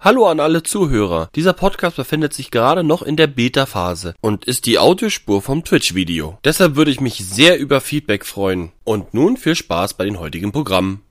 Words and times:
Hallo 0.00 0.28
an 0.28 0.38
alle 0.38 0.62
Zuhörer. 0.62 1.28
Dieser 1.34 1.52
Podcast 1.52 1.96
befindet 1.96 2.32
sich 2.32 2.52
gerade 2.52 2.84
noch 2.84 3.02
in 3.02 3.16
der 3.16 3.26
Beta-Phase 3.26 4.14
und 4.20 4.44
ist 4.44 4.66
die 4.66 4.78
Audiospur 4.78 5.42
vom 5.42 5.64
Twitch-Video. 5.64 6.38
Deshalb 6.44 6.76
würde 6.76 6.92
ich 6.92 7.00
mich 7.00 7.16
sehr 7.26 7.58
über 7.58 7.80
Feedback 7.80 8.24
freuen. 8.24 8.70
Und 8.84 9.12
nun 9.12 9.36
viel 9.36 9.56
Spaß 9.56 9.94
bei 9.94 10.04
den 10.04 10.20
heutigen 10.20 10.52
Programmen. 10.52 11.02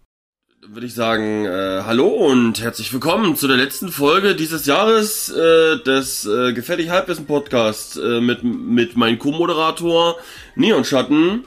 Würde 0.66 0.88
ich 0.88 0.94
sagen, 0.94 1.46
äh, 1.46 1.82
hallo 1.86 2.08
und 2.08 2.62
herzlich 2.62 2.94
willkommen 2.94 3.36
zu 3.36 3.50
der 3.50 3.58
letzten 3.58 3.90
Folge 3.90 4.36
dieses 4.36 4.66
Jahres 4.66 5.28
äh, 5.28 5.84
des 5.84 6.26
äh, 6.26 6.54
Gefährlich 6.54 6.90
Halbwissen 6.90 7.26
Podcasts 7.26 7.98
äh, 7.98 8.22
mit, 8.22 8.46
mit 8.46 8.96
meinem 8.96 9.20
Co-Moderator 9.20 10.16
Neon 10.56 10.86
Schatten. 10.86 11.44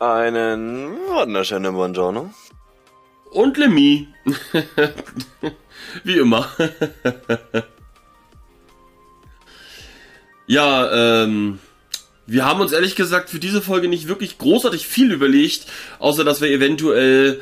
Einen 0.00 0.96
wunderschönen 1.14 1.74
Buongiorno. 1.74 2.30
Und 3.30 3.56
Lemmy. 3.56 4.08
Wie 6.04 6.18
immer. 6.18 6.48
ja, 10.46 11.22
ähm, 11.24 11.58
wir 12.26 12.44
haben 12.44 12.60
uns 12.60 12.72
ehrlich 12.72 12.96
gesagt 12.96 13.30
für 13.30 13.38
diese 13.38 13.62
Folge 13.62 13.88
nicht 13.88 14.08
wirklich 14.08 14.38
großartig 14.38 14.86
viel 14.86 15.12
überlegt, 15.12 15.66
außer 15.98 16.24
dass 16.24 16.40
wir 16.40 16.50
eventuell 16.50 17.40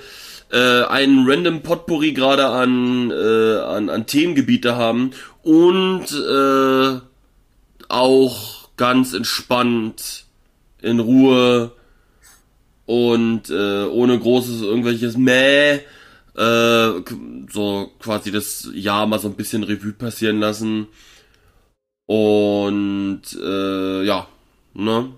äh, 0.53 0.83
einen 0.85 1.29
random 1.29 1.63
Potpourri 1.63 2.13
gerade 2.13 2.47
an, 2.47 3.11
äh, 3.11 3.59
an, 3.61 3.89
an 3.89 4.07
Themengebiete 4.07 4.77
haben 4.77 5.13
und 5.43 6.07
äh, 6.13 7.01
auch 7.89 8.69
ganz 8.77 9.15
entspannt 9.15 10.25
in 10.83 11.01
Ruhe 11.01 11.73
und 12.87 13.49
äh, 13.49 13.85
ohne 13.85 14.19
großes 14.19 14.63
irgendwelches 14.63 15.17
Mäh 15.17 15.81
äh, 16.37 17.03
so 17.51 17.91
quasi 18.01 18.31
das 18.31 18.69
Jahr 18.73 19.07
mal 19.07 19.19
so 19.19 19.29
ein 19.29 19.37
bisschen 19.37 19.63
Revue 19.63 19.93
passieren 19.93 20.41
lassen. 20.41 20.89
Und 22.07 23.23
äh, 23.33 24.03
ja, 24.03 24.29
ne? 24.75 25.15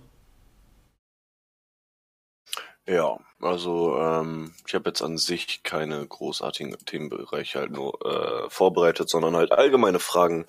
Ja, 2.88 3.18
also 3.40 3.98
ähm, 3.98 4.54
ich 4.66 4.74
habe 4.74 4.90
jetzt 4.90 5.02
an 5.02 5.18
sich 5.18 5.64
keine 5.64 6.06
großartigen 6.06 6.76
Themenbereiche 6.86 7.58
halt 7.58 7.72
nur 7.72 7.98
äh, 8.04 8.48
vorbereitet, 8.48 9.10
sondern 9.10 9.34
halt 9.34 9.50
allgemeine 9.50 9.98
Fragen 9.98 10.46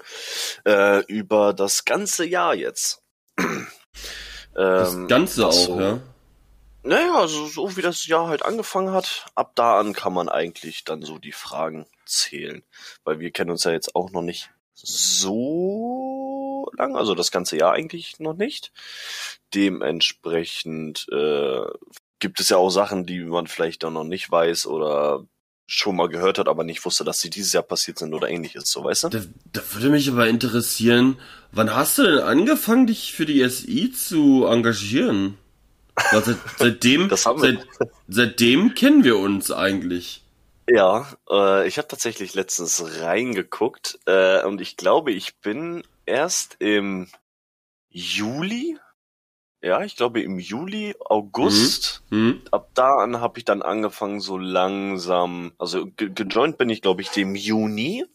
äh, 0.66 1.04
über 1.06 1.54
das 1.54 1.86
ganze 1.86 2.26
Jahr 2.26 2.54
jetzt. 2.54 3.02
das 4.54 4.94
ähm, 4.94 5.08
Ganze 5.08 5.48
auch, 5.48 5.52
so, 5.52 5.80
ja. 5.80 6.00
Naja, 6.88 7.20
also 7.20 7.48
so 7.48 7.76
wie 7.76 7.82
das 7.82 8.08
Jahr 8.08 8.30
halt 8.30 8.46
angefangen 8.46 8.94
hat, 8.94 9.26
ab 9.36 9.52
da 9.56 9.78
an 9.78 9.92
kann 9.92 10.14
man 10.14 10.30
eigentlich 10.30 10.86
dann 10.86 11.02
so 11.02 11.18
die 11.18 11.34
Fragen 11.34 11.86
zählen. 12.06 12.64
Weil 13.04 13.20
wir 13.20 13.32
kennen 13.32 13.52
uns 13.52 13.66
ja 13.66 13.72
jetzt 13.72 13.94
auch 13.94 14.12
noch 14.12 14.22
nicht 14.22 14.52
so 14.74 16.72
lang, 16.78 16.96
also 16.96 17.14
das 17.14 17.32
ganze 17.32 17.58
Jahr 17.58 17.74
eigentlich 17.74 18.20
noch 18.20 18.36
nicht. 18.36 18.72
Dementsprechend 19.54 21.08
äh, 21.12 21.66
gibt 22.20 22.40
es 22.40 22.48
ja 22.48 22.56
auch 22.56 22.70
Sachen, 22.70 23.06
die 23.06 23.20
man 23.20 23.48
vielleicht 23.48 23.84
dann 23.84 23.94
noch 23.94 24.06
nicht 24.06 24.32
weiß 24.32 24.68
oder 24.68 25.26
schon 25.66 25.98
mal 25.98 26.08
gehört 26.08 26.40
hat, 26.40 26.48
aber 26.48 26.64
nicht 26.64 26.86
wusste, 26.86 27.04
dass 27.04 27.20
sie 27.20 27.30
dieses 27.30 27.52
Jahr 27.52 27.64
passiert 27.64 28.00
sind 28.00 28.14
oder 28.14 28.30
ähnliches, 28.30 28.72
so 28.72 28.86
weißt 28.86 29.04
du? 29.04 29.10
Da, 29.10 29.20
da 29.52 29.62
würde 29.74 29.90
mich 29.90 30.10
aber 30.10 30.30
interessieren, 30.30 31.20
wann 31.52 31.76
hast 31.76 31.98
du 31.98 32.04
denn 32.04 32.20
angefangen, 32.20 32.88
dich 32.88 33.12
für 33.12 33.26
die 33.26 33.46
SI 33.50 33.92
zu 33.92 34.46
engagieren? 34.46 35.38
Seit, 36.12 36.38
seitdem, 36.58 37.10
seit, 37.10 37.68
seitdem 38.08 38.76
kennen 38.76 39.04
wir 39.04 39.18
uns 39.18 39.52
eigentlich. 39.52 40.24
Ja, 40.70 41.08
äh, 41.30 41.68
ich 41.68 41.78
habe 41.78 41.88
tatsächlich 41.88 42.34
letztens 42.36 43.02
reingeguckt 43.02 44.00
äh, 44.06 44.44
und 44.44 44.62
ich 44.62 44.78
glaube, 44.78 45.12
ich 45.12 45.38
bin 45.38 45.84
erst 46.06 46.58
im 46.60 47.08
Juli, 47.90 48.78
ja, 49.62 49.84
ich 49.84 49.96
glaube 49.96 50.22
im 50.22 50.40
Juli, 50.40 50.94
August, 51.00 52.04
mhm. 52.10 52.20
mhm. 52.20 52.42
ab 52.52 52.70
da 52.74 52.98
an 52.98 53.22
habe 53.22 53.40
ich 53.40 53.46
dann 53.46 53.62
angefangen 53.62 54.20
so 54.20 54.38
langsam, 54.38 55.54
also 55.58 55.88
ge 55.88 56.10
gejoint 56.14 56.58
bin 56.58 56.70
ich 56.70 56.82
glaube 56.82 57.02
ich 57.02 57.10
dem 57.10 57.34
Juni 57.36 58.06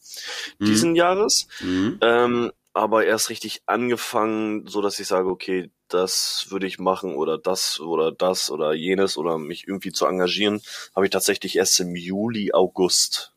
mhm. 0.58 0.64
diesen 0.64 0.94
Jahres. 0.94 1.48
Mhm. 1.60 1.98
Ähm, 2.02 2.52
aber 2.74 3.04
erst 3.04 3.28
richtig 3.28 3.62
angefangen, 3.66 4.66
so 4.66 4.80
dass 4.80 4.98
ich 4.98 5.06
sage, 5.06 5.28
okay, 5.28 5.70
das 5.92 6.46
würde 6.50 6.66
ich 6.66 6.78
machen 6.78 7.14
oder 7.14 7.38
das 7.38 7.80
oder 7.80 8.12
das 8.12 8.50
oder 8.50 8.72
jenes 8.72 9.16
oder 9.16 9.38
mich 9.38 9.66
irgendwie 9.66 9.92
zu 9.92 10.06
engagieren, 10.06 10.62
habe 10.94 11.06
ich 11.06 11.10
tatsächlich 11.10 11.56
erst 11.56 11.78
im 11.80 11.96
Juli, 11.96 12.52
August 12.52 13.32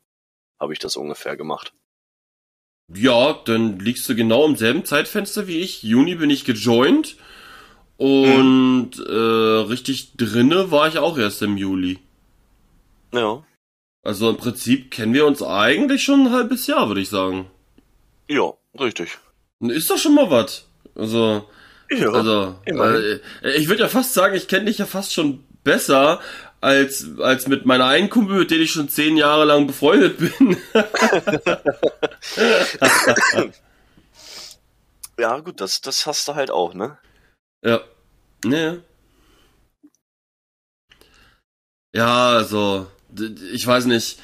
habe 0.59 0.73
ich 0.73 0.79
das 0.79 0.95
ungefähr 0.95 1.35
gemacht. 1.35 1.73
Ja, 2.93 3.33
dann 3.45 3.79
liegst 3.79 4.07
du 4.07 4.15
genau 4.15 4.45
im 4.45 4.55
selben 4.55 4.85
Zeitfenster 4.85 5.47
wie 5.47 5.59
ich. 5.59 5.83
Juni 5.83 6.15
bin 6.15 6.29
ich 6.29 6.45
gejoint 6.45 7.17
und 7.97 8.97
mhm. 8.97 9.05
äh, 9.07 9.67
richtig 9.69 10.17
drinne 10.17 10.71
war 10.71 10.87
ich 10.87 10.97
auch 10.97 11.17
erst 11.17 11.41
im 11.41 11.57
Juli. 11.57 11.99
Ja. 13.13 13.43
Also 14.03 14.29
im 14.29 14.37
Prinzip 14.37 14.91
kennen 14.91 15.13
wir 15.13 15.25
uns 15.25 15.41
eigentlich 15.41 16.03
schon 16.03 16.27
ein 16.27 16.31
halbes 16.31 16.67
Jahr, 16.67 16.87
würde 16.87 17.01
ich 17.01 17.09
sagen. 17.09 17.49
Ja, 18.27 18.53
richtig. 18.79 19.17
Ist 19.61 19.89
doch 19.89 19.97
schon 19.97 20.13
mal 20.13 20.29
was. 20.29 20.67
Also, 20.93 21.49
ja, 21.89 22.11
also 22.11 22.55
äh, 22.65 23.19
ich 23.55 23.67
würde 23.67 23.83
ja 23.83 23.89
fast 23.89 24.13
sagen, 24.13 24.35
ich 24.35 24.47
kenne 24.47 24.65
dich 24.65 24.77
ja 24.77 24.85
fast 24.85 25.13
schon 25.13 25.43
besser 25.63 26.19
als 26.61 27.07
als 27.19 27.47
mit 27.47 27.65
meiner 27.65 27.85
einen 27.85 28.09
Kumpel, 28.09 28.39
mit 28.39 28.51
der 28.51 28.59
ich 28.59 28.71
schon 28.71 28.89
zehn 28.89 29.17
Jahre 29.17 29.45
lang 29.45 29.67
befreundet 29.67 30.17
bin. 30.17 30.57
ja, 35.19 35.39
gut, 35.39 35.61
das 35.61 35.81
das 35.81 36.05
hast 36.05 36.27
du 36.27 36.35
halt 36.35 36.51
auch, 36.51 36.73
ne? 36.73 36.97
Ja. 37.63 37.81
Ne. 38.43 38.83
Ja, 41.93 42.29
also 42.29 42.87
ich 43.51 43.65
weiß 43.65 43.85
nicht. 43.85 44.19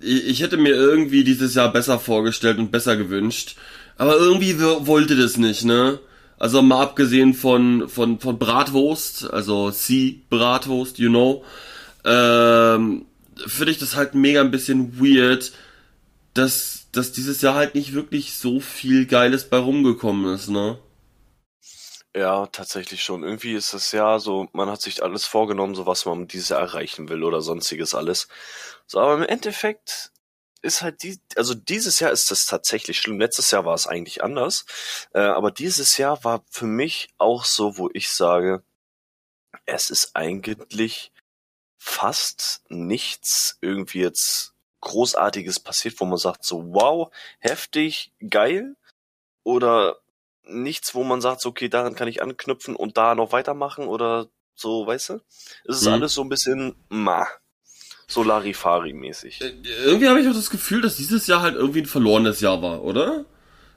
Ich 0.00 0.42
hätte 0.42 0.56
mir 0.56 0.74
irgendwie 0.74 1.24
dieses 1.24 1.54
Jahr 1.54 1.72
besser 1.72 1.98
vorgestellt 1.98 2.58
und 2.58 2.70
besser 2.70 2.96
gewünscht. 2.96 3.56
Aber 3.96 4.16
irgendwie 4.16 4.60
wollte 4.60 5.16
das 5.16 5.36
nicht, 5.36 5.64
ne? 5.64 6.00
Also 6.44 6.60
mal 6.60 6.82
abgesehen 6.82 7.32
von, 7.32 7.88
von, 7.88 8.20
von 8.20 8.38
Bratwurst, 8.38 9.30
also 9.30 9.70
C-Bratwurst, 9.70 10.98
you 10.98 11.08
know, 11.08 11.42
ähm, 12.04 13.06
finde 13.46 13.72
ich 13.72 13.78
das 13.78 13.96
halt 13.96 14.14
mega 14.14 14.42
ein 14.42 14.50
bisschen 14.50 15.00
weird, 15.00 15.52
dass, 16.34 16.88
dass 16.92 17.12
dieses 17.12 17.40
Jahr 17.40 17.54
halt 17.54 17.74
nicht 17.74 17.94
wirklich 17.94 18.36
so 18.36 18.60
viel 18.60 19.06
Geiles 19.06 19.48
bei 19.48 19.56
rumgekommen 19.56 20.34
ist, 20.34 20.50
ne? 20.50 20.78
Ja, 22.14 22.44
tatsächlich 22.48 23.02
schon. 23.02 23.22
Irgendwie 23.22 23.54
ist 23.54 23.72
das 23.72 23.90
ja 23.92 24.18
so, 24.18 24.46
man 24.52 24.68
hat 24.68 24.82
sich 24.82 25.02
alles 25.02 25.24
vorgenommen, 25.24 25.74
so 25.74 25.86
was 25.86 26.04
man 26.04 26.28
dieses 26.28 26.50
Jahr 26.50 26.60
erreichen 26.60 27.08
will 27.08 27.24
oder 27.24 27.40
sonstiges 27.40 27.94
alles. 27.94 28.28
So, 28.86 29.00
aber 29.00 29.14
im 29.14 29.22
Endeffekt 29.22 30.12
ist 30.64 30.82
halt 30.82 31.02
die, 31.02 31.20
also 31.36 31.54
dieses 31.54 32.00
Jahr 32.00 32.10
ist 32.10 32.30
das 32.30 32.46
tatsächlich 32.46 32.98
schlimm. 32.98 33.20
Letztes 33.20 33.50
Jahr 33.50 33.64
war 33.64 33.74
es 33.74 33.86
eigentlich 33.86 34.24
anders, 34.24 34.64
äh, 35.12 35.20
aber 35.20 35.50
dieses 35.50 35.98
Jahr 35.98 36.24
war 36.24 36.44
für 36.50 36.66
mich 36.66 37.08
auch 37.18 37.44
so, 37.44 37.76
wo 37.76 37.90
ich 37.92 38.08
sage, 38.08 38.64
es 39.66 39.90
ist 39.90 40.16
eigentlich 40.16 41.12
fast 41.76 42.62
nichts 42.68 43.58
irgendwie 43.60 44.00
jetzt 44.00 44.54
großartiges 44.80 45.60
passiert, 45.60 46.00
wo 46.00 46.06
man 46.06 46.18
sagt 46.18 46.44
so 46.44 46.72
wow, 46.72 47.12
heftig, 47.38 48.12
geil 48.28 48.76
oder 49.42 49.98
nichts, 50.44 50.94
wo 50.94 51.04
man 51.04 51.20
sagt 51.20 51.40
so 51.42 51.50
okay, 51.50 51.68
daran 51.68 51.94
kann 51.94 52.08
ich 52.08 52.22
anknüpfen 52.22 52.74
und 52.74 52.96
da 52.96 53.14
noch 53.14 53.32
weitermachen 53.32 53.86
oder 53.86 54.28
so, 54.54 54.86
weißt 54.86 55.10
du? 55.10 55.20
Es 55.66 55.76
ist 55.76 55.86
mhm. 55.86 55.92
alles 55.94 56.14
so 56.14 56.22
ein 56.22 56.28
bisschen 56.28 56.74
ma. 56.88 57.28
Solarifari-mäßig. 58.14 59.42
Äh, 59.42 59.52
irgendwie 59.84 60.08
habe 60.08 60.20
ich 60.20 60.28
auch 60.28 60.34
das 60.34 60.50
Gefühl, 60.50 60.80
dass 60.80 60.96
dieses 60.96 61.26
Jahr 61.26 61.42
halt 61.42 61.56
irgendwie 61.56 61.80
ein 61.80 61.86
verlorenes 61.86 62.40
Jahr 62.40 62.62
war, 62.62 62.82
oder? 62.82 63.24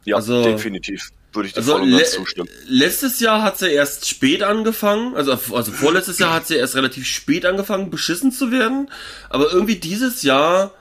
Ja, 0.06 0.16
also, 0.18 0.44
definitiv. 0.44 1.10
Würde 1.34 1.48
ich 1.48 1.54
dir 1.54 1.60
also 1.60 1.74
voll 1.74 1.82
und 1.82 1.92
ganz 1.92 2.12
zustimmen. 2.12 2.50
Letztes 2.68 3.20
Jahr 3.20 3.42
hat 3.42 3.58
sie 3.58 3.70
erst 3.70 4.08
spät 4.08 4.44
angefangen, 4.44 5.16
also, 5.16 5.34
also 5.34 5.72
vorletztes 5.72 6.20
Jahr 6.20 6.34
hat 6.34 6.48
sie 6.48 6.56
erst 6.56 6.76
relativ 6.76 7.06
spät 7.06 7.46
angefangen, 7.46 7.90
beschissen 7.90 8.32
zu 8.32 8.52
werden. 8.52 8.90
Aber 9.30 9.52
irgendwie 9.52 9.76
dieses 9.76 10.24
Jahr 10.24 10.72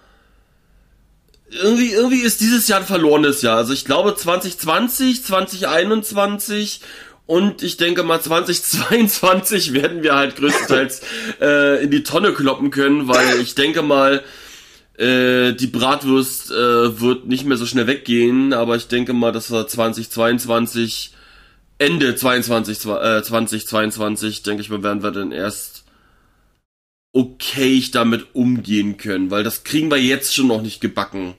irgendwie, 1.51 1.93
irgendwie 1.93 2.21
ist 2.21 2.41
dieses 2.41 2.67
Jahr 2.69 2.81
ein 2.81 2.87
verlorenes 2.87 3.43
Jahr. 3.43 3.57
Also 3.57 3.73
ich 3.73 3.85
glaube 3.85 4.15
2020, 4.15 5.25
2021 5.25 6.81
und 7.27 7.63
ich 7.63 7.77
denke 7.77 8.03
mal 8.05 8.21
2022 8.21 9.73
werden 9.73 10.03
wir 10.03 10.15
halt 10.15 10.37
größtenteils 10.37 11.03
äh, 11.41 11.83
in 11.85 11.91
die 11.91 12.03
Tonne 12.03 12.33
kloppen 12.33 12.71
können, 12.71 13.09
weil 13.09 13.41
ich 13.41 13.55
denke 13.55 13.83
mal, 13.83 14.23
äh, 14.99 15.53
die 15.53 15.67
Bratwurst 15.67 16.51
äh, 16.51 17.01
wird 17.01 17.27
nicht 17.27 17.45
mehr 17.45 17.57
so 17.59 17.67
schnell 17.67 17.87
weggehen, 17.87 18.53
aber 18.53 18.77
ich 18.77 18.89
denke 18.89 19.13
mal, 19.13 19.33
dass 19.33 19.51
wir 19.51 19.67
2022, 19.67 21.13
Ende 21.79 22.17
22, 22.17 22.79
äh, 22.87 23.23
2022, 23.23 24.43
denke 24.43 24.63
ich 24.63 24.71
mal, 24.71 24.83
werden 24.83 25.03
wir 25.03 25.11
dann 25.11 25.33
erst 25.33 25.85
okay 27.13 27.83
damit 27.93 28.35
umgehen 28.35 28.99
können, 28.99 29.31
weil 29.31 29.43
das 29.45 29.65
kriegen 29.65 29.91
wir 29.91 29.97
jetzt 29.99 30.35
schon 30.35 30.49
noch 30.49 30.63
nicht 30.63 30.81
gebacken. 30.81 31.35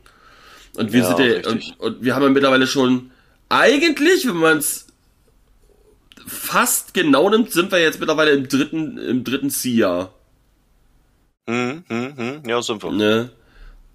Und 0.76 0.92
wir 0.94 1.02
Ja, 1.02 1.08
sind 1.16 1.20
ja, 1.20 1.50
und, 1.52 1.80
und 1.80 2.04
wir 2.04 2.16
haben 2.16 2.24
ja 2.24 2.30
mittlerweile 2.30 2.68
schon, 2.68 3.12
eigentlich, 3.50 4.28
wenn 4.28 4.38
man 4.38 4.58
es 4.60 4.87
fast 6.28 6.94
genau 6.94 7.30
nimmt, 7.30 7.52
sind 7.52 7.72
wir 7.72 7.80
jetzt 7.80 8.00
mittlerweile 8.00 8.32
im 8.32 8.48
dritten, 8.48 8.98
im 8.98 9.24
dritten 9.24 9.50
C-Jahr. 9.50 10.14
Hm, 11.50 11.84
hm, 11.88 12.14
hm. 12.18 12.42
Ja, 12.50 12.62
sind 12.62 12.84
wir. 12.84 12.92
Ne? 12.92 13.30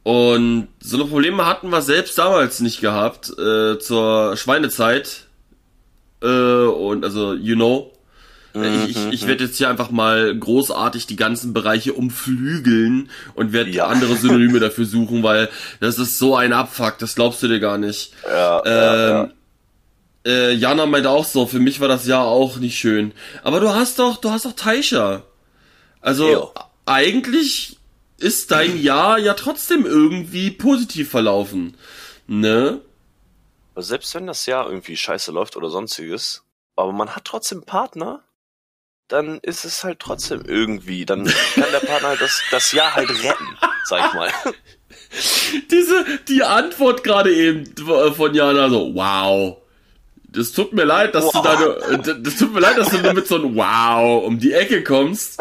Und 0.02 0.68
so 0.80 0.96
eine 0.96 1.06
Probleme 1.06 1.46
hatten 1.46 1.70
wir 1.70 1.82
selbst 1.82 2.18
damals 2.18 2.60
nicht 2.60 2.80
gehabt, 2.80 3.30
äh, 3.38 3.78
zur 3.78 4.36
Schweinezeit. 4.36 5.26
Äh, 6.22 6.26
und 6.26 7.04
also, 7.04 7.34
you 7.34 7.54
know. 7.54 7.92
Mhm, 8.54 8.64
Ich, 8.86 8.90
ich, 8.96 9.12
ich 9.12 9.26
werde 9.26 9.44
jetzt 9.44 9.56
hier 9.56 9.68
einfach 9.70 9.90
mal 9.90 10.36
großartig 10.36 11.06
die 11.06 11.16
ganzen 11.16 11.52
Bereiche 11.54 11.94
umflügeln 11.94 13.08
und 13.34 13.52
werde 13.52 13.70
Ja. 13.70 13.86
andere 13.86 14.16
Synonyme 14.16 14.60
dafür 14.60 14.84
suchen, 14.84 15.22
weil 15.22 15.48
das 15.80 15.98
ist 15.98 16.18
so 16.18 16.36
ein 16.36 16.52
Abfuck, 16.52 16.98
das 16.98 17.14
glaubst 17.14 17.42
du 17.42 17.48
dir 17.48 17.60
gar 17.60 17.78
nicht. 17.78 18.12
Ja, 18.26 18.62
ja, 18.64 19.20
Ähm, 19.22 19.32
äh, 20.26 20.52
Jana 20.52 20.86
meinte 20.86 21.10
auch 21.10 21.24
so, 21.24 21.46
für 21.46 21.58
mich 21.58 21.80
war 21.80 21.88
das 21.88 22.06
Jahr 22.06 22.26
auch 22.26 22.56
nicht 22.56 22.78
schön. 22.78 23.12
Aber 23.42 23.60
du 23.60 23.74
hast 23.74 23.98
doch, 23.98 24.16
du 24.18 24.30
hast 24.30 24.44
doch 24.44 24.52
Taisha. 24.52 25.22
Also 26.00 26.30
Jo. 26.30 26.54
eigentlich 26.86 27.78
ist 28.18 28.50
dein 28.50 28.80
Jahr 28.80 29.18
ja 29.18 29.34
trotzdem 29.34 29.84
irgendwie 29.84 30.50
positiv 30.50 31.10
verlaufen. 31.10 31.76
Ne? 32.26 32.80
Aber 33.74 33.82
selbst 33.82 34.14
wenn 34.14 34.26
das 34.26 34.46
Jahr 34.46 34.68
irgendwie 34.68 34.96
scheiße 34.96 35.32
läuft 35.32 35.56
oder 35.56 35.70
sonstiges, 35.70 36.42
aber 36.76 36.92
man 36.92 37.16
hat 37.16 37.24
trotzdem 37.24 37.64
Partner, 37.64 38.22
dann 39.08 39.38
ist 39.40 39.64
es 39.64 39.84
halt 39.84 39.98
trotzdem 40.00 40.44
irgendwie, 40.46 41.04
dann 41.04 41.26
kann 41.54 41.70
der 41.72 41.80
Partner 41.80 42.08
halt 42.08 42.20
das, 42.20 42.40
das 42.50 42.72
Jahr 42.72 42.94
halt 42.94 43.10
retten, 43.10 43.58
sag 43.84 44.08
ich 44.08 44.14
mal. 44.14 44.30
Diese, 45.70 46.04
die 46.28 46.42
Antwort 46.42 47.04
gerade 47.04 47.34
eben 47.34 47.66
von 47.76 48.34
Jana 48.34 48.70
so, 48.70 48.94
wow. 48.94 49.61
Das 50.32 50.52
tut 50.52 50.72
mir 50.72 50.84
leid, 50.84 51.14
dass 51.14 51.30
du 51.30 51.42
da 51.42 51.60
nur, 51.60 51.90
äh, 51.90 52.22
das 52.22 52.36
tut 52.36 52.54
mir 52.54 52.60
leid, 52.60 52.78
dass 52.78 52.88
du 52.88 52.98
nur 52.98 53.12
mit 53.12 53.26
so 53.26 53.36
einem 53.36 53.54
Wow 53.54 54.24
um 54.24 54.38
die 54.38 54.52
Ecke 54.52 54.82
kommst. 54.82 55.38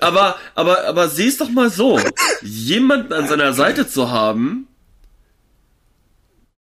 Aber, 0.00 0.36
aber, 0.54 0.84
aber 0.86 1.08
seh's 1.08 1.36
doch 1.36 1.50
mal 1.50 1.70
so. 1.70 2.00
Jemanden 2.40 3.12
an 3.12 3.28
seiner 3.28 3.52
Seite 3.52 3.86
zu 3.86 4.10
haben, 4.10 4.68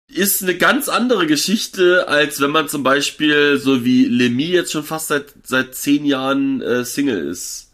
ist 0.09 0.43
eine 0.43 0.57
ganz 0.57 0.89
andere 0.89 1.27
Geschichte, 1.27 2.07
als 2.07 2.41
wenn 2.41 2.51
man 2.51 2.69
zum 2.69 2.83
Beispiel, 2.83 3.59
so 3.59 3.85
wie 3.85 4.05
Lemmy 4.05 4.45
jetzt 4.45 4.73
schon 4.73 4.85
fast 4.85 5.09
seit, 5.09 5.33
seit 5.43 5.75
zehn 5.75 6.05
Jahren 6.05 6.61
äh, 6.61 6.85
Single 6.85 7.29
ist. 7.29 7.73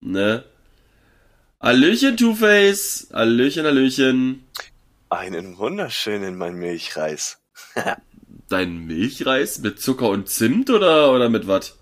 Ne? 0.00 0.44
Hallöchen, 1.60 2.16
Two-Face. 2.16 3.08
Hallöchen, 3.12 3.66
Hallöchen. 3.66 4.44
Einen 5.10 5.58
wunderschönen 5.58 6.36
mein 6.36 6.56
Milchreis. 6.56 7.38
Dein 8.48 8.86
Milchreis 8.86 9.58
mit 9.58 9.80
Zucker 9.80 10.08
und 10.08 10.28
Zimt 10.28 10.70
oder, 10.70 11.12
oder 11.12 11.28
mit 11.28 11.46
was? 11.46 11.78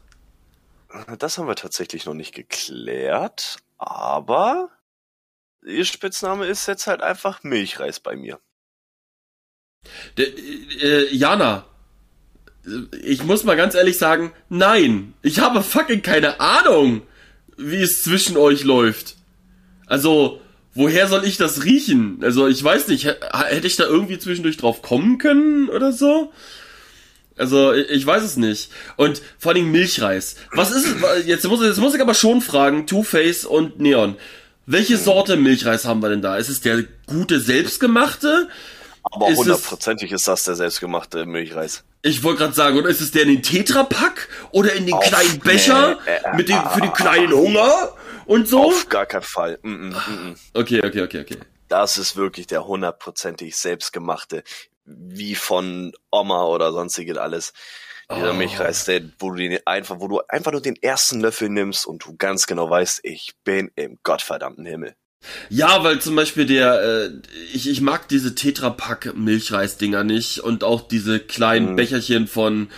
Das 1.18 1.38
haben 1.38 1.48
wir 1.48 1.56
tatsächlich 1.56 2.04
noch 2.04 2.14
nicht 2.14 2.34
geklärt, 2.34 3.56
aber 3.78 4.68
ihr 5.64 5.84
Spitzname 5.84 6.46
ist 6.46 6.66
jetzt 6.66 6.86
halt 6.86 7.00
einfach 7.02 7.42
Milchreis 7.42 7.98
bei 7.98 8.14
mir. 8.14 8.38
Der, 10.16 10.26
äh, 10.26 11.14
Jana, 11.14 11.66
ich 13.02 13.24
muss 13.24 13.44
mal 13.44 13.56
ganz 13.56 13.74
ehrlich 13.74 13.98
sagen, 13.98 14.32
nein, 14.48 15.14
ich 15.22 15.40
habe 15.40 15.62
fucking 15.62 16.02
keine 16.02 16.40
Ahnung, 16.40 17.02
wie 17.56 17.82
es 17.82 18.02
zwischen 18.02 18.36
euch 18.36 18.64
läuft. 18.64 19.16
Also, 19.86 20.41
woher 20.74 21.06
soll 21.08 21.24
ich 21.24 21.36
das 21.36 21.64
riechen? 21.64 22.18
Also, 22.22 22.46
ich 22.48 22.62
weiß 22.62 22.88
nicht, 22.88 23.06
hä- 23.06 23.14
hätte 23.48 23.66
ich 23.66 23.76
da 23.76 23.84
irgendwie 23.84 24.18
zwischendurch 24.18 24.56
drauf 24.56 24.82
kommen 24.82 25.18
können 25.18 25.68
oder 25.68 25.92
so? 25.92 26.32
Also, 27.36 27.72
ich 27.72 28.04
weiß 28.06 28.22
es 28.22 28.36
nicht. 28.36 28.70
Und 28.96 29.22
vor 29.38 29.52
allem 29.52 29.72
Milchreis. 29.72 30.36
Was 30.52 30.70
ist 30.70 30.86
es? 30.86 31.26
Jetzt 31.26 31.46
muss, 31.48 31.62
jetzt 31.64 31.78
muss 31.80 31.94
ich 31.94 32.00
aber 32.00 32.14
schon 32.14 32.40
fragen, 32.42 32.86
Two-Face 32.86 33.44
und 33.46 33.80
Neon. 33.80 34.16
Welche 34.66 34.96
Sorte 34.96 35.36
Milchreis 35.36 35.84
haben 35.86 36.00
wir 36.02 36.08
denn 36.10 36.22
da? 36.22 36.36
Ist 36.36 36.48
es 36.48 36.60
der 36.60 36.84
gute 37.06 37.40
selbstgemachte? 37.40 38.48
Aber 39.02 39.26
hundertprozentig 39.26 40.12
ist 40.12 40.28
das 40.28 40.44
der 40.44 40.54
selbstgemachte 40.54 41.26
Milchreis. 41.26 41.82
Ich 42.02 42.22
wollte 42.22 42.40
gerade 42.40 42.54
sagen, 42.54 42.78
oder 42.78 42.88
ist 42.88 43.00
es 43.00 43.10
der 43.10 43.22
in 43.22 43.28
den 43.28 43.42
Tetrapack 43.42 44.28
oder 44.52 44.72
in 44.74 44.86
den 44.86 44.94
Auf- 44.94 45.04
kleinen 45.04 45.40
Becher 45.40 45.98
nee, 46.06 46.12
äh, 46.12 46.36
mit 46.36 46.48
dem 46.48 46.58
für 46.72 46.80
den 46.80 46.92
kleinen 46.92 47.32
Hunger 47.32 47.92
und 48.26 48.48
so? 48.48 48.64
Auf 48.64 48.88
gar 48.88 49.06
keinen 49.06 49.22
Fall. 49.22 49.58
Mm 49.62 49.68
-mm, 49.68 49.88
mm 49.90 49.94
-mm. 50.32 50.36
Okay, 50.54 50.80
okay, 50.84 51.02
okay, 51.02 51.20
okay. 51.20 51.36
Das 51.68 51.96
ist 51.98 52.16
wirklich 52.16 52.46
der 52.46 52.66
hundertprozentig 52.66 53.56
selbstgemachte, 53.56 54.42
wie 54.84 55.34
von 55.34 55.92
Oma 56.10 56.44
oder 56.44 56.72
sonstiges 56.72 57.16
alles. 57.16 57.52
Dieser 58.14 58.32
Oh. 58.32 58.34
Milchreis, 58.34 58.84
der, 58.84 59.00
wo 59.20 59.30
du 59.30 59.36
den 59.36 59.58
einfach, 59.64 60.00
wo 60.00 60.08
du 60.08 60.20
einfach 60.28 60.52
nur 60.52 60.60
den 60.60 60.76
ersten 60.82 61.20
Löffel 61.20 61.48
nimmst 61.48 61.86
und 61.86 62.04
du 62.04 62.14
ganz 62.16 62.46
genau 62.46 62.68
weißt, 62.68 63.00
ich 63.04 63.32
bin 63.44 63.70
im 63.74 63.98
gottverdammten 64.02 64.66
Himmel. 64.66 64.94
Ja, 65.48 65.82
weil 65.84 66.00
zum 66.00 66.16
Beispiel 66.16 66.44
der, 66.44 66.82
äh, 66.82 67.10
ich, 67.54 67.70
ich 67.70 67.80
mag 67.80 68.08
diese 68.08 68.34
Tetrapack 68.34 69.14
Milchreis-Dinger 69.16 70.02
nicht 70.04 70.40
und 70.40 70.62
auch 70.64 70.80
diese 70.86 71.20
kleinen 71.20 71.70
Mhm. 71.70 71.76
Becherchen 71.76 72.26
von 72.26 72.68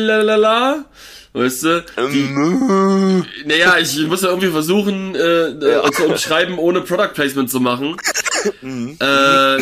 Mülalala, 0.00 0.84
weißt 1.32 1.62
du? 1.64 1.84
Die, 2.12 2.20
Ähm, 2.20 3.24
naja, 3.44 3.78
ich 3.78 4.06
muss 4.06 4.22
ja 4.22 4.28
irgendwie 4.28 4.50
versuchen, 4.50 5.14
äh, 5.14 5.48
äh, 5.48 5.90
zu 5.92 6.04
umschreiben, 6.04 6.58
ohne 6.58 6.80
Product 6.80 7.12
Placement 7.14 7.50
zu 7.50 7.60
machen. 7.60 7.96
mhm. 8.62 8.96
äh, 9.00 9.58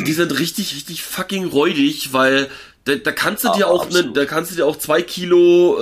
die 0.00 0.12
sind 0.12 0.38
richtig, 0.38 0.74
richtig 0.74 1.02
fucking 1.02 1.46
räudig, 1.46 2.12
weil 2.12 2.48
da, 2.84 2.94
da 2.94 3.12
kannst 3.12 3.44
du 3.44 3.52
dir 3.52 3.66
Aber 3.66 3.74
auch 3.74 3.90
ne, 3.90 4.12
da 4.14 4.24
kannst 4.24 4.50
du 4.50 4.56
dir 4.56 4.66
auch 4.66 4.76
zwei 4.76 5.02
Kilo 5.02 5.78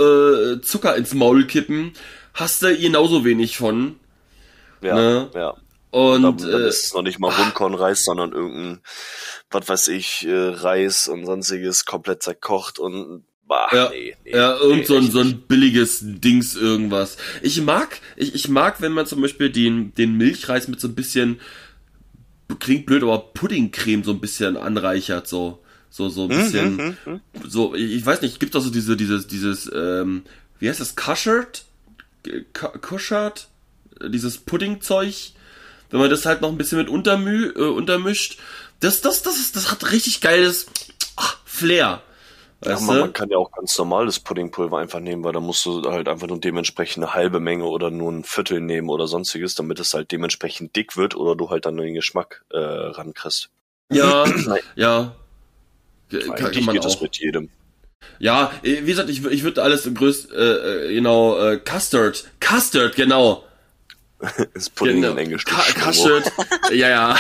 äh, 0.55 0.61
Zucker 0.61 0.97
ins 0.97 1.15
Maul 1.15 1.47
kippen, 1.47 1.93
hast 2.35 2.63
du 2.63 2.77
genauso 2.77 3.25
wenig 3.25 3.57
von. 3.57 3.97
ja, 4.83 4.95
ne? 4.95 5.31
ja. 5.35 5.55
Und 5.91 6.23
Dann, 6.23 6.37
dann 6.37 6.63
äh, 6.63 6.69
ist 6.69 6.87
es 6.87 6.95
noch 6.95 7.03
nicht 7.03 7.19
mal 7.19 7.33
Rundkornreis, 7.33 8.05
sondern 8.05 8.33
irgendein, 8.33 8.83
was 9.51 9.69
weiß 9.69 9.89
ich, 9.89 10.27
äh, 10.27 10.49
Reis 10.49 11.09
und 11.09 11.25
sonstiges 11.25 11.87
komplett 11.87 12.23
zerkocht 12.23 12.79
und 12.79 13.25
bah, 13.49 13.69
Ja, 13.73 13.89
nee, 13.91 14.15
nee, 14.25 14.31
ja, 14.31 14.57
irgend 14.57 14.79
nee, 14.81 14.85
so 14.85 14.97
ein, 14.97 15.11
so 15.11 15.21
ein 15.21 15.41
billiges 15.49 16.01
Dings 16.03 16.55
irgendwas. 16.55 17.17
Ich 17.43 17.61
mag, 17.63 18.01
ich, 18.17 18.35
ich 18.35 18.49
mag, 18.49 18.81
wenn 18.81 18.93
man 18.93 19.07
zum 19.07 19.21
Beispiel 19.21 19.51
den, 19.51 19.95
den 19.95 20.17
Milchreis 20.17 20.69
mit 20.69 20.81
so 20.81 20.87
ein 20.89 20.95
bisschen, 20.95 21.41
klingt 22.61 22.87
blöd, 22.87 23.03
aber 23.03 23.19
Puddingcreme 23.19 24.05
so 24.05 24.13
ein 24.13 24.21
bisschen 24.21 24.57
anreichert, 24.57 25.27
so. 25.27 25.63
So, 25.91 26.11
so 26.11 26.25
ein 26.25 26.29
bisschen. 26.29 26.77
Mhm, 26.77 26.97
mhm, 27.07 27.21
so, 27.49 27.75
ich 27.75 28.05
weiß 28.05 28.21
nicht, 28.21 28.39
gibt 28.41 28.55
auch 28.55 28.61
so 28.61 28.69
diese, 28.71 28.95
dieses, 28.95 29.27
dieses, 29.27 29.71
ähm, 29.75 30.23
wie 30.59 30.69
heißt 30.69 30.81
das, 30.81 30.95
Custard? 30.97 31.65
K- 32.53 32.79
Custard? 32.79 33.49
Dieses 34.07 34.37
Puddingzeug? 34.37 35.15
Wenn 35.91 36.01
man 36.01 36.11
das 36.11 36.27
halt 36.27 36.43
noch 36.43 36.51
ein 36.51 36.59
bisschen 36.59 36.77
mit 36.77 36.91
untermü 36.91 37.53
äh, 37.57 37.63
untermischt, 37.63 38.39
das, 38.81 39.01
das, 39.01 39.23
das 39.23 39.39
ist, 39.39 39.57
das 39.57 39.71
hat 39.71 39.91
richtig 39.91 40.21
geiles 40.21 40.67
ah, 41.17 41.33
Flair. 41.47 42.03
Ja, 42.65 42.81
man, 42.81 42.99
man 42.99 43.13
kann 43.13 43.31
ja 43.31 43.37
auch 43.37 43.53
ganz 43.53 43.79
normales 43.79 44.19
Puddingpulver 44.19 44.79
einfach 44.79 44.99
nehmen, 44.99 45.23
weil 45.23 45.33
da 45.33 45.39
musst 45.39 45.65
du 45.65 45.83
halt 45.91 46.09
einfach 46.09 46.27
nur 46.27 46.41
dementsprechend 46.41 47.05
eine 47.05 47.15
halbe 47.15 47.39
Menge 47.39 47.65
oder 47.65 47.91
nur 47.91 48.11
ein 48.11 48.25
Viertel 48.25 48.61
nehmen 48.61 48.89
oder 48.89 49.07
sonstiges, 49.07 49.55
damit 49.55 49.79
es 49.79 49.95
halt 49.95 50.11
dementsprechend 50.11 50.75
dick 50.75 50.97
wird 50.97 51.15
oder 51.15 51.37
du 51.37 51.51
halt 51.51 51.67
dann 51.67 51.77
den 51.77 51.95
Geschmack 51.95 52.45
äh, 52.51 52.59
rankriegst. 52.59 53.51
Ja, 53.93 54.25
ja. 54.75 55.15
Kann, 56.11 56.53
kann 56.53 56.65
man 56.65 56.75
geht 56.75 56.85
das 56.85 56.97
auch. 56.97 57.03
mit 57.03 57.17
jedem. 57.19 57.51
Ja, 58.19 58.51
wie 58.63 58.85
gesagt, 58.85 59.11
ich, 59.11 59.25
ich 59.25 59.43
würde 59.45 59.63
alles 59.63 59.87
im 59.87 59.95
größten, 59.95 60.37
äh, 60.37 60.43
äh, 60.43 60.95
genau, 60.95 61.39
äh, 61.39 61.59
Custard. 61.59 62.29
Custard, 62.41 62.97
genau. 62.97 63.45
Ist 64.55 64.75
Pudding 64.75 65.03
genau. 65.03 65.13
in 65.13 65.19
Englisch. 65.19 65.43
Schnurr. 65.43 65.85
Custard. 65.85 66.33
ja, 66.73 66.89
ja. 66.89 67.17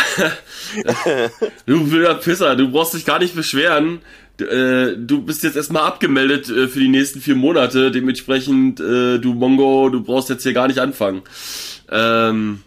du 1.66 1.90
wilder 1.90 2.14
Pisser, 2.14 2.56
du 2.56 2.70
brauchst 2.70 2.94
dich 2.94 3.04
gar 3.04 3.20
nicht 3.20 3.36
beschweren. 3.36 4.00
Du, 4.38 4.44
äh, 4.44 4.96
du 4.96 5.22
bist 5.22 5.42
jetzt 5.42 5.56
erstmal 5.56 5.82
abgemeldet 5.82 6.48
äh, 6.48 6.68
für 6.68 6.80
die 6.80 6.88
nächsten 6.88 7.20
vier 7.20 7.34
Monate. 7.36 7.90
Dementsprechend, 7.90 8.80
äh, 8.80 9.18
du 9.18 9.34
Mongo, 9.34 9.88
du 9.90 10.02
brauchst 10.02 10.30
jetzt 10.30 10.44
hier 10.44 10.52
gar 10.54 10.68
nicht 10.68 10.78
anfangen. 10.78 11.22
Ähm, 11.90 12.62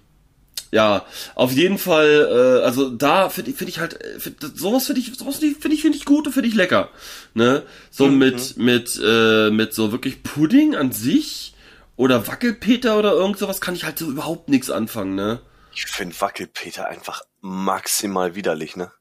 ja, 0.72 1.06
auf 1.36 1.51
jeden 1.51 1.78
Fall, 1.78 2.30
äh, 2.62 2.63
also 2.66 2.90
da 2.90 3.30
finde 3.30 3.51
ich, 3.51 3.58
finde 3.58 3.72
ich 3.72 3.80
halt, 3.80 4.01
äh, 4.01 4.20
find, 4.20 4.38
sowas 4.56 4.86
finde 4.86 5.01
ich, 5.01 5.13
sowas 5.18 5.38
finde 5.38 5.56
ich, 5.56 5.62
finde 5.62 5.75
ich, 5.75 5.86
ich 5.86 6.06
gut 6.06 6.28
und 6.28 6.34
finde 6.34 6.48
ich 6.48 6.56
lecker, 6.56 6.90
ne? 7.34 7.63
So 7.90 8.08
Mhm. 8.08 8.18
mit, 8.18 8.58
mit, 8.58 9.00
äh, 9.04 9.50
mit 9.50 9.74
so 9.74 9.92
wirklich 9.92 10.24
Pudding 10.24 10.75
an 10.75 10.92
sich 10.94 11.54
oder 11.98 12.25
Wackelpeter 12.28 12.98
oder 12.98 13.12
irgend 13.12 13.38
sowas 13.38 13.60
kann 13.60 13.75
ich 13.75 13.84
halt 13.84 14.00
so 14.00 14.08
überhaupt 14.08 14.48
nichts 14.50 14.70
anfangen, 14.72 15.16
ne? 15.16 15.42
Ich 15.74 15.86
finde 15.86 16.20
Wackelpeter 16.20 16.88
einfach 16.88 17.22
maximal 17.42 18.36
widerlich, 18.36 18.75
ne? 18.78 18.92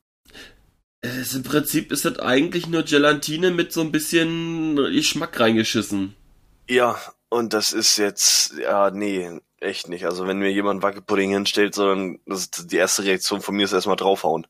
Es 1.03 1.17
ist, 1.17 1.35
Im 1.35 1.43
Prinzip 1.43 1.93
ist 1.93 2.05
das 2.05 2.19
eigentlich 2.19 2.67
nur 2.67 2.83
Gelatine 2.83 3.51
mit 3.51 3.73
so 3.73 3.81
ein 3.81 3.93
bisschen 3.93 4.77
Geschmack 4.77 5.39
reingeschissen. 5.41 6.15
Ja, 6.69 7.01
Und 7.31 7.53
das 7.53 7.73
ist 7.73 7.97
jetzt, 7.97 8.55
ja, 8.59 8.91
nee, 8.91 9.41
echt 9.61 9.89
nicht. 9.89 10.05
Also 10.05 10.27
wenn 10.27 10.39
mir 10.39 10.51
jemand 10.53 10.83
Wackelpudding 10.83 11.31
hinstellt, 11.31 11.75
sondern 11.75 12.19
das 12.27 12.41
ist 12.41 12.73
die 12.73 12.77
erste 12.77 13.05
Reaktion 13.05 13.41
von 13.41 13.55
mir 13.57 13.65
ist 13.65 13.73
erstmal 13.73 13.97
draufhauen. 13.97 14.47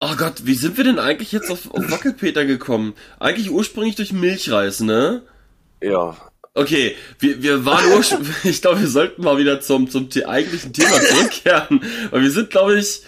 Oh 0.00 0.16
Gott, 0.16 0.46
wie 0.46 0.54
sind 0.54 0.76
wir 0.76 0.84
denn 0.84 0.98
eigentlich 0.98 1.32
jetzt 1.32 1.50
auf, 1.50 1.70
auf 1.70 1.90
Wackelpeter 1.90 2.44
gekommen? 2.44 2.94
Eigentlich 3.20 3.50
ursprünglich 3.50 3.94
durch 3.94 4.12
Milchreis, 4.12 4.80
ne? 4.80 5.22
Ja. 5.80 6.16
Okay, 6.54 6.96
wir, 7.20 7.42
wir 7.42 7.64
waren 7.64 7.92
ursprünglich, 7.92 8.34
ich 8.44 8.60
glaube, 8.60 8.80
wir 8.80 8.88
sollten 8.88 9.22
mal 9.22 9.38
wieder 9.38 9.60
zum, 9.60 9.88
zum 9.88 10.08
eigentlichen 10.26 10.72
Thema 10.72 11.00
zurückkehren. 11.00 11.82
Weil 12.10 12.22
wir 12.22 12.30
sind, 12.30 12.50
glaube 12.50 12.78
ich, 12.78 13.02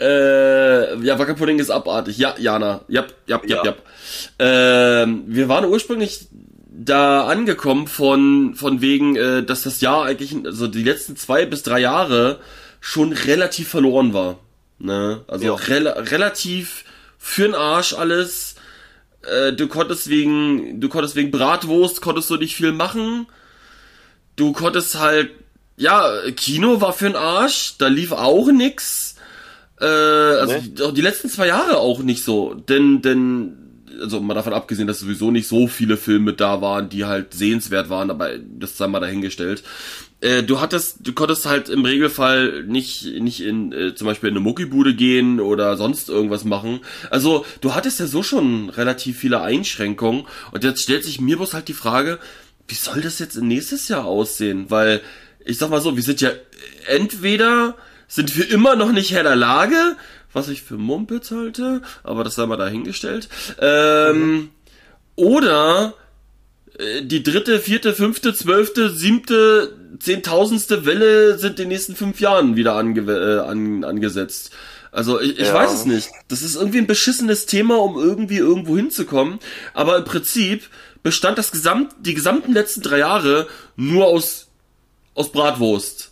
äh, 0.00 0.96
ja, 1.04 1.18
Wackelpudding 1.18 1.58
ist 1.58 1.70
abartig. 1.70 2.16
Ja, 2.18 2.34
Jana. 2.38 2.80
Jap, 2.88 3.12
jap, 3.26 3.46
jap, 3.46 3.58
ja. 3.58 3.64
jap. 3.64 3.82
Ähm, 4.38 5.24
wir 5.26 5.48
waren 5.48 5.66
ursprünglich 5.66 6.28
da 6.72 7.26
angekommen 7.26 7.86
von, 7.86 8.54
von 8.54 8.80
wegen, 8.80 9.16
äh, 9.16 9.42
dass 9.42 9.62
das 9.62 9.80
Jahr 9.82 10.04
eigentlich, 10.04 10.34
also 10.44 10.66
die 10.66 10.82
letzten 10.82 11.16
zwei 11.16 11.44
bis 11.44 11.62
drei 11.62 11.80
Jahre 11.80 12.40
schon 12.80 13.12
relativ 13.12 13.68
verloren 13.68 14.14
war. 14.14 14.38
Ne? 14.78 15.22
Also 15.28 15.44
ja. 15.44 15.54
re 15.54 16.10
relativ 16.10 16.84
für'n 17.22 17.54
Arsch 17.54 17.92
alles. 17.92 18.54
Äh, 19.22 19.52
du 19.52 19.68
konntest 19.68 20.08
wegen, 20.08 20.80
du 20.80 20.88
konntest 20.88 21.16
wegen 21.16 21.30
Bratwurst, 21.30 22.00
konntest 22.00 22.30
du 22.30 22.36
nicht 22.36 22.56
viel 22.56 22.72
machen. 22.72 23.26
Du 24.36 24.52
konntest 24.52 24.98
halt, 24.98 25.30
ja, 25.76 26.10
Kino 26.34 26.80
war 26.80 26.94
für'n 26.94 27.16
Arsch, 27.16 27.74
da 27.76 27.88
lief 27.88 28.12
auch 28.12 28.50
nix. 28.50 29.09
Äh, 29.80 29.84
also 29.84 30.54
nee. 30.54 30.92
die 30.92 31.00
letzten 31.00 31.28
zwei 31.28 31.46
Jahre 31.46 31.78
auch 31.78 32.02
nicht 32.02 32.24
so. 32.24 32.54
Denn, 32.54 33.02
denn 33.02 33.56
also 34.00 34.20
mal 34.20 34.34
davon 34.34 34.52
abgesehen, 34.52 34.86
dass 34.86 35.00
sowieso 35.00 35.30
nicht 35.30 35.48
so 35.48 35.66
viele 35.66 35.96
Filme 35.96 36.32
da 36.32 36.60
waren, 36.60 36.88
die 36.88 37.04
halt 37.04 37.34
sehenswert 37.34 37.90
waren, 37.90 38.10
aber 38.10 38.30
das 38.38 38.76
sei 38.76 38.86
mal 38.86 39.00
dahingestellt. 39.00 39.62
Äh, 40.20 40.42
du 40.42 40.60
hattest, 40.60 40.98
du 41.00 41.12
konntest 41.12 41.46
halt 41.46 41.68
im 41.68 41.84
Regelfall 41.84 42.64
nicht, 42.64 43.04
nicht 43.20 43.40
in, 43.40 43.72
äh, 43.72 43.94
zum 43.94 44.06
Beispiel 44.06 44.28
in 44.28 44.36
eine 44.36 44.44
Muckibude 44.44 44.94
gehen 44.94 45.40
oder 45.40 45.76
sonst 45.76 46.08
irgendwas 46.08 46.44
machen. 46.44 46.80
Also, 47.10 47.44
du 47.60 47.74
hattest 47.74 48.00
ja 48.00 48.06
so 48.06 48.22
schon 48.22 48.68
relativ 48.70 49.18
viele 49.18 49.40
Einschränkungen 49.40 50.26
und 50.52 50.64
jetzt 50.64 50.82
stellt 50.82 51.04
sich 51.04 51.20
mir 51.20 51.36
bloß 51.36 51.54
halt 51.54 51.68
die 51.68 51.74
Frage, 51.74 52.18
wie 52.68 52.74
soll 52.74 53.00
das 53.00 53.18
jetzt 53.18 53.36
nächstes 53.36 53.88
Jahr 53.88 54.04
aussehen? 54.04 54.66
Weil, 54.68 55.00
ich 55.44 55.58
sag 55.58 55.70
mal 55.70 55.80
so, 55.80 55.96
wir 55.96 56.02
sind 56.02 56.20
ja 56.20 56.30
entweder 56.86 57.76
sind 58.10 58.36
wir 58.36 58.50
immer 58.50 58.76
noch 58.76 58.92
nicht 58.92 59.12
Herr 59.12 59.22
der 59.22 59.36
Lage, 59.36 59.96
was 60.32 60.48
ich 60.48 60.62
für 60.62 60.76
Mumpitz 60.76 61.30
halte, 61.30 61.80
aber 62.02 62.24
das 62.24 62.34
sei 62.34 62.44
mal 62.44 62.56
dahingestellt. 62.56 63.28
Ähm, 63.58 64.32
mhm. 64.32 64.48
Oder 65.14 65.94
äh, 66.78 67.02
die 67.02 67.22
dritte, 67.22 67.60
vierte, 67.60 67.94
fünfte, 67.94 68.34
zwölfte, 68.34 68.90
siebte, 68.90 69.76
zehntausendste 70.00 70.84
Welle 70.84 71.38
sind 71.38 71.52
in 71.52 71.56
den 71.64 71.68
nächsten 71.68 71.94
fünf 71.96 72.20
Jahren 72.20 72.56
wieder 72.56 72.74
ange 72.74 73.00
äh, 73.00 73.40
an, 73.40 73.84
angesetzt. 73.84 74.50
Also 74.92 75.20
ich, 75.20 75.38
ich 75.38 75.46
ja. 75.46 75.54
weiß 75.54 75.72
es 75.72 75.84
nicht. 75.84 76.10
Das 76.28 76.42
ist 76.42 76.56
irgendwie 76.56 76.78
ein 76.78 76.88
beschissenes 76.88 77.46
Thema, 77.46 77.78
um 77.78 77.96
irgendwie 77.96 78.38
irgendwo 78.38 78.76
hinzukommen. 78.76 79.38
Aber 79.72 79.96
im 79.96 80.04
Prinzip 80.04 80.68
bestand 81.04 81.38
das 81.38 81.52
gesamt, 81.52 81.94
die 82.00 82.14
gesamten 82.14 82.52
letzten 82.52 82.82
drei 82.82 82.98
Jahre 82.98 83.46
nur 83.76 84.06
aus, 84.06 84.48
aus 85.14 85.30
Bratwurst. 85.30 86.09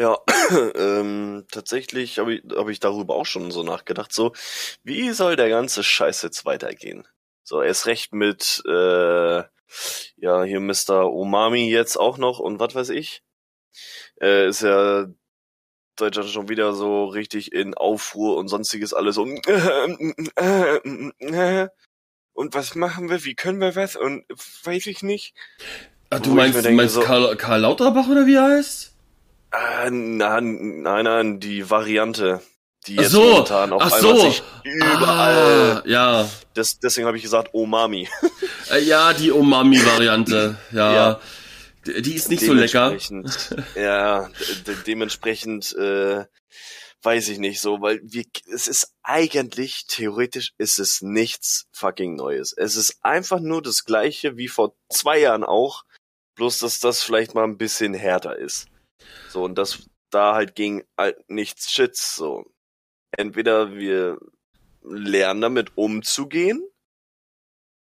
Ja, 0.00 0.18
ähm, 0.76 1.44
tatsächlich 1.50 2.18
habe 2.18 2.36
ich, 2.36 2.42
hab 2.56 2.70
ich 2.70 2.80
darüber 2.80 3.16
auch 3.16 3.26
schon 3.26 3.50
so 3.50 3.62
nachgedacht. 3.62 4.14
So, 4.14 4.32
wie 4.82 5.10
soll 5.10 5.36
der 5.36 5.50
ganze 5.50 5.84
Scheiß 5.84 6.22
jetzt 6.22 6.46
weitergehen? 6.46 7.06
So, 7.42 7.60
erst 7.60 7.84
recht 7.84 8.14
mit, 8.14 8.62
äh, 8.66 9.42
ja, 10.16 10.42
hier 10.44 10.60
Mr. 10.60 11.12
Umami 11.12 11.70
jetzt 11.70 11.98
auch 11.98 12.16
noch 12.16 12.38
und 12.38 12.60
was 12.60 12.74
weiß 12.74 12.88
ich. 12.88 13.22
Äh, 14.22 14.48
ist 14.48 14.62
ja 14.62 15.04
Deutschland 15.96 16.30
schon 16.30 16.48
wieder 16.48 16.72
so 16.72 17.04
richtig 17.04 17.52
in 17.52 17.74
Aufruhr 17.74 18.38
und 18.38 18.48
sonstiges 18.48 18.94
alles 18.94 19.18
und 19.18 19.46
und 22.32 22.54
was 22.54 22.74
machen 22.74 23.10
wir? 23.10 23.22
Wie 23.26 23.34
können 23.34 23.60
wir 23.60 23.76
was? 23.76 23.96
Und 23.96 24.24
weiß 24.64 24.86
ich 24.86 25.02
nicht. 25.02 25.34
Ach, 26.08 26.20
du 26.20 26.30
meinst, 26.30 26.64
denke, 26.64 26.74
meinst 26.74 26.94
so, 26.94 27.02
Karl, 27.02 27.36
Karl 27.36 27.60
Lauterbach 27.60 28.08
oder 28.08 28.26
wie 28.26 28.36
er 28.36 28.44
heißt? 28.44 28.94
Äh, 29.52 29.90
nein, 29.90 30.82
nein, 30.82 31.04
nein, 31.04 31.40
die 31.40 31.68
Variante, 31.68 32.40
die 32.86 32.96
jetzt 32.96 33.10
so, 33.10 33.22
momentan 33.22 33.72
auf 33.72 33.82
ach 33.82 33.92
einmal 33.92 34.16
so. 34.16 34.20
sich 34.22 34.42
überall. 34.62 35.82
Ah, 35.84 35.88
ja. 35.88 36.30
Das, 36.54 36.78
deswegen 36.78 37.06
habe 37.06 37.16
ich 37.16 37.22
gesagt 37.22 37.50
Omami. 37.52 38.08
Äh, 38.70 38.84
ja, 38.84 39.12
die 39.12 39.32
Omami-Variante. 39.32 40.56
Ja. 40.70 40.94
ja. 40.94 41.20
Die 41.84 42.14
ist 42.14 42.30
nicht 42.30 42.44
so 42.44 42.52
lecker. 42.52 42.96
ja, 43.74 44.28
de 44.66 44.76
dementsprechend 44.86 45.74
äh, 45.74 46.24
weiß 47.02 47.28
ich 47.28 47.38
nicht 47.38 47.60
so, 47.60 47.80
weil 47.80 48.00
wir, 48.04 48.24
es 48.52 48.66
ist 48.66 48.92
eigentlich, 49.02 49.86
theoretisch 49.88 50.52
ist 50.58 50.78
es 50.78 51.00
nichts 51.02 51.66
fucking 51.72 52.14
Neues. 52.14 52.52
Es 52.56 52.76
ist 52.76 52.98
einfach 53.02 53.40
nur 53.40 53.62
das 53.62 53.84
gleiche 53.84 54.36
wie 54.36 54.48
vor 54.48 54.74
zwei 54.88 55.18
Jahren 55.18 55.44
auch, 55.44 55.82
bloß 56.36 56.58
dass 56.58 56.78
das 56.78 57.02
vielleicht 57.02 57.34
mal 57.34 57.44
ein 57.44 57.58
bisschen 57.58 57.94
härter 57.94 58.36
ist. 58.36 58.69
So, 59.28 59.44
und 59.44 59.56
das 59.56 59.88
da 60.10 60.34
halt 60.34 60.54
gegen 60.54 60.82
halt 60.96 61.16
nichts 61.28 61.70
schützt. 61.70 62.16
So. 62.16 62.44
Entweder 63.12 63.74
wir 63.74 64.18
lernen 64.82 65.40
damit 65.40 65.76
umzugehen 65.76 66.62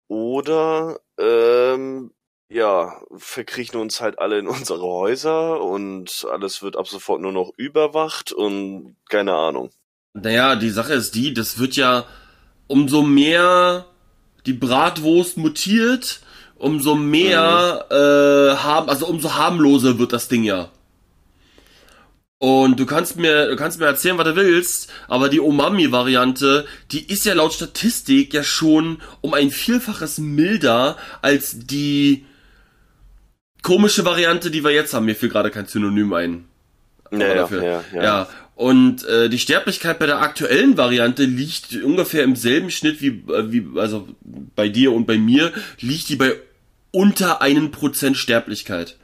oder 0.09 1.01
ähm, 1.19 2.13
ja, 2.49 3.01
verkriechen 3.17 3.81
uns 3.81 4.01
halt 4.01 4.19
alle 4.19 4.39
in 4.39 4.47
unsere 4.49 4.83
Häuser 4.83 5.61
und 5.61 6.27
alles 6.31 6.63
wird 6.63 6.77
ab 6.77 6.89
sofort 6.89 7.21
nur 7.21 7.33
noch 7.33 7.53
überwacht 7.57 8.33
und 8.33 8.97
keine 9.09 9.35
Ahnung. 9.35 9.71
Naja, 10.15 10.55
die 10.57 10.71
Sache 10.71 10.95
ist 10.95 11.15
die, 11.15 11.35
das 11.35 11.59
wird 11.59 11.75
ja 11.75 12.07
umso 12.69 13.03
mehr 13.03 13.87
die 14.47 14.53
Bratwurst 14.53 15.37
mutiert, 15.37 16.21
umso 16.57 16.95
mehr 16.95 17.87
mhm. 17.91 17.97
äh, 17.97 18.57
haben, 18.57 18.89
also 18.89 19.07
umso 19.07 19.35
harmloser 19.35 19.99
wird 19.99 20.13
das 20.13 20.29
Ding 20.29 20.45
ja. 20.45 20.71
Und 22.45 22.79
du 22.79 22.85
kannst 22.85 23.17
mir, 23.17 23.47
du 23.47 23.57
kannst 23.57 23.81
mir 23.81 23.87
erzählen, 23.87 24.19
was 24.19 24.27
du 24.27 24.37
willst, 24.37 24.93
aber 25.09 25.31
die 25.31 25.41
Umami-Variante, 25.41 26.67
die 26.93 27.11
ist 27.11 27.25
ja 27.25 27.33
laut 27.33 27.55
Statistik 27.55 28.35
ja 28.35 28.43
schon 28.43 28.99
um 29.23 29.33
ein 29.33 29.51
Vielfaches 29.51 30.19
milder 30.19 30.99
als 31.23 31.57
die 31.61 32.27
komische 33.63 34.05
Variante, 34.05 34.51
die 34.51 34.63
wir 34.63 34.73
jetzt 34.73 34.93
haben. 34.93 35.07
Mir 35.07 35.17
fiel 35.17 35.31
gerade 35.31 35.51
kein 35.51 35.65
Synonym 35.65 36.13
ein. 36.13 36.45
Ja, 37.11 37.33
dafür. 37.35 37.65
Ja, 37.65 37.85
ja, 37.95 38.03
ja. 38.03 38.29
Und 38.57 39.07
äh, 39.07 39.31
die 39.31 39.39
Sterblichkeit 39.39 39.99
bei 39.99 40.05
der 40.05 40.21
aktuellen 40.21 40.77
Variante 40.77 41.25
liegt 41.25 41.75
ungefähr 41.83 42.25
im 42.25 42.37
selben 42.37 42.71
Schnitt 42.71 43.01
wie, 43.01 43.25
äh, 43.33 43.51
wie 43.53 43.67
also 43.81 44.07
bei 44.55 44.69
dir 44.69 44.93
und 44.93 45.07
bei 45.07 45.17
mir, 45.17 45.51
liegt 45.81 46.11
die 46.11 46.17
bei 46.17 46.35
unter 46.91 47.41
einen 47.41 47.71
Prozent 47.71 48.19
Sterblichkeit. 48.19 48.99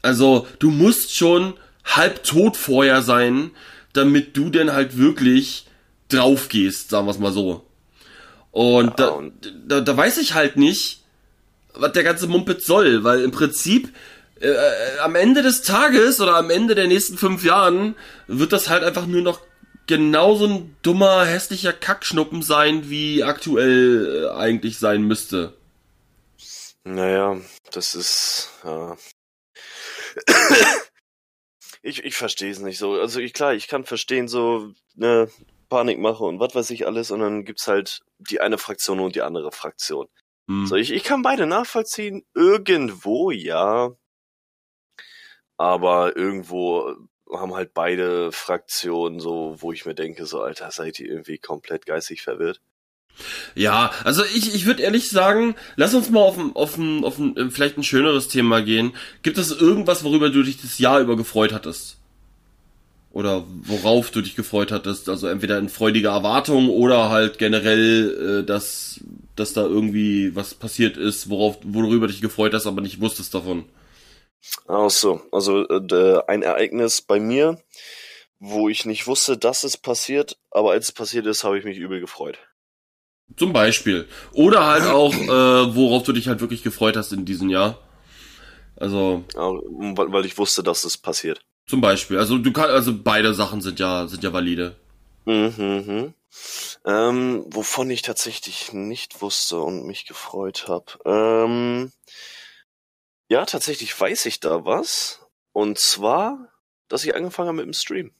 Also 0.00 0.46
du 0.60 0.70
musst 0.70 1.16
schon 1.16 1.54
halb 1.96 2.22
tot 2.24 2.56
vorher 2.56 3.02
sein, 3.02 3.50
damit 3.92 4.36
du 4.36 4.50
denn 4.50 4.72
halt 4.72 4.96
wirklich 4.96 5.66
drauf 6.08 6.48
gehst, 6.48 6.90
sagen 6.90 7.06
wir 7.06 7.10
es 7.10 7.18
mal 7.18 7.32
so. 7.32 7.64
Und, 8.50 8.88
ja, 8.88 8.94
da, 8.96 9.08
und 9.08 9.32
da, 9.66 9.80
da 9.80 9.96
weiß 9.96 10.18
ich 10.18 10.34
halt 10.34 10.56
nicht, 10.56 11.02
was 11.74 11.92
der 11.92 12.02
ganze 12.02 12.26
Mumpet 12.26 12.62
soll, 12.62 13.04
weil 13.04 13.22
im 13.22 13.30
Prinzip 13.30 13.92
äh, 14.40 14.48
äh, 14.48 14.98
am 15.00 15.14
Ende 15.14 15.42
des 15.42 15.62
Tages 15.62 16.20
oder 16.20 16.36
am 16.36 16.50
Ende 16.50 16.74
der 16.74 16.86
nächsten 16.86 17.18
fünf 17.18 17.44
Jahren 17.44 17.94
wird 18.26 18.52
das 18.52 18.68
halt 18.68 18.84
einfach 18.84 19.06
nur 19.06 19.22
noch 19.22 19.40
genauso 19.86 20.46
ein 20.46 20.76
dummer, 20.82 21.24
hässlicher 21.24 21.72
Kackschnuppen 21.72 22.42
sein, 22.42 22.88
wie 22.90 23.24
aktuell 23.24 24.26
äh, 24.26 24.36
eigentlich 24.36 24.78
sein 24.78 25.02
müsste. 25.02 25.54
Naja, 26.84 27.36
das 27.72 27.94
ist, 27.94 28.50
ja. 28.64 28.96
Ich, 31.82 32.04
ich 32.04 32.16
verstehe 32.16 32.50
es 32.50 32.58
nicht 32.60 32.78
so. 32.78 32.92
Also 32.94 33.20
ich 33.20 33.32
klar, 33.32 33.54
ich 33.54 33.68
kann 33.68 33.84
verstehen, 33.84 34.28
so 34.28 34.72
ne 34.94 35.28
Panikmache 35.68 36.24
und 36.24 36.40
was 36.40 36.54
weiß 36.54 36.70
ich 36.70 36.86
alles, 36.86 37.10
und 37.10 37.20
dann 37.20 37.44
gibt's 37.44 37.68
halt 37.68 38.00
die 38.18 38.40
eine 38.40 38.58
Fraktion 38.58 39.00
und 39.00 39.14
die 39.14 39.22
andere 39.22 39.52
Fraktion. 39.52 40.08
Hm. 40.48 40.66
So, 40.66 40.76
ich, 40.76 40.92
ich 40.92 41.04
kann 41.04 41.22
beide 41.22 41.46
nachvollziehen, 41.46 42.24
irgendwo 42.34 43.30
ja. 43.30 43.90
Aber 45.56 46.16
irgendwo 46.16 46.94
haben 47.30 47.54
halt 47.54 47.74
beide 47.74 48.32
Fraktionen 48.32 49.20
so, 49.20 49.56
wo 49.58 49.72
ich 49.72 49.84
mir 49.84 49.94
denke, 49.94 50.24
so, 50.24 50.40
Alter, 50.40 50.70
seid 50.70 50.98
ihr 51.00 51.08
irgendwie 51.08 51.38
komplett 51.38 51.84
geistig 51.84 52.22
verwirrt? 52.22 52.60
Ja, 53.54 53.90
also 54.04 54.22
ich, 54.34 54.54
ich 54.54 54.66
würde 54.66 54.82
ehrlich 54.82 55.10
sagen, 55.10 55.54
lass 55.76 55.94
uns 55.94 56.10
mal 56.10 56.20
auf 56.20 56.38
ein, 56.38 56.54
auf, 56.54 56.76
ein, 56.76 57.04
auf 57.04 57.18
ein, 57.18 57.36
äh, 57.36 57.50
vielleicht 57.50 57.76
ein 57.76 57.84
schöneres 57.84 58.28
Thema 58.28 58.62
gehen. 58.62 58.92
Gibt 59.22 59.38
es 59.38 59.50
irgendwas, 59.50 60.04
worüber 60.04 60.30
du 60.30 60.42
dich 60.42 60.60
das 60.60 60.78
Jahr 60.78 61.00
über 61.00 61.16
gefreut 61.16 61.52
hattest? 61.52 61.96
Oder 63.10 63.44
worauf 63.64 64.10
du 64.10 64.20
dich 64.20 64.36
gefreut 64.36 64.70
hattest? 64.70 65.08
Also 65.08 65.28
entweder 65.28 65.58
in 65.58 65.68
freudiger 65.68 66.10
Erwartung 66.10 66.68
oder 66.68 67.08
halt 67.08 67.38
generell, 67.38 68.42
äh, 68.42 68.46
dass 68.46 69.00
dass 69.38 69.52
da 69.52 69.62
irgendwie 69.62 70.34
was 70.34 70.54
passiert 70.54 70.96
ist, 70.96 71.30
worauf, 71.30 71.58
worüber 71.62 72.08
dich 72.08 72.20
gefreut 72.20 72.54
hast, 72.54 72.66
aber 72.66 72.80
nicht 72.80 73.00
wusstest 73.00 73.34
davon. 73.34 73.66
Ach 74.66 74.90
so, 74.90 75.22
also 75.32 75.66
äh, 75.68 76.22
ein 76.26 76.42
Ereignis 76.42 77.02
bei 77.02 77.20
mir, 77.20 77.60
wo 78.38 78.68
ich 78.68 78.84
nicht 78.84 79.06
wusste, 79.06 79.36
dass 79.36 79.64
es 79.64 79.76
passiert, 79.76 80.36
aber 80.50 80.72
als 80.72 80.86
es 80.86 80.92
passiert 80.92 81.26
ist, 81.26 81.44
habe 81.44 81.58
ich 81.58 81.64
mich 81.64 81.78
übel 81.78 82.00
gefreut. 82.00 82.38
Zum 83.36 83.52
Beispiel. 83.52 84.08
Oder 84.32 84.66
halt 84.66 84.86
auch, 84.86 85.14
äh, 85.14 85.74
worauf 85.74 86.02
du 86.02 86.12
dich 86.12 86.28
halt 86.28 86.40
wirklich 86.40 86.62
gefreut 86.62 86.96
hast 86.96 87.12
in 87.12 87.24
diesem 87.24 87.50
Jahr. 87.50 87.78
Also. 88.76 89.24
Ja, 89.34 89.50
weil, 89.96 90.24
ich 90.24 90.38
wusste, 90.38 90.62
dass 90.62 90.84
es 90.84 90.96
passiert. 90.96 91.40
Zum 91.66 91.80
Beispiel. 91.80 92.18
Also 92.18 92.38
du 92.38 92.52
kannst, 92.52 92.70
also 92.70 92.92
beide 92.96 93.34
Sachen 93.34 93.60
sind 93.60 93.78
ja, 93.78 94.08
sind 94.08 94.24
ja 94.24 94.32
valide. 94.32 94.76
Mhm. 95.26 95.54
mhm. 95.56 96.14
Ähm, 96.84 97.44
wovon 97.48 97.90
ich 97.90 98.02
tatsächlich 98.02 98.72
nicht 98.72 99.20
wusste 99.22 99.60
und 99.60 99.86
mich 99.86 100.06
gefreut 100.06 100.66
habe. 100.68 100.86
Ähm, 101.04 101.92
ja, 103.28 103.44
tatsächlich 103.44 103.98
weiß 103.98 104.26
ich 104.26 104.40
da 104.40 104.64
was. 104.64 105.20
Und 105.52 105.78
zwar, 105.78 106.52
dass 106.88 107.04
ich 107.04 107.14
angefangen 107.14 107.48
habe 107.48 107.56
mit 107.56 107.66
dem 107.66 107.72
Stream. 107.72 108.12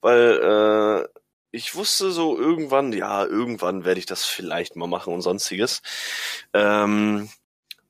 Weil 0.00 1.06
äh, 1.06 1.20
ich 1.56 1.74
wusste 1.74 2.12
so 2.12 2.38
irgendwann, 2.38 2.92
ja, 2.92 3.24
irgendwann 3.24 3.84
werde 3.84 3.98
ich 3.98 4.06
das 4.06 4.24
vielleicht 4.24 4.76
mal 4.76 4.86
machen 4.86 5.14
und 5.14 5.22
sonstiges. 5.22 5.82
Ähm, 6.52 7.30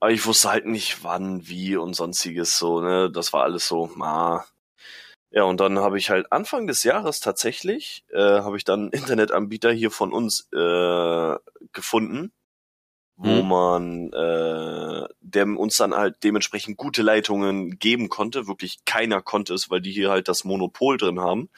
aber 0.00 0.12
ich 0.12 0.25
wusste 0.26 0.50
halt 0.50 0.66
nicht 0.66 1.02
wann, 1.04 1.49
wie 1.49 1.76
und 1.76 1.94
sonstiges 1.94 2.58
so, 2.58 2.80
ne? 2.80 3.11
Das 3.11 3.32
war 3.32 3.42
alles 3.44 3.66
so, 3.68 3.90
ah. 4.00 4.44
Ja, 5.32 5.44
und 5.44 5.61
dann 5.61 5.78
habe 5.80 5.99
ich 5.99 6.11
halt 6.11 6.32
Anfang 6.32 6.66
des 6.66 6.85
Jahres 6.85 7.20
tatsächlich, 7.20 8.04
äh, 8.12 8.18
habe 8.20 8.56
ich 8.56 8.64
dann 8.64 8.90
Internetanbieter 8.90 9.73
hier 9.73 9.90
von 9.90 10.12
uns 10.12 10.49
äh, 10.52 11.35
gefunden, 11.73 12.32
wo 13.16 13.42
mhm. 13.42 13.49
man, 13.49 14.12
äh, 14.12 15.08
der 15.20 15.46
uns 15.46 15.76
dann 15.76 15.94
halt 15.94 16.23
dementsprechend 16.23 16.76
gute 16.76 17.02
Leitungen 17.02 17.78
geben 17.78 18.08
konnte. 18.08 18.46
Wirklich 18.46 18.85
keiner 18.85 19.23
konnte 19.23 19.54
es, 19.54 19.70
weil 19.70 19.80
die 19.80 19.92
hier 19.92 20.11
halt 20.11 20.28
das 20.28 20.44
Monopol 20.44 20.99
drin 20.99 21.20
haben. 21.20 21.49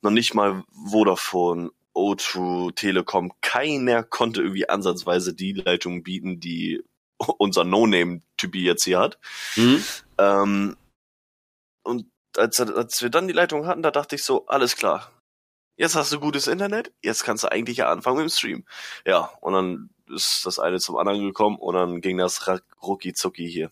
Noch 0.00 0.12
nicht 0.12 0.34
mal 0.34 0.62
Vodafone, 0.72 1.70
O2, 1.94 2.74
Telekom, 2.74 3.32
keiner 3.40 4.02
konnte 4.02 4.42
irgendwie 4.42 4.68
ansatzweise 4.68 5.34
die 5.34 5.52
Leitungen 5.52 6.02
bieten, 6.02 6.40
die 6.40 6.82
unser 7.38 7.64
No-Name-Typi 7.64 8.64
jetzt 8.64 8.84
hier 8.84 9.00
hat. 9.00 9.18
Mhm. 9.56 9.84
Ähm, 10.18 10.76
und 11.82 12.06
als, 12.36 12.60
als 12.60 13.02
wir 13.02 13.10
dann 13.10 13.26
die 13.26 13.34
Leitung 13.34 13.66
hatten, 13.66 13.82
da 13.82 13.90
dachte 13.90 14.14
ich 14.14 14.24
so, 14.24 14.46
alles 14.46 14.76
klar. 14.76 15.10
Jetzt 15.82 15.96
hast 15.96 16.12
du 16.12 16.20
gutes 16.20 16.46
Internet, 16.46 16.92
jetzt 17.02 17.24
kannst 17.24 17.42
du 17.42 17.50
eigentlich 17.50 17.78
ja 17.78 17.90
anfangen 17.90 18.18
mit 18.18 18.26
dem 18.26 18.32
Stream. 18.32 18.64
Ja, 19.04 19.32
und 19.40 19.52
dann 19.52 19.90
ist 20.14 20.46
das 20.46 20.60
eine 20.60 20.78
zum 20.78 20.96
anderen 20.96 21.24
gekommen 21.24 21.56
und 21.56 21.74
dann 21.74 22.00
ging 22.00 22.18
das 22.18 22.46
rucki 22.80 23.14
zucki 23.14 23.50
hier. 23.50 23.68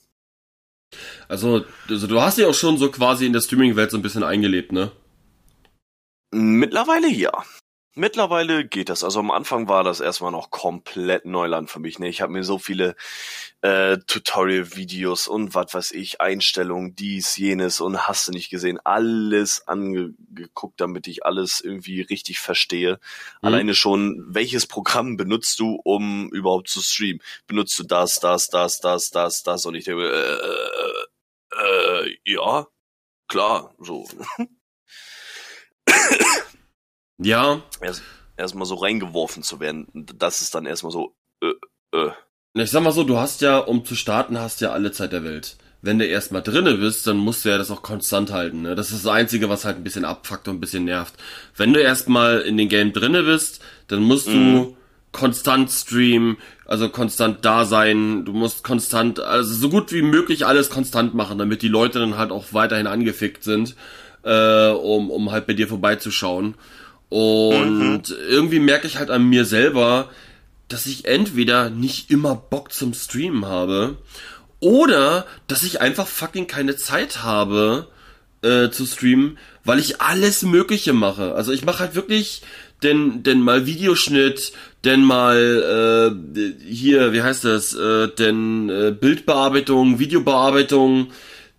Also, 1.28 1.64
also 1.88 2.08
du 2.08 2.20
hast 2.20 2.36
ja 2.38 2.48
auch 2.48 2.54
schon 2.54 2.78
so 2.78 2.90
quasi 2.90 3.26
in 3.26 3.32
der 3.32 3.40
Streaming-Welt 3.40 3.92
so 3.92 3.96
ein 3.96 4.02
bisschen 4.02 4.24
eingelebt, 4.24 4.72
ne? 4.72 4.90
Mittlerweile 6.32 7.06
ja. 7.06 7.44
Mittlerweile 7.96 8.64
geht 8.64 8.88
das. 8.88 9.02
Also 9.02 9.18
am 9.18 9.32
Anfang 9.32 9.66
war 9.66 9.82
das 9.82 9.98
erstmal 9.98 10.30
noch 10.30 10.50
komplett 10.50 11.24
Neuland 11.24 11.70
für 11.70 11.80
mich. 11.80 11.98
Ne? 11.98 12.08
Ich 12.08 12.22
habe 12.22 12.32
mir 12.32 12.44
so 12.44 12.56
viele 12.56 12.94
äh, 13.62 13.98
Tutorial-Videos 14.06 15.26
und 15.26 15.56
was 15.56 15.74
weiß 15.74 15.90
ich, 15.90 16.20
Einstellungen, 16.20 16.94
dies, 16.94 17.36
jenes 17.36 17.80
und 17.80 18.06
hast 18.06 18.28
du 18.28 18.32
nicht 18.32 18.48
gesehen, 18.48 18.78
alles 18.84 19.66
angeguckt, 19.66 20.80
damit 20.80 21.08
ich 21.08 21.26
alles 21.26 21.60
irgendwie 21.60 22.02
richtig 22.02 22.38
verstehe. 22.38 22.92
Mhm. 22.92 23.48
Alleine 23.48 23.74
schon, 23.74 24.24
welches 24.28 24.68
Programm 24.68 25.16
benutzt 25.16 25.58
du, 25.58 25.80
um 25.82 26.30
überhaupt 26.30 26.68
zu 26.68 26.80
streamen? 26.80 27.20
Benutzt 27.48 27.76
du 27.76 27.82
das, 27.82 28.20
das, 28.20 28.48
das, 28.48 28.78
das, 28.78 29.10
das, 29.10 29.42
das? 29.42 29.66
Und 29.66 29.74
ich 29.74 29.84
denke, 29.84 30.04
äh, 30.04 31.56
äh, 31.56 32.06
äh 32.06 32.16
ja, 32.24 32.68
klar, 33.26 33.74
so. 33.78 34.06
Ja. 37.20 37.62
Erst, 37.80 38.02
erstmal 38.36 38.66
so 38.66 38.74
reingeworfen 38.76 39.42
zu 39.42 39.60
werden, 39.60 39.86
das 39.94 40.40
ist 40.40 40.54
dann 40.54 40.66
erstmal 40.66 40.92
so, 40.92 41.14
äh, 41.42 41.52
äh. 41.96 42.10
Ich 42.54 42.70
sag 42.70 42.82
mal 42.82 42.92
so, 42.92 43.04
du 43.04 43.18
hast 43.18 43.42
ja, 43.42 43.58
um 43.58 43.84
zu 43.84 43.94
starten, 43.94 44.38
hast 44.38 44.60
ja 44.60 44.72
alle 44.72 44.90
Zeit 44.90 45.12
der 45.12 45.22
Welt. 45.22 45.56
Wenn 45.82 45.98
du 45.98 46.04
erstmal 46.04 46.42
drinne 46.42 46.74
bist, 46.74 47.06
dann 47.06 47.16
musst 47.16 47.44
du 47.44 47.48
ja 47.48 47.56
das 47.58 47.70
auch 47.70 47.82
konstant 47.82 48.32
halten. 48.32 48.62
Ne? 48.62 48.74
Das 48.74 48.90
ist 48.90 49.04
das 49.04 49.12
Einzige, 49.12 49.48
was 49.48 49.64
halt 49.64 49.76
ein 49.76 49.84
bisschen 49.84 50.04
abfuckt 50.04 50.48
und 50.48 50.56
ein 50.56 50.60
bisschen 50.60 50.84
nervt. 50.84 51.14
Wenn 51.56 51.72
du 51.72 51.80
erstmal 51.80 52.40
in 52.40 52.56
den 52.56 52.68
Game 52.68 52.92
drinne 52.92 53.22
bist, 53.22 53.62
dann 53.88 54.02
musst 54.02 54.28
mhm. 54.28 54.32
du 54.52 54.76
konstant 55.12 55.70
streamen, 55.70 56.36
also 56.66 56.88
konstant 56.88 57.44
da 57.44 57.64
sein. 57.64 58.24
Du 58.24 58.32
musst 58.32 58.62
konstant, 58.62 59.20
also 59.20 59.54
so 59.54 59.70
gut 59.70 59.92
wie 59.92 60.02
möglich 60.02 60.44
alles 60.44 60.70
konstant 60.70 61.14
machen, 61.14 61.38
damit 61.38 61.62
die 61.62 61.68
Leute 61.68 61.98
dann 61.98 62.18
halt 62.18 62.30
auch 62.30 62.52
weiterhin 62.52 62.86
angefickt 62.86 63.42
sind, 63.42 63.74
äh, 64.22 64.68
um, 64.70 65.10
um 65.10 65.32
halt 65.32 65.46
bei 65.46 65.54
dir 65.54 65.68
vorbeizuschauen. 65.68 66.56
Und 67.10 68.08
mhm. 68.08 68.16
irgendwie 68.28 68.60
merke 68.60 68.86
ich 68.86 68.96
halt 68.96 69.10
an 69.10 69.28
mir 69.28 69.44
selber, 69.44 70.08
dass 70.68 70.86
ich 70.86 71.04
entweder 71.04 71.68
nicht 71.68 72.10
immer 72.10 72.34
Bock 72.34 72.72
zum 72.72 72.94
Streamen 72.94 73.44
habe 73.44 73.98
oder 74.60 75.26
dass 75.48 75.64
ich 75.64 75.80
einfach 75.80 76.06
fucking 76.06 76.46
keine 76.46 76.76
Zeit 76.76 77.22
habe 77.22 77.88
äh, 78.42 78.70
zu 78.70 78.86
streamen, 78.86 79.38
weil 79.64 79.78
ich 79.78 80.00
alles 80.00 80.42
Mögliche 80.42 80.92
mache. 80.92 81.34
Also 81.34 81.52
ich 81.52 81.64
mache 81.64 81.80
halt 81.80 81.94
wirklich 81.94 82.42
denn 82.82 83.22
denn 83.22 83.40
mal 83.40 83.66
Videoschnitt, 83.66 84.52
denn 84.84 85.02
mal 85.02 86.14
äh, 86.32 86.72
hier, 86.72 87.12
wie 87.12 87.22
heißt 87.22 87.44
das, 87.44 87.74
äh, 87.74 88.08
denn 88.08 88.70
äh, 88.70 88.90
Bildbearbeitung, 88.98 89.98
Videobearbeitung, 89.98 91.08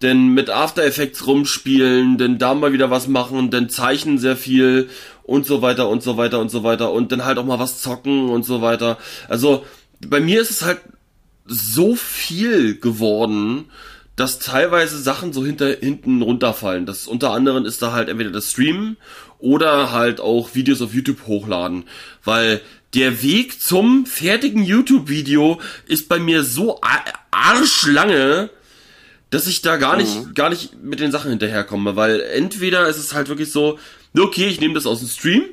denn 0.02 0.30
mit 0.30 0.50
After 0.50 0.84
Effects 0.84 1.28
rumspielen, 1.28 2.18
denn 2.18 2.40
da 2.40 2.56
mal 2.56 2.74
wieder 2.74 2.90
was 2.90 3.08
machen, 3.08 3.52
denn 3.52 3.70
zeichnen 3.70 4.18
sehr 4.18 4.36
viel 4.36 4.90
und 5.32 5.46
so 5.46 5.62
weiter 5.62 5.88
und 5.90 6.04
so 6.04 6.18
weiter 6.18 6.40
und 6.40 6.52
so 6.52 6.64
weiter 6.64 6.92
und 6.92 7.12
dann 7.12 7.26
halt 7.26 7.38
auch 7.38 7.46
mal 7.46 7.60
was 7.60 7.82
zocken 7.82 8.30
und 8.30 8.44
so 8.46 8.62
weiter. 8.62 8.98
Also 9.30 9.66
bei 10.06 10.20
mir 10.20 10.42
ist 10.42 10.52
es 10.52 10.64
halt 10.64 10.80
so 11.46 11.96
viel 11.96 12.80
geworden, 12.80 13.66
dass 14.16 14.40
teilweise 14.40 15.00
Sachen 15.00 15.34
so 15.34 15.46
hinter, 15.46 15.68
hinten 15.68 16.22
runterfallen. 16.22 16.86
Das 16.86 17.08
unter 17.08 17.32
anderem 17.32 17.66
ist 17.66 17.82
da 17.82 17.94
halt 17.94 18.10
entweder 18.10 18.30
das 18.30 18.52
Streamen 18.52 18.98
oder 19.40 19.92
halt 19.92 20.20
auch 20.20 20.54
Videos 20.54 20.82
auf 20.82 20.94
YouTube 20.94 21.26
hochladen, 21.28 21.86
weil 22.24 22.62
der 22.94 23.24
Weg 23.24 23.62
zum 23.62 24.06
fertigen 24.06 24.64
YouTube-Video 24.64 25.62
ist 25.88 26.10
bei 26.10 26.20
mir 26.20 26.44
so 26.44 26.82
arschlange, 27.32 28.50
dass 29.30 29.48
ich 29.48 29.62
da 29.62 29.78
gar 29.78 29.96
nicht, 29.96 30.28
mhm. 30.28 30.34
gar 30.34 30.50
nicht 30.50 30.84
mit 30.84 31.00
den 31.00 31.12
Sachen 31.12 31.30
hinterherkomme, 31.30 31.96
weil 31.96 32.20
entweder 32.20 32.90
ist 32.90 32.98
es 32.98 33.14
halt 33.14 33.30
wirklich 33.30 33.52
so, 33.52 33.80
okay, 34.18 34.48
ich 34.48 34.60
nehme 34.60 34.74
das 34.74 34.86
aus 34.86 35.00
dem 35.00 35.08
Stream. 35.08 35.44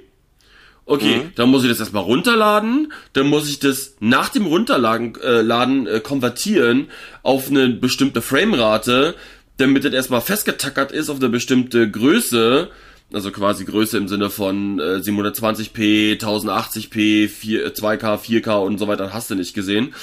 Okay, 0.89 1.17
mhm. 1.17 1.33
dann 1.35 1.51
muss 1.51 1.65
ich 1.65 1.69
das 1.69 1.81
erstmal 1.81 2.03
runterladen, 2.03 2.95
dann 3.13 3.27
muss 3.27 3.51
ich 3.51 3.59
das 3.59 3.97
nach 4.01 4.31
dem 4.31 4.47
Runterladen 4.47 5.21
äh, 5.21 5.43
laden, 5.43 5.87
äh, 5.87 6.01
konvertieren 6.01 6.87
auf 7.23 7.51
eine 7.51 7.69
bestimmte 7.69 8.23
Framerate, 8.23 9.15
damit 9.59 9.85
das 9.85 9.93
erstmal 9.93 10.23
festgetackert 10.23 10.91
ist 10.91 11.11
auf 11.11 11.19
eine 11.19 11.29
bestimmte 11.29 11.91
Größe, 11.91 12.71
also 13.13 13.31
quasi 13.33 13.67
Größe 13.67 13.99
im 13.99 14.09
Sinne 14.09 14.31
von 14.31 14.79
äh, 14.79 15.01
720p, 15.03 16.19
1080p, 16.19 17.29
4, 17.29 17.75
2K, 17.75 18.19
4K 18.19 18.65
und 18.65 18.79
so 18.79 18.89
weiter, 18.89 19.13
hast 19.13 19.31
du 19.31 19.35
nicht 19.35 19.53
gesehen. 19.53 19.95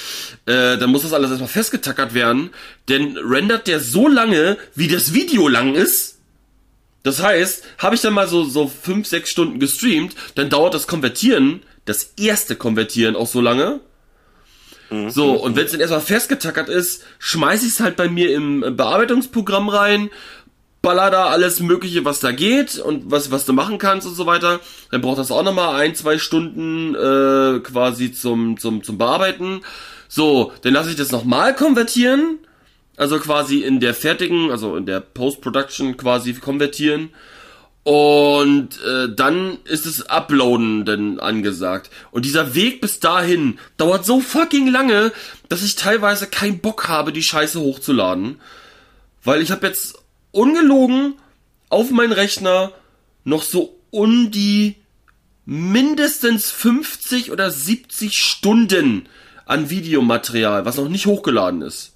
Äh, 0.44 0.78
dann 0.78 0.90
muss 0.90 1.02
das 1.02 1.12
alles 1.12 1.30
erstmal 1.30 1.48
festgetackert 1.48 2.14
werden, 2.14 2.50
denn 2.88 3.16
rendert 3.16 3.66
der 3.66 3.80
so 3.80 4.06
lange, 4.06 4.56
wie 4.76 4.86
das 4.86 5.14
Video 5.14 5.48
lang 5.48 5.74
ist, 5.74 6.15
das 7.06 7.22
heißt, 7.22 7.62
habe 7.78 7.94
ich 7.94 8.00
dann 8.00 8.14
mal 8.14 8.26
so, 8.26 8.42
so 8.42 8.66
fünf, 8.66 9.06
sechs 9.06 9.30
Stunden 9.30 9.60
gestreamt, 9.60 10.16
dann 10.34 10.50
dauert 10.50 10.74
das 10.74 10.88
Konvertieren, 10.88 11.62
das 11.84 12.14
erste 12.18 12.56
Konvertieren 12.56 13.14
auch 13.14 13.28
so 13.28 13.40
lange. 13.40 13.78
Mhm. 14.90 15.10
So, 15.10 15.34
und 15.34 15.54
wenn 15.54 15.66
es 15.66 15.70
dann 15.70 15.80
erstmal 15.80 16.00
festgetackert 16.00 16.68
ist, 16.68 17.04
schmeiß 17.20 17.62
ich 17.62 17.68
es 17.68 17.80
halt 17.80 17.94
bei 17.94 18.08
mir 18.08 18.34
im 18.34 18.74
Bearbeitungsprogramm 18.76 19.68
rein, 19.68 20.10
baller 20.82 21.12
da 21.12 21.26
alles 21.26 21.60
Mögliche, 21.60 22.04
was 22.04 22.18
da 22.18 22.32
geht 22.32 22.80
und 22.80 23.08
was, 23.08 23.30
was 23.30 23.44
du 23.44 23.52
machen 23.52 23.78
kannst 23.78 24.04
und 24.04 24.16
so 24.16 24.26
weiter. 24.26 24.58
Dann 24.90 25.00
braucht 25.00 25.18
das 25.18 25.30
auch 25.30 25.44
nochmal 25.44 25.76
ein, 25.76 25.94
zwei 25.94 26.18
Stunden 26.18 26.96
äh, 26.96 27.60
quasi 27.60 28.10
zum, 28.10 28.58
zum, 28.58 28.82
zum 28.82 28.98
Bearbeiten. 28.98 29.60
So, 30.08 30.52
dann 30.62 30.74
lasse 30.74 30.90
ich 30.90 30.96
das 30.96 31.12
nochmal 31.12 31.54
konvertieren 31.54 32.40
also 32.96 33.18
quasi 33.18 33.62
in 33.62 33.80
der 33.80 33.94
fertigen, 33.94 34.50
also 34.50 34.76
in 34.76 34.86
der 34.86 35.00
Post-Production 35.00 35.96
quasi 35.96 36.34
konvertieren. 36.34 37.10
Und 37.84 38.80
äh, 38.82 39.14
dann 39.14 39.58
ist 39.64 39.86
es 39.86 40.08
Uploaden 40.08 40.84
denn 40.84 41.20
angesagt. 41.20 41.90
Und 42.10 42.24
dieser 42.24 42.56
Weg 42.56 42.80
bis 42.80 42.98
dahin 42.98 43.60
dauert 43.76 44.04
so 44.04 44.20
fucking 44.20 44.66
lange, 44.66 45.12
dass 45.48 45.62
ich 45.62 45.76
teilweise 45.76 46.26
keinen 46.26 46.58
Bock 46.58 46.88
habe, 46.88 47.12
die 47.12 47.22
Scheiße 47.22 47.60
hochzuladen. 47.60 48.40
Weil 49.22 49.40
ich 49.40 49.52
habe 49.52 49.68
jetzt 49.68 50.02
ungelogen 50.32 51.14
auf 51.68 51.90
meinen 51.90 52.12
Rechner 52.12 52.72
noch 53.22 53.42
so 53.42 53.78
um 53.90 54.30
die 54.30 54.76
mindestens 55.44 56.50
50 56.50 57.30
oder 57.30 57.50
70 57.52 58.20
Stunden 58.20 59.08
an 59.44 59.70
Videomaterial, 59.70 60.64
was 60.64 60.76
noch 60.76 60.88
nicht 60.88 61.06
hochgeladen 61.06 61.62
ist. 61.62 61.95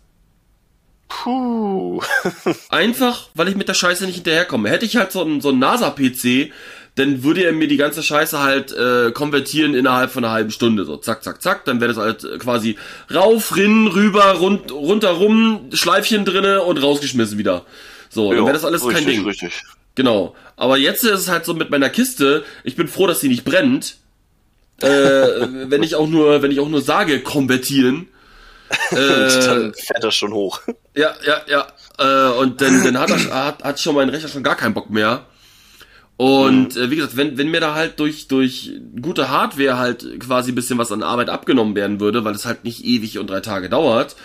Puh. 1.11 2.01
Einfach, 2.71 3.29
weil 3.35 3.49
ich 3.49 3.57
mit 3.57 3.69
der 3.69 3.75
Scheiße 3.75 4.07
nicht 4.07 4.15
hinterherkomme. 4.15 4.71
Hätte 4.71 4.87
ich 4.87 4.97
halt 4.97 5.13
so 5.13 5.23
einen, 5.23 5.41
so 5.41 5.51
einen 5.51 5.59
NASA-PC, 5.59 6.53
dann 6.95 7.25
würde 7.25 7.45
er 7.45 7.53
mir 7.53 7.69
die 7.69 7.77
ganze 7.77 8.03
Scheiße 8.03 8.39
halt 8.41 8.73
äh, 8.73 9.11
konvertieren 9.13 9.75
innerhalb 9.75 10.13
von 10.13 10.25
einer 10.25 10.33
halben 10.33 10.51
Stunde. 10.51 10.85
So 10.85 10.97
zack, 10.97 11.23
zack, 11.25 11.43
zack. 11.43 11.65
Dann 11.65 11.81
wäre 11.81 11.93
das 11.93 12.03
halt 12.03 12.25
äh, 12.25 12.39
quasi 12.39 12.77
rauf, 13.13 13.57
rin, 13.57 13.89
rüber, 13.89 14.35
rund, 14.35 14.71
rundherum, 14.73 15.71
Schleifchen 15.73 16.25
drinne 16.25 16.63
und 16.63 16.79
rausgeschmissen 16.79 17.39
wieder. 17.39 17.67
So, 18.09 18.33
dann 18.33 18.45
wäre 18.45 18.55
das 18.55 18.65
alles 18.65 18.85
richtig, 18.87 19.05
kein 19.05 19.15
Ding. 19.15 19.25
Richtig. 19.25 19.63
Genau. 19.97 20.35
Aber 20.57 20.79
jetzt 20.79 21.05
ist 21.05 21.21
es 21.21 21.29
halt 21.29 21.45
so 21.45 21.55
mit 21.55 21.71
meiner 21.71 21.91
Kiste, 21.91 22.45
ich 22.65 22.77
bin 22.77 22.87
froh, 22.89 23.07
dass 23.07 23.21
sie 23.21 23.29
nicht 23.29 23.45
brennt. 23.45 23.97
äh, 24.81 24.87
wenn 24.89 25.83
ich 25.83 25.97
auch 25.97 26.09
nur, 26.09 26.43
wenn 26.43 26.53
ich 26.53 26.61
auch 26.61 26.69
nur 26.69 26.83
sage, 26.83 27.21
konvertieren. 27.21 28.09
Äh, 28.93 28.97
dann 28.97 29.75
fährt 29.75 30.03
das 30.03 30.15
schon 30.15 30.33
hoch. 30.33 30.61
Ja, 30.95 31.15
ja, 31.25 31.41
ja. 31.49 31.67
Äh, 31.99 32.39
und 32.39 32.61
dann, 32.61 32.83
dann 32.85 32.99
hat, 32.99 33.11
er, 33.11 33.45
hat, 33.45 33.63
hat 33.63 33.81
schon 33.81 33.95
mein 33.95 34.09
Rechner 34.09 34.29
schon 34.29 34.43
gar 34.43 34.57
keinen 34.57 34.75
Bock 34.75 34.91
mehr. 34.91 35.27
Und 36.17 36.77
mhm. 36.77 36.83
äh, 36.83 36.91
wie 36.91 36.97
gesagt, 36.97 37.17
wenn, 37.17 37.39
wenn 37.39 37.51
mir 37.51 37.61
da 37.61 37.75
halt 37.75 37.99
durch, 37.99 38.29
durch 38.29 38.73
gute 39.01 39.31
Hardware 39.31 39.79
halt 39.79 40.21
quasi 40.21 40.53
ein 40.53 40.55
bisschen 40.55 40.77
was 40.77 40.93
an 40.93 41.03
Arbeit 41.03 41.31
abgenommen 41.31 41.75
werden 41.75 41.99
würde, 41.99 42.25
weil 42.25 42.35
es 42.35 42.45
halt 42.47 42.65
nicht 42.65 42.85
ewig 42.85 43.19
und 43.19 43.31
drei 43.31 43.41
Tage 43.41 43.69
dauert, 43.69 44.17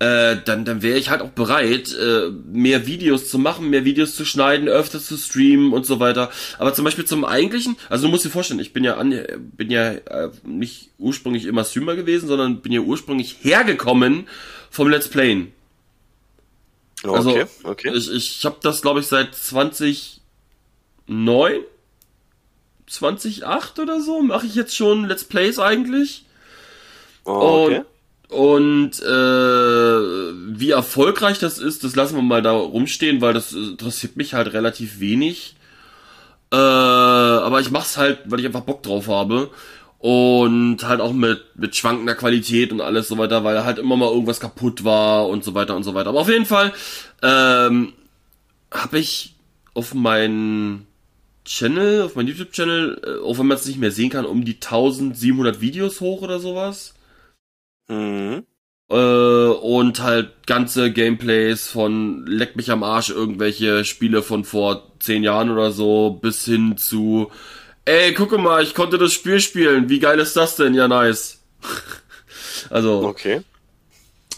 äh, 0.00 0.36
dann, 0.44 0.64
dann 0.64 0.82
wäre 0.82 0.96
ich 0.96 1.10
halt 1.10 1.22
auch 1.22 1.30
bereit, 1.30 1.92
äh, 1.92 2.30
mehr 2.52 2.86
Videos 2.86 3.28
zu 3.28 3.38
machen, 3.38 3.68
mehr 3.68 3.84
Videos 3.84 4.14
zu 4.14 4.24
schneiden, 4.24 4.68
öfter 4.68 5.00
zu 5.00 5.16
streamen 5.16 5.72
und 5.72 5.86
so 5.86 5.98
weiter. 5.98 6.30
Aber 6.58 6.72
zum 6.72 6.84
Beispiel 6.84 7.04
zum 7.04 7.24
eigentlichen, 7.24 7.76
also 7.88 8.06
du 8.06 8.10
musst 8.10 8.24
dir 8.24 8.30
vorstellen, 8.30 8.60
ich 8.60 8.72
bin 8.72 8.84
ja 8.84 8.96
an, 8.96 9.20
bin 9.56 9.70
ja 9.70 9.90
äh, 9.90 10.30
nicht 10.44 10.90
ursprünglich 10.98 11.46
immer 11.46 11.64
Streamer 11.64 11.96
gewesen, 11.96 12.28
sondern 12.28 12.60
bin 12.60 12.70
ja 12.70 12.80
ursprünglich 12.80 13.38
hergekommen 13.42 14.28
vom 14.70 14.88
Let's 14.88 15.08
Playen. 15.08 15.52
Oh, 17.04 17.14
also, 17.14 17.30
okay, 17.30 17.46
okay. 17.64 17.92
Ich, 17.94 18.12
ich 18.12 18.44
habe 18.44 18.58
das, 18.62 18.82
glaube 18.82 19.00
ich, 19.00 19.06
seit 19.06 19.34
2009, 19.34 20.20
2008 22.86 23.78
oder 23.80 24.00
so, 24.00 24.22
mache 24.22 24.46
ich 24.46 24.54
jetzt 24.54 24.76
schon 24.76 25.06
Let's 25.06 25.24
Plays 25.24 25.58
eigentlich. 25.58 26.24
Oh, 27.24 27.64
okay. 27.64 27.78
Und 27.78 27.86
und 28.28 29.00
äh, 29.00 29.06
wie 30.58 30.70
erfolgreich 30.70 31.38
das 31.38 31.58
ist, 31.58 31.82
das 31.82 31.96
lassen 31.96 32.16
wir 32.16 32.22
mal 32.22 32.42
da 32.42 32.52
rumstehen, 32.52 33.20
weil 33.22 33.32
das 33.32 33.52
interessiert 33.52 34.16
mich 34.16 34.34
halt 34.34 34.52
relativ 34.52 35.00
wenig. 35.00 35.56
Äh, 36.52 36.56
aber 36.56 37.60
ich 37.60 37.70
mach's 37.70 37.96
halt, 37.96 38.20
weil 38.26 38.40
ich 38.40 38.46
einfach 38.46 38.62
Bock 38.62 38.82
drauf 38.82 39.08
habe. 39.08 39.50
Und 39.98 40.84
halt 40.84 41.00
auch 41.00 41.12
mit, 41.12 41.42
mit 41.56 41.74
schwankender 41.74 42.14
Qualität 42.14 42.70
und 42.70 42.80
alles 42.80 43.08
so 43.08 43.18
weiter, 43.18 43.42
weil 43.42 43.64
halt 43.64 43.78
immer 43.78 43.96
mal 43.96 44.10
irgendwas 44.12 44.38
kaputt 44.38 44.84
war 44.84 45.26
und 45.26 45.42
so 45.42 45.54
weiter 45.54 45.74
und 45.74 45.82
so 45.82 45.94
weiter. 45.94 46.10
Aber 46.10 46.20
auf 46.20 46.28
jeden 46.28 46.46
Fall 46.46 46.72
ähm, 47.22 47.94
habe 48.70 48.98
ich 48.98 49.34
auf 49.74 49.94
meinen 49.94 50.86
Channel, 51.44 52.02
auf 52.02 52.14
meinen 52.14 52.28
YouTube-Channel, 52.28 53.02
äh, 53.04 53.26
auch 53.26 53.38
wenn 53.38 53.46
man 53.46 53.56
es 53.56 53.66
nicht 53.66 53.78
mehr 53.78 53.90
sehen 53.90 54.10
kann, 54.10 54.24
um 54.26 54.44
die 54.44 54.54
1700 54.54 55.60
Videos 55.60 56.00
hoch 56.00 56.22
oder 56.22 56.38
sowas. 56.38 56.94
Mhm. 57.88 58.44
Äh, 58.90 58.94
und 58.94 60.02
halt 60.02 60.46
ganze 60.46 60.92
Gameplays 60.92 61.68
von 61.68 62.26
Leck 62.26 62.56
mich 62.56 62.70
am 62.70 62.82
Arsch, 62.82 63.10
irgendwelche 63.10 63.84
Spiele 63.84 64.22
von 64.22 64.44
vor 64.44 64.92
zehn 64.98 65.22
Jahren 65.22 65.50
oder 65.50 65.72
so, 65.72 66.18
bis 66.22 66.44
hin 66.44 66.78
zu, 66.78 67.30
ey, 67.84 68.14
gucke 68.14 68.38
mal, 68.38 68.62
ich 68.62 68.74
konnte 68.74 68.96
das 68.96 69.12
Spiel 69.12 69.40
spielen, 69.40 69.90
wie 69.90 69.98
geil 69.98 70.18
ist 70.18 70.36
das 70.36 70.56
denn? 70.56 70.74
Ja, 70.74 70.88
nice. 70.88 71.42
also. 72.70 73.04
Okay. 73.04 73.42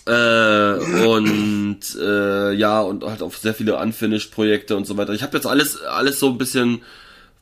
Äh, 0.06 1.04
und 1.06 1.80
äh, 2.00 2.52
ja, 2.52 2.80
und 2.80 3.04
halt 3.04 3.22
auf 3.22 3.36
sehr 3.38 3.54
viele 3.54 3.76
Unfinished-Projekte 3.76 4.76
und 4.76 4.86
so 4.86 4.96
weiter. 4.96 5.12
Ich 5.12 5.22
habe 5.22 5.36
jetzt 5.36 5.46
alles, 5.46 5.80
alles 5.82 6.18
so 6.18 6.30
ein 6.30 6.38
bisschen, 6.38 6.82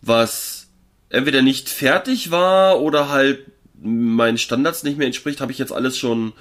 was 0.03 0.67
entweder 1.09 1.41
nicht 1.41 1.71
fertig 1.71 2.31
war 2.31 2.81
oder 2.81 3.09
halt 3.09 3.47
meinen 3.83 4.39
Standards 4.39 4.83
nicht 4.83 4.99
mehr 4.99 5.07
entspricht, 5.07 5.41
habe 5.41 5.53
ich 5.53 5.59
jetzt 5.59 5.73
alles 5.73 5.99
schon 5.99 6.33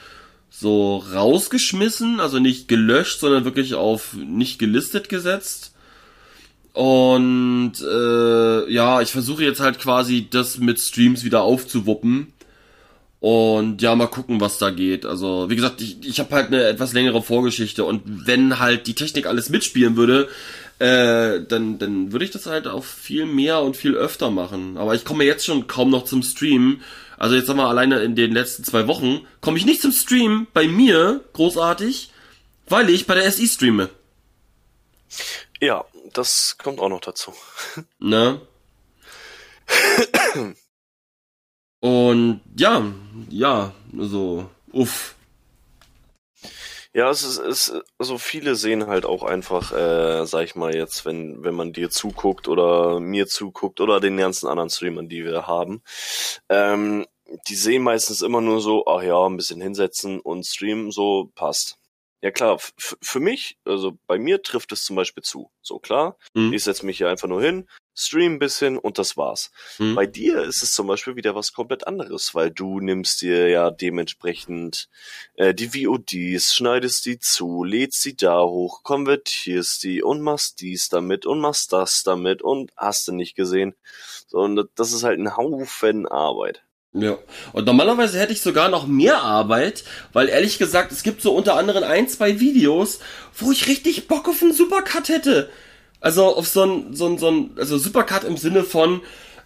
so 0.50 0.98
rausgeschmissen, 1.14 2.20
also 2.20 2.40
nicht 2.40 2.68
gelöscht, 2.68 3.20
sondern 3.20 3.46
wirklich 3.46 3.76
auf 3.76 4.14
nicht 4.14 4.60
gelistet 4.60 5.10
gesetzt. 5.10 5.74
Und 6.74 7.74
äh, 7.82 8.72
ja, 8.72 9.02
ich 9.02 9.12
versuche 9.12 9.44
jetzt 9.44 9.60
halt 9.60 9.80
quasi 9.80 10.28
das 10.30 10.60
mit 10.60 10.80
Streams 10.80 11.24
wieder 11.24 11.42
aufzuwuppen. 11.42 12.34
Und 13.20 13.82
ja, 13.82 13.96
mal 13.96 14.08
gucken, 14.08 14.40
was 14.40 14.60
da 14.60 14.70
geht. 14.70 15.04
Also, 15.06 15.50
wie 15.50 15.56
gesagt, 15.56 15.82
ich, 15.82 15.98
ich 16.08 16.20
habe 16.20 16.36
halt 16.36 16.48
eine 16.48 16.64
etwas 16.66 16.94
längere 16.94 17.24
Vorgeschichte 17.24 17.84
und 17.84 18.04
wenn 18.06 18.60
halt 18.60 18.86
die 18.86 18.94
Technik 18.94 19.26
alles 19.26 19.50
mitspielen 19.50 19.96
würde, 19.96 20.28
äh, 20.78 21.42
dann, 21.48 21.80
dann 21.80 22.12
würde 22.12 22.26
ich 22.26 22.32
das 22.32 22.46
halt 22.46 22.68
auch 22.68 22.84
viel 22.84 23.26
mehr 23.26 23.62
und 23.62 23.76
viel 23.76 23.96
öfter 23.96 24.30
machen. 24.30 24.78
Aber 24.78 24.94
ich 24.94 25.04
komme 25.04 25.24
jetzt 25.24 25.46
schon 25.46 25.66
kaum 25.66 25.90
noch 25.90 26.06
zum 26.06 26.22
Streamen 26.22 26.82
also 27.18 27.36
jetzt 27.36 27.48
sagen 27.48 27.60
wir 27.60 27.68
alleine 27.68 28.02
in 28.02 28.16
den 28.16 28.32
letzten 28.32 28.64
zwei 28.64 28.88
Wochen 28.88 29.26
komme 29.42 29.58
ich 29.58 29.66
nicht 29.66 29.82
zum 29.82 29.92
Stream 29.92 30.48
bei 30.54 30.68
mir 30.68 31.24
großartig, 31.34 32.12
weil 32.68 32.90
ich 32.90 33.08
bei 33.08 33.16
der 33.16 33.32
SI 33.32 33.48
streame. 33.48 33.90
Ja, 35.60 35.86
das 36.14 36.58
kommt 36.58 36.80
auch 36.80 36.90
noch 36.90 37.02
dazu. 37.02 37.34
Ne? 38.00 38.42
Und 41.80 42.42
ja, 42.56 42.84
ja, 43.30 43.74
so, 43.94 44.50
uff. 44.72 45.17
Ja, 46.94 47.10
es 47.10 47.24
ist, 47.24 47.38
es, 47.38 47.74
also 47.98 48.18
viele 48.18 48.56
sehen 48.56 48.88
halt 48.88 49.06
auch 49.06 49.24
einfach, 49.24 49.72
äh, 49.72 50.26
sag 50.26 50.44
ich 50.44 50.56
mal 50.56 50.76
jetzt, 50.76 51.06
wenn, 51.06 51.44
wenn 51.44 51.54
man 51.56 51.74
dir 51.74 51.90
zuguckt 51.90 52.48
oder 52.48 53.00
mir 53.00 53.28
zuguckt 53.28 53.82
oder 53.82 54.00
den 54.00 54.18
ganzen 54.18 54.48
anderen 54.48 54.70
Streamern, 54.70 55.10
die 55.10 55.24
wir 55.24 55.48
haben, 55.48 55.84
ähm, 56.50 57.06
die 57.48 57.56
sehen 57.56 57.84
meistens 57.84 58.22
immer 58.22 58.42
nur 58.42 58.62
so, 58.62 58.86
ach 58.88 59.04
ja, 59.04 59.26
ein 59.26 59.38
bisschen 59.38 59.62
hinsetzen 59.62 60.20
und 60.20 60.46
streamen, 60.46 60.92
so 60.92 61.30
passt. 61.36 61.78
Ja 62.22 62.32
klar, 62.32 62.60
für 62.78 63.20
mich, 63.20 63.60
also 63.64 64.00
bei 64.08 64.18
mir 64.18 64.42
trifft 64.42 64.72
es 64.72 64.84
zum 64.84 64.96
Beispiel 64.96 65.22
zu. 65.22 65.52
So 65.62 65.78
klar, 65.78 66.18
mhm. 66.34 66.52
ich 66.52 66.64
setze 66.64 66.86
mich 66.86 66.98
hier 66.98 67.10
einfach 67.10 67.28
nur 67.28 67.42
hin, 67.42 67.68
stream 67.94 68.34
ein 68.34 68.40
bisschen 68.40 68.80
und 68.80 68.98
das 68.98 69.18
war's. 69.18 69.52
Mhm. 69.78 69.94
Bei 69.94 70.08
dir 70.08 70.44
ist 70.44 70.64
es 70.64 70.74
zum 70.74 70.88
Beispiel 70.88 71.16
wieder 71.16 71.36
was 71.36 71.54
komplett 71.54 71.86
anderes, 71.86 72.34
weil 72.34 72.50
du 72.50 72.80
nimmst 72.80 73.22
dir 73.22 73.50
ja 73.50 73.70
dementsprechend 73.70 74.90
äh, 75.36 75.54
die 75.54 75.70
VODs, 75.70 76.56
schneidest 76.56 77.06
die 77.06 77.20
zu, 77.20 77.64
lädst 77.64 78.04
die 78.06 78.16
da 78.16 78.42
hoch, 78.42 78.82
konvertierst 78.82 79.84
die 79.84 80.02
und 80.02 80.22
machst 80.22 80.62
dies 80.62 80.90
damit 80.90 81.28
und 81.28 81.40
machst 81.40 81.72
das 81.72 82.02
damit 82.02 82.42
und 82.42 82.72
hast 82.78 83.08
du 83.08 83.14
nicht 83.14 83.36
gesehen. 83.36 83.76
So, 84.28 84.40
und 84.40 84.70
das 84.76 84.92
ist 84.92 85.04
halt 85.04 85.20
ein 85.20 85.38
Haufen 85.38 86.08
Arbeit. 86.08 86.64
Ja. 86.94 87.18
Und 87.54 87.66
normalerweise 87.66 88.20
hätte 88.20 88.34
ich 88.34 88.42
sogar 88.42 88.70
noch 88.70 88.88
mehr 88.88 89.22
Arbeit, 89.22 89.84
weil 90.14 90.30
ehrlich 90.30 90.58
gesagt, 90.58 90.92
es 90.92 91.04
gibt 91.04 91.22
so 91.22 91.34
unter 91.36 91.56
anderem 91.56 91.84
ein, 91.84 92.08
zwei 92.08 92.40
Videos, 92.40 93.00
wo 93.38 93.52
ich 93.52 93.68
richtig 93.68 94.08
Bock 94.08 94.28
auf 94.28 94.42
einen 94.42 94.54
Supercut 94.54 95.10
hätte. 95.10 95.50
Also 96.00 96.26
auf 96.26 96.48
so 96.48 96.64
ein, 96.64 96.96
so 96.96 97.08
ein, 97.08 97.18
so 97.18 97.30
ein, 97.30 97.52
also 97.58 97.78
Supercut 97.78 98.24
im 98.24 98.38
Sinne 98.38 98.64
von, 98.64 99.02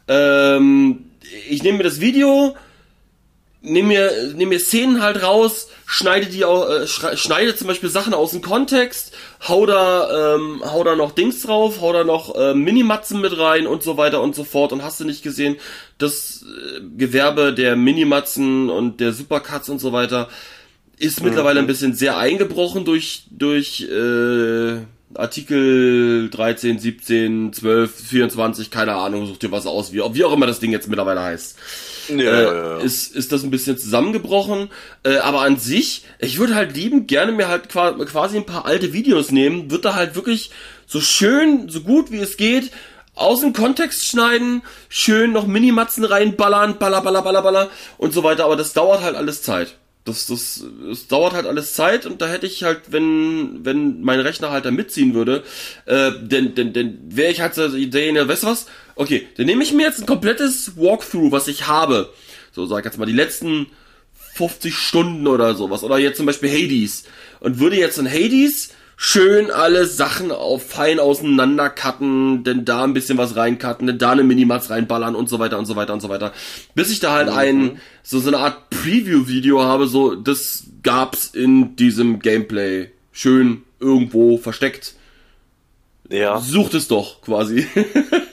ähm, 0.07 1.11
ich 1.49 1.63
nehme 1.63 1.79
mir 1.79 1.83
das 1.83 1.99
Video, 1.99 2.55
nehme 3.61 3.89
mir, 3.89 4.33
nehm 4.35 4.49
mir 4.49 4.59
Szenen 4.59 5.01
halt 5.01 5.21
raus, 5.21 5.67
schneide 5.85 6.25
die 6.25 6.41
äh, 6.41 6.87
schneide 6.87 7.55
zum 7.55 7.67
Beispiel 7.67 7.89
Sachen 7.89 8.13
aus 8.13 8.31
dem 8.31 8.41
Kontext, 8.41 9.13
hau 9.47 9.65
da, 9.65 10.35
ähm, 10.35 10.61
hau 10.65 10.83
da 10.83 10.95
noch 10.95 11.11
Dings 11.11 11.41
drauf, 11.43 11.79
hau 11.81 11.93
da 11.93 12.03
noch 12.03 12.35
äh, 12.35 12.53
Minimatzen 12.53 13.21
mit 13.21 13.37
rein 13.37 13.67
und 13.67 13.83
so 13.83 13.97
weiter 13.97 14.21
und 14.21 14.35
so 14.35 14.43
fort. 14.43 14.73
Und 14.73 14.83
hast 14.83 14.99
du 14.99 15.05
nicht 15.05 15.23
gesehen, 15.23 15.57
das 15.97 16.43
äh, 16.43 16.81
Gewerbe 16.97 17.53
der 17.53 17.75
Minimatzen 17.75 18.69
und 18.69 18.99
der 18.99 19.13
Supercuts 19.13 19.69
und 19.69 19.79
so 19.79 19.93
weiter 19.93 20.29
ist 20.97 21.19
mhm. 21.19 21.27
mittlerweile 21.27 21.59
ein 21.59 21.67
bisschen 21.67 21.93
sehr 21.93 22.17
eingebrochen 22.17 22.83
durch, 22.83 23.25
durch 23.29 23.81
äh, 23.81 24.77
Artikel 25.13 26.29
13, 26.29 26.79
17, 26.79 27.53
12, 27.53 27.91
24, 27.91 28.71
keine 28.71 28.93
Ahnung, 28.93 29.27
such 29.27 29.37
dir 29.37 29.51
was 29.51 29.65
aus, 29.65 29.91
wie, 29.91 30.01
wie 30.13 30.23
auch 30.23 30.33
immer 30.33 30.47
das 30.47 30.59
Ding 30.59 30.71
jetzt 30.71 30.87
mittlerweile 30.87 31.21
heißt. 31.21 31.57
Ja, 32.19 32.31
äh, 32.31 32.43
ja. 32.43 32.77
Ist, 32.77 33.15
ist 33.15 33.31
das 33.31 33.43
ein 33.43 33.51
bisschen 33.51 33.77
zusammengebrochen. 33.77 34.69
Äh, 35.03 35.17
aber 35.17 35.41
an 35.41 35.57
sich, 35.57 36.05
ich 36.19 36.39
würde 36.39 36.55
halt 36.55 36.75
lieben 36.75 37.07
gerne 37.07 37.31
mir 37.31 37.47
halt 37.47 37.69
quasi 37.69 38.37
ein 38.37 38.45
paar 38.45 38.65
alte 38.65 38.93
Videos 38.93 39.31
nehmen, 39.31 39.71
würde 39.71 39.83
da 39.83 39.95
halt 39.95 40.15
wirklich 40.15 40.51
so 40.85 41.01
schön, 41.01 41.69
so 41.69 41.81
gut 41.81 42.11
wie 42.11 42.19
es 42.19 42.37
geht, 42.37 42.71
aus 43.15 43.41
dem 43.41 43.53
Kontext 43.53 44.05
schneiden, 44.05 44.61
schön 44.89 45.31
noch 45.31 45.45
Minimatzen 45.45 46.05
reinballern, 46.05 46.77
baller, 46.77 47.01
baller, 47.01 47.21
baller, 47.21 47.41
baller 47.41 47.69
und 47.97 48.13
so 48.13 48.23
weiter. 48.23 48.45
Aber 48.45 48.55
das 48.55 48.73
dauert 48.73 49.01
halt 49.01 49.15
alles 49.15 49.41
Zeit 49.43 49.75
das, 50.03 50.25
das, 50.25 50.65
das 50.87 51.07
dauert 51.07 51.33
halt 51.33 51.45
alles 51.45 51.73
Zeit 51.73 52.05
und 52.05 52.21
da 52.21 52.27
hätte 52.27 52.47
ich 52.47 52.63
halt, 52.63 52.91
wenn, 52.91 53.63
wenn 53.63 54.01
mein 54.01 54.19
Rechner 54.19 54.49
halt 54.49 54.65
da 54.65 54.71
mitziehen 54.71 55.13
würde, 55.13 55.43
äh, 55.85 56.11
denn, 56.19 56.55
denn, 56.55 56.73
denn 56.73 56.99
wäre 57.07 57.31
ich 57.31 57.41
halt 57.41 57.53
so 57.53 57.67
derjenige, 57.67 58.27
weißt 58.27 58.43
du 58.43 58.47
was? 58.47 58.65
Okay, 58.95 59.27
dann 59.37 59.45
nehme 59.45 59.63
ich 59.63 59.73
mir 59.73 59.83
jetzt 59.83 59.99
ein 59.99 60.07
komplettes 60.07 60.75
Walkthrough, 60.75 61.31
was 61.31 61.47
ich 61.47 61.67
habe. 61.67 62.11
So, 62.51 62.65
sag 62.65 62.83
jetzt 62.85 62.97
mal, 62.97 63.05
die 63.05 63.13
letzten 63.13 63.67
50 64.33 64.75
Stunden 64.75 65.27
oder 65.27 65.55
sowas. 65.55 65.83
Oder 65.83 65.97
jetzt 65.97 66.17
zum 66.17 66.25
Beispiel 66.25 66.49
Hades. 66.49 67.03
Und 67.39 67.59
würde 67.59 67.77
jetzt 67.77 67.97
in 67.97 68.09
Hades 68.09 68.71
schön 69.03 69.49
alle 69.49 69.87
Sachen 69.87 70.31
auf 70.31 70.69
fein 70.69 70.99
auseinander 70.99 71.71
cutten, 71.71 72.43
denn 72.43 72.65
da 72.65 72.83
ein 72.83 72.93
bisschen 72.93 73.17
was 73.17 73.35
reincutten, 73.35 73.87
denn 73.87 73.97
da 73.97 74.11
eine 74.11 74.21
Minimax 74.21 74.69
reinballern 74.69 75.15
und 75.15 75.27
so 75.27 75.39
weiter 75.39 75.57
und 75.57 75.65
so 75.65 75.75
weiter 75.75 75.93
und 75.93 76.01
so 76.01 76.09
weiter. 76.09 76.33
Bis 76.75 76.91
ich 76.91 76.99
da 76.99 77.13
halt 77.13 77.31
mhm. 77.31 77.35
ein, 77.35 77.81
so, 78.03 78.19
so 78.19 78.27
eine 78.27 78.37
Art 78.37 78.69
Preview-Video 78.69 79.63
habe, 79.63 79.87
so, 79.87 80.13
das 80.13 80.65
gab's 80.83 81.25
in 81.25 81.75
diesem 81.75 82.19
Gameplay. 82.19 82.91
Schön 83.11 83.63
irgendwo 83.79 84.37
versteckt. 84.37 84.93
Ja. 86.07 86.39
Sucht 86.39 86.75
es 86.75 86.87
doch, 86.87 87.21
quasi. 87.21 87.65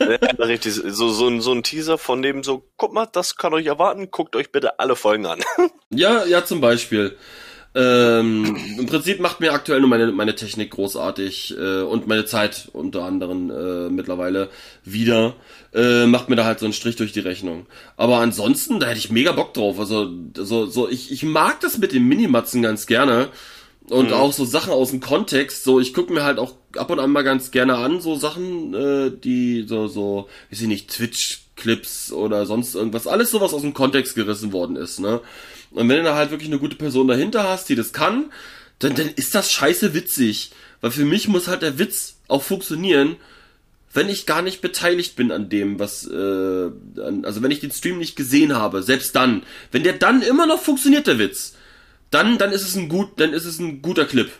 ja, 0.00 0.16
richtig. 0.44 0.74
So, 0.74 1.08
so, 1.08 1.40
so 1.40 1.52
ein 1.52 1.62
Teaser 1.62 1.96
von 1.96 2.20
dem 2.20 2.42
so, 2.42 2.62
guck 2.76 2.92
mal, 2.92 3.06
das 3.10 3.36
kann 3.36 3.54
euch 3.54 3.64
erwarten, 3.64 4.10
guckt 4.10 4.36
euch 4.36 4.52
bitte 4.52 4.78
alle 4.78 4.96
Folgen 4.96 5.24
an. 5.24 5.40
ja, 5.88 6.26
ja, 6.26 6.44
zum 6.44 6.60
Beispiel. 6.60 7.16
Ähm, 7.78 8.56
Im 8.76 8.86
Prinzip 8.86 9.20
macht 9.20 9.38
mir 9.38 9.52
aktuell 9.52 9.78
nur 9.78 9.88
meine, 9.88 10.10
meine 10.10 10.34
Technik 10.34 10.72
großartig 10.72 11.54
äh, 11.56 11.82
und 11.82 12.08
meine 12.08 12.24
Zeit 12.24 12.68
unter 12.72 13.04
anderem 13.04 13.50
äh, 13.50 13.88
mittlerweile 13.88 14.48
wieder. 14.84 15.36
Äh, 15.72 16.06
macht 16.06 16.28
mir 16.28 16.34
da 16.34 16.44
halt 16.44 16.58
so 16.58 16.66
einen 16.66 16.72
Strich 16.72 16.96
durch 16.96 17.12
die 17.12 17.20
Rechnung. 17.20 17.66
Aber 17.96 18.18
ansonsten, 18.18 18.80
da 18.80 18.88
hätte 18.88 18.98
ich 18.98 19.12
mega 19.12 19.30
Bock 19.30 19.54
drauf. 19.54 19.78
Also, 19.78 20.10
so, 20.36 20.66
so 20.66 20.88
ich, 20.88 21.12
ich 21.12 21.22
mag 21.22 21.60
das 21.60 21.78
mit 21.78 21.92
den 21.92 22.08
Minimatzen 22.08 22.62
ganz 22.62 22.88
gerne. 22.88 23.28
Und 23.88 24.08
mhm. 24.08 24.14
auch 24.14 24.32
so 24.32 24.44
Sachen 24.44 24.72
aus 24.72 24.90
dem 24.90 25.00
Kontext, 25.00 25.62
so 25.62 25.78
ich 25.78 25.94
gucke 25.94 26.12
mir 26.12 26.24
halt 26.24 26.38
auch 26.38 26.54
ab 26.76 26.90
und 26.90 26.98
an 26.98 27.12
mal 27.12 27.22
ganz 27.22 27.52
gerne 27.52 27.76
an, 27.76 28.00
so 28.00 28.16
Sachen, 28.16 28.74
äh, 28.74 29.10
die 29.10 29.64
so, 29.68 29.86
so, 29.86 30.28
weiß 30.50 30.62
ich 30.62 30.66
nicht, 30.66 30.90
Twitch-Clips 30.90 32.12
oder 32.12 32.44
sonst 32.44 32.74
irgendwas, 32.74 33.06
alles 33.06 33.30
sowas 33.30 33.54
aus 33.54 33.62
dem 33.62 33.72
Kontext 33.72 34.14
gerissen 34.14 34.52
worden 34.52 34.76
ist, 34.76 34.98
ne? 34.98 35.20
Und 35.70 35.88
wenn 35.88 35.98
du 35.98 36.02
da 36.04 36.16
halt 36.16 36.30
wirklich 36.30 36.48
eine 36.48 36.58
gute 36.58 36.76
Person 36.76 37.08
dahinter 37.08 37.48
hast, 37.48 37.68
die 37.68 37.74
das 37.74 37.92
kann, 37.92 38.32
dann, 38.78 38.94
dann 38.94 39.08
ist 39.08 39.34
das 39.34 39.50
scheiße 39.52 39.94
witzig. 39.94 40.52
Weil 40.80 40.90
für 40.90 41.04
mich 41.04 41.28
muss 41.28 41.48
halt 41.48 41.62
der 41.62 41.78
Witz 41.78 42.16
auch 42.28 42.42
funktionieren, 42.42 43.16
wenn 43.92 44.08
ich 44.08 44.26
gar 44.26 44.42
nicht 44.42 44.60
beteiligt 44.60 45.16
bin 45.16 45.32
an 45.32 45.48
dem, 45.48 45.78
was, 45.78 46.06
äh, 46.06 46.70
also 47.22 47.42
wenn 47.42 47.50
ich 47.50 47.60
den 47.60 47.70
Stream 47.70 47.98
nicht 47.98 48.16
gesehen 48.16 48.54
habe, 48.54 48.82
selbst 48.82 49.16
dann, 49.16 49.42
wenn 49.72 49.82
der 49.82 49.94
dann 49.94 50.22
immer 50.22 50.46
noch 50.46 50.60
funktioniert, 50.60 51.06
der 51.06 51.18
Witz, 51.18 51.54
dann, 52.10 52.38
dann 52.38 52.52
ist 52.52 52.62
es 52.62 52.76
ein 52.76 52.88
gut, 52.88 53.12
dann 53.16 53.32
ist 53.32 53.44
es 53.44 53.58
ein 53.58 53.82
guter 53.82 54.04
Clip. 54.04 54.30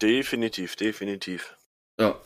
Definitiv, 0.00 0.76
definitiv. 0.76 1.54
Ja. 1.98 2.20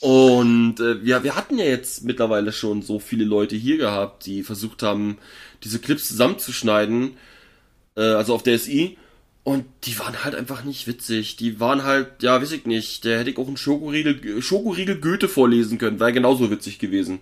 Und 0.00 0.80
äh, 0.80 0.98
ja, 1.04 1.22
wir 1.22 1.36
hatten 1.36 1.58
ja 1.58 1.64
jetzt 1.64 2.04
mittlerweile 2.04 2.52
schon 2.52 2.82
so 2.82 2.98
viele 2.98 3.24
Leute 3.24 3.54
hier 3.54 3.76
gehabt, 3.76 4.26
die 4.26 4.42
versucht 4.42 4.82
haben, 4.82 5.18
diese 5.62 5.78
Clips 5.78 6.08
zusammenzuschneiden, 6.08 7.16
äh, 7.96 8.02
also 8.02 8.34
auf 8.34 8.42
der 8.42 8.58
SI. 8.58 8.98
Und 9.44 9.64
die 9.84 9.98
waren 9.98 10.24
halt 10.24 10.34
einfach 10.34 10.64
nicht 10.64 10.86
witzig. 10.86 11.36
Die 11.36 11.58
waren 11.58 11.82
halt, 11.82 12.22
ja, 12.22 12.40
weiß 12.40 12.52
ich 12.52 12.64
nicht, 12.66 13.04
der 13.04 13.18
hätte 13.18 13.30
ich 13.30 13.38
auch 13.38 13.46
einen 13.46 13.56
Schokoriegel, 13.56 14.40
Schokoriegel 14.40 15.00
Goethe 15.00 15.28
vorlesen 15.28 15.78
können, 15.78 16.00
wäre 16.00 16.12
genauso 16.12 16.50
witzig 16.50 16.78
gewesen. 16.78 17.20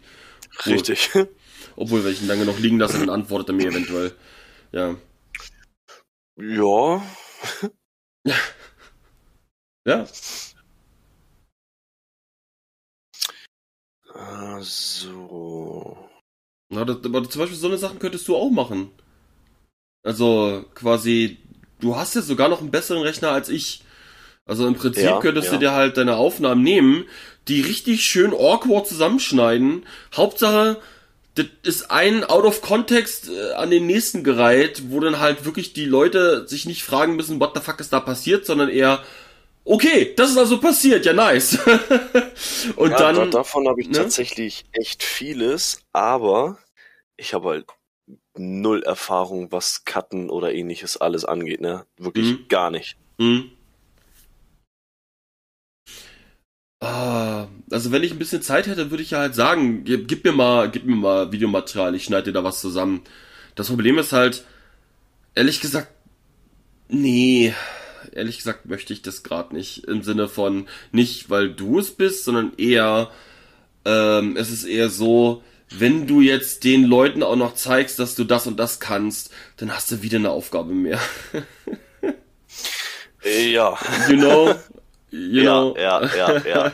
Richtig. 0.67 1.11
Obwohl, 1.77 2.05
wenn 2.05 2.13
ich 2.13 2.23
ihn 2.23 2.29
lange 2.29 2.45
noch 2.45 2.59
liegen 2.59 2.79
lasse, 2.79 2.99
dann 2.99 3.11
antwortet 3.11 3.51
er 3.51 3.55
mir 3.55 3.69
eventuell. 3.69 4.13
Ja. 4.73 4.97
Ja. 6.37 7.03
ja. 9.87 10.07
Ah, 14.21 14.59
so. 14.61 15.97
Na, 16.69 16.85
das, 16.85 16.99
aber 17.05 17.29
zum 17.29 17.41
Beispiel 17.41 17.59
so 17.59 17.69
eine 17.69 17.79
Sachen 17.79 17.99
könntest 17.99 18.29
du 18.29 18.37
auch 18.37 18.51
machen. 18.51 18.91
Also 20.03 20.65
quasi, 20.75 21.39
du 21.81 21.97
hast 21.97 22.15
jetzt 22.15 22.29
sogar 22.29 22.49
noch 22.49 22.61
einen 22.61 22.71
besseren 22.71 23.03
Rechner 23.03 23.31
als 23.31 23.49
ich. 23.49 23.83
Also 24.47 24.67
im 24.67 24.75
Prinzip 24.75 25.05
ja, 25.05 25.21
könntest 25.21 25.49
ja. 25.49 25.55
du 25.55 25.59
dir 25.59 25.73
halt 25.73 25.97
deine 25.97 26.17
Aufnahmen 26.17 26.63
nehmen, 26.63 27.05
die 27.49 27.61
richtig 27.61 28.03
schön 28.03 28.33
awkward 28.33 28.87
zusammenschneiden. 28.87 29.87
Hauptsache, 30.15 30.81
das 31.35 31.47
ist 31.63 31.91
ein 31.91 32.25
out 32.25 32.45
of 32.45 32.61
context 32.61 33.31
äh, 33.31 33.53
an 33.53 33.71
den 33.71 33.87
nächsten 33.87 34.25
gereiht, 34.25 34.83
wo 34.89 35.01
dann 35.01 35.21
halt 35.21 35.45
wirklich 35.45 35.73
die 35.73 35.87
Leute 35.87 36.47
sich 36.47 36.67
nicht 36.67 36.83
fragen 36.83 37.17
müssen, 37.17 37.41
what 37.41 37.53
the 37.55 37.63
fuck 37.63 37.81
ist 37.81 37.93
da 37.93 38.01
passiert, 38.01 38.45
sondern 38.45 38.69
eher, 38.69 39.03
okay, 39.65 40.15
das 40.17 40.31
ist 40.31 40.39
also 40.39 40.61
passiert, 40.61 41.07
ja 41.07 41.13
nice. 41.13 41.59
Und 42.77 42.91
ja, 42.91 42.99
dann. 42.99 43.17
Da, 43.17 43.27
davon 43.27 43.69
habe 43.69 43.81
ich 43.81 43.89
ne? 43.89 43.95
tatsächlich 43.95 44.65
echt 44.73 45.03
vieles, 45.03 45.83
aber 45.93 46.59
ich 47.17 47.35
habe 47.35 47.49
halt 47.51 47.67
null 48.37 48.83
Erfahrung, 48.83 49.53
was 49.53 49.85
Cutten 49.85 50.31
oder 50.31 50.53
ähnliches 50.53 50.97
alles 50.97 51.25
angeht, 51.25 51.61
ne? 51.61 51.87
Wirklich 51.99 52.33
mhm. 52.33 52.49
gar 52.49 52.71
nicht. 52.71 52.97
Mhm. 53.19 53.51
Ah, 56.83 57.49
also 57.71 57.93
wenn 57.93 58.03
ich 58.03 58.13
ein 58.13 58.19
bisschen 58.19 58.41
Zeit 58.41 58.67
hätte, 58.67 58.91
würde 58.91 59.03
ich 59.03 59.11
ja 59.11 59.19
halt 59.19 59.35
sagen, 59.35 59.85
gib, 59.85 60.09
gib, 60.09 60.25
mir 60.25 60.33
mal, 60.33 60.71
gib 60.71 60.87
mir 60.87 60.97
mal 60.97 61.31
Videomaterial, 61.31 61.95
ich 61.95 62.05
schneide 62.05 62.25
dir 62.25 62.33
da 62.33 62.45
was 62.45 62.61
zusammen. 62.61 63.03
Das 63.55 63.69
Problem 63.69 63.99
ist 63.99 64.13
halt, 64.13 64.45
ehrlich 65.35 65.61
gesagt, 65.61 65.89
nee, 66.89 67.55
ehrlich 68.13 68.39
gesagt 68.39 68.67
möchte 68.67 68.93
ich 68.93 69.03
das 69.03 69.23
gerade 69.23 69.55
nicht. 69.55 69.85
Im 69.85 70.03
Sinne 70.03 70.29
von, 70.29 70.69
nicht 70.93 71.31
weil 71.31 71.53
du 71.53 71.79
es 71.79 71.91
bist, 71.91 72.25
sondern 72.25 72.53
eher, 72.57 73.11
ähm, 73.85 74.37
es 74.37 74.51
ist 74.51 74.65
eher 74.65 74.91
so, 74.91 75.43
wenn 75.71 76.07
du 76.07 76.21
jetzt 76.21 76.65
den 76.65 76.85
Leuten 76.85 77.23
auch 77.23 77.37
noch 77.37 77.55
zeigst, 77.55 77.99
dass 77.99 78.15
du 78.15 78.25
das 78.25 78.47
und 78.47 78.59
das 78.59 78.81
kannst, 78.81 79.31
dann 79.57 79.73
hast 79.73 79.91
du 79.91 80.03
wieder 80.03 80.19
eine 80.19 80.31
Aufgabe 80.31 80.73
mehr. 80.73 81.01
ja. 83.23 83.79
You 84.09 84.17
know? 84.17 84.55
You 85.11 85.43
ja, 85.43 85.53
know? 85.53 85.77
ja, 85.77 86.07
ja, 86.15 86.47
ja. 86.47 86.73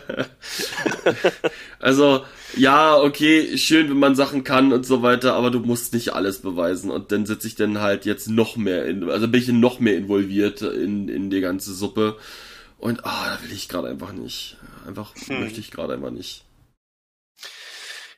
also, 1.79 2.25
ja, 2.55 2.97
okay, 2.97 3.57
schön, 3.57 3.89
wenn 3.89 3.99
man 3.99 4.15
Sachen 4.15 4.45
kann 4.45 4.73
und 4.73 4.85
so 4.85 5.03
weiter, 5.03 5.35
aber 5.35 5.51
du 5.51 5.61
musst 5.61 5.95
nicht 5.95 6.13
alles 6.13 6.43
beweisen. 6.43 6.91
Und 6.91 7.13
dann 7.13 7.25
sitze 7.25 7.47
ich 7.47 7.55
dann 7.55 7.81
halt 7.81 8.05
jetzt 8.05 8.29
noch 8.29 8.57
mehr 8.57 8.85
in, 8.87 9.09
also 9.09 9.27
bin 9.29 9.41
ich 9.41 9.49
noch 9.49 9.81
mehr 9.81 9.97
involviert 9.97 10.61
in, 10.63 11.09
in 11.09 11.31
die 11.31 11.41
ganze 11.41 11.73
Suppe. 11.73 12.19
Und, 12.79 13.07
ah, 13.07 13.37
da 13.37 13.43
will 13.43 13.53
ich 13.53 13.69
gerade 13.69 13.89
einfach 13.89 14.13
nicht. 14.13 14.59
Einfach 14.87 15.15
hm. 15.15 15.41
möchte 15.41 15.61
ich 15.61 15.71
gerade 15.71 15.95
einfach 15.95 16.11
nicht. 16.11 16.45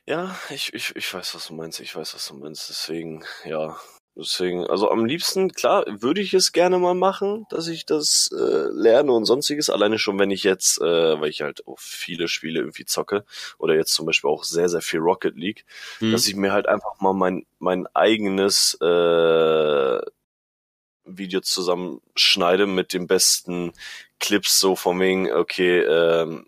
Ja, 0.05 0.35
ich, 0.49 0.73
ich, 0.73 0.95
ich 0.95 1.13
weiß, 1.13 1.35
was 1.35 1.47
du 1.47 1.53
meinst. 1.53 1.79
Ich 1.79 1.95
weiß, 1.95 2.13
was 2.13 2.27
du 2.27 2.33
meinst. 2.33 2.69
Deswegen, 2.69 3.23
ja, 3.45 3.77
Deswegen, 4.19 4.67
also 4.67 4.91
am 4.91 5.05
liebsten, 5.05 5.53
klar, 5.53 5.85
würde 5.87 6.19
ich 6.19 6.33
es 6.33 6.51
gerne 6.51 6.77
mal 6.77 6.93
machen, 6.93 7.45
dass 7.49 7.67
ich 7.67 7.85
das 7.85 8.29
äh, 8.33 8.67
lerne 8.71 9.13
und 9.13 9.23
sonstiges. 9.23 9.69
Alleine 9.69 9.97
schon, 9.97 10.19
wenn 10.19 10.29
ich 10.29 10.43
jetzt, 10.43 10.81
äh, 10.81 11.19
weil 11.21 11.29
ich 11.29 11.41
halt 11.41 11.65
auch 11.67 11.79
viele 11.79 12.27
Spiele 12.27 12.59
irgendwie 12.59 12.83
zocke 12.83 13.23
oder 13.57 13.75
jetzt 13.75 13.93
zum 13.93 14.05
Beispiel 14.05 14.29
auch 14.29 14.43
sehr, 14.43 14.67
sehr 14.67 14.81
viel 14.81 14.99
Rocket 14.99 15.37
League, 15.37 15.65
mhm. 16.01 16.11
dass 16.11 16.27
ich 16.27 16.35
mir 16.35 16.51
halt 16.51 16.67
einfach 16.67 16.99
mal 16.99 17.13
mein, 17.13 17.45
mein 17.59 17.87
eigenes 17.95 18.75
äh, 18.81 20.01
Video 21.05 21.39
zusammenschneide 21.39 22.67
mit 22.67 22.91
den 22.91 23.07
besten 23.07 23.71
Clips, 24.19 24.59
so 24.59 24.75
von 24.75 24.99
wegen, 24.99 25.31
okay, 25.31 25.79
ähm, 25.79 26.45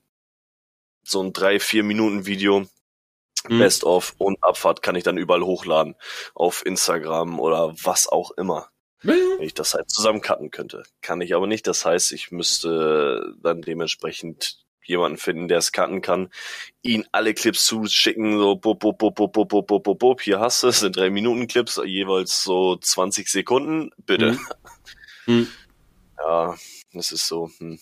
so 1.03 1.23
ein 1.23 1.31
drei, 1.31 1.59
vier 1.59 1.83
Minuten 1.83 2.25
Video 2.25 2.67
Mhm. 3.47 3.59
Best 3.59 3.83
of 3.83 4.13
und 4.17 4.43
Abfahrt 4.43 4.81
kann 4.81 4.95
ich 4.95 5.03
dann 5.03 5.17
überall 5.17 5.41
hochladen. 5.41 5.95
Auf 6.35 6.65
Instagram 6.65 7.39
oder 7.39 7.73
was 7.83 8.07
auch 8.07 8.31
immer. 8.31 8.69
Wenn 9.03 9.41
ich 9.41 9.55
das 9.55 9.73
halt 9.73 9.89
zusammencutten 9.89 10.51
könnte. 10.51 10.83
Kann 11.01 11.21
ich 11.21 11.33
aber 11.33 11.47
nicht. 11.47 11.65
Das 11.65 11.85
heißt, 11.85 12.11
ich 12.11 12.31
müsste 12.31 13.33
dann 13.41 13.61
dementsprechend 13.61 14.61
jemanden 14.83 15.17
finden, 15.17 15.47
der 15.47 15.59
es 15.59 15.71
cutten 15.71 16.01
kann, 16.01 16.29
ihn 16.81 17.07
alle 17.11 17.33
Clips 17.33 17.65
zuschicken, 17.65 18.37
so 18.37 18.55
bop, 18.55 18.79
bop, 18.79 18.97
bop, 18.97 19.15
bop, 19.15 19.33
bop, 19.33 19.49
bop, 19.49 19.83
bop, 19.83 19.99
bop, 19.99 20.21
hier 20.21 20.39
hast 20.39 20.63
du 20.63 20.67
es, 20.67 20.79
sind 20.79 20.95
drei 20.95 21.09
Minuten 21.09 21.47
Clips, 21.47 21.79
jeweils 21.83 22.43
so 22.43 22.75
20 22.75 23.29
Sekunden, 23.29 23.91
bitte. 24.05 24.33
Mhm. 24.33 24.47
Mhm. 25.27 25.47
Ja, 26.17 26.55
das 26.93 27.11
ist 27.11 27.27
so, 27.27 27.51
hm. 27.59 27.79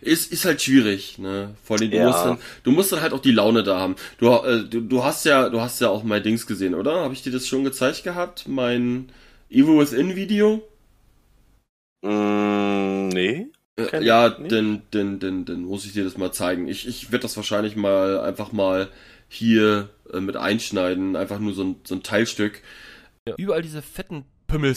Ist, 0.00 0.32
ist 0.32 0.44
halt 0.44 0.62
schwierig, 0.62 1.18
ne? 1.18 1.54
Vor 1.62 1.78
allem, 1.78 1.90
du, 1.90 1.96
ja. 1.96 2.06
musst 2.06 2.24
dann, 2.24 2.38
du 2.62 2.70
musst 2.70 2.92
dann 2.92 3.00
halt 3.00 3.12
auch 3.12 3.20
die 3.20 3.32
Laune 3.32 3.62
da 3.62 3.80
haben. 3.80 3.96
Du, 4.18 4.30
äh, 4.30 4.64
du, 4.64 4.80
du 4.80 5.02
hast 5.02 5.24
ja, 5.24 5.48
du 5.48 5.60
hast 5.60 5.80
ja 5.80 5.88
auch 5.88 6.04
mein 6.04 6.22
Dings 6.22 6.46
gesehen, 6.46 6.74
oder? 6.74 7.00
Habe 7.00 7.14
ich 7.14 7.22
dir 7.22 7.32
das 7.32 7.48
schon 7.48 7.64
gezeigt 7.64 8.04
gehabt? 8.04 8.46
Mein 8.46 9.10
Evil 9.50 9.78
Within 9.78 10.14
Video? 10.14 10.62
Mm, 12.02 13.08
nee. 13.08 13.48
Äh, 13.76 14.04
ja, 14.04 14.28
denn, 14.28 14.82
denn, 14.92 15.18
denn, 15.18 15.44
denn 15.44 15.62
muss 15.62 15.84
ich 15.84 15.92
dir 15.92 16.04
das 16.04 16.16
mal 16.16 16.32
zeigen. 16.32 16.68
Ich, 16.68 16.86
ich 16.86 17.10
werde 17.10 17.22
das 17.22 17.36
wahrscheinlich 17.36 17.74
mal 17.74 18.20
einfach 18.20 18.52
mal 18.52 18.88
hier 19.28 19.88
äh, 20.12 20.20
mit 20.20 20.36
einschneiden. 20.36 21.16
Einfach 21.16 21.40
nur 21.40 21.54
so 21.54 21.64
ein, 21.64 21.76
so 21.84 21.96
ein 21.96 22.02
Teilstück. 22.02 22.62
Ja. 23.26 23.34
Überall 23.38 23.62
diese 23.62 23.82
fetten 23.82 24.24
Pümmel. 24.46 24.76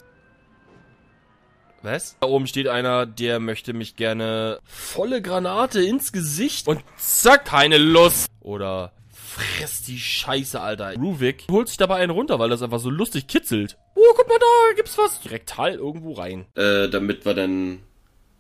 Was? 1.84 2.18
Da 2.20 2.28
oben 2.28 2.48
steht 2.48 2.68
einer, 2.68 3.06
der 3.06 3.40
möchte 3.40 3.74
mich 3.74 3.96
gerne 3.96 4.60
volle 4.66 5.22
Granate 5.22 5.82
ins 5.82 6.12
Gesicht 6.12 6.68
und 6.68 6.82
zack, 6.98 7.46
keine 7.46 7.78
Lust. 7.78 8.28
Oder 8.42 8.94
Fress 9.12 9.84
die 9.84 10.00
Scheiße, 10.00 10.60
Alter. 10.60 10.96
Ruvik 10.96 11.46
holt 11.52 11.68
sich 11.68 11.78
dabei 11.78 11.98
einen 11.98 12.12
runter, 12.12 12.40
weil 12.40 12.50
das 12.50 12.63
einfach 12.63 12.80
so 12.80 12.90
lustig 12.90 13.28
kitzelt. 13.28 13.78
Oh, 13.96 14.02
guck 14.16 14.28
mal 14.28 14.40
da, 14.40 14.76
gibt's 14.76 14.98
was. 14.98 15.20
Rektal 15.30 15.76
irgendwo 15.76 16.13
rein. 16.13 16.46
Äh, 16.56 16.90
damit 16.90 17.26
wir 17.26 17.36
dann, 17.36 17.80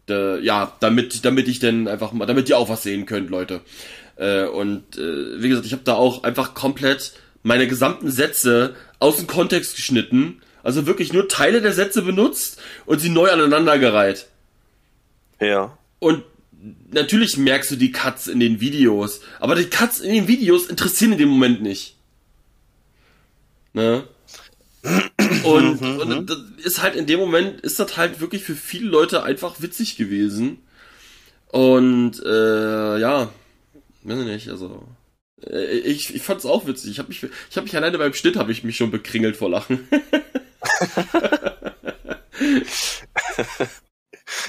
äh, 0.09 0.39
ja, 0.39 0.73
damit, 0.79 1.23
damit 1.23 1.47
ich 1.47 1.59
dann 1.59 1.87
einfach 1.87 2.13
mal, 2.13 2.25
damit 2.25 2.49
ihr 2.49 2.57
auch 2.57 2.69
was 2.69 2.83
sehen 2.83 3.05
könnt, 3.05 3.29
Leute. 3.29 3.61
Äh, 4.15 4.45
und 4.45 4.97
äh, 4.97 5.41
wie 5.41 5.49
gesagt, 5.49 5.67
ich 5.67 5.73
habe 5.73 5.83
da 5.83 5.93
auch 5.93 6.23
einfach 6.23 6.55
komplett 6.55 7.13
meine 7.43 7.67
gesamten 7.67 8.09
Sätze 8.09 8.75
aus 8.99 9.17
dem 9.17 9.27
Kontext 9.27 9.75
geschnitten. 9.75 10.41
Also 10.67 10.85
wirklich 10.85 11.13
nur 11.13 11.29
Teile 11.29 11.61
der 11.61 11.71
Sätze 11.71 12.01
benutzt 12.01 12.59
und 12.85 12.99
sie 12.99 13.07
neu 13.07 13.31
aneinandergereiht. 13.31 14.27
Ja. 15.39 15.77
Und 15.99 16.25
natürlich 16.91 17.37
merkst 17.37 17.71
du 17.71 17.77
die 17.77 17.93
Cuts 17.93 18.27
in 18.27 18.41
den 18.41 18.59
Videos, 18.59 19.21
aber 19.39 19.55
die 19.55 19.69
Cuts 19.69 20.01
in 20.01 20.13
den 20.13 20.27
Videos 20.27 20.65
interessieren 20.65 21.13
in 21.13 21.19
dem 21.19 21.29
Moment 21.29 21.61
nicht. 21.61 21.95
Ne? 23.71 24.09
Und, 25.45 25.81
und 25.81 26.29
das 26.29 26.37
ist 26.65 26.81
halt 26.81 26.97
in 26.97 27.05
dem 27.05 27.21
Moment, 27.21 27.61
ist 27.61 27.79
das 27.79 27.95
halt 27.95 28.19
wirklich 28.19 28.43
für 28.43 28.55
viele 28.55 28.89
Leute 28.89 29.23
einfach 29.23 29.61
witzig 29.61 29.95
gewesen. 29.95 30.57
Und 31.47 32.21
äh, 32.25 32.99
ja, 32.99 33.29
weiß 34.03 34.19
ich 34.19 34.25
nicht, 34.25 34.49
also 34.49 34.83
äh, 35.49 35.77
ich, 35.77 36.13
ich 36.13 36.23
fand's 36.23 36.45
auch 36.45 36.67
witzig. 36.67 36.91
Ich 36.91 36.99
habe 36.99 37.07
mich, 37.07 37.23
ich 37.23 37.55
habe 37.55 37.63
mich 37.63 37.75
alleine 37.77 37.97
beim 37.97 38.13
Schnitt 38.13 38.35
habe 38.35 38.51
ich 38.51 38.65
mich 38.65 38.75
schon 38.75 38.91
bekringelt 38.91 39.37
vor 39.37 39.49
Lachen. 39.49 39.87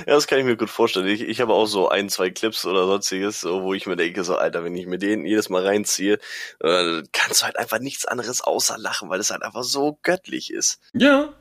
Ja, 0.06 0.14
das 0.14 0.26
kann 0.26 0.38
ich 0.38 0.44
mir 0.44 0.56
gut 0.56 0.70
vorstellen. 0.70 1.06
Ich, 1.06 1.22
ich 1.22 1.40
habe 1.40 1.52
auch 1.52 1.66
so 1.66 1.88
ein, 1.88 2.08
zwei 2.08 2.30
Clips 2.30 2.66
oder 2.66 2.86
sonstiges, 2.86 3.40
so, 3.40 3.62
wo 3.62 3.74
ich 3.74 3.86
mir 3.86 3.96
denke, 3.96 4.24
so, 4.24 4.36
Alter, 4.36 4.64
wenn 4.64 4.74
ich 4.76 4.86
mir 4.86 4.98
den 4.98 5.24
jedes 5.24 5.48
Mal 5.50 5.64
reinziehe, 5.64 6.18
äh, 6.60 7.02
kannst 7.12 7.42
du 7.42 7.46
halt 7.46 7.58
einfach 7.58 7.78
nichts 7.78 8.04
anderes 8.04 8.40
außer 8.40 8.76
lachen, 8.78 9.08
weil 9.08 9.20
es 9.20 9.30
halt 9.30 9.42
einfach 9.42 9.62
so 9.62 9.98
göttlich 10.02 10.52
ist. 10.52 10.80
Ja. 10.94 11.32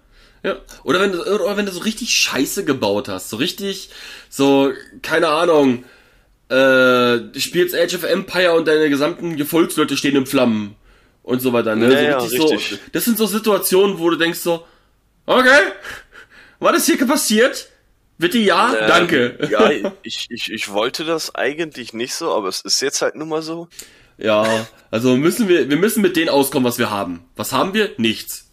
Ja. 0.43 0.57
Oder 0.83 0.99
wenn 0.99 1.11
du, 1.11 1.23
oder 1.23 1.57
wenn 1.57 1.65
du 1.65 1.71
so 1.71 1.79
richtig 1.79 2.11
Scheiße 2.11 2.63
gebaut 2.63 3.09
hast, 3.09 3.29
so 3.29 3.37
richtig, 3.37 3.89
so, 4.29 4.71
keine 5.01 5.29
Ahnung, 5.29 5.83
äh, 6.49 7.19
du 7.19 7.39
spielst 7.39 7.75
Age 7.75 7.95
of 7.95 8.03
Empire 8.03 8.53
und 8.53 8.67
deine 8.67 8.89
gesamten 8.89 9.35
Gefolgsleute 9.35 9.97
stehen 9.97 10.15
in 10.15 10.27
Flammen 10.27 10.75
und 11.27 11.41
so 11.41 11.51
weiter, 11.51 11.75
ne? 11.75 11.91
Ja, 12.03 12.19
so 12.21 12.53
ja, 12.53 12.57
so, 12.57 12.75
das 12.93 13.03
sind 13.03 13.17
so 13.17 13.25
Situationen, 13.25 13.99
wo 13.99 14.09
du 14.09 14.15
denkst 14.15 14.39
so, 14.39 14.65
okay, 15.25 15.59
was 16.59 16.77
ist 16.77 16.85
hier 16.85 17.05
passiert? 17.05 17.69
Bitte 18.17 18.37
ja, 18.37 18.73
Ähm, 18.73 18.87
danke. 18.87 19.47
Ja, 19.51 19.69
ich, 20.03 20.27
ich, 20.29 20.51
ich 20.51 20.71
wollte 20.71 21.03
das 21.03 21.35
eigentlich 21.35 21.93
nicht 21.93 22.15
so, 22.15 22.33
aber 22.33 22.47
es 22.47 22.61
ist 22.61 22.81
jetzt 22.81 23.01
halt 23.01 23.15
nun 23.15 23.27
mal 23.29 23.41
so. 23.41 23.67
Ja, 24.17 24.67
also 24.89 25.17
müssen 25.17 25.49
wir, 25.49 25.69
wir 25.69 25.77
müssen 25.77 26.01
mit 26.01 26.15
denen 26.15 26.29
auskommen, 26.29 26.65
was 26.65 26.79
wir 26.79 26.89
haben. 26.89 27.25
Was 27.35 27.51
haben 27.51 27.73
wir? 27.73 27.91
Nichts. 27.97 28.49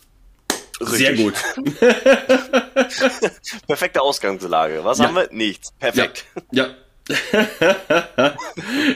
Sehr 0.81 1.13
Richtig. 1.13 1.25
gut. 1.25 1.35
Perfekte 3.69 4.03
Ausgangslage. 4.03 4.85
Was 4.85 4.99
Ja. 4.99 5.07
haben 5.07 5.15
wir? 5.15 5.29
Nichts. 5.31 5.73
Perfekt. 5.79 6.25
Ja. 6.51 6.75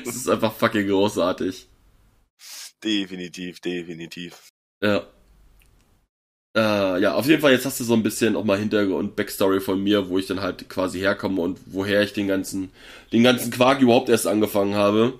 Es 0.05 0.17
ist 0.17 0.29
einfach 0.29 0.53
fucking 0.53 0.89
großartig. 0.89 1.68
Definitiv, 2.83 3.61
definitiv. 3.61 4.51
Ja. 4.83 5.07
Äh, 6.57 7.01
ja, 7.03 7.15
auf 7.15 7.27
jeden 7.27 7.41
Fall, 7.41 7.53
jetzt 7.53 7.67
hast 7.67 7.79
du 7.81 7.85
so 7.85 7.95
ein 7.95 8.03
bisschen 8.03 8.37
auch 8.37 8.45
mal 8.45 8.59
Hintergrund, 8.59 9.17
Backstory 9.17 9.61
von 9.61 9.83
mir, 9.83 10.09
wo 10.09 10.19
ich 10.19 10.27
dann 10.27 10.41
halt 10.41 10.69
quasi 10.69 10.99
herkomme 10.99 11.41
und 11.43 11.61
woher 11.67 12.03
ich 12.03 12.13
den 12.13 12.29
ganzen, 12.29 12.71
den 13.13 13.23
ganzen 13.23 13.51
Quark 13.51 13.81
überhaupt 13.81 14.09
erst 14.09 14.27
angefangen 14.27 14.75
habe. 14.75 15.19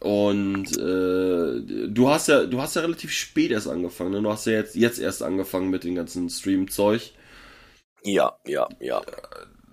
Und 0.00 0.76
äh, 0.76 1.88
du 1.88 2.08
hast 2.08 2.28
ja, 2.28 2.44
du 2.44 2.60
hast 2.60 2.76
ja 2.76 2.82
relativ 2.82 3.12
spät 3.12 3.50
erst 3.50 3.68
angefangen, 3.68 4.12
ne? 4.12 4.22
Du 4.22 4.30
hast 4.30 4.46
ja 4.46 4.52
jetzt, 4.52 4.76
jetzt 4.76 4.98
erst 4.98 5.22
angefangen 5.22 5.70
mit 5.70 5.84
dem 5.84 5.94
ganzen 5.94 6.28
Stream-Zeug. 6.28 7.12
Ja, 8.04 8.36
ja, 8.46 8.68
ja. 8.80 9.02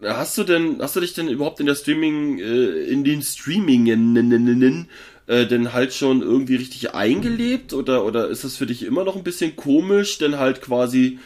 Hast 0.02 0.38
du 0.38 0.44
denn, 0.44 0.82
hast 0.82 0.96
du 0.96 1.00
dich 1.02 1.14
denn 1.14 1.28
überhaupt 1.30 1.60
in 1.60 1.66
der 1.66 1.76
Streaming, 1.76 2.40
äh, 2.40 2.84
in 2.86 3.04
den 3.04 3.22
Streamingen 3.22 4.90
äh, 5.28 5.46
denn 5.46 5.74
halt 5.74 5.94
schon 5.94 6.22
irgendwie 6.22 6.56
richtig 6.56 6.94
eingelebt 6.94 7.74
oder 7.74 8.06
oder 8.06 8.28
ist 8.28 8.44
das 8.44 8.58
für 8.58 8.66
dich 8.66 8.84
immer 8.84 9.04
noch 9.04 9.16
ein 9.16 9.24
bisschen 9.24 9.56
komisch, 9.56 10.18
denn 10.18 10.38
halt 10.38 10.62
quasi 10.62 11.20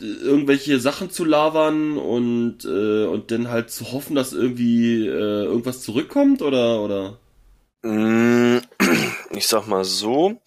äh, 0.00 0.04
irgendwelche 0.04 0.80
Sachen 0.80 1.10
zu 1.10 1.24
labern 1.24 1.98
und 1.98 2.64
äh, 2.64 3.04
und 3.06 3.30
dann 3.30 3.48
halt 3.48 3.70
zu 3.70 3.92
hoffen, 3.92 4.14
dass 4.14 4.32
irgendwie 4.32 5.06
äh, 5.06 5.44
irgendwas 5.44 5.82
zurückkommt 5.82 6.42
oder 6.42 6.82
oder? 6.82 7.18
Mm, 7.82 8.58
Ich 9.30 9.46
sag 9.46 9.66
mal 9.66 9.84
so, 9.84 10.40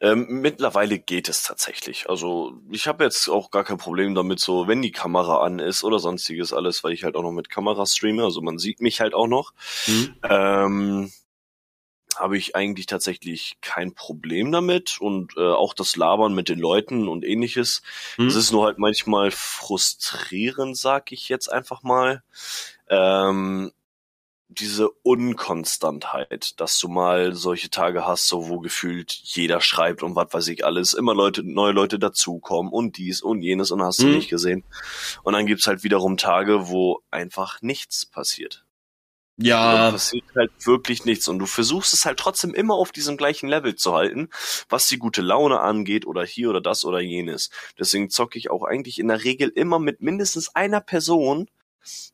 ähm, 0.00 0.26
mittlerweile 0.40 0.98
geht 0.98 1.28
es 1.28 1.42
tatsächlich. 1.42 2.08
Also 2.08 2.54
ich 2.70 2.86
habe 2.86 3.04
jetzt 3.04 3.28
auch 3.28 3.50
gar 3.50 3.62
kein 3.62 3.76
Problem 3.76 4.14
damit, 4.14 4.40
so 4.40 4.66
wenn 4.66 4.80
die 4.80 4.90
Kamera 4.90 5.44
an 5.44 5.58
ist 5.58 5.84
oder 5.84 5.98
sonstiges 5.98 6.52
alles, 6.52 6.82
weil 6.82 6.92
ich 6.92 7.04
halt 7.04 7.14
auch 7.14 7.22
noch 7.22 7.30
mit 7.32 7.50
Kamera 7.50 7.84
streame, 7.84 8.24
also 8.24 8.40
man 8.40 8.58
sieht 8.58 8.80
mich 8.80 9.00
halt 9.00 9.12
auch 9.14 9.26
noch. 9.26 9.52
Hm? 9.84 10.14
Ähm, 10.28 11.12
habe 12.18 12.36
ich 12.36 12.56
eigentlich 12.56 12.86
tatsächlich 12.86 13.56
kein 13.60 13.94
Problem 13.94 14.52
damit 14.52 15.00
und 15.00 15.36
äh, 15.36 15.40
auch 15.40 15.74
das 15.74 15.96
Labern 15.96 16.34
mit 16.34 16.48
den 16.48 16.58
Leuten 16.58 17.08
und 17.08 17.24
ähnliches. 17.24 17.82
Hm? 18.16 18.26
Es 18.26 18.34
ist 18.34 18.52
nur 18.52 18.64
halt 18.64 18.78
manchmal 18.78 19.30
frustrierend, 19.30 20.76
sag 20.76 21.12
ich 21.12 21.28
jetzt 21.28 21.52
einfach 21.52 21.82
mal. 21.82 22.22
Ähm, 22.88 23.72
diese 24.48 24.90
Unkonstantheit, 24.90 26.60
dass 26.60 26.78
du 26.78 26.88
mal 26.88 27.34
solche 27.34 27.70
Tage 27.70 28.06
hast, 28.06 28.28
so 28.28 28.48
wo 28.48 28.60
gefühlt 28.60 29.10
jeder 29.10 29.60
schreibt 29.60 30.02
und 30.02 30.14
was 30.14 30.32
weiß 30.32 30.48
ich 30.48 30.64
alles, 30.64 30.92
immer 30.92 31.14
Leute, 31.14 31.42
neue 31.42 31.72
Leute 31.72 31.98
dazukommen 31.98 32.70
und 32.72 32.98
dies 32.98 33.22
und 33.22 33.40
jenes 33.42 33.70
und 33.70 33.82
hast 33.82 34.00
du 34.00 34.06
Mhm. 34.06 34.12
nicht 34.12 34.28
gesehen. 34.28 34.64
Und 35.22 35.32
dann 35.32 35.46
gibt's 35.46 35.66
halt 35.66 35.84
wiederum 35.84 36.16
Tage, 36.16 36.68
wo 36.68 37.00
einfach 37.10 37.62
nichts 37.62 38.04
passiert. 38.04 38.64
Ja, 39.38 39.90
passiert 39.90 40.24
halt 40.36 40.50
wirklich 40.66 41.04
nichts 41.04 41.26
und 41.26 41.38
du 41.38 41.46
versuchst 41.46 41.94
es 41.94 42.04
halt 42.04 42.18
trotzdem 42.18 42.54
immer 42.54 42.74
auf 42.74 42.92
diesem 42.92 43.16
gleichen 43.16 43.48
Level 43.48 43.74
zu 43.74 43.94
halten, 43.94 44.28
was 44.68 44.86
die 44.88 44.98
gute 44.98 45.22
Laune 45.22 45.60
angeht 45.60 46.06
oder 46.06 46.24
hier 46.24 46.50
oder 46.50 46.60
das 46.60 46.84
oder 46.84 47.00
jenes. 47.00 47.50
Deswegen 47.78 48.10
zocke 48.10 48.38
ich 48.38 48.50
auch 48.50 48.62
eigentlich 48.62 48.98
in 48.98 49.08
der 49.08 49.24
Regel 49.24 49.48
immer 49.48 49.78
mit 49.78 50.02
mindestens 50.02 50.54
einer 50.54 50.80
Person, 50.80 51.48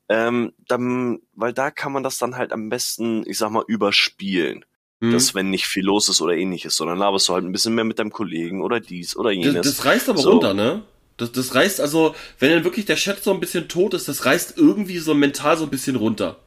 ähm, 0.08 0.52
dann, 0.66 1.18
weil 1.34 1.52
da 1.52 1.70
kann 1.70 1.92
man 1.92 2.02
das 2.02 2.18
dann 2.18 2.36
halt 2.36 2.52
am 2.52 2.68
besten, 2.68 3.24
ich 3.28 3.36
sag 3.38 3.50
mal, 3.50 3.64
überspielen. 3.66 4.64
hm. 5.00 5.12
Dass 5.12 5.34
wenn 5.34 5.50
nicht 5.50 5.66
viel 5.66 5.84
los 5.84 6.08
ist 6.08 6.20
oder 6.20 6.34
ähnliches, 6.34 6.76
sondern 6.76 6.98
laberst 6.98 7.28
du 7.28 7.34
halt 7.34 7.44
ein 7.44 7.52
bisschen 7.52 7.74
mehr 7.74 7.84
mit 7.84 7.98
deinem 7.98 8.12
Kollegen 8.12 8.62
oder 8.62 8.80
dies 8.80 9.16
oder 9.16 9.34
das, 9.34 9.44
jenes. 9.44 9.66
das 9.66 9.84
reißt 9.84 10.08
aber 10.08 10.18
So. 10.18 10.30
runter, 10.32 10.54
ne? 10.54 10.82
Das, 11.18 11.32
das 11.32 11.54
reißt 11.54 11.80
also, 11.80 12.14
wenn 12.38 12.50
dann 12.52 12.64
wirklich 12.64 12.86
der 12.86 12.94
Chat 12.96 13.22
so 13.24 13.32
ein 13.32 13.40
bisschen 13.40 13.68
tot 13.68 13.92
ist, 13.92 14.06
das 14.08 14.24
reißt 14.24 14.56
irgendwie 14.56 14.98
so 14.98 15.14
mental 15.14 15.56
so 15.56 15.64
ein 15.64 15.70
bisschen 15.70 15.96
runter. 15.96 16.38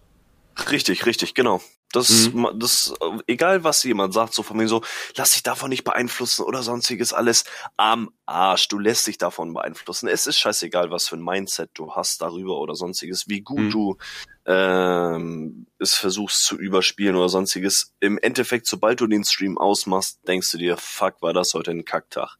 Richtig, 0.71 1.05
richtig, 1.05 1.33
genau. 1.33 1.61
Das, 1.93 2.31
Mhm. 2.31 2.47
das, 2.55 2.93
äh, 3.01 3.17
egal 3.27 3.65
was 3.65 3.83
jemand 3.83 4.13
sagt, 4.13 4.33
so 4.33 4.43
von 4.43 4.55
mir 4.55 4.67
so, 4.67 4.81
lass 5.17 5.31
dich 5.33 5.43
davon 5.43 5.69
nicht 5.69 5.83
beeinflussen 5.83 6.43
oder 6.43 6.63
sonstiges 6.63 7.11
alles 7.11 7.43
am 7.75 8.11
Arsch. 8.25 8.69
Du 8.69 8.79
lässt 8.79 9.07
dich 9.07 9.17
davon 9.17 9.53
beeinflussen. 9.53 10.07
Es 10.07 10.25
ist 10.25 10.37
scheißegal, 10.39 10.89
was 10.89 11.09
für 11.09 11.17
ein 11.17 11.23
Mindset 11.23 11.71
du 11.73 11.91
hast 11.93 12.21
darüber 12.21 12.59
oder 12.59 12.75
sonstiges, 12.75 13.27
wie 13.27 13.41
gut 13.41 13.59
Mhm. 13.65 13.69
du 13.71 13.97
ähm, 14.45 15.67
es 15.79 15.93
versuchst 15.95 16.45
zu 16.45 16.57
überspielen 16.57 17.15
oder 17.15 17.29
sonstiges. 17.29 17.93
Im 17.99 18.17
Endeffekt, 18.17 18.67
sobald 18.67 18.99
du 19.01 19.07
den 19.07 19.23
Stream 19.25 19.57
ausmachst, 19.57 20.19
denkst 20.27 20.51
du 20.51 20.57
dir, 20.57 20.77
fuck, 20.77 21.21
war 21.21 21.33
das 21.33 21.53
heute 21.53 21.71
ein 21.71 21.85
Kacktag. 21.85 22.37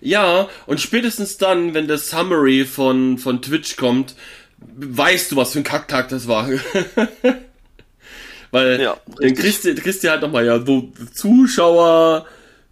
Ja, 0.00 0.48
und 0.66 0.80
spätestens 0.80 1.36
dann, 1.36 1.74
wenn 1.74 1.88
das 1.88 2.08
Summary 2.08 2.64
von, 2.64 3.18
von 3.18 3.42
Twitch 3.42 3.76
kommt, 3.76 4.14
weißt 4.58 5.32
du, 5.32 5.36
was 5.36 5.52
für 5.52 5.58
ein 5.60 5.64
Kacktag 5.64 6.08
das 6.08 6.26
war. 6.26 6.48
Weil 8.54 8.80
Ja, 8.80 8.96
dann 9.18 9.34
kriegst 9.34 9.64
du, 9.64 9.74
kriegst 9.74 10.04
du 10.04 10.10
halt 10.10 10.22
nochmal, 10.22 10.46
ja, 10.46 10.64
so 10.64 10.92
Zuschauer, 11.12 12.24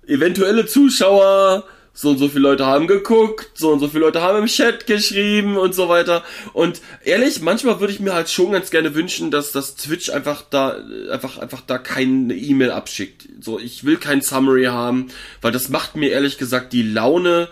eventuelle 0.07 0.66
Zuschauer, 0.66 1.64
so 1.92 2.11
und 2.11 2.18
so 2.18 2.29
viele 2.29 2.42
Leute 2.42 2.66
haben 2.66 2.87
geguckt, 2.87 3.59
so 3.59 3.73
und 3.73 3.81
so 3.81 3.88
viele 3.88 4.05
Leute 4.05 4.23
haben 4.23 4.38
im 4.38 4.47
Chat 4.47 4.87
geschrieben 4.87 5.57
und 5.57 5.75
so 5.75 5.88
weiter. 5.88 6.23
Und 6.53 6.81
ehrlich, 7.03 7.41
manchmal 7.41 7.80
würde 7.80 7.93
ich 7.93 7.99
mir 7.99 8.14
halt 8.14 8.30
schon 8.30 8.53
ganz 8.53 8.70
gerne 8.70 8.95
wünschen, 8.95 9.33
dass 9.33 9.51
das 9.51 9.74
Twitch 9.74 10.11
einfach 10.11 10.43
da, 10.49 10.76
einfach, 11.11 11.39
einfach 11.39 11.62
da 11.66 11.78
keine 11.78 12.33
E-Mail 12.33 12.70
abschickt. 12.70 13.28
So, 13.41 13.59
ich 13.59 13.83
will 13.83 13.97
kein 13.97 14.22
Summary 14.22 14.66
haben, 14.66 15.09
weil 15.41 15.51
das 15.51 15.68
macht 15.68 15.97
mir 15.97 16.12
ehrlich 16.12 16.39
gesagt 16.39 16.72
die 16.72 16.85
Laune 16.85 17.49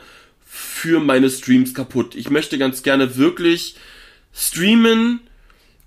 für 0.47 1.01
meine 1.01 1.31
Streams 1.31 1.75
kaputt. 1.75 2.15
Ich 2.15 2.31
möchte 2.31 2.59
ganz 2.59 2.85
gerne 2.85 3.17
wirklich 3.17 3.75
streamen 4.33 5.19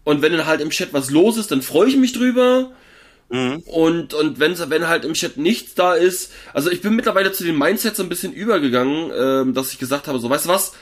und 0.04 0.22
wenn 0.22 0.34
dann 0.34 0.46
halt 0.46 0.62
im 0.62 0.70
Chat 0.70 0.94
was 0.94 1.10
los 1.10 1.38
ist, 1.38 1.52
dann 1.52 1.62
freue 1.62 1.88
ich 1.88 1.98
mich 1.98 2.14
drüber. 2.14 2.72
Mhm. 3.30 3.64
Und, 3.66 4.14
und 4.14 4.40
wenn, 4.40 4.58
wenn 4.70 4.88
halt 4.88 5.06
im 5.06 5.14
Chat 5.14 5.38
nichts 5.38 5.76
da 5.76 5.96
ist, 5.96 6.32
also 6.54 6.70
ich 6.70 6.82
bin 6.82 6.96
mittlerweile 6.96 7.32
zu 7.32 7.44
den 7.44 7.58
Mindsets 7.58 7.98
so 7.98 8.04
ein 8.04 8.10
bisschen 8.10 8.34
übergegangen, 8.34 9.12
ähm, 9.16 9.54
dass 9.54 9.72
ich 9.72 9.80
gesagt 9.80 10.08
habe, 10.08 10.20
so, 10.20 10.30
weißt 10.30 10.46
du 10.46 10.50
was, 10.50 10.74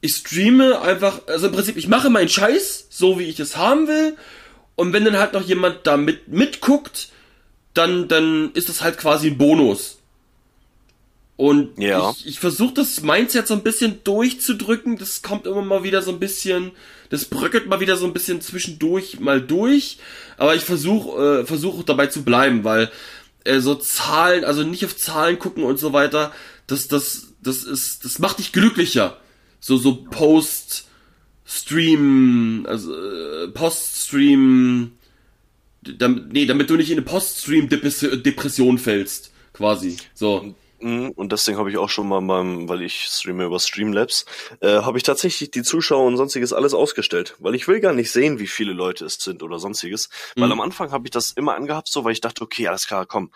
ich 0.00 0.14
streame 0.14 0.80
einfach, 0.80 1.26
also 1.26 1.46
im 1.46 1.52
Prinzip, 1.52 1.76
ich 1.76 1.88
mache 1.88 2.10
meinen 2.10 2.28
Scheiß, 2.28 2.86
so 2.90 3.18
wie 3.18 3.24
ich 3.24 3.40
es 3.40 3.56
haben 3.56 3.88
will, 3.88 4.16
und 4.76 4.92
wenn 4.92 5.04
dann 5.04 5.18
halt 5.18 5.34
noch 5.34 5.42
jemand 5.42 5.86
da 5.86 5.96
mit, 5.96 6.28
mitguckt, 6.28 7.08
dann, 7.74 8.08
dann 8.08 8.50
ist 8.54 8.68
das 8.68 8.82
halt 8.82 8.96
quasi 8.98 9.28
ein 9.28 9.38
Bonus. 9.38 9.99
Und 11.40 11.78
Ja. 11.78 12.10
ich, 12.10 12.26
ich 12.26 12.38
versuche 12.38 12.74
das 12.74 13.00
Mindset 13.00 13.48
so 13.48 13.54
ein 13.54 13.62
bisschen 13.62 14.04
durchzudrücken. 14.04 14.98
Das 14.98 15.22
kommt 15.22 15.46
immer 15.46 15.62
mal 15.62 15.82
wieder 15.82 16.02
so 16.02 16.10
ein 16.10 16.20
bisschen, 16.20 16.72
das 17.08 17.24
bröckelt 17.24 17.66
mal 17.66 17.80
wieder 17.80 17.96
so 17.96 18.04
ein 18.04 18.12
bisschen 18.12 18.42
zwischendurch 18.42 19.20
mal 19.20 19.40
durch. 19.40 19.96
Aber 20.36 20.54
ich 20.54 20.64
versuche 20.64 21.40
äh, 21.40 21.46
versuche 21.46 21.82
dabei 21.82 22.08
zu 22.08 22.24
bleiben, 22.24 22.62
weil 22.62 22.90
äh, 23.44 23.60
so 23.60 23.74
Zahlen, 23.74 24.44
also 24.44 24.64
nicht 24.64 24.84
auf 24.84 24.98
Zahlen 24.98 25.38
gucken 25.38 25.64
und 25.64 25.78
so 25.78 25.94
weiter, 25.94 26.30
das, 26.66 26.88
das, 26.88 27.28
das 27.42 27.64
ist, 27.64 28.04
das 28.04 28.18
macht 28.18 28.38
dich 28.38 28.52
glücklicher. 28.52 29.16
So, 29.60 29.78
so 29.78 30.04
Post-Stream, 30.10 32.66
also 32.68 32.94
äh, 32.94 33.48
Post-Stream, 33.48 34.92
damit, 35.82 36.34
nee, 36.34 36.44
damit 36.44 36.68
du 36.68 36.76
nicht 36.76 36.90
in 36.90 36.98
eine 36.98 37.06
Post-Stream-Depression 37.06 38.76
fällst, 38.76 39.30
quasi. 39.54 39.96
So. 40.12 40.54
Und 40.80 41.30
deswegen 41.32 41.58
habe 41.58 41.70
ich 41.70 41.76
auch 41.76 41.88
schon 41.90 42.08
mal 42.08 42.20
beim, 42.22 42.68
weil 42.68 42.82
ich 42.82 43.06
streame 43.06 43.44
über 43.44 43.60
Streamlabs, 43.60 44.24
äh, 44.60 44.80
habe 44.80 44.96
ich 44.96 45.04
tatsächlich 45.04 45.50
die 45.50 45.62
Zuschauer 45.62 46.06
und 46.06 46.16
sonstiges 46.16 46.52
alles 46.52 46.72
ausgestellt, 46.74 47.36
weil 47.38 47.54
ich 47.54 47.68
will 47.68 47.80
gar 47.80 47.92
nicht 47.92 48.10
sehen, 48.10 48.38
wie 48.38 48.46
viele 48.46 48.72
Leute 48.72 49.04
es 49.04 49.14
sind 49.14 49.42
oder 49.42 49.58
sonstiges. 49.58 50.08
Weil 50.36 50.46
Mhm. 50.46 50.52
am 50.52 50.60
Anfang 50.62 50.90
habe 50.92 51.06
ich 51.06 51.10
das 51.10 51.32
immer 51.32 51.54
angehabt, 51.54 51.88
so, 51.88 52.04
weil 52.04 52.12
ich 52.12 52.20
dachte, 52.22 52.42
okay, 52.42 52.66
alles 52.68 52.86
klar, 52.86 53.04
komm, 53.04 53.30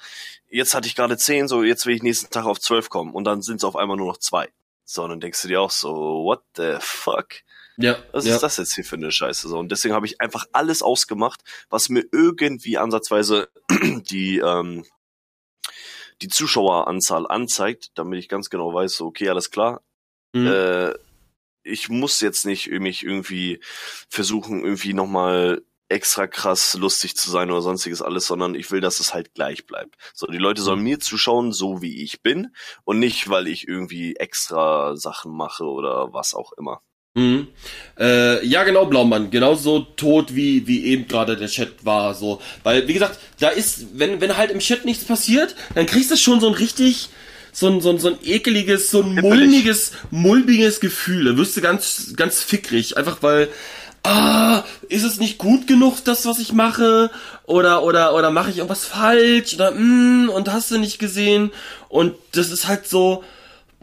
jetzt 0.48 0.74
hatte 0.74 0.88
ich 0.88 0.94
gerade 0.96 1.16
zehn, 1.18 1.46
so 1.48 1.62
jetzt 1.62 1.84
will 1.86 1.94
ich 1.94 2.02
nächsten 2.02 2.30
Tag 2.30 2.46
auf 2.46 2.60
zwölf 2.60 2.88
kommen 2.88 3.12
und 3.12 3.24
dann 3.24 3.42
sind 3.42 3.56
es 3.56 3.64
auf 3.64 3.76
einmal 3.76 3.96
nur 3.96 4.06
noch 4.06 4.18
zwei. 4.18 4.48
So, 4.86 5.02
und 5.02 5.10
dann 5.10 5.20
denkst 5.20 5.42
du 5.42 5.48
dir 5.48 5.60
auch 5.60 5.70
so, 5.70 5.90
what 6.24 6.42
the 6.56 6.76
fuck? 6.80 7.26
Ja, 7.76 7.96
Was 8.12 8.24
ja. 8.24 8.36
ist 8.36 8.42
das 8.42 8.56
jetzt 8.58 8.74
hier 8.74 8.84
für 8.84 8.96
eine 8.96 9.10
Scheiße? 9.10 9.48
So, 9.48 9.58
und 9.58 9.72
deswegen 9.72 9.94
habe 9.94 10.06
ich 10.06 10.20
einfach 10.20 10.46
alles 10.52 10.80
ausgemacht, 10.80 11.40
was 11.70 11.88
mir 11.88 12.04
irgendwie 12.12 12.78
ansatzweise 12.78 13.48
die, 14.10 14.38
ähm, 14.38 14.84
die 16.24 16.28
Zuschaueranzahl 16.28 17.26
anzeigt, 17.26 17.90
damit 17.94 18.18
ich 18.18 18.28
ganz 18.28 18.48
genau 18.48 18.72
weiß, 18.72 19.02
okay, 19.02 19.28
alles 19.28 19.50
klar. 19.50 19.82
Mhm. 20.32 20.46
Äh, 20.46 20.94
ich 21.62 21.88
muss 21.88 22.20
jetzt 22.20 22.46
nicht 22.46 22.70
mich 22.70 23.04
irgendwie 23.04 23.60
versuchen, 24.08 24.64
irgendwie 24.64 24.94
nochmal 24.94 25.62
extra 25.88 26.26
krass 26.26 26.74
lustig 26.74 27.14
zu 27.14 27.30
sein 27.30 27.50
oder 27.50 27.60
sonstiges 27.60 28.00
alles, 28.00 28.26
sondern 28.26 28.54
ich 28.54 28.70
will, 28.70 28.80
dass 28.80 29.00
es 29.00 29.12
halt 29.12 29.34
gleich 29.34 29.66
bleibt. 29.66 29.96
So, 30.14 30.26
die 30.26 30.38
Leute 30.38 30.62
sollen 30.62 30.82
mir 30.82 30.98
zuschauen, 30.98 31.52
so 31.52 31.82
wie 31.82 32.02
ich 32.02 32.22
bin 32.22 32.54
und 32.84 32.98
nicht, 32.98 33.28
weil 33.28 33.46
ich 33.46 33.68
irgendwie 33.68 34.16
extra 34.16 34.96
Sachen 34.96 35.36
mache 35.36 35.64
oder 35.64 36.12
was 36.12 36.34
auch 36.34 36.52
immer. 36.52 36.82
Mhm. 37.14 37.46
Äh, 37.98 38.44
ja, 38.44 38.64
genau, 38.64 38.86
Blaumann. 38.86 39.30
Genauso 39.30 39.80
tot, 39.80 40.34
wie, 40.34 40.66
wie 40.66 40.84
eben 40.86 41.06
gerade 41.06 41.36
der 41.36 41.48
Chat 41.48 41.84
war. 41.84 42.14
So. 42.14 42.40
Weil, 42.64 42.88
wie 42.88 42.94
gesagt, 42.94 43.18
da 43.38 43.48
ist, 43.48 43.98
wenn, 43.98 44.20
wenn 44.20 44.36
halt 44.36 44.50
im 44.50 44.58
Chat 44.58 44.84
nichts 44.84 45.04
passiert, 45.04 45.54
dann 45.74 45.86
kriegst 45.86 46.10
du 46.10 46.16
schon 46.16 46.40
so 46.40 46.48
ein 46.48 46.54
richtig, 46.54 47.08
so 47.52 47.68
ein, 47.68 47.80
so 47.80 47.90
ein, 47.90 48.00
so 48.00 48.08
ein 48.08 48.18
ekeliges, 48.24 48.90
so 48.90 49.02
ein 49.02 49.14
mulmiges, 49.14 49.92
mulmiges 50.10 50.80
Gefühl. 50.80 51.24
Da 51.26 51.36
wirst 51.36 51.56
du 51.56 51.60
ganz, 51.60 52.14
ganz 52.16 52.42
fickrig. 52.42 52.96
Einfach 52.96 53.18
weil, 53.22 53.48
ah, 54.02 54.64
ist 54.88 55.04
es 55.04 55.20
nicht 55.20 55.38
gut 55.38 55.68
genug, 55.68 56.04
das, 56.04 56.26
was 56.26 56.40
ich 56.40 56.52
mache? 56.52 57.12
Oder, 57.44 57.84
oder, 57.84 58.16
oder 58.16 58.32
mache 58.32 58.50
ich 58.50 58.56
irgendwas 58.56 58.86
falsch? 58.86 59.54
Oder, 59.54 59.70
mm, 59.70 60.30
und 60.30 60.52
hast 60.52 60.72
du 60.72 60.78
nicht 60.78 60.98
gesehen? 60.98 61.52
Und 61.88 62.14
das 62.32 62.50
ist 62.50 62.66
halt 62.66 62.88
so, 62.88 63.22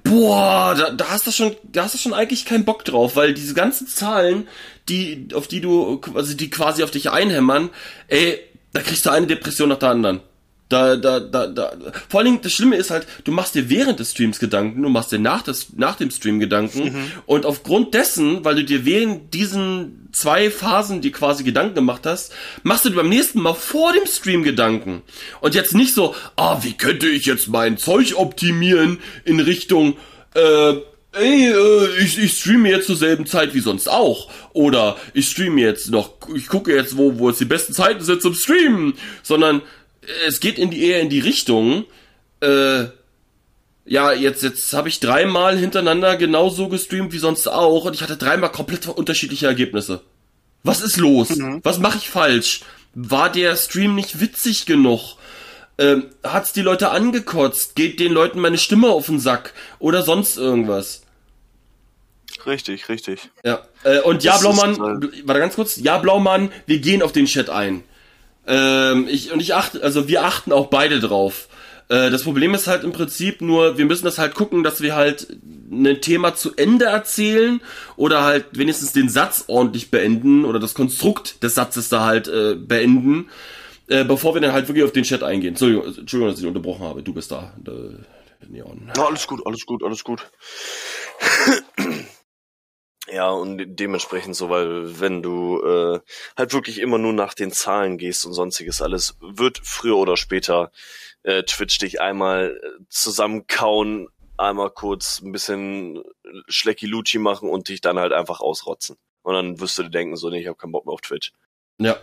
Boah, 0.03 0.75
da, 0.75 0.89
da 0.91 1.09
hast 1.09 1.27
du 1.27 1.31
schon, 1.31 1.55
da 1.63 1.83
hast 1.83 1.93
du 1.93 1.97
schon 1.97 2.13
eigentlich 2.13 2.45
keinen 2.45 2.65
Bock 2.65 2.85
drauf, 2.85 3.15
weil 3.15 3.33
diese 3.33 3.53
ganzen 3.53 3.87
Zahlen, 3.87 4.47
die, 4.89 5.27
auf 5.33 5.47
die 5.47 5.61
du, 5.61 6.01
also 6.15 6.33
die 6.33 6.49
quasi 6.49 6.83
auf 6.83 6.91
dich 6.91 7.11
einhämmern, 7.11 7.69
ey, 8.07 8.39
da 8.73 8.81
kriegst 8.81 9.05
du 9.05 9.09
eine 9.09 9.27
Depression 9.27 9.69
nach 9.69 9.79
der 9.79 9.89
anderen. 9.89 10.21
Da, 10.71 10.95
da, 10.95 11.19
da, 11.19 11.47
da. 11.47 11.73
Vor 12.07 12.19
allen 12.19 12.27
Dingen, 12.27 12.41
das 12.41 12.53
Schlimme 12.53 12.77
ist 12.77 12.91
halt, 12.91 13.05
du 13.25 13.31
machst 13.31 13.55
dir 13.55 13.69
während 13.69 13.99
des 13.99 14.11
Streams 14.11 14.39
Gedanken, 14.39 14.81
du 14.81 14.89
machst 14.89 15.11
dir 15.11 15.19
nach, 15.19 15.41
des, 15.41 15.73
nach 15.75 15.97
dem 15.97 16.11
Stream 16.11 16.39
Gedanken 16.39 17.11
und 17.25 17.45
aufgrund 17.45 17.93
dessen, 17.93 18.45
weil 18.45 18.55
du 18.55 18.63
dir 18.63 18.85
während 18.85 19.33
diesen 19.33 20.07
zwei 20.13 20.49
Phasen 20.49 21.01
die 21.01 21.11
quasi 21.11 21.43
Gedanken 21.43 21.75
gemacht 21.75 22.05
hast, 22.05 22.33
machst 22.63 22.85
du 22.85 22.89
dir 22.89 22.95
beim 22.95 23.09
nächsten 23.09 23.41
Mal 23.41 23.53
vor 23.53 23.91
dem 23.91 24.05
Stream 24.05 24.43
Gedanken. 24.43 25.01
Und 25.41 25.55
jetzt 25.55 25.75
nicht 25.75 25.93
so, 25.93 26.15
ah, 26.37 26.59
wie 26.63 26.73
könnte 26.73 27.09
ich 27.09 27.25
jetzt 27.25 27.49
mein 27.49 27.77
Zeug 27.77 28.15
optimieren 28.15 28.99
in 29.25 29.41
Richtung, 29.41 29.97
äh, 30.35 30.73
ey, 31.13 31.51
äh, 31.51 32.03
ich, 32.03 32.17
ich 32.17 32.39
streame 32.39 32.69
jetzt 32.69 32.87
zur 32.87 32.95
selben 32.95 33.25
Zeit 33.25 33.53
wie 33.53 33.59
sonst 33.59 33.89
auch. 33.89 34.29
Oder 34.53 34.97
ich 35.13 35.27
streame 35.27 35.61
jetzt 35.61 35.89
noch, 35.89 36.13
ich 36.35 36.47
gucke 36.47 36.73
jetzt, 36.73 36.97
wo, 36.97 37.19
wo 37.19 37.29
es 37.29 37.37
die 37.37 37.45
besten 37.45 37.73
Zeiten 37.73 38.03
sind 38.03 38.21
zum 38.21 38.33
Streamen. 38.33 38.93
Sondern 39.23 39.61
es 40.27 40.39
geht 40.39 40.57
in 40.57 40.71
die, 40.71 40.83
eher 40.83 41.01
in 41.01 41.09
die 41.09 41.19
Richtung, 41.19 41.85
äh, 42.41 42.85
ja, 43.85 44.13
jetzt, 44.13 44.43
jetzt 44.43 44.73
habe 44.73 44.89
ich 44.89 44.99
dreimal 44.99 45.57
hintereinander 45.57 46.15
genauso 46.15 46.69
gestreamt 46.69 47.13
wie 47.13 47.17
sonst 47.17 47.47
auch 47.47 47.85
und 47.85 47.93
ich 47.93 48.01
hatte 48.01 48.17
dreimal 48.17 48.51
komplett 48.51 48.87
unterschiedliche 48.87 49.47
Ergebnisse. 49.47 50.01
Was 50.63 50.81
ist 50.81 50.97
los? 50.97 51.29
Was 51.63 51.79
mache 51.79 51.97
ich 51.97 52.09
falsch? 52.09 52.61
War 52.93 53.31
der 53.31 53.55
Stream 53.55 53.95
nicht 53.95 54.19
witzig 54.19 54.65
genug? 54.65 55.15
Ähm, 55.77 56.05
hat's 56.23 56.53
die 56.53 56.61
Leute 56.61 56.91
angekotzt? 56.91 57.75
Geht 57.75 57.99
den 57.99 58.11
Leuten 58.11 58.39
meine 58.39 58.59
Stimme 58.59 58.89
auf 58.89 59.07
den 59.07 59.19
Sack? 59.19 59.53
Oder 59.79 60.03
sonst 60.03 60.37
irgendwas? 60.37 61.01
Richtig, 62.45 62.89
richtig. 62.89 63.29
Ja. 63.43 63.65
Äh, 63.83 64.01
und 64.01 64.23
ja, 64.23 64.33
Das 64.33 64.41
Blaumann, 64.41 64.77
warte 65.23 65.39
ganz 65.39 65.55
kurz. 65.55 65.77
Ja, 65.77 65.97
Blaumann, 65.97 66.51
wir 66.65 66.79
gehen 66.79 67.01
auf 67.01 67.11
den 67.11 67.25
Chat 67.25 67.49
ein. 67.49 67.83
Ähm, 68.51 69.07
ich, 69.09 69.31
und 69.31 69.39
ich 69.39 69.55
achte, 69.55 69.81
also 69.81 70.09
wir 70.09 70.25
achten 70.25 70.51
auch 70.51 70.67
beide 70.67 70.99
drauf. 70.99 71.47
Äh, 71.87 72.09
das 72.09 72.23
Problem 72.23 72.53
ist 72.53 72.67
halt 72.67 72.83
im 72.83 72.91
Prinzip 72.91 73.41
nur, 73.41 73.77
wir 73.77 73.85
müssen 73.85 74.03
das 74.03 74.19
halt 74.19 74.35
gucken, 74.35 74.63
dass 74.63 74.81
wir 74.81 74.93
halt 74.93 75.27
ein 75.71 76.01
Thema 76.01 76.35
zu 76.35 76.53
Ende 76.57 76.85
erzählen 76.85 77.61
oder 77.95 78.23
halt 78.23 78.45
wenigstens 78.51 78.91
den 78.91 79.07
Satz 79.07 79.45
ordentlich 79.47 79.89
beenden 79.89 80.43
oder 80.43 80.59
das 80.59 80.73
Konstrukt 80.73 81.41
des 81.43 81.55
Satzes 81.55 81.87
da 81.87 82.03
halt 82.03 82.27
äh, 82.27 82.55
beenden, 82.55 83.29
äh, 83.87 84.03
bevor 84.03 84.33
wir 84.33 84.41
dann 84.41 84.51
halt 84.51 84.67
wirklich 84.67 84.83
auf 84.83 84.91
den 84.91 85.05
Chat 85.05 85.23
eingehen. 85.23 85.51
Entschuldigung, 85.51 85.85
Entschuldigung 85.85 86.27
dass 86.27 86.35
ich 86.35 86.41
dich 86.41 86.47
unterbrochen 86.47 86.85
habe. 86.85 87.03
Du 87.03 87.13
bist 87.13 87.31
da. 87.31 87.53
Äh, 87.65 88.03
Neon. 88.49 88.91
Ja, 88.97 89.05
alles 89.05 89.27
gut, 89.27 89.45
alles 89.45 89.65
gut, 89.65 89.81
alles 89.83 90.03
gut. 90.03 90.29
Ja, 93.13 93.29
und 93.29 93.57
de- 93.57 93.67
dementsprechend 93.67 94.35
so, 94.35 94.49
weil 94.49 94.99
wenn 94.99 95.21
du 95.21 95.61
äh, 95.63 95.99
halt 96.37 96.53
wirklich 96.53 96.79
immer 96.79 96.97
nur 96.97 97.13
nach 97.13 97.33
den 97.33 97.51
Zahlen 97.51 97.97
gehst 97.97 98.25
und 98.25 98.33
sonstiges 98.33 98.81
alles, 98.81 99.17
wird 99.19 99.59
früher 99.63 99.97
oder 99.97 100.15
später 100.17 100.71
äh, 101.23 101.43
Twitch 101.43 101.77
dich 101.79 101.99
einmal 101.99 102.57
äh, 102.63 102.83
zusammenkauen, 102.89 104.07
einmal 104.37 104.69
kurz 104.71 105.21
ein 105.21 105.31
bisschen 105.31 106.01
Schlecki-Lutschi 106.47 107.19
machen 107.19 107.49
und 107.49 107.67
dich 107.67 107.81
dann 107.81 107.99
halt 107.99 108.13
einfach 108.13 108.39
ausrotzen. 108.39 108.97
Und 109.23 109.33
dann 109.35 109.59
wirst 109.59 109.77
du 109.77 109.83
dir 109.83 109.89
denken, 109.89 110.15
so, 110.15 110.29
nee, 110.29 110.39
ich 110.41 110.47
habe 110.47 110.57
keinen 110.57 110.71
Bock 110.71 110.85
mehr 110.85 110.93
auf 110.93 111.01
Twitch. 111.01 111.31
Ja. 111.79 111.97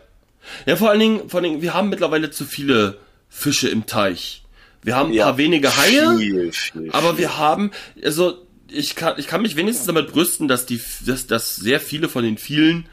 Ja, 0.67 0.77
vor 0.77 0.91
allen 0.91 1.01
Dingen, 1.01 1.29
vor 1.29 1.39
allen 1.39 1.51
Dingen, 1.51 1.63
wir 1.63 1.75
haben 1.75 1.89
mittlerweile 1.89 2.31
zu 2.31 2.45
viele 2.45 2.99
Fische 3.29 3.69
im 3.69 3.87
Teich. 3.87 4.45
Wir 4.83 4.95
haben 4.95 5.11
ein 5.11 5.15
Ja, 5.15 5.25
paar 5.25 5.39
wenige 5.39 5.77
Haie, 5.77 6.17
Viel, 6.17 6.53
viel, 6.53 6.91
aber 6.93 7.11
viel. 7.11 7.19
wir 7.19 7.39
haben, 7.39 7.73
also 8.05 8.47
ich 8.71 8.95
kann, 8.95 9.15
ich 9.19 9.27
kann 9.27 9.43
mich 9.43 9.57
wenigstens 9.57 9.87
damit 9.87 10.13
brüsten, 10.13 10.49
dass 10.49 10.67
die, 10.67 10.81
dass, 11.07 11.27
dass 11.27 11.57
sehr 11.57 11.81
viele 11.81 12.09
von 12.09 12.25
den 12.25 12.39
vielen 12.39 12.87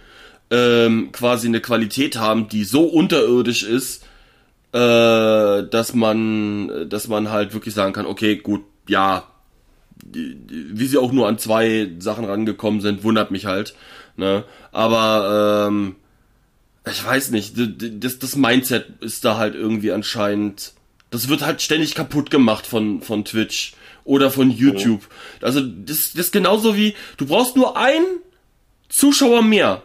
ähm, 0.51 1.11
quasi 1.11 1.47
eine 1.47 1.61
Qualität 1.61 2.17
haben, 2.17 2.49
die 2.49 2.63
so 2.63 2.83
unterirdisch 2.83 3.63
ist, 3.63 4.03
äh, 4.71 4.77
dass 4.77 5.93
man, 5.93 6.89
dass 6.89 7.07
man 7.07 7.31
halt 7.31 7.53
wirklich 7.53 7.73
sagen 7.73 7.93
kann, 7.93 8.05
okay, 8.05 8.37
gut, 8.37 8.63
ja, 8.87 9.27
wie 10.11 10.85
sie 10.85 10.97
auch 10.97 11.11
nur 11.11 11.27
an 11.27 11.39
zwei 11.39 11.91
Sachen 11.99 12.25
rangekommen 12.25 12.81
sind, 12.81 13.03
wundert 13.03 13.31
mich 13.31 13.45
halt. 13.45 13.75
Ne? 14.17 14.43
Aber 14.71 15.67
ähm, 15.67 15.95
ich 16.89 17.03
weiß 17.03 17.31
nicht, 17.31 17.55
das, 17.57 18.19
das 18.19 18.35
Mindset 18.35 19.01
ist 19.01 19.25
da 19.25 19.37
halt 19.37 19.55
irgendwie 19.55 19.91
anscheinend. 19.91 20.73
Das 21.09 21.29
wird 21.29 21.45
halt 21.45 21.61
ständig 21.61 21.95
kaputt 21.95 22.29
gemacht 22.29 22.67
von, 22.67 23.01
von 23.01 23.25
Twitch 23.25 23.73
oder 24.05 24.31
von 24.31 24.49
YouTube. 24.49 25.01
Also 25.41 25.59
das, 25.61 26.13
das 26.13 26.27
ist 26.27 26.31
genauso 26.31 26.77
wie, 26.77 26.95
du 27.17 27.25
brauchst 27.25 27.57
nur 27.57 27.75
einen 27.75 28.05
Zuschauer 28.87 29.41
mehr. 29.41 29.81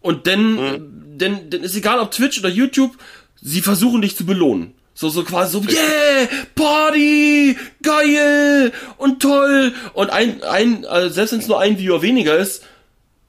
Und 0.00 0.26
dann, 0.26 1.16
dann, 1.16 1.50
dann 1.50 1.62
ist 1.62 1.76
egal 1.76 2.00
ob 2.00 2.10
Twitch 2.10 2.40
oder 2.40 2.48
YouTube, 2.48 2.98
sie 3.40 3.60
versuchen 3.60 4.02
dich 4.02 4.16
zu 4.16 4.26
belohnen. 4.26 4.74
So, 4.94 5.08
so 5.08 5.22
quasi 5.24 5.52
so, 5.52 5.62
yeah, 5.68 6.28
Party, 6.54 7.56
geil 7.82 8.72
und 8.98 9.20
toll. 9.22 9.72
Und 9.92 10.10
ein, 10.10 10.42
ein, 10.42 10.84
also 10.84 11.08
selbst 11.08 11.32
wenn 11.32 11.40
es 11.40 11.48
nur 11.48 11.60
ein 11.60 11.78
Viewer 11.78 12.02
weniger 12.02 12.36
ist, 12.36 12.64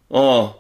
oh, 0.10 0.52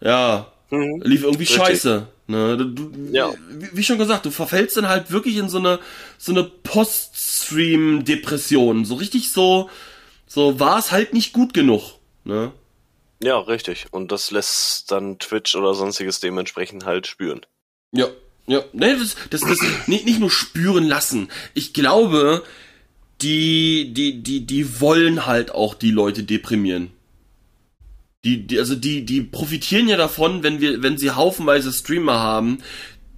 ja, 0.00 0.46
Mhm. 0.70 1.02
lief 1.04 1.22
irgendwie 1.24 1.44
Richtig. 1.44 1.56
scheiße. 1.56 2.06
Ne? 2.30 2.56
Du, 2.56 2.90
Ja. 3.12 3.32
wie, 3.50 3.68
wie 3.78 3.82
schon 3.82 3.98
gesagt, 3.98 4.24
du 4.24 4.30
verfällst 4.30 4.76
dann 4.76 4.88
halt 4.88 5.10
wirklich 5.10 5.36
in 5.36 5.48
so 5.48 5.58
eine 5.58 5.80
so 6.16 6.30
eine 6.32 6.44
Post-Stream-Depression. 6.44 8.84
So 8.84 8.94
richtig 8.94 9.32
so, 9.32 9.68
so 10.26 10.60
war 10.60 10.78
es 10.78 10.92
halt 10.92 11.12
nicht 11.12 11.32
gut 11.32 11.52
genug. 11.54 11.82
Ne? 12.24 12.52
Ja, 13.22 13.38
richtig. 13.38 13.86
Und 13.90 14.12
das 14.12 14.30
lässt 14.30 14.90
dann 14.90 15.18
Twitch 15.18 15.54
oder 15.54 15.74
sonstiges 15.74 16.20
dementsprechend 16.20 16.84
halt 16.86 17.06
spüren. 17.06 17.40
Ja, 17.92 18.06
Ja, 18.46 18.62
ne, 18.72 18.96
das, 18.98 19.14
das, 19.30 19.40
das 19.42 19.58
nicht, 19.86 20.06
nicht 20.06 20.20
nur 20.20 20.30
spüren 20.30 20.86
lassen. 20.88 21.28
Ich 21.54 21.72
glaube, 21.74 22.42
die, 23.22 23.92
die, 23.92 24.22
die, 24.22 24.46
die 24.46 24.80
wollen 24.80 25.26
halt 25.26 25.50
auch 25.52 25.74
die 25.74 25.90
Leute 25.90 26.22
deprimieren. 26.22 26.90
Die, 28.24 28.46
die, 28.46 28.58
also 28.58 28.74
die, 28.74 29.06
die 29.06 29.22
profitieren 29.22 29.88
ja 29.88 29.96
davon, 29.96 30.42
wenn 30.42 30.60
wir, 30.60 30.82
wenn 30.82 30.98
sie 30.98 31.10
haufenweise 31.10 31.72
Streamer 31.72 32.18
haben, 32.18 32.58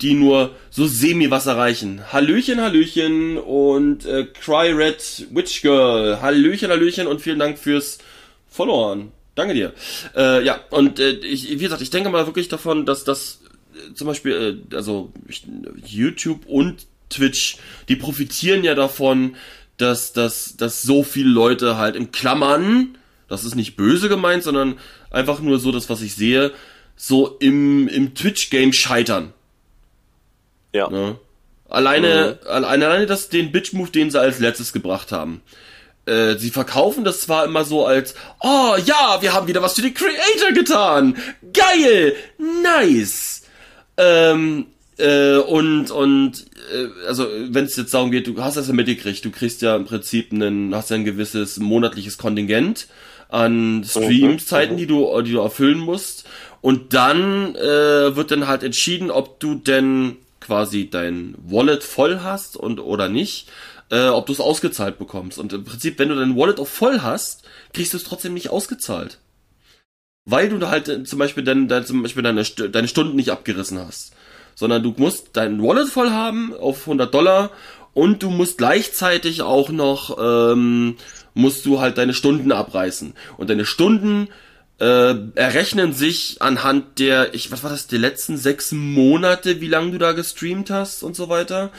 die 0.01 0.15
nur 0.15 0.55
so 0.71 0.87
semi 0.87 1.31
was 1.31 1.47
erreichen. 1.47 2.03
Hallöchen, 2.13 2.61
Hallöchen 2.61 3.39
und 3.39 4.05
äh, 4.05 4.27
Cry 4.27 4.71
Red 4.71 5.27
Witch 5.31 5.63
Girl. 5.63 6.21
Hallöchen, 6.21 6.71
Hallöchen 6.71 7.07
und 7.07 7.21
vielen 7.21 7.39
Dank 7.39 7.59
fürs 7.59 7.99
Followen. 8.49 9.13
Danke 9.35 9.55
dir. 9.55 9.73
Äh, 10.15 10.45
ja, 10.45 10.61
und 10.71 11.01
äh, 11.01 11.11
ich, 11.11 11.51
wie 11.51 11.63
gesagt, 11.63 11.83
ich 11.83 11.91
denke 11.91 12.11
mal 12.11 12.27
wirklich 12.27 12.49
davon, 12.49 12.87
dass 12.87 13.05
das 13.05 13.41
äh, 13.75 13.95
zum 13.95 14.07
Beispiel, 14.07 14.65
äh, 14.71 14.77
also 14.77 15.13
ich, 15.27 15.45
YouTube 15.87 16.47
und 16.47 16.87
Twitch, 17.09 17.57
die 17.89 17.97
profitieren 17.97 18.63
ja 18.63 18.75
davon, 18.75 19.37
dass, 19.79 20.13
dass, 20.13 20.57
dass 20.57 20.83
so 20.83 21.03
viele 21.03 21.31
Leute 21.31 21.77
halt 21.77 21.97
in 21.97 22.13
Klammern 22.13 22.99
das 23.33 23.45
ist 23.45 23.55
nicht 23.55 23.77
böse 23.77 24.11
gemeint, 24.11 24.43
sondern 24.43 24.79
einfach 25.11 25.41
nur 25.41 25.59
so 25.59 25.73
das, 25.73 25.89
was 25.89 26.03
ich 26.03 26.15
sehe, 26.15 26.53
so 26.97 27.39
im, 27.41 27.89
im 27.89 28.15
Twitch-Game 28.15 28.73
scheitern. 28.75 29.33
Ja. 30.75 30.91
Ne? 30.91 31.17
Alleine, 31.69 32.39
mhm. 32.43 32.49
alleine 32.49 33.07
das, 33.07 33.31
den 33.31 33.51
Bitch-Move, 33.51 33.91
den 33.91 34.11
sie 34.11 34.21
als 34.21 34.39
letztes 34.39 34.75
gebracht 34.75 35.13
haben. 35.13 35.41
Äh, 36.05 36.37
sie 36.37 36.51
verkaufen 36.51 37.05
das 37.05 37.23
zwar 37.23 37.47
immer 37.47 37.65
so 37.65 37.87
als, 37.87 38.15
oh 38.41 38.77
ja, 38.85 39.19
wir 39.21 39.33
haben 39.33 39.47
wieder 39.47 39.63
was 39.63 39.75
für 39.75 39.83
die 39.83 39.95
Creator 39.95 40.53
getan. 40.53 41.17
Geil, 41.55 42.15
nice. 42.63 43.45
Ähm, 43.97 44.67
äh, 44.99 45.37
und 45.37 45.91
und 45.91 46.45
äh, 46.71 47.07
also 47.09 47.27
wenn 47.49 47.65
es 47.65 47.77
jetzt 47.77 47.95
darum 47.95 48.11
geht, 48.11 48.27
du 48.27 48.43
hast 48.43 48.57
das 48.59 48.69
ja 48.69 48.75
mitgekriegt, 48.75 49.25
du 49.25 49.31
kriegst 49.31 49.63
ja 49.63 49.75
im 49.75 49.87
Prinzip 49.87 50.33
einen, 50.33 50.75
hast 50.75 50.91
ja 50.91 50.97
ein 50.97 51.05
gewisses 51.05 51.59
monatliches 51.59 52.19
Kontingent 52.19 52.89
an 53.33 53.83
Streamzeiten, 53.83 54.77
die 54.77 54.87
du, 54.87 55.21
die 55.23 55.33
du 55.33 55.41
erfüllen 55.41 55.79
musst. 55.79 56.25
Und 56.61 56.93
dann 56.95 57.55
äh, 57.57 58.15
wird 58.15 58.31
dann 58.31 58.47
halt 58.47 58.63
entschieden, 58.63 59.11
ob 59.11 59.41
du 59.41 59.55
denn 59.55 60.17
quasi 60.39 60.91
dein 60.91 61.35
Wallet 61.39 61.83
voll 61.83 62.21
hast 62.21 62.57
und 62.57 62.79
oder 62.79 63.09
nicht, 63.09 63.49
äh, 63.91 64.09
ob 64.09 64.27
du 64.27 64.33
es 64.33 64.41
ausgezahlt 64.41 64.99
bekommst. 64.99 65.39
Und 65.39 65.53
im 65.53 65.65
Prinzip, 65.65 65.99
wenn 65.99 66.11
du 66.11 66.15
dein 66.15 66.37
Wallet 66.37 66.61
auch 66.61 66.69
voll 66.69 67.01
hast, 67.01 67.43
kriegst 67.73 67.95
du 67.95 67.97
es 67.97 68.05
trotzdem 68.05 68.35
nicht 68.35 68.51
ausgezahlt. 68.51 69.19
Weil 70.25 70.51
du 70.51 70.69
halt 70.69 70.89
äh, 70.89 71.03
zum 71.05 71.19
Beispiel 71.19 71.43
dann, 71.43 71.69
dann 71.69 71.87
zum 71.87 72.03
Beispiel 72.03 72.23
deine, 72.23 72.45
deine 72.45 72.89
Stunden 72.89 73.17
nicht 73.17 73.31
abgerissen 73.31 73.79
hast. 73.79 74.13
Sondern 74.55 74.83
du 74.83 74.95
musst 74.99 75.31
dein 75.33 75.63
Wallet 75.63 75.89
voll 75.89 76.11
haben 76.11 76.55
auf 76.55 76.83
100 76.83 77.13
Dollar 77.13 77.51
und 77.95 78.23
du 78.23 78.31
musst 78.31 78.59
gleichzeitig 78.59 79.43
auch 79.43 79.71
noch 79.71 80.19
ähm, 80.21 80.97
musst 81.35 81.65
du 81.67 81.81
halt 81.81 81.99
deine 81.99 82.15
Stunden 82.15 82.53
abreißen. 82.53 83.15
Und 83.37 83.51
deine 83.51 83.65
Stunden 83.65 84.29
äh, 84.79 85.15
errechnen 85.35 85.93
sich 85.93 86.37
anhand 86.41 86.99
der, 86.99 87.35
ich, 87.35 87.53
was 87.53 87.63
war 87.63 87.71
das, 87.71 87.87
die 87.87 87.99
letzten 87.99 88.37
sechs 88.37 88.73
Monate, 88.73 89.61
wie 89.61 89.69
lange 89.69 89.93
du 89.93 89.99
da 89.99 90.13
gestreamt 90.13 90.71
hast 90.71 91.03
und 91.03 91.17
so 91.17 91.29
weiter. 91.29 91.71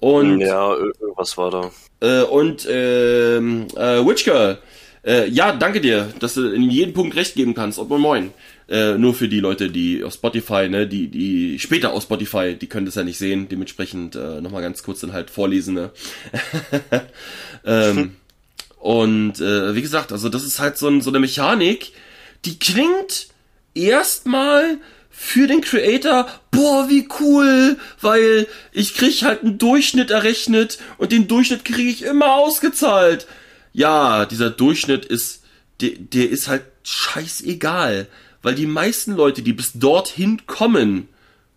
Und 0.00 0.40
ja, 0.40 0.74
irgendwas 0.74 1.36
war 1.38 1.50
da. 1.50 1.70
Äh, 2.00 2.22
und 2.24 2.66
ähm, 2.70 3.66
äh, 3.76 4.04
Witch 4.06 4.24
Girl, 4.24 4.58
äh, 5.04 5.28
ja, 5.28 5.52
danke 5.52 5.80
dir, 5.80 6.08
dass 6.18 6.34
du 6.34 6.48
in 6.50 6.70
jedem 6.70 6.92
Punkt 6.92 7.16
recht 7.16 7.34
geben 7.34 7.54
kannst. 7.54 7.78
Und 7.78 7.88
moin 7.88 8.00
moin. 8.00 8.30
Äh, 8.68 8.98
nur 8.98 9.14
für 9.14 9.28
die 9.28 9.38
Leute, 9.38 9.70
die 9.70 10.02
auf 10.02 10.14
Spotify, 10.14 10.68
ne, 10.68 10.88
die, 10.88 11.06
die 11.06 11.58
später 11.60 11.92
auf 11.92 12.02
Spotify, 12.02 12.56
die 12.60 12.66
können 12.66 12.84
das 12.84 12.96
ja 12.96 13.04
nicht 13.04 13.18
sehen, 13.18 13.48
dementsprechend 13.48 14.16
äh, 14.16 14.40
nochmal 14.40 14.62
ganz 14.62 14.82
kurz 14.82 15.00
dann 15.00 15.12
halt 15.12 15.30
vorlesen, 15.30 15.74
ne? 15.74 15.90
ähm, 17.64 18.16
Und 18.86 19.40
äh, 19.40 19.74
wie 19.74 19.82
gesagt, 19.82 20.12
also 20.12 20.28
das 20.28 20.44
ist 20.44 20.60
halt 20.60 20.78
so, 20.78 20.86
ein, 20.86 21.00
so 21.00 21.10
eine 21.10 21.18
Mechanik, 21.18 21.90
die 22.44 22.56
klingt 22.56 23.26
erstmal 23.74 24.78
für 25.10 25.48
den 25.48 25.60
Creator, 25.60 26.28
boah, 26.52 26.88
wie 26.88 27.08
cool, 27.18 27.78
weil 28.00 28.46
ich 28.70 28.94
krieg 28.94 29.24
halt 29.24 29.42
einen 29.42 29.58
Durchschnitt 29.58 30.12
errechnet 30.12 30.78
und 30.98 31.10
den 31.10 31.26
Durchschnitt 31.26 31.64
kriege 31.64 31.90
ich 31.90 32.02
immer 32.02 32.36
ausgezahlt. 32.36 33.26
Ja, 33.72 34.24
dieser 34.24 34.50
Durchschnitt 34.50 35.04
ist, 35.04 35.42
der, 35.80 35.90
der 35.98 36.30
ist 36.30 36.46
halt 36.46 36.62
scheißegal, 36.84 38.06
weil 38.42 38.54
die 38.54 38.66
meisten 38.66 39.16
Leute, 39.16 39.42
die 39.42 39.52
bis 39.52 39.72
dorthin 39.72 40.46
kommen, 40.46 41.08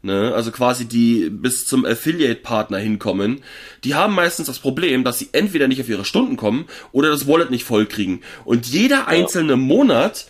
ne, 0.01 0.33
also 0.33 0.51
quasi 0.51 0.85
die 0.85 1.29
bis 1.29 1.65
zum 1.65 1.85
Affiliate-Partner 1.85 2.77
hinkommen, 2.77 3.41
die 3.83 3.95
haben 3.95 4.15
meistens 4.15 4.47
das 4.47 4.59
Problem, 4.59 5.03
dass 5.03 5.19
sie 5.19 5.29
entweder 5.31 5.67
nicht 5.67 5.81
auf 5.81 5.89
ihre 5.89 6.05
Stunden 6.05 6.37
kommen 6.37 6.65
oder 6.91 7.09
das 7.09 7.27
Wallet 7.27 7.51
nicht 7.51 7.63
voll 7.63 7.85
kriegen. 7.85 8.21
Und 8.45 8.67
jeder 8.67 9.07
einzelne 9.07 9.55
Monat, 9.55 10.27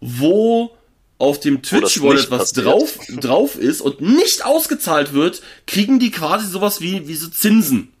wo 0.00 0.76
auf 1.18 1.40
dem 1.40 1.62
Twitch-Wallet 1.62 2.30
was 2.30 2.52
drauf, 2.52 2.98
drauf 3.20 3.56
ist 3.56 3.80
und 3.80 4.00
nicht 4.00 4.44
ausgezahlt 4.44 5.12
wird, 5.12 5.42
kriegen 5.66 5.98
die 5.98 6.10
quasi 6.10 6.46
sowas 6.46 6.80
wie, 6.80 7.08
wie 7.08 7.16
so 7.16 7.28
Zinsen. 7.28 7.92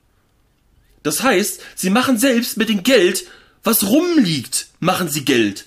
Das 1.02 1.22
heißt, 1.22 1.60
sie 1.74 1.90
machen 1.90 2.18
selbst 2.18 2.56
mit 2.56 2.68
dem 2.68 2.82
Geld, 2.82 3.26
was 3.64 3.88
rumliegt, 3.88 4.68
machen 4.78 5.08
sie 5.08 5.24
Geld. 5.24 5.66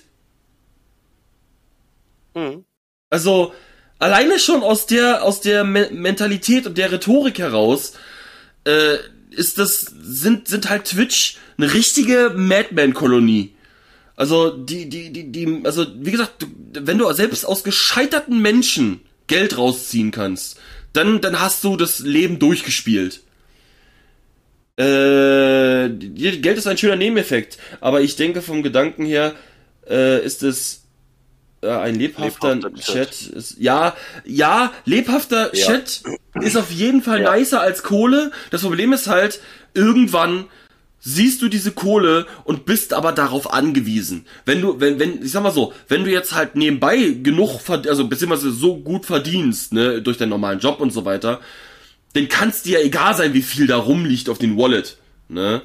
Mhm. 2.34 2.64
Also, 3.10 3.52
alleine 4.02 4.38
schon 4.40 4.62
aus 4.62 4.86
der, 4.86 5.22
aus 5.22 5.40
der 5.40 5.64
Me 5.64 5.88
Mentalität 5.92 6.66
und 6.66 6.76
der 6.76 6.90
Rhetorik 6.90 7.38
heraus, 7.38 7.92
äh, 8.64 8.96
ist 9.30 9.58
das, 9.58 9.86
sind, 10.02 10.48
sind 10.48 10.68
halt 10.68 10.86
Twitch 10.86 11.36
eine 11.56 11.72
richtige 11.72 12.32
Madman-Kolonie. 12.34 13.54
Also, 14.16 14.50
die, 14.50 14.88
die, 14.88 15.12
die, 15.12 15.30
die, 15.30 15.60
also, 15.64 15.86
wie 15.94 16.10
gesagt, 16.10 16.46
wenn 16.72 16.98
du 16.98 17.10
selbst 17.12 17.44
aus 17.44 17.64
gescheiterten 17.64 18.42
Menschen 18.42 19.00
Geld 19.28 19.56
rausziehen 19.56 20.10
kannst, 20.10 20.58
dann, 20.92 21.20
dann 21.20 21.40
hast 21.40 21.64
du 21.64 21.76
das 21.76 22.00
Leben 22.00 22.38
durchgespielt. 22.38 23.20
Äh, 24.76 25.88
Geld 25.88 26.58
ist 26.58 26.66
ein 26.66 26.76
schöner 26.76 26.96
Nebeneffekt, 26.96 27.56
aber 27.80 28.00
ich 28.00 28.16
denke 28.16 28.42
vom 28.42 28.62
Gedanken 28.62 29.06
her, 29.06 29.34
äh, 29.88 30.24
ist 30.24 30.42
es 30.42 30.81
äh, 31.62 31.70
ein 31.70 31.94
lebhafter, 31.94 32.56
lebhafter 32.56 32.80
Chat. 32.80 33.10
Chat. 33.10 33.28
ist, 33.28 33.56
ja, 33.58 33.94
ja, 34.24 34.72
lebhafter 34.84 35.54
ja. 35.54 35.66
Chat 35.66 36.02
ist 36.40 36.56
auf 36.56 36.70
jeden 36.70 37.02
Fall 37.02 37.22
ja. 37.22 37.36
nicer 37.36 37.60
als 37.60 37.82
Kohle. 37.82 38.32
Das 38.50 38.62
Problem 38.62 38.92
ist 38.92 39.06
halt, 39.06 39.40
irgendwann 39.74 40.46
siehst 41.04 41.42
du 41.42 41.48
diese 41.48 41.72
Kohle 41.72 42.26
und 42.44 42.64
bist 42.64 42.94
aber 42.94 43.12
darauf 43.12 43.52
angewiesen. 43.52 44.24
Wenn 44.44 44.60
du, 44.60 44.80
wenn, 44.80 44.98
wenn, 44.98 45.22
ich 45.22 45.32
sag 45.32 45.42
mal 45.42 45.50
so, 45.50 45.72
wenn 45.88 46.04
du 46.04 46.10
jetzt 46.10 46.34
halt 46.34 46.54
nebenbei 46.54 47.16
genug, 47.22 47.60
also 47.68 48.06
beziehungsweise 48.06 48.52
so 48.52 48.76
gut 48.76 49.06
verdienst, 49.06 49.72
ne, 49.72 50.00
durch 50.00 50.18
deinen 50.18 50.28
normalen 50.28 50.60
Job 50.60 50.80
und 50.80 50.92
so 50.92 51.04
weiter, 51.04 51.40
dann 52.12 52.28
kann 52.28 52.50
es 52.50 52.62
dir 52.62 52.78
ja 52.78 52.86
egal 52.86 53.16
sein, 53.16 53.34
wie 53.34 53.42
viel 53.42 53.66
da 53.66 53.76
rumliegt 53.76 54.28
auf 54.28 54.38
den 54.38 54.56
Wallet, 54.56 54.96
ne. 55.28 55.62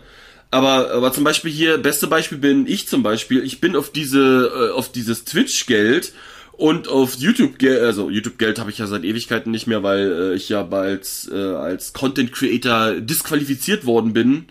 Aber, 0.49 0.91
aber 0.91 1.11
zum 1.11 1.23
Beispiel 1.23 1.51
hier, 1.51 1.77
beste 1.77 2.07
Beispiel 2.07 2.37
bin 2.37 2.67
ich 2.67 2.87
zum 2.87 3.03
Beispiel. 3.03 3.43
Ich 3.43 3.59
bin 3.59 3.75
auf 3.75 3.91
diese, 3.91 4.69
äh, 4.69 4.71
auf 4.71 4.91
dieses 4.91 5.25
Twitch-Geld 5.25 6.13
und 6.53 6.87
auf 6.87 7.15
YouTube-Geld, 7.15 7.81
also 7.81 8.09
YouTube-Geld 8.09 8.57
habe 8.57 8.71
ich 8.71 8.77
ja 8.77 8.87
seit 8.87 9.03
Ewigkeiten 9.03 9.51
nicht 9.51 9.67
mehr, 9.67 9.83
weil 9.83 10.11
äh, 10.11 10.33
ich 10.35 10.49
ja 10.49 10.63
bald 10.63 11.29
äh, 11.31 11.35
als 11.35 11.93
Content-Creator 11.93 13.01
disqualifiziert 13.01 13.85
worden 13.85 14.13
bin. 14.13 14.45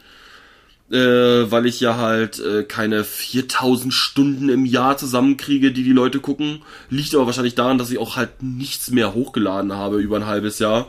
Äh, 0.88 1.50
weil 1.50 1.66
ich 1.66 1.80
ja 1.80 1.96
halt 1.96 2.38
äh, 2.38 2.62
keine 2.62 3.02
4000 3.02 3.92
Stunden 3.92 4.48
im 4.48 4.64
Jahr 4.64 4.96
zusammenkriege, 4.96 5.72
die 5.72 5.82
die 5.82 5.90
Leute 5.90 6.20
gucken. 6.20 6.62
Liegt 6.90 7.12
aber 7.16 7.26
wahrscheinlich 7.26 7.56
daran, 7.56 7.76
dass 7.76 7.90
ich 7.90 7.98
auch 7.98 8.14
halt 8.14 8.40
nichts 8.40 8.92
mehr 8.92 9.12
hochgeladen 9.12 9.72
habe 9.72 9.98
über 9.98 10.14
ein 10.14 10.26
halbes 10.26 10.60
Jahr 10.60 10.88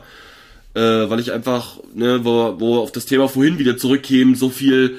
äh, 0.78 1.10
weil 1.10 1.18
ich 1.18 1.32
einfach, 1.32 1.78
ne, 1.92 2.24
wo, 2.24 2.60
wo 2.60 2.78
auf 2.78 2.92
das 2.92 3.04
Thema 3.04 3.28
vorhin 3.28 3.58
wieder 3.58 3.76
zurückkämen, 3.76 4.36
so 4.36 4.48
viel 4.48 4.98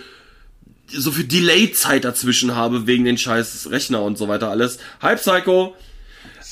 so 0.92 1.12
viel 1.12 1.26
Delay-Zeit 1.26 2.04
dazwischen 2.04 2.56
habe 2.56 2.88
wegen 2.88 3.06
den 3.06 3.18
scheiß 3.18 3.70
Rechner 3.70 4.02
und 4.02 4.18
so 4.18 4.28
weiter 4.28 4.50
alles. 4.50 4.80
Hype 5.04 5.20
Psycho. 5.20 5.76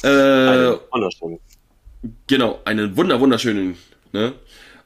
Äh, 0.04 0.78
wunderschön. 0.92 1.40
Genau, 2.28 2.60
einen 2.64 2.96
wunder 2.96 3.20
wunderschönen, 3.20 3.78
ne? 4.14 4.34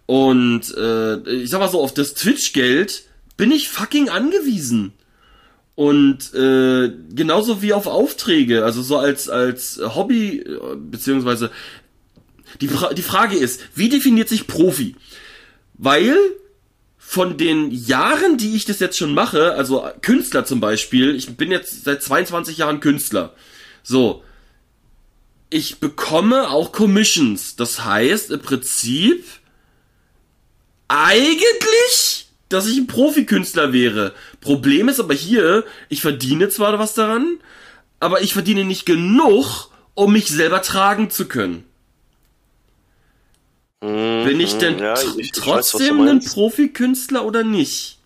Und 0.05 0.73
äh, 0.75 1.17
ich 1.29 1.49
sag 1.49 1.59
mal 1.59 1.69
so, 1.69 1.81
auf 1.81 1.93
das 1.93 2.13
Twitch-Geld 2.13 3.03
bin 3.35 3.51
ich 3.51 3.69
fucking 3.69 4.09
angewiesen. 4.09 4.93
Und 5.75 6.33
äh, 6.33 6.91
genauso 7.13 7.61
wie 7.61 7.73
auf 7.73 7.87
Aufträge, 7.87 8.63
also 8.63 8.81
so 8.81 8.97
als 8.97 9.29
als 9.29 9.81
Hobby, 9.83 10.39
äh, 10.39 10.75
beziehungsweise 10.77 11.51
die, 12.59 12.67
Fra 12.67 12.93
die 12.93 13.01
Frage 13.01 13.37
ist, 13.37 13.61
wie 13.75 13.89
definiert 13.89 14.29
sich 14.29 14.47
Profi? 14.47 14.95
Weil 15.75 16.17
von 16.97 17.37
den 17.37 17.71
Jahren, 17.71 18.37
die 18.37 18.55
ich 18.55 18.65
das 18.65 18.79
jetzt 18.79 18.97
schon 18.97 19.13
mache, 19.13 19.53
also 19.53 19.87
Künstler 20.01 20.45
zum 20.45 20.59
Beispiel, 20.59 21.15
ich 21.15 21.35
bin 21.35 21.51
jetzt 21.51 21.83
seit 21.83 22.01
22 22.03 22.57
Jahren 22.57 22.79
Künstler. 22.79 23.35
So. 23.83 24.23
ich 25.49 25.79
bekomme 25.79 26.49
auch 26.49 26.71
Commissions. 26.71 27.55
Das 27.55 27.83
heißt, 27.83 28.31
im 28.31 28.41
Prinzip 28.41 29.25
eigentlich, 30.87 32.29
dass 32.49 32.67
ich 32.67 32.77
ein 32.77 32.87
Profikünstler 32.87 33.73
wäre. 33.73 34.13
Problem 34.39 34.89
ist 34.89 34.99
aber 34.99 35.13
hier, 35.13 35.65
ich 35.89 36.01
verdiene 36.01 36.49
zwar 36.49 36.77
was 36.79 36.93
daran, 36.93 37.37
aber 37.99 38.21
ich 38.21 38.33
verdiene 38.33 38.63
nicht 38.63 38.85
genug, 38.85 39.69
um 39.93 40.13
mich 40.13 40.27
selber 40.27 40.61
tragen 40.61 41.09
zu 41.09 41.27
können. 41.27 41.65
Bin 43.81 44.39
ich 44.39 44.57
denn 44.59 44.75
Mhm, 44.75 44.83
ja, 44.83 45.01
ich- 45.01 45.17
ich 45.17 45.31
weiß, 45.47 45.69
trotzdem 45.71 46.01
ein. 46.01 46.23
Profikünstler 46.23 47.25
oder 47.25 47.43
nicht? 47.43 47.97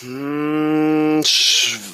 Hm, 0.00 1.22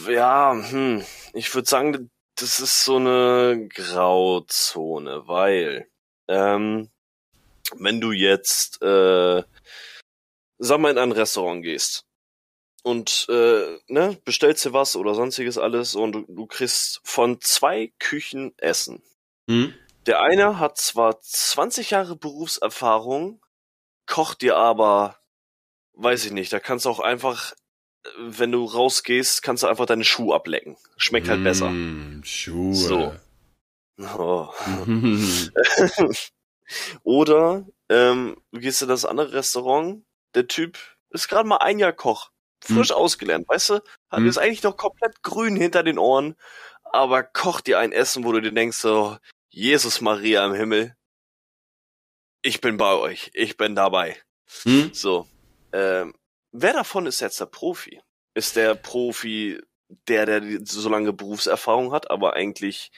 ja, 0.09 0.55
hm. 0.71 1.03
Ich 1.33 1.53
würde 1.55 1.69
sagen, 1.69 2.11
das 2.37 2.61
ist 2.61 2.85
so 2.85 2.97
eine 2.97 3.69
Grauzone, 3.75 5.27
weil 5.27 5.89
ähm, 6.29 6.89
wenn 7.77 8.01
du 8.01 8.13
jetzt, 8.13 8.81
äh, 8.83 9.43
sag 10.59 10.79
mal, 10.81 10.93
in 10.93 10.99
ein 10.99 11.13
Restaurant 11.13 11.63
gehst 11.65 12.05
und 12.85 13.27
äh, 13.29 13.79
ne, 13.89 14.17
bestellst 14.25 14.65
dir 14.65 14.73
was 14.73 14.95
oder 14.95 15.15
sonstiges 15.15 15.59
alles 15.59 15.97
und 15.97 16.13
du, 16.13 16.25
du 16.29 16.47
kriegst 16.47 17.01
von 17.03 17.41
zwei 17.41 17.93
Küchen 17.99 18.53
Essen. 18.59 19.03
Hm? 19.49 19.75
Der 20.07 20.21
eine 20.21 20.59
hat 20.59 20.77
zwar 20.77 21.21
20 21.21 21.91
Jahre 21.91 22.17
Berufserfahrung, 22.17 23.41
kocht 24.07 24.43
dir 24.43 24.57
aber, 24.57 25.19
weiß 25.95 26.27
ich 26.27 26.33
nicht, 26.33 26.53
da 26.53 26.61
kannst 26.61 26.85
du 26.85 26.91
auch 26.91 27.01
einfach, 27.01 27.55
wenn 28.19 28.53
du 28.53 28.65
rausgehst, 28.65 29.43
kannst 29.43 29.63
du 29.63 29.67
einfach 29.67 29.87
deine 29.87 30.05
Schuhe 30.05 30.35
ablecken. 30.35 30.77
Schmeckt 30.97 31.29
halt 31.29 31.43
besser. 31.43 31.69
Hm, 31.69 32.23
Schuhe. 32.25 32.75
So. 32.75 33.15
Oh. 34.19 34.49
Oder 37.05 37.65
ähm, 37.89 38.37
du 38.51 38.59
gehst 38.59 38.83
in 38.83 38.89
das 38.89 39.05
andere 39.05 39.35
Restaurant, 39.35 40.05
der 40.35 40.49
Typ 40.49 40.77
ist 41.11 41.29
gerade 41.29 41.49
mal 41.49 41.59
ein 41.59 41.79
Jahr 41.79 41.93
Koch, 41.93 42.31
frisch 42.61 42.91
ausgelernt, 42.91 43.49
weißt 43.49 43.71
du? 43.71 43.75
Hat 44.11 44.19
Hm. 44.19 44.27
ist 44.27 44.39
eigentlich 44.39 44.65
noch 44.65 44.77
komplett 44.77 45.23
grün 45.23 45.55
hinter 45.55 45.85
den 45.85 45.99
Ohren, 46.01 46.35
aber 46.83 47.23
kocht 47.23 47.69
dir 47.69 47.79
ein 47.79 47.93
Essen, 47.93 48.25
wo 48.25 48.33
du 48.33 48.41
dir 48.41 48.51
denkst 48.51 48.79
so, 48.79 49.17
Jesus 49.57 50.01
Maria 50.01 50.45
im 50.45 50.53
Himmel, 50.55 50.97
ich 52.43 52.61
bin 52.61 52.77
bei 52.77 52.93
euch, 52.95 53.31
ich 53.35 53.57
bin 53.57 53.77
dabei. 53.77 54.17
Hm? 54.65 54.91
So, 54.93 55.29
ähm, 55.73 56.13
wer 56.51 56.73
davon 56.73 57.07
ist 57.07 57.21
jetzt 57.21 57.39
der 57.39 57.47
Profi? 57.47 58.01
Ist 58.35 58.57
der 58.57 58.75
Profi 58.75 59.61
der, 60.09 60.27
der 60.27 60.61
so 60.67 60.89
lange 60.89 61.13
Berufserfahrung 61.13 61.93
hat, 61.93 62.11
aber 62.11 62.35
eigentlich 62.35 62.91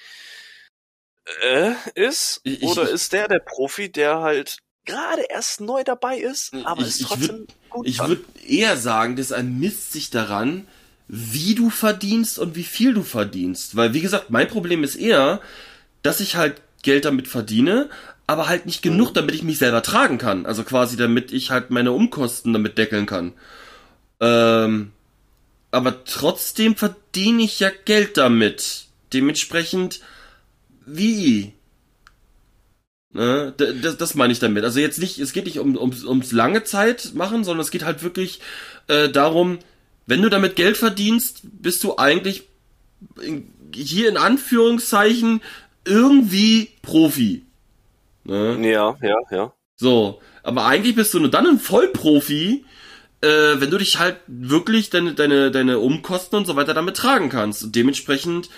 äh, 1.42 1.72
ist? 1.94 2.40
Ich- 2.44 2.62
Oder 2.62 2.84
ich- 2.84 2.90
ist 2.94 3.12
der 3.12 3.28
der 3.28 3.40
Profi, 3.40 3.92
der 3.92 4.20
halt 4.20 4.58
gerade 4.86 5.22
erst 5.28 5.60
neu 5.60 5.84
dabei 5.84 6.16
ist, 6.18 6.54
aber 6.64 6.80
Ich- 6.80 6.88
es 6.88 7.00
ich 7.00 7.06
trotzdem 7.06 7.46
gut 7.68 7.86
Ich 7.86 7.98
würde 7.98 8.24
eher 8.46 8.78
sagen, 8.78 9.16
das 9.16 9.30
ermisst 9.30 9.92
sich 9.92 10.08
daran, 10.08 10.66
wie 11.06 11.54
du 11.54 11.68
verdienst 11.68 12.38
und 12.38 12.56
wie 12.56 12.64
viel 12.64 12.94
du 12.94 13.02
verdienst. 13.02 13.76
Weil, 13.76 13.92
wie 13.92 14.00
gesagt, 14.00 14.30
mein 14.30 14.48
Problem 14.48 14.82
ist 14.84 14.96
eher, 14.96 15.40
dass 16.06 16.20
ich 16.20 16.36
halt 16.36 16.62
Geld 16.82 17.04
damit 17.04 17.26
verdiene, 17.28 17.90
aber 18.26 18.48
halt 18.48 18.66
nicht 18.66 18.80
genug, 18.80 19.12
damit 19.12 19.34
ich 19.34 19.42
mich 19.42 19.58
selber 19.58 19.82
tragen 19.82 20.18
kann. 20.18 20.46
Also 20.46 20.62
quasi, 20.62 20.96
damit 20.96 21.32
ich 21.32 21.50
halt 21.50 21.70
meine 21.70 21.92
Umkosten 21.92 22.52
damit 22.52 22.78
deckeln 22.78 23.06
kann. 23.06 23.32
Ähm, 24.20 24.92
aber 25.70 26.04
trotzdem 26.04 26.76
verdiene 26.76 27.42
ich 27.42 27.60
ja 27.60 27.70
Geld 27.84 28.16
damit. 28.16 28.86
Dementsprechend, 29.12 30.00
wie? 30.86 31.52
Ne? 33.12 33.52
Das, 33.56 33.96
das 33.96 34.14
meine 34.14 34.32
ich 34.32 34.38
damit. 34.38 34.64
Also 34.64 34.78
jetzt 34.78 34.98
nicht, 34.98 35.18
es 35.18 35.32
geht 35.32 35.46
nicht 35.46 35.58
um, 35.58 35.76
ums, 35.76 36.04
ums 36.04 36.32
lange 36.32 36.62
Zeit 36.64 37.14
machen, 37.14 37.44
sondern 37.44 37.64
es 37.64 37.70
geht 37.70 37.84
halt 37.84 38.02
wirklich 38.02 38.40
äh, 38.86 39.08
darum, 39.08 39.58
wenn 40.06 40.22
du 40.22 40.28
damit 40.28 40.54
Geld 40.54 40.76
verdienst, 40.76 41.40
bist 41.42 41.82
du 41.82 41.98
eigentlich 41.98 42.44
hier 43.74 44.08
in 44.08 44.16
Anführungszeichen 44.16 45.40
irgendwie 45.86 46.70
Profi. 46.82 47.44
Ne? 48.24 48.58
Ja, 48.70 48.96
ja, 49.02 49.16
ja. 49.30 49.52
So, 49.76 50.20
aber 50.42 50.66
eigentlich 50.66 50.96
bist 50.96 51.14
du 51.14 51.20
nur 51.20 51.30
dann 51.30 51.46
ein 51.46 51.58
Vollprofi, 51.58 52.64
äh, 53.20 53.28
wenn 53.28 53.70
du 53.70 53.78
dich 53.78 53.98
halt 53.98 54.16
wirklich 54.26 54.90
deine, 54.90 55.14
deine, 55.14 55.50
deine 55.50 55.78
Umkosten 55.78 56.38
und 56.38 56.46
so 56.46 56.56
weiter 56.56 56.74
damit 56.74 56.96
tragen 56.96 57.28
kannst. 57.28 57.64
Und 57.64 57.76
dementsprechend 57.76 58.48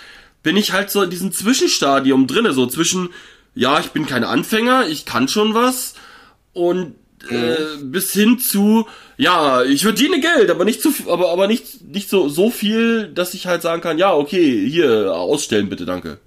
bin 0.43 0.57
ich 0.57 0.71
halt 0.71 0.89
so 0.89 1.01
in 1.03 1.09
diesem 1.09 1.31
Zwischenstadium 1.31 2.27
drinne, 2.27 2.53
so 2.53 2.65
zwischen, 2.67 3.09
ja, 3.55 3.79
ich 3.79 3.91
bin 3.91 4.05
kein 4.05 4.23
Anfänger, 4.23 4.87
ich 4.87 5.05
kann 5.05 5.27
schon 5.27 5.53
was 5.53 5.95
und 6.53 6.95
äh, 7.29 7.77
bis 7.83 8.13
hin 8.13 8.39
zu, 8.39 8.87
ja, 9.17 9.63
ich 9.63 9.83
verdiene 9.83 10.21
Geld, 10.21 10.49
aber 10.49 10.63
nicht 10.63 10.81
zu, 10.81 10.93
aber 11.09 11.31
aber 11.31 11.47
nicht 11.47 11.81
nicht 11.81 12.09
so 12.09 12.29
so 12.29 12.49
viel, 12.49 13.09
dass 13.09 13.33
ich 13.33 13.45
halt 13.45 13.61
sagen 13.61 13.81
kann, 13.81 13.97
ja, 13.97 14.13
okay, 14.13 14.65
hier 14.69 15.13
ausstellen 15.13 15.67
bitte, 15.67 15.85
danke. 15.85 16.19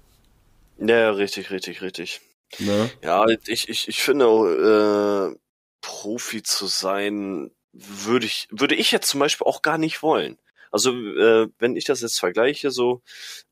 Ja, 0.77 1.11
richtig, 1.11 1.51
richtig, 1.51 1.81
richtig. 1.81 2.21
Ne? 2.59 2.91
Ja, 3.01 3.25
ich, 3.47 3.69
ich, 3.69 3.87
ich 3.87 4.01
finde, 4.01 4.25
äh, 4.25 5.39
Profi 5.81 6.43
zu 6.43 6.67
sein, 6.67 7.51
würde 7.71 8.25
ich, 8.25 8.47
würde 8.51 8.75
ich 8.75 8.91
jetzt 8.91 9.09
zum 9.09 9.19
Beispiel 9.19 9.47
auch 9.47 9.61
gar 9.61 9.77
nicht 9.77 10.03
wollen. 10.03 10.37
Also, 10.71 10.91
äh, 10.91 11.49
wenn 11.59 11.75
ich 11.75 11.85
das 11.85 12.01
jetzt 12.01 12.19
vergleiche, 12.19 12.71
so, 12.71 13.01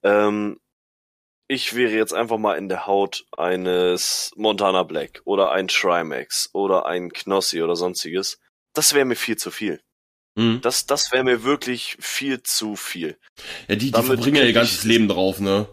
ähm, 0.04 0.60
ich 1.48 1.76
wäre 1.76 1.92
jetzt 1.92 2.14
einfach 2.14 2.38
mal 2.38 2.58
in 2.58 2.70
der 2.70 2.88
Haut 2.88 3.26
eines 3.36 4.32
Montana 4.36 4.84
Black 4.84 5.22
oder 5.26 5.52
ein 5.52 5.68
Trimax 5.68 6.50
oder 6.54 6.86
ein 6.86 7.12
Knossi 7.12 7.62
oder 7.62 7.76
sonstiges. 7.76 8.40
Das 8.74 8.94
wäre 8.94 9.06
mir 9.06 9.18
viel 9.18 9.36
zu 9.36 9.52
viel. 9.52 9.82
Hm. 10.38 10.62
Das, 10.62 10.86
das 10.86 11.12
wäre 11.12 11.26
mir 11.26 11.44
wirklich 11.44 11.98
viel 12.00 12.42
zu 12.42 12.78
viel. 12.78 13.18
Ja, 13.68 13.76
die, 13.76 13.86
die 13.86 13.92
Damit 13.92 14.08
verbringen 14.08 14.38
ja 14.38 14.44
ihr 14.44 14.54
ganzes 14.54 14.86
Leben 14.86 15.10
drauf, 15.10 15.40
ne? 15.40 15.68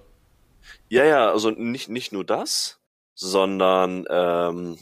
Ja, 0.88 1.04
ja, 1.04 1.30
also 1.30 1.50
nicht, 1.50 1.88
nicht 1.88 2.12
nur 2.12 2.24
das, 2.24 2.80
sondern 3.14 4.06
ähm, 4.08 4.78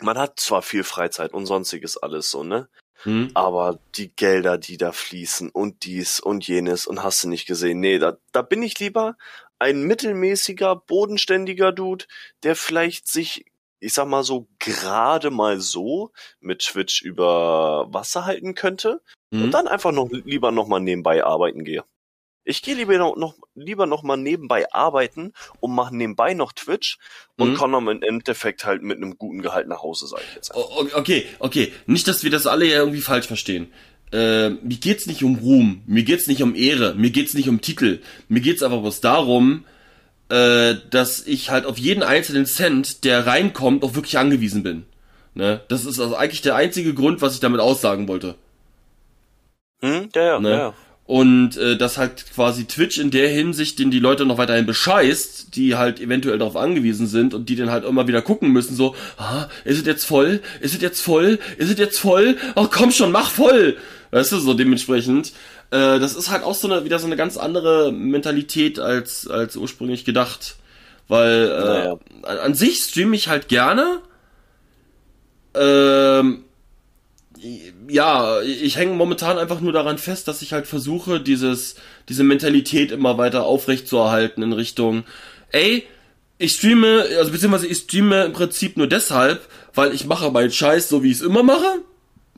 man 0.00 0.18
hat 0.18 0.40
zwar 0.40 0.62
viel 0.62 0.84
Freizeit 0.84 1.32
und 1.32 1.46
sonstiges 1.46 1.96
alles 1.96 2.30
so, 2.30 2.42
ne? 2.44 2.68
Hm? 3.02 3.30
Aber 3.34 3.78
die 3.96 4.14
Gelder, 4.14 4.56
die 4.56 4.78
da 4.78 4.92
fließen 4.92 5.50
und 5.50 5.84
dies 5.84 6.18
und 6.18 6.46
jenes 6.46 6.86
und 6.86 7.02
hast 7.02 7.24
du 7.24 7.28
nicht 7.28 7.46
gesehen, 7.46 7.80
nee, 7.80 7.98
da, 7.98 8.16
da 8.32 8.42
bin 8.42 8.62
ich 8.62 8.78
lieber 8.78 9.16
ein 9.58 9.82
mittelmäßiger, 9.82 10.76
bodenständiger 10.76 11.72
Dude, 11.72 12.06
der 12.42 12.56
vielleicht 12.56 13.08
sich, 13.08 13.44
ich 13.80 13.92
sag 13.92 14.06
mal 14.08 14.22
so, 14.22 14.48
gerade 14.58 15.30
mal 15.30 15.60
so 15.60 16.12
mit 16.40 16.60
Twitch 16.60 17.02
über 17.02 17.86
Wasser 17.92 18.24
halten 18.24 18.54
könnte 18.54 19.02
Hm? 19.32 19.44
und 19.44 19.50
dann 19.52 19.68
einfach 19.68 19.92
noch 19.92 20.08
lieber 20.10 20.52
noch 20.52 20.68
mal 20.68 20.80
nebenbei 20.80 21.24
arbeiten 21.24 21.64
gehe. 21.64 21.84
Ich 22.48 22.62
gehe 22.62 22.74
lieber 22.76 22.96
noch, 22.96 23.16
noch 23.16 23.34
lieber 23.56 23.86
noch 23.86 24.02
mal 24.04 24.16
nebenbei 24.16 24.72
arbeiten 24.72 25.32
und 25.60 25.74
mache 25.74 25.94
nebenbei 25.94 26.32
noch 26.32 26.52
Twitch 26.52 26.96
und 27.36 27.50
Mhm. 27.50 27.54
komme 27.54 27.78
im 27.90 28.02
Endeffekt 28.02 28.64
halt 28.64 28.82
mit 28.82 28.96
einem 28.98 29.18
guten 29.18 29.42
Gehalt 29.42 29.66
nach 29.66 29.82
Hause, 29.82 30.06
sage 30.06 30.22
ich 30.30 30.34
jetzt. 30.36 30.54
O- 30.54 30.60
o- 30.60 30.86
Okay, 30.94 31.26
okay. 31.40 31.72
Nicht, 31.86 32.06
dass 32.06 32.22
wir 32.22 32.30
das 32.30 32.46
alle 32.46 32.64
ja 32.66 32.78
irgendwie 32.78 33.00
falsch 33.00 33.26
verstehen. 33.26 33.66
Äh, 34.12 34.50
mir 34.50 34.76
geht's 34.80 35.06
nicht 35.06 35.24
um 35.24 35.34
Ruhm, 35.36 35.82
mir 35.86 36.04
geht's 36.04 36.28
nicht 36.28 36.40
um 36.42 36.54
Ehre, 36.54 36.94
mir 36.94 37.10
geht's 37.10 37.34
nicht 37.34 37.48
um 37.48 37.60
Titel. 37.60 38.00
Mir 38.28 38.40
geht's 38.40 38.62
aber 38.62 38.78
bloß 38.78 39.00
darum, 39.00 39.64
äh, 40.28 40.76
dass 40.90 41.26
ich 41.26 41.50
halt 41.50 41.66
auf 41.66 41.78
jeden 41.78 42.04
einzelnen 42.04 42.46
Cent, 42.46 43.04
der 43.04 43.26
reinkommt, 43.26 43.82
auch 43.82 43.94
wirklich 43.96 44.18
angewiesen 44.18 44.62
bin. 44.62 44.86
Ne? 45.34 45.60
Das 45.68 45.84
ist 45.84 45.98
also 45.98 46.14
eigentlich 46.14 46.42
der 46.42 46.54
einzige 46.54 46.94
Grund, 46.94 47.20
was 47.22 47.34
ich 47.34 47.40
damit 47.40 47.60
aussagen 47.60 48.06
wollte. 48.06 48.36
Hm? 49.82 50.08
Ja, 50.14 50.22
ja, 50.22 50.40
Ne? 50.40 50.50
ja, 50.50 50.56
ja. 50.56 50.74
Und 51.06 51.56
äh, 51.56 51.76
dass 51.76 51.98
halt 51.98 52.24
quasi 52.34 52.64
Twitch 52.64 52.98
in 52.98 53.12
der 53.12 53.28
Hinsicht, 53.28 53.78
den 53.78 53.92
die 53.92 54.00
Leute 54.00 54.26
noch 54.26 54.38
weiterhin 54.38 54.66
bescheißt, 54.66 55.54
die 55.54 55.76
halt 55.76 56.00
eventuell 56.00 56.36
darauf 56.38 56.56
angewiesen 56.56 57.06
sind 57.06 57.32
und 57.32 57.48
die 57.48 57.54
dann 57.54 57.70
halt 57.70 57.84
immer 57.84 58.08
wieder 58.08 58.22
gucken 58.22 58.50
müssen, 58.50 58.74
so, 58.74 58.96
ah, 59.16 59.46
ist 59.64 59.78
es 59.78 59.86
jetzt 59.86 60.04
voll? 60.04 60.40
Ist 60.60 60.74
es 60.74 60.80
jetzt 60.80 61.00
voll? 61.00 61.38
Ist 61.58 61.70
es 61.70 61.78
jetzt 61.78 62.00
voll? 62.00 62.36
Oh, 62.56 62.66
komm 62.68 62.90
schon, 62.90 63.12
mach 63.12 63.30
voll! 63.30 63.76
Weißt 64.10 64.32
du, 64.32 64.38
so 64.38 64.54
dementsprechend. 64.54 65.28
Äh, 65.70 66.00
das 66.00 66.16
ist 66.16 66.30
halt 66.30 66.42
auch 66.42 66.54
so 66.54 66.68
eine, 66.70 66.84
wieder 66.84 66.98
so 66.98 67.06
eine 67.06 67.16
ganz 67.16 67.36
andere 67.36 67.92
Mentalität 67.92 68.78
als, 68.80 69.28
als 69.28 69.56
ursprünglich 69.56 70.04
gedacht. 70.04 70.56
Weil 71.06 71.48
äh, 71.50 71.64
Naja. 71.64 71.98
an, 72.22 72.38
an 72.38 72.54
sich 72.54 72.78
streame 72.78 73.14
ich 73.14 73.28
halt 73.28 73.46
gerne. 73.46 74.00
Ähm, 75.54 76.44
ja, 77.88 78.40
ich 78.42 78.76
hänge 78.76 78.94
momentan 78.94 79.38
einfach 79.38 79.60
nur 79.60 79.72
daran 79.72 79.98
fest, 79.98 80.28
dass 80.28 80.42
ich 80.42 80.52
halt 80.52 80.66
versuche, 80.66 81.20
dieses, 81.20 81.76
diese 82.08 82.24
Mentalität 82.24 82.90
immer 82.92 83.18
weiter 83.18 83.44
aufrechtzuerhalten 83.44 84.42
in 84.42 84.52
Richtung, 84.52 85.04
ey, 85.50 85.84
ich 86.38 86.52
streame, 86.54 87.04
also 87.18 87.32
beziehungsweise 87.32 87.66
ich 87.66 87.78
streame 87.78 88.24
im 88.24 88.32
Prinzip 88.32 88.76
nur 88.76 88.86
deshalb, 88.86 89.48
weil 89.74 89.94
ich 89.94 90.06
mache 90.06 90.30
meinen 90.30 90.50
Scheiß 90.50 90.88
so, 90.88 91.02
wie 91.02 91.10
ich 91.10 91.18
es 91.18 91.22
immer 91.22 91.42
mache. 91.42 91.80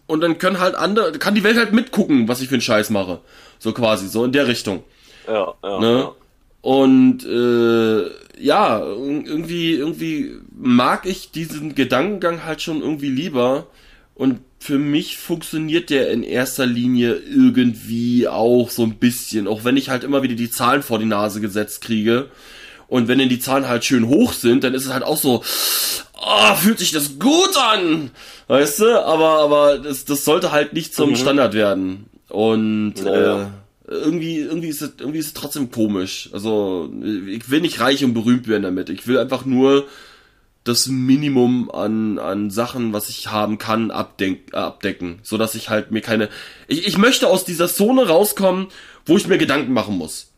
Und 0.06 0.20
dann 0.22 0.38
können 0.38 0.58
halt 0.58 0.74
andere, 0.74 1.12
kann 1.12 1.34
die 1.34 1.44
Welt 1.44 1.56
halt 1.58 1.72
mitgucken, 1.72 2.28
was 2.28 2.40
ich 2.40 2.48
für 2.48 2.54
einen 2.54 2.62
Scheiß 2.62 2.90
mache. 2.90 3.20
So 3.58 3.72
quasi, 3.72 4.08
so 4.08 4.24
in 4.24 4.32
der 4.32 4.46
Richtung. 4.46 4.84
ja, 5.26 5.52
ja, 5.62 5.80
Ne? 5.80 5.98
ja. 5.98 6.14
Und 6.60 7.24
äh, 7.24 8.10
ja, 8.42 8.80
irgendwie, 8.80 9.74
irgendwie 9.74 10.36
mag 10.56 11.06
ich 11.06 11.30
diesen 11.30 11.74
Gedankengang 11.74 12.44
halt 12.44 12.62
schon 12.62 12.80
irgendwie 12.82 13.10
lieber. 13.10 13.66
Und 14.14 14.40
für 14.58 14.78
mich 14.78 15.16
funktioniert 15.16 15.88
der 15.90 16.10
in 16.10 16.22
erster 16.22 16.66
Linie 16.66 17.14
irgendwie 17.14 18.28
auch 18.28 18.70
so 18.70 18.82
ein 18.82 18.96
bisschen, 18.96 19.46
auch 19.46 19.64
wenn 19.64 19.76
ich 19.76 19.88
halt 19.88 20.04
immer 20.04 20.22
wieder 20.22 20.34
die 20.34 20.50
Zahlen 20.50 20.82
vor 20.82 20.98
die 20.98 21.04
Nase 21.04 21.40
gesetzt 21.40 21.80
kriege. 21.80 22.28
Und 22.88 23.06
wenn 23.06 23.18
denn 23.18 23.28
die 23.28 23.38
Zahlen 23.38 23.68
halt 23.68 23.84
schön 23.84 24.08
hoch 24.08 24.32
sind, 24.32 24.64
dann 24.64 24.74
ist 24.74 24.86
es 24.86 24.92
halt 24.92 25.04
auch 25.04 25.18
so, 25.18 25.44
oh, 26.14 26.54
fühlt 26.56 26.78
sich 26.78 26.90
das 26.90 27.18
gut 27.18 27.56
an, 27.56 28.10
weißt 28.48 28.80
du? 28.80 29.04
Aber 29.04 29.40
aber 29.40 29.78
das, 29.78 30.04
das 30.04 30.24
sollte 30.24 30.52
halt 30.52 30.72
nicht 30.72 30.94
zum 30.94 31.10
mhm. 31.10 31.16
Standard 31.16 31.54
werden. 31.54 32.06
Und 32.28 32.94
ja, 33.04 33.42
äh, 33.42 33.46
irgendwie 33.88 34.38
irgendwie 34.38 34.68
ist 34.68 34.82
es 34.82 34.92
irgendwie 34.98 35.18
ist 35.18 35.26
es 35.28 35.34
trotzdem 35.34 35.70
komisch. 35.70 36.30
Also 36.32 36.90
ich 37.26 37.50
will 37.50 37.60
nicht 37.60 37.80
reich 37.80 38.04
und 38.04 38.14
berühmt 38.14 38.48
werden 38.48 38.62
damit. 38.62 38.90
Ich 38.90 39.06
will 39.06 39.18
einfach 39.18 39.44
nur 39.44 39.86
das 40.64 40.86
Minimum 40.86 41.70
an, 41.70 42.18
an 42.18 42.50
Sachen, 42.50 42.92
was 42.92 43.08
ich 43.08 43.28
haben 43.28 43.58
kann, 43.58 43.90
abdenk, 43.90 44.52
äh, 44.52 44.56
abdecken, 44.56 45.20
so 45.22 45.38
dass 45.38 45.54
ich 45.54 45.70
halt 45.70 45.90
mir 45.90 46.00
keine, 46.00 46.28
ich, 46.66 46.86
ich 46.86 46.98
möchte 46.98 47.28
aus 47.28 47.44
dieser 47.44 47.68
Zone 47.68 48.06
rauskommen, 48.06 48.68
wo 49.06 49.16
ich 49.16 49.26
mir 49.26 49.38
Gedanken 49.38 49.72
machen 49.72 49.96
muss. 49.96 50.32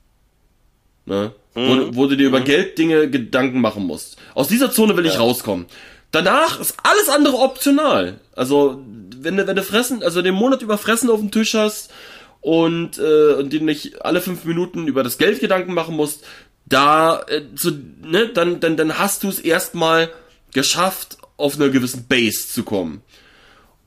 Ne? 1.07 1.33
Mhm. 1.55 1.68
Wo, 1.68 1.97
wo, 1.97 2.07
du 2.07 2.16
dir 2.16 2.29
über 2.29 2.41
mhm. 2.41 2.45
Gelddinge 2.45 3.11
Gedanken 3.11 3.61
machen 3.61 3.85
musst. 3.85 4.16
Aus 4.35 4.49
dieser 4.49 4.71
Zone 4.71 4.97
will 4.97 5.07
ja. 5.07 5.12
ich 5.12 5.18
rauskommen. 5.18 5.66
Danach 6.12 6.61
ist 6.61 6.77
alles 6.83 7.09
andere 7.09 7.39
optional. 7.39 8.21
Also, 8.35 8.83
wenn 9.16 9.37
du, 9.37 9.47
wenn 9.47 9.57
du 9.57 9.62
fressen, 9.62 10.03
also 10.03 10.23
den 10.23 10.35
Monat 10.35 10.62
über 10.62 10.79
Fressen 10.79 11.11
auf 11.11 11.21
dem 11.21 11.31
Tisch 11.31 11.55
hast 11.55 11.93
und, 12.41 12.99
äh, 12.99 13.35
und 13.35 13.53
dir 13.53 13.61
nicht 13.61 14.05
alle 14.05 14.21
fünf 14.21 14.45
Minuten 14.45 14.87
über 14.87 15.03
das 15.03 15.18
Geld 15.18 15.41
Gedanken 15.41 15.75
machen 15.75 15.97
musst, 15.97 16.25
da, 16.71 17.21
äh, 17.29 17.43
so, 17.55 17.71
ne, 18.03 18.29
dann, 18.33 18.61
dann, 18.61 18.79
dann 18.79 18.99
hast 18.99 19.23
du 19.23 19.29
es 19.29 19.39
erstmal 19.39 20.11
geschafft, 20.55 21.18
auf 21.37 21.57
einer 21.57 21.68
gewissen 21.68 22.07
Base 22.07 22.49
zu 22.49 22.62
kommen. 22.62 23.03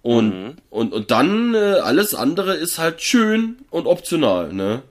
Und, 0.02 0.30
mhm. 0.30 0.56
und, 0.70 0.94
und 0.94 1.12
dann, 1.12 1.56
äh, 1.56 1.80
alles 1.82 2.14
andere 2.14 2.56
ist 2.56 2.78
halt 2.78 3.02
schön 3.02 3.58
und 3.70 3.88
optional, 3.88 4.54
ne? 4.54 4.84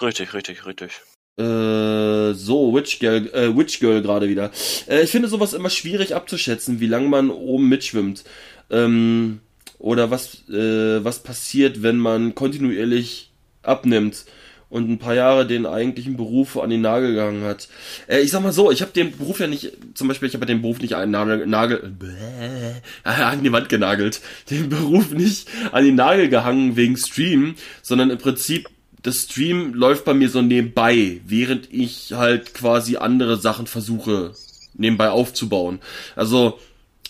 Richtig, 0.00 0.32
richtig, 0.32 0.64
richtig. 0.64 1.00
Äh, 1.38 2.34
so, 2.34 2.74
Witch 2.74 3.00
Girl, 3.00 3.28
äh, 3.32 3.56
Witch 3.56 3.80
Girl 3.80 4.00
gerade 4.00 4.28
wieder. 4.28 4.50
Äh, 4.86 5.02
ich 5.02 5.10
finde 5.10 5.28
sowas 5.28 5.54
immer 5.54 5.70
schwierig 5.70 6.14
abzuschätzen, 6.14 6.78
wie 6.80 6.86
lange 6.86 7.08
man 7.08 7.30
oben 7.30 7.68
mitschwimmt. 7.68 8.24
Ähm, 8.70 9.40
oder 9.78 10.10
was, 10.10 10.48
äh, 10.48 11.04
was 11.04 11.22
passiert, 11.22 11.82
wenn 11.82 11.98
man 11.98 12.34
kontinuierlich 12.34 13.32
abnimmt 13.62 14.24
und 14.70 14.88
ein 14.88 14.98
paar 14.98 15.14
Jahre 15.14 15.46
den 15.46 15.66
eigentlichen 15.66 16.16
Beruf 16.16 16.58
an 16.58 16.70
den 16.70 16.82
Nagel 16.82 17.10
gegangen 17.10 17.42
hat. 17.42 17.68
Äh, 18.06 18.20
ich 18.20 18.30
sag 18.30 18.42
mal 18.42 18.52
so, 18.52 18.70
ich 18.70 18.82
habe 18.82 18.92
den 18.92 19.16
Beruf 19.16 19.40
ja 19.40 19.46
nicht, 19.46 19.72
zum 19.94 20.08
Beispiel, 20.08 20.28
ich 20.28 20.34
habe 20.34 20.46
den 20.46 20.60
Beruf 20.60 20.80
nicht 20.80 20.94
an 20.94 21.02
den 21.02 21.10
Nagel, 21.12 21.46
Nagel 21.46 21.94
bäh, 21.98 22.80
an 23.04 23.42
die 23.42 23.52
Wand 23.52 23.68
genagelt, 23.68 24.20
den 24.50 24.68
Beruf 24.68 25.10
nicht 25.12 25.48
an 25.72 25.84
den 25.84 25.94
Nagel 25.94 26.28
gehangen 26.28 26.76
wegen 26.76 26.96
Stream, 26.96 27.54
sondern 27.82 28.10
im 28.10 28.18
Prinzip 28.18 28.68
das 29.02 29.22
Stream 29.22 29.74
läuft 29.74 30.04
bei 30.04 30.12
mir 30.14 30.28
so 30.28 30.42
nebenbei, 30.42 31.20
während 31.24 31.72
ich 31.72 32.12
halt 32.12 32.52
quasi 32.52 32.96
andere 32.96 33.38
Sachen 33.38 33.66
versuche 33.66 34.32
nebenbei 34.74 35.10
aufzubauen. 35.10 35.78
Also 36.16 36.58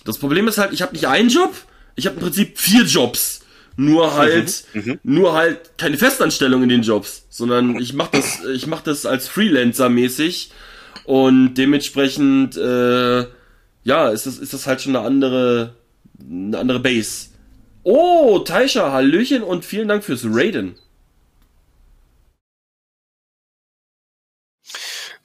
das 0.04 0.18
Problem 0.18 0.48
ist 0.48 0.58
halt, 0.58 0.72
ich 0.72 0.82
habe 0.82 0.92
nicht 0.92 1.08
einen 1.08 1.28
Job, 1.28 1.54
ich 1.96 2.06
habe 2.06 2.16
im 2.16 2.22
Prinzip 2.22 2.58
vier 2.58 2.84
Jobs. 2.84 3.40
Nur 3.80 4.16
halt, 4.16 4.64
mhm, 4.74 4.82
mhm, 4.82 5.00
nur 5.04 5.34
halt 5.34 5.78
keine 5.78 5.96
Festanstellung 5.96 6.64
in 6.64 6.68
den 6.68 6.82
Jobs, 6.82 7.28
sondern 7.30 7.76
ich 7.78 7.92
mache 7.92 8.10
das, 8.10 8.44
ich 8.52 8.66
mache 8.66 8.82
das 8.82 9.06
als 9.06 9.28
Freelancer 9.28 9.88
mäßig 9.88 10.50
und 11.04 11.54
dementsprechend, 11.54 12.56
äh, 12.56 13.26
ja, 13.84 14.08
ist 14.08 14.26
das, 14.26 14.38
ist 14.38 14.52
das 14.52 14.66
halt 14.66 14.82
schon 14.82 14.96
eine 14.96 15.06
andere, 15.06 15.76
eine 16.20 16.58
andere 16.58 16.80
Base. 16.80 17.28
Oh, 17.84 18.40
Taisha, 18.40 18.90
Hallöchen 18.90 19.44
und 19.44 19.64
vielen 19.64 19.86
Dank 19.86 20.02
fürs 20.02 20.24
Raiden. 20.24 20.74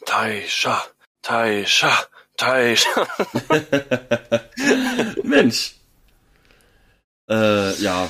Taisha, 0.05 0.79
Taisha, 1.23 2.05
Taisha. 2.37 3.07
Mensch. 5.23 5.73
Äh, 7.27 7.73
ja. 7.81 8.09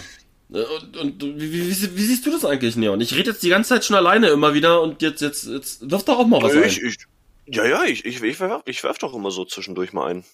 Äh, 0.53 0.63
und, 0.63 0.97
und 0.97 1.21
wie, 1.21 1.51
wie, 1.51 1.67
wie, 1.69 2.03
siehst 2.03 2.25
du 2.25 2.31
das 2.31 2.45
eigentlich, 2.45 2.75
Neon? 2.75 3.01
Ich 3.01 3.13
rede 3.15 3.31
jetzt 3.31 3.43
die 3.43 3.49
ganze 3.49 3.69
Zeit 3.69 3.85
schon 3.85 3.95
alleine 3.95 4.27
immer 4.29 4.53
wieder 4.53 4.81
und 4.81 5.01
jetzt, 5.01 5.21
jetzt, 5.21 5.45
jetzt 5.45 5.89
wirf 5.89 6.05
doch 6.05 6.19
auch 6.19 6.27
mal 6.27 6.41
was 6.41 6.53
ich, 6.53 6.81
ein. 6.81 6.87
Ich, 6.87 6.97
ja, 7.45 7.65
ja, 7.65 7.83
ich, 7.83 8.05
ich, 8.05 8.21
ich, 8.21 8.39
werf, 8.39 8.61
ich 8.65 8.83
werf 8.83 8.97
doch 8.99 9.13
immer 9.13 9.31
so 9.31 9.45
zwischendurch 9.45 9.93
mal 9.93 10.09
ein. 10.09 10.25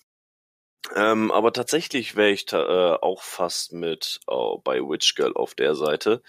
Ähm, 0.95 1.29
aber 1.31 1.51
tatsächlich 1.53 2.15
wäre 2.15 2.31
ich 2.31 2.51
äh, 2.53 2.55
auch 2.55 3.21
fast 3.21 3.73
mit 3.73 4.21
oh, 4.27 4.59
bei 4.63 4.79
Witch 4.79 5.15
Girl 5.15 5.33
auf 5.33 5.53
der 5.53 5.75
Seite. 5.75 6.21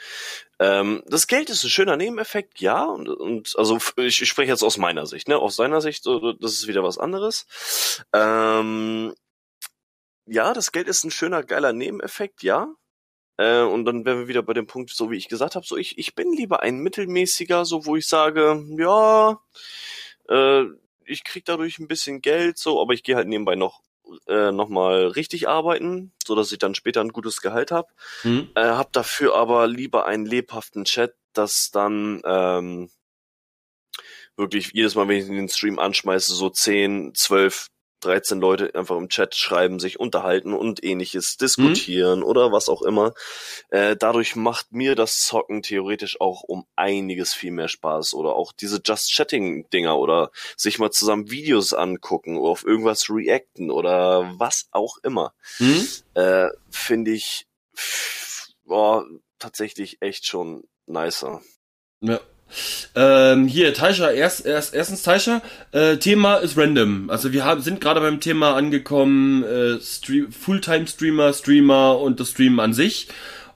Ähm, 0.59 1.03
das 1.07 1.29
Geld 1.29 1.51
ist 1.51 1.65
ein 1.65 1.71
schöner 1.71 1.97
Nebeneffekt, 1.97 2.61
ja, 2.61 2.85
und, 2.85 3.09
und 3.09 3.55
also 3.57 3.79
ich, 3.97 4.21
ich 4.21 4.29
spreche 4.29 4.51
jetzt 4.51 4.65
aus 4.65 4.77
meiner 4.77 5.07
Sicht, 5.07 5.29
ne? 5.29 5.39
Aus 5.39 5.57
seiner 5.57 5.81
Sicht, 5.81 6.03
so, 6.03 6.33
das 6.33 6.53
ist 6.53 6.67
wieder 6.67 6.83
was 6.83 6.99
anderes. 6.99 7.47
Ähm, 8.13 9.15
ja, 10.27 10.53
das 10.53 10.73
Geld 10.73 10.89
ist 10.89 11.05
ein 11.05 11.11
schöner, 11.11 11.43
geiler 11.43 11.73
Nebeneffekt, 11.73 12.43
ja. 12.43 12.75
Äh, 13.41 13.63
und 13.63 13.87
dann 13.87 14.05
wären 14.05 14.19
wir 14.19 14.29
wieder 14.29 14.43
bei 14.43 14.53
dem 14.53 14.67
Punkt, 14.67 14.91
so 14.91 15.11
wie 15.11 15.17
ich 15.17 15.29
gesagt 15.29 15.55
habe, 15.55 15.65
so 15.65 15.79
ich, 15.79 15.97
ich 15.97 16.15
bin 16.15 16.31
lieber 16.33 16.61
ein 16.61 16.79
mittelmäßiger, 16.81 17.65
so 17.65 17.87
wo 17.87 17.97
ich 17.97 18.07
sage, 18.07 18.63
ja, 18.77 19.41
äh, 20.29 20.65
ich 21.07 21.25
krieg 21.25 21.47
dadurch 21.47 21.79
ein 21.79 21.89
bisschen 21.89 22.21
Geld, 22.21 22.59
so, 22.59 22.83
aber 22.83 22.93
ich 22.93 23.03
gehe 23.03 23.17
halt 23.17 23.29
nebenbei 23.29 23.55
noch 23.55 23.81
äh, 24.27 24.53
nochmal 24.53 25.07
richtig 25.07 25.49
arbeiten, 25.49 26.13
so 26.27 26.35
dass 26.35 26.53
ich 26.53 26.59
dann 26.59 26.75
später 26.75 27.01
ein 27.01 27.13
gutes 27.13 27.41
Gehalt 27.41 27.71
habe. 27.71 27.89
Mhm. 28.25 28.51
Äh, 28.55 28.63
hab 28.63 28.93
dafür 28.93 29.35
aber 29.37 29.67
lieber 29.67 30.05
einen 30.05 30.27
lebhaften 30.27 30.85
Chat, 30.85 31.15
das 31.33 31.71
dann 31.71 32.21
ähm, 32.27 32.91
wirklich 34.37 34.73
jedes 34.75 34.97
Mal, 34.97 35.09
wenn 35.09 35.17
ich 35.17 35.27
den 35.27 35.49
Stream 35.49 35.79
anschmeiße, 35.79 36.35
so 36.35 36.51
10, 36.51 37.15
12, 37.15 37.69
13 38.01 38.41
Leute 38.41 38.75
einfach 38.75 38.97
im 38.97 39.09
Chat 39.09 39.35
schreiben, 39.35 39.79
sich 39.79 40.01
unterhalten 40.01 40.53
und 40.55 40.83
ähnliches 40.85 41.37
diskutieren 41.37 42.21
mhm. 42.21 42.25
oder 42.25 42.53
was 42.53 42.69
auch 42.69 42.83
immer. 42.83 43.15
Äh, 43.71 43.97
dadurch 43.97 44.37
macht 44.37 44.73
mir 44.73 44.95
das 44.95 45.23
Zocken 45.23 45.63
theoretisch 45.63 46.21
auch 46.21 46.43
um 46.43 46.67
einiges 46.77 47.35
viel 47.35 47.53
mehr 47.53 47.69
Spaß 47.69 48.15
oder 48.15 48.35
auch 48.35 48.53
diese 48.53 48.81
Just 48.85 49.13
Chatting 49.13 49.69
Dinger 49.71 49.99
oder 49.99 50.31
sich 50.57 50.79
mal 50.79 50.91
zusammen 50.91 51.31
Videos 51.31 51.75
angucken 51.75 52.39
oder 52.39 52.51
auf 52.51 52.65
irgendwas 52.65 53.09
reacten 53.11 53.71
oder 53.71 54.35
was 54.39 54.69
auch 54.73 54.99
immer. 55.03 55.35
Mhm. 55.59 55.87
Äh, 56.15 56.49
Finde 56.71 57.13
ich 57.13 57.47
boah, 58.71 59.05
tatsächlich 59.39 60.01
echt 60.01 60.27
schon 60.27 60.65
nicer. 60.87 61.43
Ja. 62.01 62.21
Ähm, 62.95 63.47
hier, 63.47 63.75
Taisha, 63.75 64.11
erst, 64.11 64.47
erst, 64.47 64.75
erstens 64.75 65.03
Taisha, 65.03 65.43
äh, 65.73 65.97
Thema 65.97 66.37
ist 66.37 66.57
random. 66.57 67.11
Also 67.11 67.33
wir 67.33 67.45
haben, 67.45 67.63
sind 67.63 67.81
gerade 67.81 68.01
beim 68.01 68.21
Thema 68.21 68.55
angekommen, 68.55 69.45
äh, 69.45 69.81
Stream, 69.81 70.33
Fulltime-Streamer, 70.33 71.33
Streamer 71.33 71.99
und 71.99 72.21
das 72.21 72.31
Streamen 72.31 72.61
an 72.61 72.73
sich. 72.73 73.09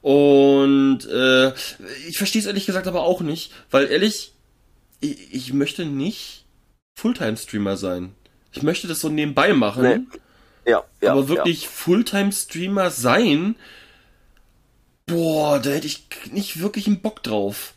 Und 0.03 1.07
äh, 1.07 1.53
ich 2.09 2.19
verstehe 2.19 2.41
es 2.41 2.47
ehrlich 2.47 2.67
gesagt 2.67 2.87
aber 2.87 3.05
auch 3.05 3.21
nicht, 3.23 3.53
weil 3.71 3.87
ehrlich, 3.87 4.33
ich, 5.01 5.35
ich 5.35 5.53
möchte 5.53 5.85
nicht 5.85 6.45
Fulltime-Streamer 6.97 7.77
sein. 7.77 8.15
Ich 8.53 8.63
möchte 8.63 8.87
das 8.87 9.01
so 9.01 9.09
nebenbei 9.09 9.53
machen. 9.53 9.83
Nee. 9.83 10.71
Ja, 10.71 10.85
ja. 11.01 11.13
Aber 11.13 11.29
wirklich 11.29 11.65
ja. 11.65 11.69
Fulltime-Streamer 11.69 12.91
sein, 12.91 13.57
boah, 15.07 15.59
da 15.59 15.71
hätte 15.71 15.87
ich 15.87 16.07
nicht 16.31 16.61
wirklich 16.61 16.87
einen 16.87 17.01
Bock 17.01 17.23
drauf. 17.23 17.74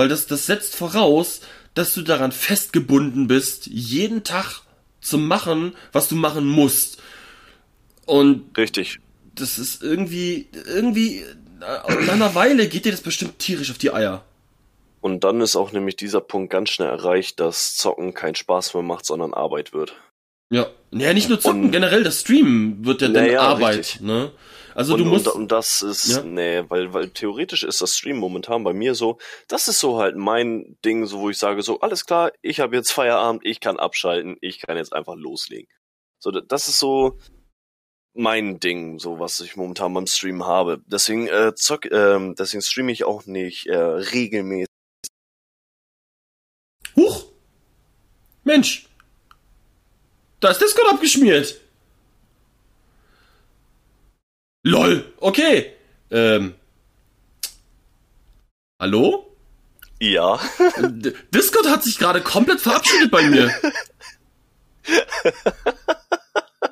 Weil 0.00 0.08
das, 0.08 0.26
das 0.26 0.46
setzt 0.46 0.76
voraus, 0.76 1.42
dass 1.74 1.92
du 1.92 2.00
daran 2.00 2.32
festgebunden 2.32 3.26
bist, 3.26 3.66
jeden 3.66 4.24
Tag 4.24 4.62
zu 5.02 5.18
machen, 5.18 5.74
was 5.92 6.08
du 6.08 6.14
machen 6.14 6.48
musst. 6.48 7.02
Und 8.06 8.56
richtig. 8.56 8.98
Das 9.34 9.58
ist 9.58 9.82
irgendwie, 9.82 10.48
irgendwie, 10.66 11.22
nach 11.58 12.14
einer 12.14 12.34
Weile 12.34 12.66
geht 12.66 12.86
dir 12.86 12.92
das 12.92 13.02
bestimmt 13.02 13.40
tierisch 13.40 13.70
auf 13.70 13.76
die 13.76 13.92
Eier. 13.92 14.24
Und 15.02 15.22
dann 15.22 15.42
ist 15.42 15.54
auch 15.54 15.70
nämlich 15.72 15.96
dieser 15.96 16.22
Punkt 16.22 16.50
ganz 16.50 16.70
schnell 16.70 16.88
erreicht, 16.88 17.38
dass 17.38 17.76
Zocken 17.76 18.14
keinen 18.14 18.36
Spaß 18.36 18.72
mehr 18.72 18.82
macht, 18.82 19.04
sondern 19.04 19.34
Arbeit 19.34 19.74
wird. 19.74 19.92
Ja, 20.48 20.68
naja, 20.90 21.12
nicht 21.12 21.28
nur 21.28 21.40
Zocken, 21.40 21.64
Und, 21.64 21.72
generell 21.72 22.04
das 22.04 22.20
Streamen 22.22 22.86
wird 22.86 23.02
ja 23.02 23.08
dann 23.08 23.36
Arbeit, 23.36 23.80
richtig. 23.80 24.00
ne? 24.00 24.32
Also 24.80 24.94
und, 24.94 25.00
du 25.00 25.04
musst. 25.04 25.28
Und, 25.28 25.34
und 25.34 25.52
das 25.52 25.82
ist, 25.82 26.08
ja? 26.08 26.22
nee, 26.22 26.64
weil, 26.68 26.94
weil 26.94 27.10
theoretisch 27.10 27.64
ist 27.64 27.82
das 27.82 27.98
Stream 27.98 28.16
momentan 28.16 28.64
bei 28.64 28.72
mir 28.72 28.94
so, 28.94 29.18
das 29.46 29.68
ist 29.68 29.78
so 29.78 29.98
halt 29.98 30.16
mein 30.16 30.78
Ding, 30.86 31.04
so 31.04 31.20
wo 31.20 31.28
ich 31.28 31.36
sage, 31.36 31.60
so, 31.60 31.80
alles 31.80 32.06
klar, 32.06 32.32
ich 32.40 32.60
habe 32.60 32.76
jetzt 32.76 32.90
Feierabend, 32.90 33.44
ich 33.44 33.60
kann 33.60 33.78
abschalten, 33.78 34.38
ich 34.40 34.58
kann 34.58 34.78
jetzt 34.78 34.94
einfach 34.94 35.16
loslegen. 35.16 35.68
So, 36.18 36.30
das 36.30 36.68
ist 36.68 36.78
so 36.78 37.18
mein 38.14 38.58
Ding, 38.58 38.98
so 38.98 39.18
was 39.18 39.40
ich 39.40 39.54
momentan 39.54 39.92
beim 39.92 40.06
Stream 40.06 40.46
habe. 40.46 40.80
Deswegen, 40.86 41.26
äh, 41.26 41.54
zock, 41.54 41.84
ähm, 41.92 42.34
deswegen 42.38 42.62
streame 42.62 42.92
ich 42.92 43.04
auch 43.04 43.26
nicht 43.26 43.66
äh, 43.66 43.76
regelmäßig. 43.76 44.66
Huch! 46.96 47.26
Mensch! 48.44 48.88
Da 50.40 50.52
ist 50.52 50.62
Discord 50.62 50.94
abgeschmiert! 50.94 51.60
LOL! 54.62 55.12
Okay! 55.18 55.72
Ähm. 56.10 56.54
Hallo? 58.78 59.36
Ja. 60.00 60.40
Discord 61.34 61.68
hat 61.68 61.84
sich 61.84 61.98
gerade 61.98 62.20
komplett 62.20 62.60
verabschiedet 62.60 63.10
bei 63.10 63.22
mir. 63.22 63.50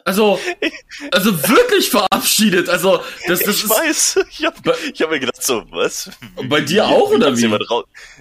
Also, 0.04 0.40
also 1.12 1.48
wirklich 1.48 1.90
verabschiedet. 1.90 2.70
Also, 2.70 3.02
das, 3.26 3.40
das 3.40 3.56
ich 3.56 3.64
ist. 3.64 3.70
weiß. 3.70 4.20
Ich 4.30 4.44
habe 4.44 4.56
hab 4.72 5.10
mir 5.10 5.20
gedacht, 5.20 5.42
so, 5.42 5.64
was? 5.70 6.10
Bei 6.48 6.62
dir 6.62 6.86
auch, 6.86 7.10
oder 7.10 7.36
wie? 7.36 7.46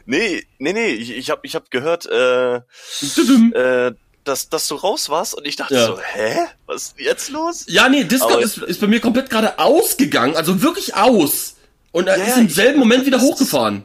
Nee, 0.05 0.45
nee, 0.59 0.73
nee, 0.73 0.89
ich, 0.89 1.11
ich 1.11 1.29
habe 1.29 1.41
ich 1.43 1.55
hab 1.55 1.71
gehört, 1.71 2.05
äh, 2.05 2.57
äh, 2.57 3.93
dass, 4.27 4.49
dass 4.49 4.67
du 4.67 4.75
raus 4.75 5.09
warst 5.09 5.33
und 5.33 5.45
ich 5.45 5.55
dachte 5.55 5.75
Ja. 5.75 5.85
so, 5.87 5.99
hä? 5.99 6.37
Was 6.65 6.83
ist 6.87 6.99
jetzt 6.99 7.29
los? 7.29 7.65
Ja, 7.67 7.89
nee, 7.89 8.03
Discord 8.03 8.43
ist, 8.43 8.57
ist 8.57 8.81
bei 8.81 8.87
mir 8.87 8.99
komplett 8.99 9.29
gerade 9.29 9.59
ausgegangen. 9.59 10.35
Also 10.35 10.61
wirklich 10.61 10.95
aus. 10.95 11.55
Und 11.91 12.07
er 12.07 12.17
Ja, 12.17 12.25
ist 12.25 12.37
im 12.37 12.49
selben 12.49 12.79
Moment 12.79 13.05
wieder 13.05 13.21
hochgefahren. 13.21 13.83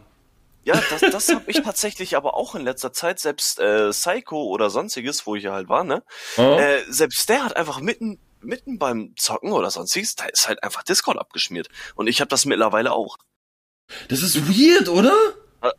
Ja, 0.64 0.80
das, 0.90 1.01
das 1.01 1.28
habe 1.28 1.43
ich 1.51 1.61
tatsächlich 1.62 2.16
aber 2.16 2.34
auch 2.36 2.55
in 2.55 2.62
letzter 2.62 2.93
Zeit, 2.93 3.18
selbst 3.18 3.59
äh, 3.59 3.90
Psycho 3.90 4.45
oder 4.45 4.70
sonstiges, 4.70 5.26
wo 5.26 5.34
ich 5.34 5.45
ja 5.45 5.53
halt 5.53 5.68
war, 5.68 5.82
ne? 5.82 6.03
Ja. 6.36 6.59
Äh, 6.59 6.84
selbst 6.88 7.28
der 7.28 7.45
hat 7.45 7.57
einfach 7.57 7.80
mitten 7.80 8.18
mitten 8.45 8.78
beim 8.78 9.14
Zocken 9.16 9.53
oder 9.53 9.70
sonstiges, 9.70 10.16
da 10.16 10.24
ist 10.24 10.49
halt 10.49 10.62
einfach 10.64 10.82
Discord 10.82 11.18
abgeschmiert. 11.18 11.68
Und 11.95 12.09
ich 12.09 12.20
habe 12.20 12.28
das 12.28 12.45
mittlerweile 12.45 12.93
auch. 12.93 13.16
Das 14.09 14.22
ist 14.22 14.49
weird, 14.49 14.88
oder? 14.88 15.14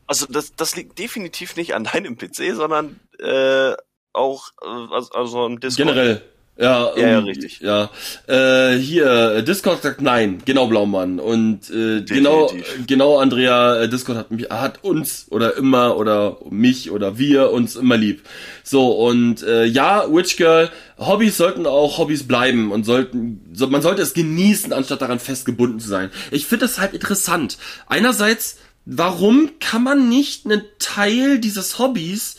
Also 0.07 0.25
das, 0.27 0.53
das 0.55 0.75
liegt 0.77 0.97
definitiv 0.97 1.55
nicht 1.57 1.75
an 1.75 1.83
deinem 1.83 2.17
PC, 2.17 2.53
sondern 2.55 2.99
äh, 3.19 3.73
auch 4.13 4.51
also, 4.61 5.11
also 5.11 5.45
am 5.45 5.59
Discord. 5.59 5.87
Generell. 5.89 6.21
Ja, 6.55 6.95
Ja, 6.95 7.07
ja, 7.09 7.19
richtig. 7.19 7.61
Ja, 7.61 7.89
äh, 8.27 8.77
hier, 8.77 9.07
äh, 9.37 9.43
Discord 9.43 9.81
sagt 9.81 10.01
nein, 10.01 10.39
genau 10.45 10.67
Blaumann. 10.67 11.19
Und 11.19 11.67
äh, 11.71 12.03
genau, 12.03 12.47
Definitiv. 12.47 12.85
genau, 12.85 13.17
Andrea, 13.17 13.81
äh, 13.81 13.89
Discord 13.89 14.19
hat 14.19 14.29
mich, 14.29 14.51
hat 14.51 14.83
uns 14.83 15.25
oder 15.31 15.57
immer 15.57 15.97
oder 15.97 16.37
mich 16.51 16.91
oder 16.91 17.17
wir 17.17 17.49
uns 17.49 17.75
immer 17.75 17.97
lieb. 17.97 18.21
So, 18.63 18.91
und 18.91 19.41
äh, 19.41 19.65
ja, 19.65 20.05
Witch 20.13 20.37
Girl, 20.37 20.69
Hobbys 20.99 21.37
sollten 21.37 21.65
auch 21.65 21.97
Hobbys 21.97 22.27
bleiben 22.27 22.71
und 22.71 22.83
sollten, 22.83 23.49
so, 23.53 23.65
man 23.65 23.81
sollte 23.81 24.03
es 24.03 24.13
genießen, 24.13 24.73
anstatt 24.73 25.01
daran 25.01 25.19
festgebunden 25.19 25.79
zu 25.79 25.89
sein. 25.89 26.11
Ich 26.29 26.45
finde 26.45 26.65
das 26.65 26.77
halt 26.77 26.93
interessant. 26.93 27.57
Einerseits, 27.87 28.59
warum 28.85 29.49
kann 29.59 29.81
man 29.81 30.07
nicht 30.07 30.45
einen 30.45 30.61
Teil 30.77 31.39
dieses 31.39 31.79
Hobbys 31.79 32.35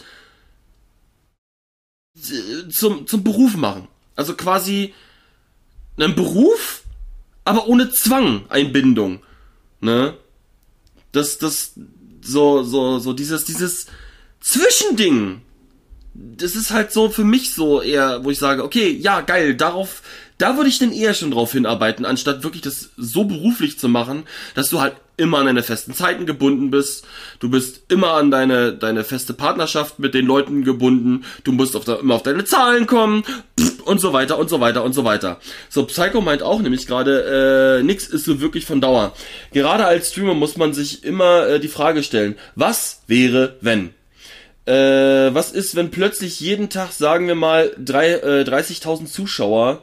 zum, 2.70 3.06
zum 3.06 3.24
Beruf 3.24 3.56
machen? 3.56 3.88
Also 4.16 4.34
quasi 4.34 4.94
einen 5.96 6.14
Beruf, 6.14 6.82
aber 7.44 7.68
ohne 7.68 7.90
Zwang, 7.90 8.44
Einbindung. 8.48 9.20
Ne? 9.80 10.16
Das, 11.12 11.38
das, 11.38 11.74
so, 12.22 12.62
so, 12.62 12.98
so 12.98 13.12
dieses, 13.12 13.44
dieses 13.44 13.86
Zwischending. 14.40 15.42
Das 16.14 16.54
ist 16.54 16.70
halt 16.70 16.92
so 16.92 17.10
für 17.10 17.24
mich 17.24 17.52
so 17.54 17.82
eher, 17.82 18.24
wo 18.24 18.30
ich 18.30 18.38
sage, 18.38 18.62
okay, 18.62 18.90
ja, 18.90 19.20
geil, 19.20 19.56
darauf, 19.56 20.02
da 20.38 20.56
würde 20.56 20.70
ich 20.70 20.78
denn 20.78 20.92
eher 20.92 21.12
schon 21.12 21.32
drauf 21.32 21.52
hinarbeiten, 21.52 22.04
anstatt 22.04 22.44
wirklich 22.44 22.62
das 22.62 22.90
so 22.96 23.24
beruflich 23.24 23.78
zu 23.80 23.88
machen, 23.88 24.24
dass 24.54 24.70
du 24.70 24.80
halt 24.80 24.94
immer 25.16 25.38
an 25.38 25.46
deine 25.46 25.62
festen 25.62 25.94
Zeiten 25.94 26.26
gebunden 26.26 26.70
bist. 26.70 27.06
Du 27.38 27.48
bist 27.48 27.82
immer 27.88 28.14
an 28.14 28.30
deine, 28.30 28.72
deine 28.72 29.04
feste 29.04 29.32
Partnerschaft 29.32 29.98
mit 29.98 30.14
den 30.14 30.26
Leuten 30.26 30.64
gebunden. 30.64 31.24
Du 31.44 31.52
musst 31.52 31.76
auf 31.76 31.84
da, 31.84 31.96
immer 31.96 32.14
auf 32.14 32.22
deine 32.22 32.44
Zahlen 32.44 32.86
kommen 32.86 33.22
und 33.84 34.00
so 34.00 34.12
weiter 34.12 34.38
und 34.38 34.50
so 34.50 34.60
weiter 34.60 34.82
und 34.82 34.92
so 34.92 35.04
weiter. 35.04 35.38
So, 35.68 35.84
Psycho 35.86 36.20
meint 36.20 36.42
auch 36.42 36.60
nämlich 36.60 36.86
gerade, 36.86 37.80
äh, 37.80 37.82
nix 37.82 38.08
ist 38.08 38.24
so 38.24 38.40
wirklich 38.40 38.66
von 38.66 38.80
Dauer. 38.80 39.12
Gerade 39.52 39.84
als 39.84 40.10
Streamer 40.10 40.34
muss 40.34 40.56
man 40.56 40.74
sich 40.74 41.04
immer 41.04 41.46
äh, 41.46 41.60
die 41.60 41.68
Frage 41.68 42.02
stellen, 42.02 42.36
was 42.54 43.02
wäre, 43.06 43.56
wenn? 43.60 43.90
Äh, 44.66 45.34
was 45.34 45.52
ist, 45.52 45.76
wenn 45.76 45.90
plötzlich 45.90 46.40
jeden 46.40 46.70
Tag, 46.70 46.92
sagen 46.92 47.28
wir 47.28 47.34
mal, 47.34 47.72
drei, 47.78 48.12
äh, 48.12 48.44
30.000 48.44 49.06
Zuschauer 49.06 49.82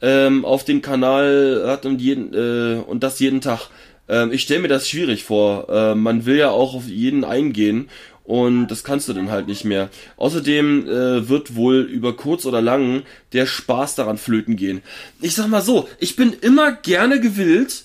ähm, 0.00 0.44
auf 0.44 0.64
den 0.64 0.82
Kanal 0.82 1.64
hat 1.66 1.84
und, 1.84 2.00
jeden, 2.00 2.32
äh, 2.32 2.80
und 2.80 3.02
das 3.02 3.18
jeden 3.18 3.40
Tag? 3.40 3.68
Ähm, 4.10 4.32
ich 4.32 4.42
stelle 4.42 4.60
mir 4.60 4.68
das 4.68 4.88
schwierig 4.88 5.24
vor. 5.24 5.68
Äh, 5.70 5.94
man 5.94 6.26
will 6.26 6.36
ja 6.36 6.50
auch 6.50 6.74
auf 6.74 6.86
jeden 6.86 7.24
eingehen 7.24 7.88
und 8.24 8.68
das 8.68 8.84
kannst 8.84 9.08
du 9.08 9.12
dann 9.14 9.30
halt 9.30 9.46
nicht 9.46 9.64
mehr. 9.64 9.88
Außerdem 10.18 10.86
äh, 10.86 11.28
wird 11.28 11.54
wohl 11.56 11.80
über 11.80 12.14
kurz 12.16 12.44
oder 12.44 12.60
lang 12.60 13.02
der 13.32 13.46
Spaß 13.46 13.94
daran 13.94 14.18
flöten 14.18 14.56
gehen. 14.56 14.82
Ich 15.20 15.34
sag 15.34 15.48
mal 15.48 15.62
so, 15.62 15.88
ich 15.98 16.16
bin 16.16 16.32
immer 16.34 16.72
gerne 16.72 17.20
gewillt, 17.20 17.84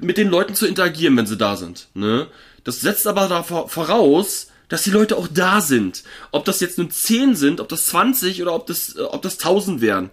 mit 0.00 0.16
den 0.16 0.28
Leuten 0.28 0.54
zu 0.54 0.66
interagieren, 0.66 1.16
wenn 1.16 1.26
sie 1.26 1.36
da 1.36 1.56
sind. 1.56 1.88
Ne? 1.94 2.26
Das 2.64 2.80
setzt 2.80 3.06
aber 3.06 3.28
da 3.28 3.42
vor- 3.44 3.68
voraus, 3.68 4.48
dass 4.68 4.82
die 4.82 4.90
Leute 4.90 5.16
auch 5.16 5.28
da 5.32 5.60
sind. 5.60 6.02
Ob 6.32 6.44
das 6.46 6.60
jetzt 6.60 6.78
nun 6.78 6.90
10 6.90 7.36
sind, 7.36 7.60
ob 7.60 7.68
das 7.68 7.86
20 7.86 8.42
oder 8.42 8.54
ob 8.54 8.66
das, 8.66 8.96
äh, 8.96 9.02
ob 9.02 9.22
das 9.22 9.38
1000 9.38 9.80
wären. 9.80 10.10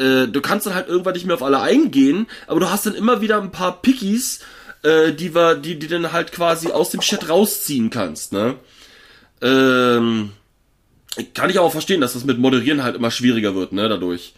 Äh, 0.00 0.28
du 0.28 0.40
kannst 0.40 0.66
dann 0.66 0.74
halt 0.74 0.88
irgendwann 0.88 1.12
nicht 1.12 1.26
mehr 1.26 1.36
auf 1.36 1.42
alle 1.42 1.60
eingehen, 1.60 2.26
aber 2.46 2.60
du 2.60 2.70
hast 2.70 2.86
dann 2.86 2.94
immer 2.94 3.20
wieder 3.20 3.40
ein 3.40 3.50
paar 3.52 3.82
Pickies, 3.82 4.40
äh, 4.82 5.12
die 5.12 5.34
wir, 5.34 5.54
die, 5.54 5.78
die 5.78 5.88
dann 5.88 6.12
halt 6.12 6.32
quasi 6.32 6.72
aus 6.72 6.90
dem 6.90 7.00
Chat 7.00 7.28
rausziehen 7.28 7.90
kannst, 7.90 8.32
ne? 8.32 8.56
Ähm, 9.42 10.32
kann 11.34 11.50
ich 11.50 11.58
auch 11.58 11.72
verstehen, 11.72 12.00
dass 12.00 12.14
das 12.14 12.24
mit 12.24 12.38
Moderieren 12.38 12.82
halt 12.82 12.96
immer 12.96 13.10
schwieriger 13.10 13.54
wird, 13.54 13.72
ne, 13.72 13.88
dadurch. 13.88 14.34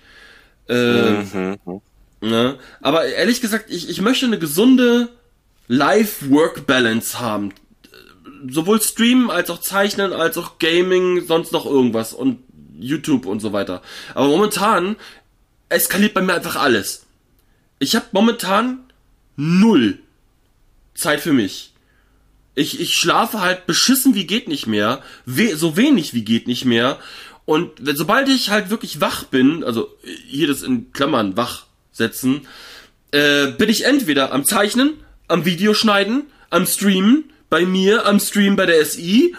Ähm, 0.68 1.58
Mhm. 1.64 1.80
Ne? 2.22 2.56
Aber 2.80 3.04
ehrlich 3.04 3.40
gesagt, 3.40 3.66
ich, 3.68 3.90
ich 3.90 4.00
möchte 4.00 4.26
eine 4.26 4.38
gesunde 4.38 5.08
Life-Work-Balance 5.66 7.18
haben. 7.18 7.52
Sowohl 8.48 8.80
Streamen 8.80 9.28
als 9.28 9.50
auch 9.50 9.58
Zeichnen, 9.58 10.12
als 10.12 10.38
auch 10.38 10.58
Gaming, 10.60 11.26
sonst 11.26 11.52
noch 11.52 11.66
irgendwas 11.66 12.12
und 12.12 12.38
YouTube 12.78 13.26
und 13.26 13.40
so 13.40 13.52
weiter. 13.52 13.82
Aber 14.14 14.28
momentan 14.28 14.96
eskaliert 15.72 16.14
bei 16.14 16.22
mir 16.22 16.34
einfach 16.34 16.56
alles. 16.56 17.06
Ich 17.78 17.96
habe 17.96 18.06
momentan 18.12 18.80
null 19.36 19.98
Zeit 20.94 21.20
für 21.20 21.32
mich. 21.32 21.72
Ich, 22.54 22.80
ich 22.80 22.96
schlafe 22.96 23.40
halt 23.40 23.66
beschissen 23.66 24.14
wie 24.14 24.26
geht 24.26 24.46
nicht 24.46 24.66
mehr, 24.66 25.02
we 25.24 25.56
so 25.56 25.76
wenig 25.76 26.12
wie 26.12 26.22
geht 26.24 26.46
nicht 26.46 26.64
mehr. 26.64 26.98
Und 27.44 27.70
sobald 27.82 28.28
ich 28.28 28.50
halt 28.50 28.70
wirklich 28.70 29.00
wach 29.00 29.24
bin, 29.24 29.64
also 29.64 29.88
hier 30.28 30.48
das 30.48 30.62
in 30.62 30.92
Klammern 30.92 31.36
wach 31.36 31.66
setzen, 31.90 32.46
äh, 33.10 33.48
bin 33.52 33.68
ich 33.68 33.84
entweder 33.84 34.32
am 34.32 34.44
Zeichnen, 34.44 34.94
am 35.28 35.44
Videoschneiden, 35.44 36.24
am 36.50 36.66
Streamen, 36.66 37.24
bei 37.48 37.64
mir, 37.64 38.06
am 38.06 38.20
Stream 38.20 38.56
bei 38.56 38.66
der 38.66 38.84
SI, 38.84 39.34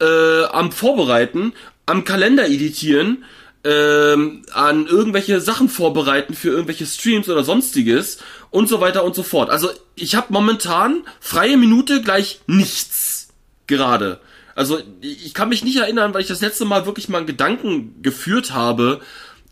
äh, 0.00 0.44
am 0.44 0.72
Vorbereiten, 0.72 1.52
am 1.86 2.04
Kalender 2.04 2.48
editieren, 2.48 3.24
ähm, 3.66 4.42
an 4.52 4.86
irgendwelche 4.86 5.40
Sachen 5.40 5.68
vorbereiten 5.68 6.34
für 6.34 6.50
irgendwelche 6.50 6.86
Streams 6.86 7.28
oder 7.28 7.42
sonstiges 7.42 8.18
und 8.50 8.68
so 8.68 8.80
weiter 8.80 9.02
und 9.02 9.16
so 9.16 9.24
fort. 9.24 9.50
Also 9.50 9.70
ich 9.96 10.14
habe 10.14 10.32
momentan 10.32 11.02
freie 11.20 11.56
Minute 11.56 12.00
gleich 12.00 12.40
nichts 12.46 13.28
gerade. 13.66 14.20
Also 14.54 14.78
ich 15.00 15.34
kann 15.34 15.48
mich 15.48 15.64
nicht 15.64 15.76
erinnern, 15.76 16.14
weil 16.14 16.22
ich 16.22 16.28
das 16.28 16.40
letzte 16.40 16.64
Mal 16.64 16.86
wirklich 16.86 17.08
mal 17.08 17.18
einen 17.18 17.26
Gedanken 17.26 18.00
geführt 18.02 18.52
habe, 18.52 19.00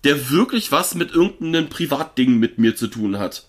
der 0.05 0.31
wirklich 0.31 0.71
was 0.71 0.95
mit 0.95 1.13
irgendeinem 1.13 1.69
Privatding 1.69 2.39
mit 2.39 2.59
mir 2.59 2.77
zu 2.77 2.87
tun 2.87 3.19
hat. 3.19 3.47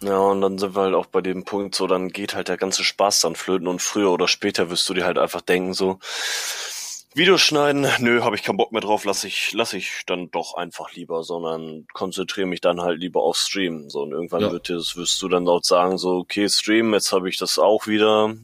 Ja, 0.00 0.18
und 0.18 0.40
dann 0.40 0.58
sind 0.58 0.74
wir 0.74 0.82
halt 0.82 0.94
auch 0.94 1.06
bei 1.06 1.20
dem 1.20 1.44
Punkt, 1.44 1.74
so 1.74 1.86
dann 1.86 2.08
geht 2.08 2.34
halt 2.34 2.48
der 2.48 2.56
ganze 2.56 2.84
Spaß 2.84 3.20
dann 3.20 3.34
flöten 3.34 3.66
und 3.66 3.82
früher 3.82 4.10
oder 4.10 4.28
später 4.28 4.70
wirst 4.70 4.88
du 4.88 4.94
dir 4.94 5.04
halt 5.04 5.18
einfach 5.18 5.40
denken, 5.40 5.74
so 5.74 5.98
Videos 7.16 7.40
schneiden, 7.40 7.86
nö, 8.00 8.22
habe 8.22 8.36
ich 8.36 8.42
keinen 8.42 8.58
Bock 8.58 8.72
mehr 8.72 8.82
drauf, 8.82 9.04
lass 9.04 9.24
ich, 9.24 9.52
lass 9.54 9.72
ich 9.72 10.02
dann 10.06 10.30
doch 10.30 10.54
einfach 10.54 10.92
lieber, 10.92 11.22
sondern 11.24 11.86
konzentriere 11.94 12.46
mich 12.46 12.60
dann 12.60 12.80
halt 12.82 13.00
lieber 13.00 13.22
auf 13.22 13.36
Stream. 13.36 13.88
So, 13.88 14.02
und 14.02 14.12
irgendwann 14.12 14.42
Ja. 14.42 14.52
wird 14.52 14.68
das, 14.68 14.96
wirst 14.96 15.20
du 15.22 15.28
dann 15.28 15.44
laut 15.46 15.64
sagen, 15.64 15.96
so, 15.98 16.16
okay, 16.18 16.48
Stream, 16.48 16.92
jetzt 16.92 17.12
habe 17.12 17.28
ich 17.28 17.38
das 17.38 17.58
auch 17.58 17.86
wieder, 17.86 18.34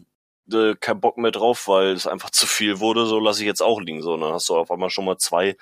äh, 0.52 0.74
kein 0.80 1.00
Bock 1.00 1.18
mehr 1.18 1.30
drauf, 1.32 1.68
weil 1.68 1.92
es 1.92 2.06
einfach 2.06 2.30
zu 2.32 2.46
viel 2.46 2.80
wurde, 2.80 3.04
so 3.06 3.20
lasse 3.20 3.40
ich 3.42 3.46
jetzt 3.46 3.62
auch 3.62 3.80
liegen. 3.80 4.02
So, 4.02 4.14
und 4.14 4.22
dann 4.22 4.32
hast 4.32 4.48
du 4.48 4.56
auf 4.56 4.70
einmal 4.70 4.90
schon 4.90 5.04
mal 5.04 5.18
zwei 5.18 5.56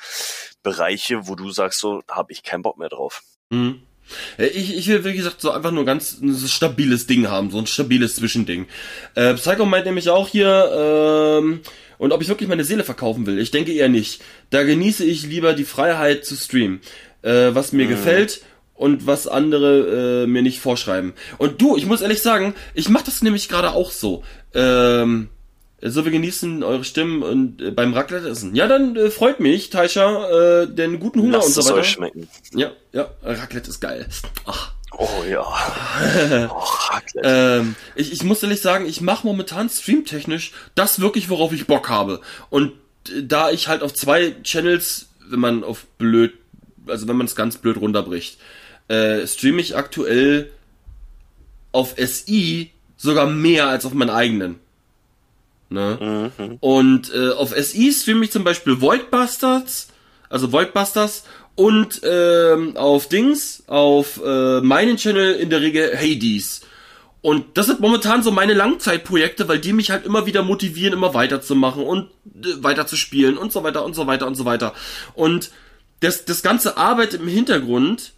Bereiche, 0.63 1.27
wo 1.27 1.35
du 1.35 1.51
sagst, 1.51 1.81
so, 1.81 2.03
habe 2.09 2.33
ich 2.33 2.43
keinen 2.43 2.63
Bock 2.63 2.79
mehr 2.79 2.89
drauf. 2.89 3.23
Mhm. 3.51 3.83
Ich, 4.39 4.77
ich 4.77 4.89
will, 4.89 5.05
wie 5.05 5.15
gesagt, 5.15 5.41
so 5.41 5.53
einfach 5.53 5.71
nur 5.71 5.85
ganz 5.85 6.21
ein 6.21 6.35
stabiles 6.37 7.07
Ding 7.07 7.29
haben, 7.29 7.51
so 7.51 7.59
ein 7.59 7.67
stabiles 7.69 8.17
Zwischending. 8.17 8.67
Äh, 9.15 9.35
Psycho 9.35 9.65
meint 9.67 9.87
nämlich 9.87 10.09
auch 10.11 10.27
hier, 10.27 11.39
ähm, 11.41 11.61
und 12.01 12.13
ob 12.13 12.23
ich 12.23 12.29
wirklich 12.29 12.49
meine 12.49 12.65
Seele 12.65 12.83
verkaufen 12.83 13.27
will. 13.27 13.39
Ich 13.39 13.51
denke 13.51 13.73
eher 13.73 13.91
nicht. 13.91 14.23
Da 14.49 14.63
genieße 14.63 15.05
ich 15.05 15.27
lieber 15.27 15.53
die 15.53 15.65
Freiheit 15.67 16.25
zu 16.25 16.35
streamen, 16.35 16.81
äh, 17.21 17.51
was 17.53 17.73
mir 17.73 17.87
gefällt 17.87 18.41
und 18.75 19.07
was 19.07 19.29
andere 19.29 20.23
äh, 20.23 20.27
mir 20.27 20.41
nicht 20.41 20.61
vorschreiben. 20.61 21.13
Und 21.37 21.61
du, 21.61 21.77
ich 21.77 21.85
muss 21.85 22.01
ehrlich 22.01 22.23
sagen, 22.23 22.55
ich 22.73 22.89
mache 22.89 23.05
das 23.05 23.21
nämlich 23.21 23.51
gerade 23.51 23.73
auch 23.73 23.91
so. 23.91 24.25
Ähm, 24.55 25.29
so, 25.83 26.05
wir 26.05 26.13
genießen 26.13 26.63
eure 26.63 26.85
Stimmen 26.85 27.23
und 27.23 27.61
äh, 27.61 27.71
beim 27.71 27.93
Raclette 27.93 28.29
essen. 28.31 28.55
Ja, 28.55 28.67
dann 28.67 28.97
äh, 28.97 29.11
freut 29.11 29.39
mich, 29.39 29.69
Taisha, 29.69 30.63
äh, 30.63 30.67
den 30.69 31.01
guten 31.01 31.21
Hunger 31.21 31.39
Lasst 31.39 31.49
und 31.49 31.53
so 31.53 31.61
es 31.61 31.67
weiter. 31.67 31.81
euch 31.81 31.91
schmecken. 31.91 32.29
Ja, 32.55 32.73
ja, 32.93 33.11
Raclette 33.23 33.69
ist 33.69 33.81
geil. 33.81 34.07
Ach. 34.47 34.73
Oh 35.01 35.25
ja. 35.27 36.51
oh. 36.51 36.63
Ähm, 37.23 37.75
ich, 37.95 38.13
ich 38.13 38.23
muss 38.23 38.43
ehrlich 38.43 38.61
sagen, 38.61 38.85
ich 38.85 39.01
mache 39.01 39.27
momentan 39.27 39.71
streamtechnisch 39.71 40.53
das 40.75 41.01
wirklich, 41.01 41.31
worauf 41.31 41.55
ich 41.55 41.67
Bock 41.67 41.89
habe. 41.89 42.21
Und 42.51 42.73
äh, 43.09 43.23
da 43.23 43.51
ich 43.51 43.67
halt 43.69 43.83
auf 43.83 43.95
zwei 43.95 44.37
Channels, 44.43 45.09
wenn 45.27 45.41
man 45.41 45.65
auf 45.65 45.87
blöd, 45.97 46.35
also 46.87 47.09
wenn 47.09 47.17
man 47.17 47.27
es 47.27 47.35
ganz 47.35 47.57
blöd 47.57 47.79
runterbricht, 47.79 48.39
äh, 48.89 49.27
streame 49.27 49.63
ich 49.63 49.75
aktuell 49.75 50.51
auf 51.73 51.95
SI 51.97 52.71
sogar 52.99 53.27
mehr 53.27 53.69
als 53.69 53.87
auf 53.87 53.95
meinen 53.95 54.11
eigenen. 54.11 54.61
Ne? 55.71 56.31
Mhm. 56.37 56.59
Und 56.61 57.15
äh, 57.15 57.31
auf 57.31 57.55
SI 57.57 57.91
streame 57.91 58.25
ich 58.25 58.33
zum 58.33 58.45
Beispiel 58.45 58.83
Void 58.83 59.11
Bastards, 59.11 59.89
also 60.29 60.53
Void 60.53 60.75
Busters 60.75 61.25
und 61.61 62.01
ähm, 62.05 62.75
auf 62.79 63.07
Dings, 63.11 63.65
auf 63.67 64.19
äh, 64.25 64.63
meinen 64.63 64.97
Channel 64.97 65.35
in 65.35 65.51
der 65.51 65.61
Regel 65.61 65.95
Hades. 65.95 66.63
Und 67.21 67.59
das 67.59 67.67
sind 67.67 67.81
momentan 67.81 68.23
so 68.23 68.31
meine 68.31 68.55
Langzeitprojekte, 68.55 69.47
weil 69.47 69.59
die 69.59 69.75
mich 69.75 69.91
halt 69.91 70.07
immer 70.07 70.25
wieder 70.25 70.43
motivieren, 70.43 70.95
immer 70.95 71.13
weiterzumachen 71.13 71.83
und 71.83 72.09
äh, 72.25 72.63
weiterzuspielen 72.63 73.37
und 73.37 73.53
so 73.53 73.63
weiter 73.63 73.85
und 73.85 73.95
so 73.95 74.07
weiter 74.07 74.27
und 74.27 74.37
so 74.37 74.47
weiter. 74.47 74.73
Und 75.13 75.51
das, 76.01 76.25
das 76.25 76.43
ganze 76.43 76.79
Arbeit 76.79 77.13
im 77.13 77.29
Hintergrund, 77.29 78.15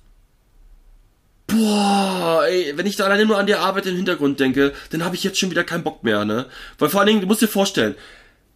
boah, 1.48 2.44
ey, 2.46 2.74
wenn 2.76 2.86
ich 2.86 2.94
da 2.94 3.06
alleine 3.06 3.26
nur 3.26 3.38
an 3.38 3.48
die 3.48 3.56
Arbeit 3.56 3.86
im 3.86 3.96
Hintergrund 3.96 4.38
denke, 4.38 4.72
dann 4.90 5.04
habe 5.04 5.16
ich 5.16 5.24
jetzt 5.24 5.40
schon 5.40 5.50
wieder 5.50 5.64
keinen 5.64 5.82
Bock 5.82 6.04
mehr, 6.04 6.24
ne? 6.24 6.46
Weil 6.78 6.90
vor 6.90 7.00
allen 7.00 7.08
Dingen, 7.08 7.20
du 7.22 7.26
musst 7.26 7.42
dir 7.42 7.48
vorstellen, 7.48 7.96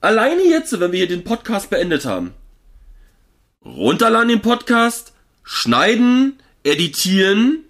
alleine 0.01 0.45
jetzt, 0.45 0.79
wenn 0.79 0.93
wir 0.93 0.99
hier 0.99 1.09
den 1.09 1.25
Podcast 1.25 1.71
beendet 1.71 2.05
haben, 2.05 2.35
runterladen 3.75 4.29
den 4.29 4.43
Podcast, 4.43 5.13
schneiden, 5.43 6.39
editieren, 6.63 7.65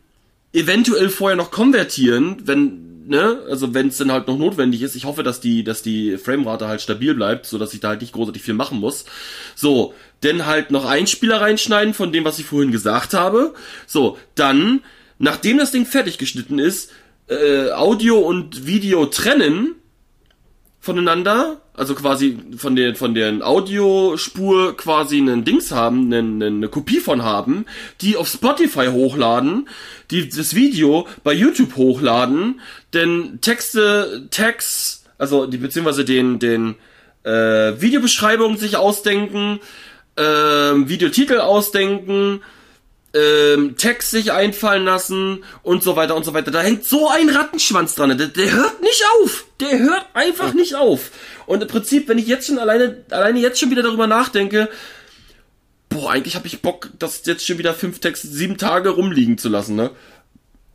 eventuell 0.52 1.08
vorher 1.08 1.36
noch 1.36 1.50
konvertieren, 1.50 2.36
wenn, 2.44 3.06
ne, 3.08 3.40
also 3.48 3.74
wenn 3.74 3.88
es 3.88 3.98
dann 3.98 4.12
halt 4.12 4.26
noch 4.26 4.38
notwendig 4.38 4.82
ist. 4.82 4.96
Ich 4.96 5.04
hoffe, 5.04 5.22
dass 5.22 5.40
die, 5.40 5.64
dass 5.64 5.82
die 5.82 6.16
Framerate 6.16 6.68
halt 6.68 6.80
stabil 6.80 7.14
bleibt, 7.14 7.46
so 7.46 7.58
dass 7.58 7.74
ich 7.74 7.80
da 7.80 7.88
halt 7.88 8.00
nicht 8.00 8.12
großartig 8.12 8.42
viel 8.42 8.54
machen 8.54 8.80
muss. 8.80 9.04
So, 9.54 9.94
dann 10.22 10.46
halt 10.46 10.70
noch 10.70 10.86
Einspieler 10.86 11.40
reinschneiden 11.40 11.94
von 11.94 12.12
dem, 12.12 12.24
was 12.24 12.38
ich 12.38 12.46
vorhin 12.46 12.72
gesagt 12.72 13.14
habe. 13.14 13.54
So, 13.86 14.18
dann, 14.34 14.82
nachdem 15.18 15.58
das 15.58 15.72
Ding 15.72 15.86
fertig 15.86 16.18
geschnitten 16.18 16.58
ist, 16.58 16.90
äh, 17.28 17.70
Audio 17.72 18.18
und 18.18 18.66
Video 18.66 19.06
trennen 19.06 19.74
voneinander, 20.86 21.60
also 21.74 21.94
quasi 21.94 22.38
von 22.56 22.76
der 22.76 22.94
von 22.94 23.14
deren 23.14 23.42
Audiospur 23.42 24.76
quasi 24.76 25.18
einen 25.18 25.44
Dings 25.44 25.72
haben, 25.72 26.12
eine, 26.12 26.46
eine 26.46 26.68
Kopie 26.68 27.00
von 27.00 27.22
haben, 27.22 27.66
die 28.00 28.16
auf 28.16 28.28
Spotify 28.28 28.86
hochladen, 28.86 29.68
die 30.10 30.28
das 30.28 30.54
Video 30.54 31.06
bei 31.24 31.32
YouTube 31.34 31.76
hochladen, 31.76 32.60
denn 32.94 33.40
Texte, 33.42 34.28
Tags, 34.30 35.04
also 35.18 35.46
die 35.46 35.58
beziehungsweise 35.58 36.04
den 36.04 36.38
den 36.38 36.76
äh, 37.24 37.80
Videobeschreibungen 37.80 38.56
sich 38.56 38.76
ausdenken, 38.76 39.58
ähm, 40.16 40.88
Videotitel 40.88 41.40
ausdenken, 41.40 42.40
ähm, 43.16 43.76
Text 43.76 44.10
sich 44.10 44.32
einfallen 44.32 44.84
lassen 44.84 45.44
und 45.62 45.82
so 45.82 45.96
weiter 45.96 46.16
und 46.16 46.24
so 46.24 46.34
weiter. 46.34 46.50
Da 46.50 46.60
hängt 46.60 46.84
so 46.84 47.08
ein 47.08 47.30
Rattenschwanz 47.30 47.94
dran. 47.94 48.16
Der, 48.16 48.28
der 48.28 48.52
hört 48.52 48.82
nicht 48.82 49.02
auf. 49.20 49.46
Der 49.60 49.78
hört 49.78 50.06
einfach 50.14 50.52
nicht 50.52 50.74
auf. 50.74 51.10
Und 51.46 51.62
im 51.62 51.68
Prinzip, 51.68 52.08
wenn 52.08 52.18
ich 52.18 52.26
jetzt 52.26 52.46
schon 52.46 52.58
alleine, 52.58 53.04
alleine 53.10 53.40
jetzt 53.40 53.58
schon 53.58 53.70
wieder 53.70 53.82
darüber 53.82 54.06
nachdenke, 54.06 54.68
boah, 55.88 56.10
eigentlich 56.10 56.36
habe 56.36 56.46
ich 56.46 56.60
Bock, 56.60 56.90
das 56.98 57.24
jetzt 57.24 57.46
schon 57.46 57.58
wieder 57.58 57.72
fünf 57.72 58.00
Texte, 58.00 58.28
sieben 58.28 58.58
Tage 58.58 58.90
rumliegen 58.90 59.38
zu 59.38 59.48
lassen, 59.48 59.76
ne? 59.76 59.90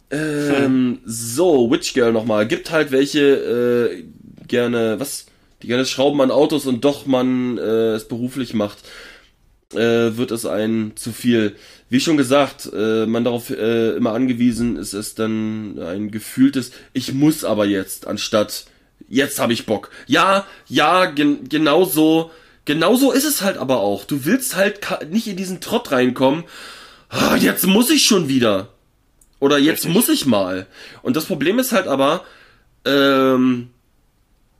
Ähm, 0.10 1.00
so, 1.06 1.72
Witch 1.72 1.94
Girl 1.94 2.12
nochmal. 2.12 2.48
Gibt 2.48 2.72
halt 2.72 2.92
welche, 2.92 3.22
äh, 3.22 4.04
gerne, 4.48 5.00
was? 5.00 5.28
Die 5.62 5.68
gerne 5.68 5.86
schrauben 5.86 6.20
an 6.22 6.32
Autos 6.32 6.66
und 6.66 6.84
doch 6.84 7.06
man 7.06 7.58
äh, 7.60 7.94
es 7.94 8.08
beruflich 8.08 8.54
macht 8.54 8.80
äh, 9.74 10.18
wird 10.18 10.32
es 10.32 10.46
ein 10.46 10.94
zu 10.96 11.12
viel. 11.12 11.56
Wie 11.92 12.00
schon 12.00 12.16
gesagt, 12.16 12.70
äh, 12.74 13.06
man 13.06 13.26
darauf 13.26 13.50
äh, 13.50 13.98
immer 13.98 14.14
angewiesen 14.14 14.78
ist, 14.78 14.94
es 14.94 15.14
dann 15.14 15.78
ein 15.78 16.10
gefühltes 16.10 16.72
Ich 16.94 17.14
muss 17.14 17.44
aber 17.44 17.66
jetzt, 17.66 18.08
anstatt 18.08 18.64
jetzt 19.10 19.42
habe 19.42 19.52
ich 19.52 19.66
Bock. 19.66 19.90
Ja, 20.08 20.48
ja, 20.70 21.08
gen 21.08 21.50
genau 21.50 21.84
so, 21.84 22.32
genau 22.64 22.96
so 22.96 23.12
ist 23.12 23.26
es 23.26 23.42
halt 23.42 23.58
aber 23.58 23.82
auch. 23.82 24.06
Du 24.06 24.24
willst 24.24 24.56
halt 24.56 24.80
nicht 25.12 25.28
in 25.28 25.36
diesen 25.36 25.60
Trott 25.60 25.92
reinkommen. 25.92 26.46
Ah, 27.10 27.36
jetzt 27.36 27.68
muss 27.68 27.90
ich 27.90 28.06
schon 28.06 28.30
wieder. 28.30 28.70
Oder 29.42 29.58
jetzt 29.58 29.84
Richtig. 29.84 29.94
muss 29.94 30.08
ich 30.08 30.26
mal. 30.26 30.68
Und 31.02 31.18
das 31.18 31.26
Problem 31.26 31.60
ist 31.60 31.74
halt 31.74 31.88
aber, 31.88 32.24
ähm, 32.86 33.68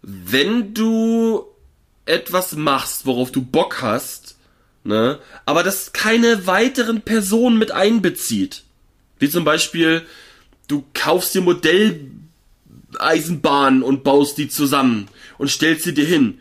wenn 0.02 0.74
du 0.74 1.46
etwas 2.06 2.58
machst, 2.58 3.06
worauf 3.06 3.32
du 3.32 3.42
Bock 3.42 3.82
hast, 3.82 4.36
ne, 4.84 5.20
aber 5.46 5.64
das 5.64 5.94
keine 5.94 6.48
weiteren 6.48 7.02
Personen 7.02 7.58
mit 7.58 7.72
einbezieht. 7.72 8.64
Wie 9.20 9.30
zum 9.30 9.44
Beispiel, 9.44 10.04
du 10.68 10.84
kaufst 10.94 11.36
dir 11.36 11.42
Modelleisenbahnen 11.42 13.84
und 13.84 14.04
baust 14.04 14.38
die 14.38 14.50
zusammen 14.50 15.08
und 15.38 15.50
stellst 15.50 15.84
sie 15.84 15.94
dir 15.94 16.06
hin. 16.06 16.40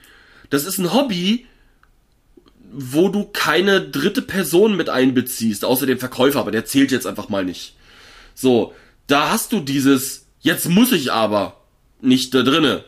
Das 0.49 0.64
ist 0.64 0.78
ein 0.78 0.93
Hobby, 0.93 1.47
wo 2.72 3.09
du 3.09 3.24
keine 3.24 3.80
dritte 3.80 4.22
Person 4.22 4.76
mit 4.76 4.88
einbeziehst, 4.88 5.64
außer 5.64 5.86
dem 5.86 5.99
Verkäufer, 5.99 6.41
aber 6.41 6.53
der 6.53 6.64
zählt 6.64 6.93
jetzt 6.93 7.07
einfach 7.07 7.28
mal 7.28 7.45
nicht. 7.45 7.74
So, 8.34 8.74
da 9.07 9.30
hast 9.30 9.53
du 9.53 9.61
dieses, 9.61 10.26
jetzt 10.41 10.68
muss 10.68 10.93
ich 10.93 11.12
aber, 11.12 11.61
nicht 12.01 12.34
da 12.34 12.43
drinne. 12.43 12.84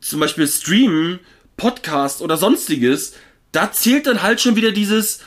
Zum 0.00 0.20
Beispiel 0.20 0.46
Streamen, 0.46 1.18
Podcast 1.56 2.22
oder 2.22 2.36
sonstiges, 2.36 3.14
da 3.52 3.72
zählt 3.72 4.06
dann 4.06 4.22
halt 4.22 4.40
schon 4.40 4.56
wieder 4.56 4.72
dieses, 4.72 5.20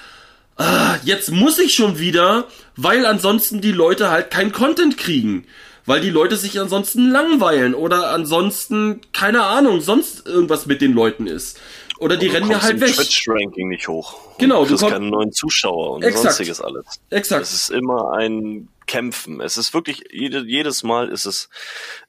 ah, 0.58 0.96
jetzt 1.04 1.32
muss 1.32 1.60
ich 1.60 1.74
schon 1.74 2.00
wieder, 2.00 2.48
weil 2.76 3.06
ansonsten 3.06 3.62
die 3.62 3.72
Leute 3.72 4.10
halt 4.10 4.32
kein 4.32 4.52
Content 4.52 4.98
kriegen. 4.98 5.46
Weil 5.88 6.02
die 6.02 6.12
Leute 6.12 6.38
sich 6.38 6.60
ansonsten 6.60 7.10
langweilen 7.10 7.74
oder 7.74 8.12
ansonsten, 8.12 9.02
keine 9.14 9.44
Ahnung, 9.44 9.82
sonst 9.82 10.28
irgendwas 10.28 10.68
mit 10.68 10.80
den 10.80 10.94
Leuten 10.94 11.26
ist. 11.26 11.60
Oder 12.02 12.18
die 12.18 12.28
rennen 12.28 12.48
mir 12.48 12.62
halt 12.62 12.82
weg. 12.82 12.94
Twitch-Ranking 12.96 13.70
nicht 13.70 13.88
hoch. 13.88 14.20
Genau, 14.40 14.64
du 14.64 14.70
kriegst 14.76 14.88
keine 14.88 15.06
neuen 15.06 15.32
Zuschauer 15.32 15.92
und 15.92 16.04
Exakt. 16.04 16.24
sonstiges 16.24 16.60
alles. 16.60 16.86
Exakt. 17.12 17.44
Es 17.44 17.54
ist 17.54 17.70
immer 17.70 18.14
ein 18.14 18.70
Kämpfen. 18.88 19.40
Es 19.40 19.56
ist 19.56 19.76
wirklich, 19.76 20.04
jede, 20.12 20.40
jedes 20.40 20.82
Mal 20.82 21.10
ist 21.10 21.26
es 21.26 21.48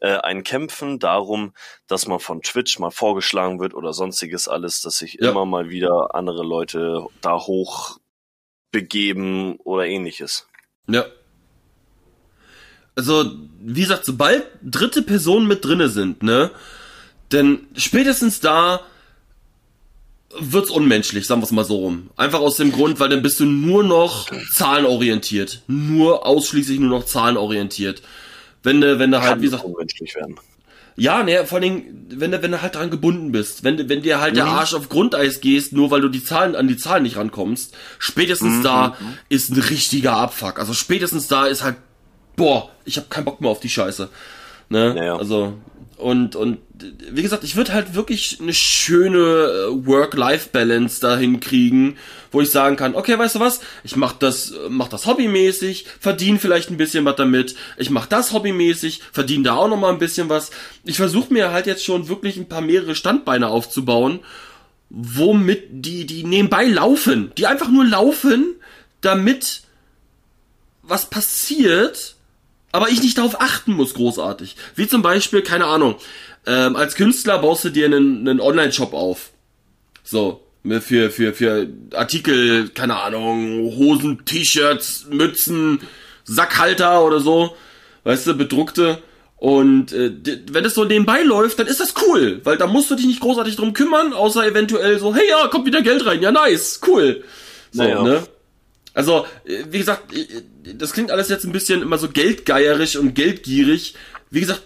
äh, 0.01 0.16
ein 0.16 0.45
Kämpfen 0.45 0.99
darum, 0.99 1.53
dass 1.86 2.07
man 2.07 2.20
von 2.20 2.40
Twitch 2.40 2.78
mal 2.78 2.90
vorgeschlagen 2.90 3.61
wird 3.61 3.74
oder 3.74 3.93
sonstiges 3.93 4.49
alles, 4.49 4.80
dass 4.80 4.97
sich 4.97 5.18
Ja. 5.20 5.30
immer 5.30 5.45
mal 5.45 5.68
wieder 5.68 6.14
andere 6.14 6.43
Leute 6.43 7.07
da 7.20 7.36
hoch 7.38 7.99
begeben 8.70 9.57
oder 9.57 9.84
ähnliches. 9.86 10.49
Ja. 10.88 11.05
Also, 12.95 13.30
wie 13.61 13.80
gesagt, 13.82 14.07
sobald 14.07 14.47
dritte 14.62 15.03
Personen 15.03 15.47
mit 15.47 15.64
drinne 15.64 15.88
sind, 15.90 16.22
ne, 16.22 16.51
denn 17.30 17.66
spätestens 17.76 18.40
da 18.40 18.80
wird's 20.39 20.70
unmenschlich, 20.70 21.26
sagen 21.26 21.43
wir's 21.43 21.51
mal 21.53 21.64
so 21.64 21.76
rum. 21.76 22.11
Einfach 22.16 22.41
aus 22.41 22.57
dem 22.57 22.72
Grund, 22.72 23.01
weil 23.01 23.09
dann 23.09 23.22
bist 23.22 23.41
du 23.41 23.45
nur 23.45 23.85
noch 23.85 24.28
zahlenorientiert. 24.53 25.62
Nur 25.66 26.26
ausschließlich 26.26 26.78
nur 26.80 26.91
noch 26.91 27.05
zahlenorientiert. 27.05 28.03
Wenn 28.62 28.80
du, 28.80 28.99
wenn 28.99 29.11
du 29.11 29.20
halt, 29.22 29.41
wie 29.41 29.45
gesagt, 29.47 29.64
unmenschlich 29.64 30.14
werden. 30.14 30.37
ja, 30.97 31.22
ne, 31.22 31.45
vor 31.47 31.57
allen 31.59 31.62
Dingen, 31.62 32.07
wenn 32.11 32.30
du, 32.30 32.43
wenn 32.43 32.53
du 32.53 32.62
halt 32.62 32.74
dran 32.74 32.91
gebunden 32.91 33.33
bist, 33.33 33.64
wenn 33.64 33.76
du, 33.76 33.89
wenn 33.89 34.03
dir 34.03 34.20
halt 34.20 34.37
der 34.37 34.45
Mhm. 34.47 34.51
Arsch 34.53 34.74
auf 34.74 34.89
Grundeis 34.89 35.41
gehst, 35.41 35.72
nur 35.72 35.91
weil 35.91 36.01
du 36.01 36.09
die 36.09 36.22
Zahlen, 36.22 36.55
an 36.55 36.68
die 36.68 36.76
Zahlen 36.76 37.03
nicht 37.03 37.16
rankommst, 37.16 37.74
spätestens 37.99 38.59
Mhm. 38.59 38.62
da 38.62 38.97
ist 39.28 39.51
ein 39.51 39.61
richtiger 39.61 40.12
Abfuck. 40.16 40.59
Also 40.59 40.74
spätestens 40.74 41.26
da 41.28 41.47
ist 41.47 41.62
halt, 41.64 41.76
boah, 42.37 42.70
ich 42.85 42.97
hab 42.99 43.11
keinen 43.11 43.24
Bock 43.24 43.41
mehr 43.41 43.51
auf 43.51 43.61
die 43.61 43.68
Scheiße. 43.70 44.09
Ne? 44.68 44.95
Ja, 44.97 45.05
ja. 45.05 45.16
Also, 45.16 45.55
und, 46.03 46.36
und, 46.36 46.59
wie 47.11 47.22
gesagt, 47.22 47.44
ich 47.44 47.55
würde 47.55 47.72
halt 47.72 47.94
wirklich 47.94 48.38
eine 48.40 48.53
schöne 48.53 49.18
äh, 49.18 49.86
Work-Life-Balance 49.86 51.00
dahin 51.00 51.38
kriegen, 51.40 51.96
wo 52.32 52.40
ich 52.40 52.50
sagen 52.50 52.76
kann, 52.76 52.94
okay, 52.94 53.18
weißt 53.18 53.36
du 53.36 53.40
was, 53.40 53.61
ich 53.84 53.96
mach 53.96 54.12
das, 54.12 54.53
mach 54.68 54.88
das 54.88 55.07
hobbymäßig, 55.07 55.86
verdiene 56.00 56.38
vielleicht 56.38 56.70
ein 56.70 56.76
bisschen 56.76 57.05
was 57.05 57.16
damit, 57.16 57.55
ich 57.76 57.90
mach 57.90 58.07
das 58.07 58.32
hobbymäßig, 58.32 59.00
verdiene 59.12 59.44
da 59.44 59.55
auch 59.55 59.68
noch 59.68 59.78
mal 59.78 59.92
ein 59.92 59.98
bisschen 59.98 60.28
was. 60.28 60.50
Ich 60.84 60.96
versuche 60.96 61.32
mir 61.32 61.53
halt 61.53 61.66
jetzt 61.66 61.84
schon 61.84 62.09
wirklich 62.09 62.36
ein 62.36 62.48
paar 62.48 62.62
mehrere 62.62 62.94
Standbeine 62.94 63.48
aufzubauen, 63.48 64.20
womit 64.90 65.68
die, 65.70 66.05
die 66.05 66.24
nebenbei 66.24 66.64
laufen, 66.64 67.32
die 67.38 67.46
einfach 67.46 67.70
nur 67.70 67.84
laufen, 67.84 68.57
damit 69.00 69.62
was 70.82 71.09
passiert, 71.09 72.16
aber 72.73 72.89
ich 72.89 73.03
nicht 73.03 73.18
darauf 73.18 73.41
achten 73.41 73.73
muss, 73.73 73.95
großartig. 73.95 74.57
Wie 74.75 74.89
zum 74.89 75.03
Beispiel, 75.03 75.43
keine 75.43 75.66
Ahnung, 75.66 75.97
ähm, 76.47 76.75
als 76.75 76.97
Künstler 76.97 77.39
baust 77.39 77.64
du 77.64 77.70
dir 77.70 77.87
einen, 77.87 78.27
einen 78.27 78.41
Online-Shop 78.41 78.95
auf. 78.95 79.31
So, 80.03 80.43
für, 80.81 81.11
für, 81.11 81.35
für 81.35 81.68
Artikel, 81.95 82.68
keine 82.70 82.97
Ahnung, 82.97 83.77
Hosen, 83.77 84.25
T-Shirts, 84.25 85.07
Mützen, 85.11 85.81
Sackhalter 86.25 87.05
oder 87.05 87.20
so, 87.20 87.57
weißt 88.05 88.27
du, 88.27 88.35
bedruckte. 88.35 89.03
Und 89.37 89.93
äh, 89.93 90.12
wenn 90.53 90.64
es 90.64 90.75
so 90.75 90.85
nebenbei 90.85 91.23
läuft, 91.23 91.59
dann 91.59 91.66
ist 91.66 91.81
das 91.81 91.95
cool, 92.07 92.41
weil 92.45 92.57
da 92.57 92.68
musst 92.68 92.91
du 92.91 92.95
dich 92.95 93.07
nicht 93.07 93.20
großartig 93.20 93.57
drum 93.57 93.73
kümmern, 93.73 94.12
außer 94.12 94.47
eventuell 94.47 95.01
so, 95.01 95.14
hey 95.14 95.29
ja, 95.29 95.49
kommt 95.49 95.66
wieder 95.66 95.83
Geld 95.83 96.07
rein, 96.07 96.23
ja 96.23 96.31
nice, 96.31 96.81
cool. 96.87 97.25
So, 97.73 97.83
naja. 97.83 98.03
ne? 98.03 98.23
Also, 98.95 99.26
äh, 99.45 99.64
wie 99.70 99.78
gesagt, 99.78 100.12
äh, 100.14 100.26
das 100.74 100.93
klingt 100.93 101.11
alles 101.11 101.28
jetzt 101.28 101.45
ein 101.45 101.53
bisschen 101.53 101.82
immer 101.82 101.99
so 101.99 102.09
geldgeierisch 102.09 102.97
und 102.97 103.14
geldgierig. 103.14 103.95
Wie 104.30 104.40
gesagt, 104.40 104.62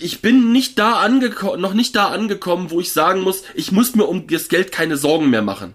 ich 0.00 0.20
bin 0.20 0.52
nicht 0.52 0.78
da 0.78 0.94
angekommen, 0.94 1.60
noch 1.60 1.74
nicht 1.74 1.94
da 1.96 2.08
angekommen, 2.08 2.70
wo 2.70 2.80
ich 2.80 2.92
sagen 2.92 3.20
muss, 3.22 3.42
ich 3.54 3.72
muss 3.72 3.94
mir 3.94 4.04
um 4.04 4.26
das 4.26 4.48
Geld 4.48 4.72
keine 4.72 4.96
Sorgen 4.96 5.30
mehr 5.30 5.42
machen. 5.42 5.74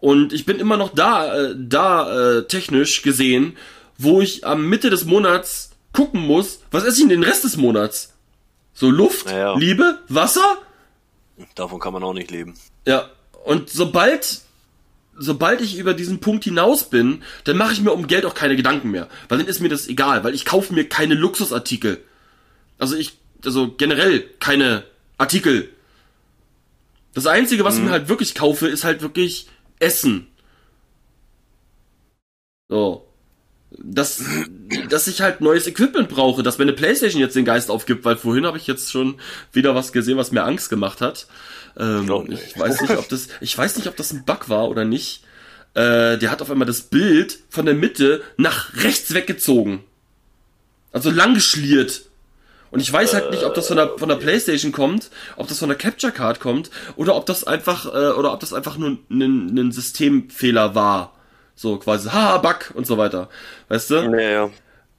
Und 0.00 0.32
ich 0.32 0.46
bin 0.46 0.60
immer 0.60 0.76
noch 0.76 0.94
da, 0.94 1.34
äh, 1.34 1.54
da 1.56 2.38
äh, 2.38 2.46
technisch 2.46 3.02
gesehen, 3.02 3.56
wo 3.96 4.20
ich 4.20 4.46
am 4.46 4.68
Mitte 4.68 4.90
des 4.90 5.04
Monats 5.04 5.70
gucken 5.92 6.20
muss, 6.20 6.60
was 6.70 6.84
esse 6.84 6.98
ich 6.98 7.02
in 7.02 7.08
den 7.08 7.24
Rest 7.24 7.44
des 7.44 7.56
Monats? 7.56 8.14
So 8.72 8.90
Luft, 8.90 9.26
naja. 9.26 9.56
Liebe, 9.56 9.98
Wasser? 10.08 10.58
Davon 11.56 11.80
kann 11.80 11.92
man 11.92 12.04
auch 12.04 12.12
nicht 12.12 12.30
leben. 12.30 12.54
Ja, 12.86 13.10
und 13.44 13.70
sobald 13.70 14.42
sobald 15.18 15.60
ich 15.60 15.78
über 15.78 15.94
diesen 15.94 16.20
Punkt 16.20 16.44
hinaus 16.44 16.90
bin, 16.90 17.22
dann 17.44 17.56
mache 17.56 17.72
ich 17.72 17.80
mir 17.80 17.92
um 17.92 18.06
Geld 18.06 18.24
auch 18.26 18.34
keine 18.34 18.56
Gedanken 18.56 18.90
mehr, 18.90 19.08
weil 19.28 19.38
dann 19.38 19.46
ist 19.46 19.60
mir 19.60 19.68
das 19.68 19.88
egal, 19.88 20.24
weil 20.24 20.34
ich 20.34 20.44
kaufe 20.44 20.72
mir 20.72 20.88
keine 20.88 21.14
Luxusartikel. 21.14 21.98
Also 22.78 22.96
ich 22.96 23.18
also 23.44 23.72
generell 23.76 24.20
keine 24.40 24.84
Artikel. 25.16 25.70
Das 27.14 27.26
einzige, 27.26 27.64
was 27.64 27.74
mhm. 27.74 27.80
ich 27.80 27.86
mir 27.86 27.92
halt 27.92 28.08
wirklich 28.08 28.34
kaufe, 28.34 28.68
ist 28.68 28.84
halt 28.84 29.02
wirklich 29.02 29.48
Essen. 29.78 30.28
So. 32.68 33.04
Dass, 33.70 34.22
dass 34.88 35.08
ich 35.08 35.20
halt 35.20 35.40
neues 35.40 35.66
Equipment 35.66 36.08
brauche, 36.08 36.42
dass 36.42 36.58
meine 36.58 36.72
Playstation 36.72 37.20
jetzt 37.20 37.36
den 37.36 37.44
Geist 37.44 37.70
aufgibt, 37.70 38.04
weil 38.04 38.16
vorhin 38.16 38.46
habe 38.46 38.58
ich 38.58 38.66
jetzt 38.66 38.90
schon 38.90 39.20
wieder 39.52 39.74
was 39.74 39.92
gesehen, 39.92 40.16
was 40.16 40.32
mir 40.32 40.44
Angst 40.44 40.70
gemacht 40.70 41.00
hat. 41.00 41.26
Ähm, 41.78 42.26
ich 42.30 42.58
weiß 42.58 42.80
nicht, 42.82 42.96
ob 42.96 43.08
das, 43.08 43.28
ich 43.40 43.56
weiß 43.56 43.76
nicht, 43.76 43.86
ob 43.86 43.96
das 43.96 44.12
ein 44.12 44.24
Bug 44.24 44.48
war 44.48 44.68
oder 44.68 44.84
nicht. 44.84 45.24
Äh, 45.74 46.18
der 46.18 46.30
hat 46.30 46.42
auf 46.42 46.50
einmal 46.50 46.66
das 46.66 46.82
Bild 46.82 47.38
von 47.50 47.66
der 47.66 47.74
Mitte 47.74 48.22
nach 48.36 48.74
rechts 48.82 49.14
weggezogen. 49.14 49.84
Also 50.92 51.10
lang 51.10 51.34
geschliert. 51.34 52.02
Und 52.70 52.80
ich 52.80 52.92
weiß 52.92 53.14
halt 53.14 53.30
nicht, 53.30 53.44
ob 53.44 53.54
das 53.54 53.68
von 53.68 53.76
der, 53.76 53.96
von 53.96 54.08
der 54.08 54.16
Playstation 54.16 54.72
kommt, 54.72 55.10
ob 55.36 55.48
das 55.48 55.58
von 55.58 55.68
der 55.68 55.78
Capture 55.78 56.12
Card 56.12 56.40
kommt, 56.40 56.70
oder 56.96 57.14
ob 57.14 57.24
das 57.26 57.44
einfach, 57.44 57.86
äh, 57.86 58.10
oder 58.12 58.32
ob 58.32 58.40
das 58.40 58.52
einfach 58.52 58.76
nur 58.76 58.98
ein, 59.10 59.56
ein 59.56 59.72
Systemfehler 59.72 60.74
war. 60.74 61.14
So 61.54 61.78
quasi, 61.78 62.10
haha, 62.10 62.38
Bug 62.38 62.72
und 62.74 62.86
so 62.86 62.98
weiter. 62.98 63.28
Weißt 63.68 63.90
du? 63.90 63.94
Ja, 63.94 64.20
ja. 64.20 64.50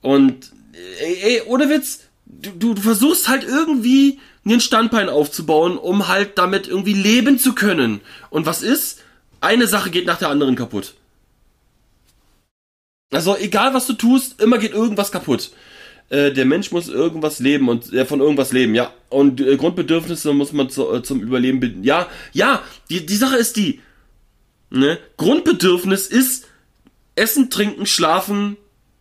Und, 0.02 0.52
ey, 1.00 1.20
ey 1.22 1.42
ohne 1.46 1.70
Witz, 1.70 2.00
du, 2.30 2.74
du 2.74 2.82
versuchst 2.82 3.28
halt 3.28 3.44
irgendwie 3.44 4.20
ein 4.46 4.62
Standbein 4.62 5.10
aufzubauen, 5.10 5.78
um 5.78 6.08
halt 6.08 6.38
damit 6.38 6.68
irgendwie 6.68 6.94
leben 6.94 7.38
zu 7.38 7.54
können. 7.54 8.02
Und 8.30 8.46
was 8.46 8.64
ist? 8.64 9.00
Eine 9.42 9.68
Sache 9.68 9.90
geht 9.90 10.06
nach 10.06 10.20
der 10.20 10.30
anderen 10.30 10.56
kaputt. 10.56 10.96
Also 13.12 13.36
egal 13.36 13.74
was 13.74 13.88
du 13.88 13.94
tust, 13.94 14.42
immer 14.42 14.58
geht 14.58 14.74
irgendwas 14.74 15.12
kaputt 15.12 15.52
äh, 16.10 16.32
der 16.32 16.46
Mensch 16.46 16.72
muss 16.72 16.90
irgendwas 16.90 17.40
leben 17.40 17.70
und 17.70 17.94
äh, 17.94 18.06
von 18.06 18.20
irgendwas 18.20 18.52
leben, 18.52 18.76
ja. 18.76 18.94
Und 19.10 19.42
äh, 19.42 19.56
Grundbedürfnisse 19.58 20.34
muss 20.34 20.52
man 20.52 20.70
zu, 20.70 20.92
äh, 20.94 21.04
zum 21.04 21.22
Überleben, 21.22 21.84
ja, 21.84 22.08
ja. 22.34 22.62
Die 22.90 23.06
die 23.06 23.16
Sache 23.16 23.38
ist 23.38 23.56
die, 23.56 23.82
ne? 24.70 24.98
Grundbedürfnis 25.18 26.08
ist 26.08 26.48
Essen, 27.16 27.50
Trinken, 27.50 27.86
Schlafen, 27.86 28.58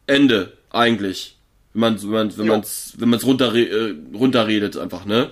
Ende 0.06 0.52
eigentlich, 0.70 1.37
wenn 1.80 1.92
man 1.92 2.02
wenn 2.02 2.10
man 2.10 2.38
wenn 2.38 2.46
ja. 2.46 2.52
man's 2.52 2.92
wenn 2.96 3.08
man's 3.08 3.24
runter 3.24 3.54
äh, 3.54 3.94
runterredet 4.14 4.76
einfach, 4.76 5.04
ne? 5.04 5.30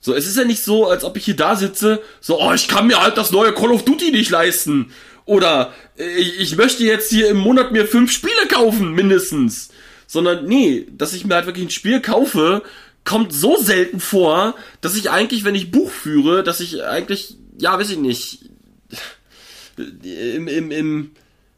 So, 0.00 0.14
es 0.14 0.26
ist 0.26 0.36
ja 0.36 0.44
nicht 0.44 0.62
so, 0.62 0.86
als 0.86 1.02
ob 1.02 1.16
ich 1.16 1.24
hier 1.24 1.36
da 1.36 1.56
sitze, 1.56 2.02
so, 2.20 2.38
oh, 2.38 2.52
ich 2.52 2.68
kann 2.68 2.86
mir 2.86 3.00
halt 3.00 3.16
das 3.16 3.30
neue 3.30 3.54
Call 3.54 3.72
of 3.72 3.86
Duty 3.86 4.10
nicht 4.10 4.30
leisten. 4.30 4.92
Oder 5.24 5.72
äh, 5.96 6.04
ich 6.04 6.56
möchte 6.56 6.84
jetzt 6.84 7.10
hier 7.10 7.30
im 7.30 7.38
Monat 7.38 7.72
mir 7.72 7.86
fünf 7.86 8.12
Spiele 8.12 8.46
kaufen, 8.50 8.92
mindestens 8.92 9.70
sondern 10.06 10.46
nee, 10.46 10.86
dass 10.90 11.12
ich 11.12 11.24
mir 11.24 11.34
halt 11.34 11.46
wirklich 11.46 11.66
ein 11.66 11.70
Spiel 11.70 12.00
kaufe, 12.00 12.62
kommt 13.04 13.32
so 13.32 13.56
selten 13.56 14.00
vor, 14.00 14.54
dass 14.80 14.96
ich 14.96 15.10
eigentlich, 15.10 15.44
wenn 15.44 15.54
ich 15.54 15.70
Buch 15.70 15.90
führe, 15.90 16.42
dass 16.42 16.60
ich 16.60 16.84
eigentlich, 16.84 17.36
ja, 17.58 17.78
weiß 17.78 17.90
ich 17.90 17.98
nicht, 17.98 18.48
im, 19.76 20.48
im, 20.48 20.70
im, 20.70 21.10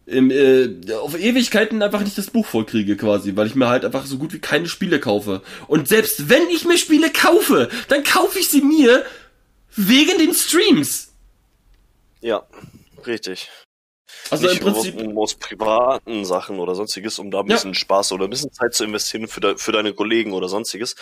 im 0.06 0.30
äh, 0.30 0.92
auf 0.94 1.18
Ewigkeiten 1.18 1.82
einfach 1.82 2.00
nicht 2.00 2.16
das 2.16 2.30
Buch 2.30 2.46
vollkriege 2.46 2.96
quasi, 2.96 3.36
weil 3.36 3.48
ich 3.48 3.56
mir 3.56 3.68
halt 3.68 3.84
einfach 3.84 4.06
so 4.06 4.18
gut 4.18 4.32
wie 4.32 4.38
keine 4.38 4.68
Spiele 4.68 5.00
kaufe. 5.00 5.42
Und 5.66 5.88
selbst 5.88 6.28
wenn 6.28 6.48
ich 6.48 6.64
mir 6.64 6.78
Spiele 6.78 7.10
kaufe, 7.10 7.68
dann 7.88 8.04
kaufe 8.04 8.38
ich 8.38 8.48
sie 8.48 8.62
mir 8.62 9.04
wegen 9.74 10.16
den 10.18 10.32
Streams. 10.32 11.12
Ja, 12.20 12.46
richtig. 13.06 13.50
Also 14.30 14.46
nicht 14.48 14.60
im 14.60 14.72
Prinzip 14.72 15.16
aus 15.16 15.34
privaten 15.34 16.24
Sachen 16.24 16.58
oder 16.58 16.74
sonstiges, 16.74 17.18
um 17.18 17.30
da 17.30 17.40
ein 17.40 17.46
bisschen 17.46 17.72
ja. 17.72 17.78
Spaß 17.78 18.12
oder 18.12 18.24
ein 18.24 18.30
bisschen 18.30 18.52
Zeit 18.52 18.74
zu 18.74 18.84
investieren 18.84 19.28
für, 19.28 19.40
de, 19.40 19.56
für 19.56 19.72
deine 19.72 19.92
Kollegen 19.92 20.32
oder 20.32 20.48
sonstiges, 20.48 20.96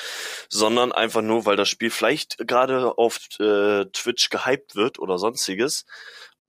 sondern 0.48 0.92
einfach 0.92 1.22
nur, 1.22 1.46
weil 1.46 1.56
das 1.56 1.68
Spiel 1.68 1.90
vielleicht 1.90 2.38
gerade 2.46 2.98
auf 2.98 3.18
äh, 3.38 3.86
Twitch 3.86 4.30
gehypt 4.30 4.76
wird 4.76 4.98
oder 4.98 5.18
sonstiges 5.18 5.86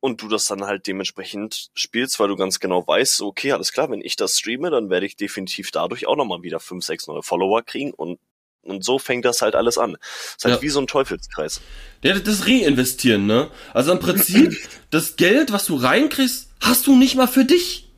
und 0.05 0.21
du 0.21 0.27
das 0.27 0.45
dann 0.45 0.65
halt 0.65 0.85
dementsprechend 0.85 1.71
spielst, 1.73 2.19
weil 2.19 2.27
du 2.27 2.35
ganz 2.35 2.59
genau 2.59 2.85
weißt, 2.85 3.23
okay, 3.23 3.51
alles 3.53 3.73
klar, 3.73 3.89
wenn 3.89 4.01
ich 4.01 4.15
das 4.15 4.37
streame, 4.37 4.69
dann 4.69 4.91
werde 4.91 5.07
ich 5.07 5.15
definitiv 5.15 5.71
dadurch 5.71 6.05
auch 6.05 6.15
nochmal 6.15 6.43
wieder 6.43 6.59
fünf, 6.59 6.85
sechs 6.85 7.07
neue 7.07 7.23
Follower 7.23 7.63
kriegen 7.63 7.91
und 7.91 8.19
und 8.61 8.83
so 8.83 8.97
fängt 8.97 9.25
das 9.25 9.43
halt 9.43 9.53
alles 9.53 9.77
an. 9.77 9.91
Das 9.91 10.35
ist 10.37 10.45
halt 10.45 10.55
ja. 10.55 10.61
wie 10.63 10.69
so 10.69 10.79
ein 10.79 10.87
Teufelskreis. 10.87 11.61
Ja, 12.03 12.17
das 12.17 12.47
Reinvestieren, 12.47 13.27
ne? 13.27 13.51
Also 13.75 13.91
im 13.91 13.99
Prinzip, 13.99 14.57
das 14.89 15.17
Geld, 15.17 15.51
was 15.51 15.67
du 15.67 15.75
reinkriegst, 15.75 16.49
hast 16.61 16.87
du 16.87 16.95
nicht 16.95 17.13
mal 17.13 17.27
für 17.27 17.45
dich. 17.45 17.91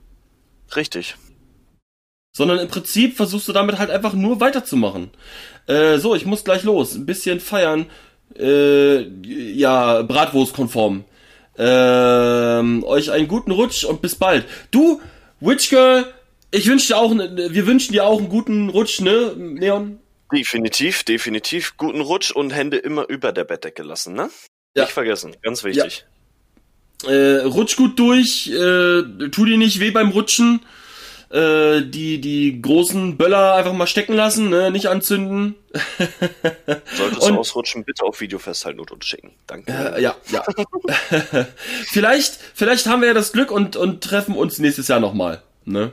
Richtig. 0.75 1.15
Sondern 2.33 2.59
im 2.59 2.67
Prinzip 2.67 3.15
versuchst 3.15 3.47
du 3.47 3.53
damit 3.53 3.79
halt 3.79 3.89
einfach 3.89 4.11
nur 4.11 4.41
weiterzumachen. 4.41 5.11
Äh, 5.67 5.99
so, 5.99 6.15
ich 6.15 6.25
muss 6.25 6.43
gleich 6.43 6.63
los. 6.63 6.95
Ein 6.95 7.05
bisschen 7.05 7.39
feiern. 7.39 7.85
Äh, 8.37 9.03
ja, 9.23 10.01
Bratwurstkonform. 10.01 11.05
Ähm, 11.57 12.83
euch 12.83 13.11
einen 13.11 13.27
guten 13.27 13.51
Rutsch 13.51 13.83
und 13.83 14.01
bis 14.01 14.15
bald. 14.15 14.45
Du, 14.71 15.01
Witch 15.39 15.69
Girl, 15.69 16.13
ich 16.51 16.67
wünsche 16.67 16.87
dir 16.87 16.97
auch, 16.97 17.11
wir 17.11 17.67
wünschen 17.67 17.93
dir 17.93 18.05
auch 18.05 18.19
einen 18.19 18.29
guten 18.29 18.69
Rutsch, 18.69 19.01
ne, 19.01 19.33
Leon? 19.35 19.99
Definitiv, 20.31 21.03
definitiv. 21.03 21.75
Guten 21.77 22.01
Rutsch 22.01 22.31
und 22.31 22.51
Hände 22.51 22.77
immer 22.77 23.07
über 23.09 23.31
der 23.31 23.43
Bettdecke 23.43 23.83
lassen, 23.83 24.13
ne? 24.13 24.29
Ja. 24.75 24.83
Nicht 24.83 24.93
vergessen, 24.93 25.35
ganz 25.41 25.63
wichtig. 25.63 26.05
Ja. 27.03 27.09
Äh, 27.09 27.43
rutsch 27.43 27.75
gut 27.75 27.97
durch, 27.99 28.47
äh, 28.47 29.29
tu 29.29 29.45
dir 29.45 29.57
nicht 29.57 29.79
weh 29.79 29.91
beim 29.91 30.09
Rutschen. 30.09 30.61
Äh, 31.29 31.81
die, 31.81 32.21
die 32.21 32.61
großen 32.61 33.17
Böller 33.17 33.55
einfach 33.55 33.73
mal 33.73 33.85
stecken 33.85 34.13
lassen, 34.13 34.49
ne? 34.49 34.71
nicht 34.71 34.87
anzünden. 34.87 35.55
Solltest 36.95 37.21
und, 37.21 37.33
du 37.33 37.39
ausrutschen, 37.39 37.83
bitte 37.83 38.05
auf 38.05 38.21
Video 38.21 38.39
festhalten 38.39 38.79
und 38.79 38.91
uns 38.91 39.05
schicken. 39.05 39.31
Danke. 39.45 39.73
Äh, 39.73 40.01
ja, 40.01 40.15
ja. 40.31 40.45
vielleicht, 41.87 42.39
vielleicht 42.53 42.87
haben 42.87 43.01
wir 43.01 43.09
ja 43.09 43.13
das 43.13 43.33
Glück 43.33 43.51
und, 43.51 43.75
und 43.75 44.01
treffen 44.01 44.35
uns 44.35 44.59
nächstes 44.59 44.87
Jahr 44.87 45.01
nochmal. 45.01 45.43
Ne? 45.65 45.91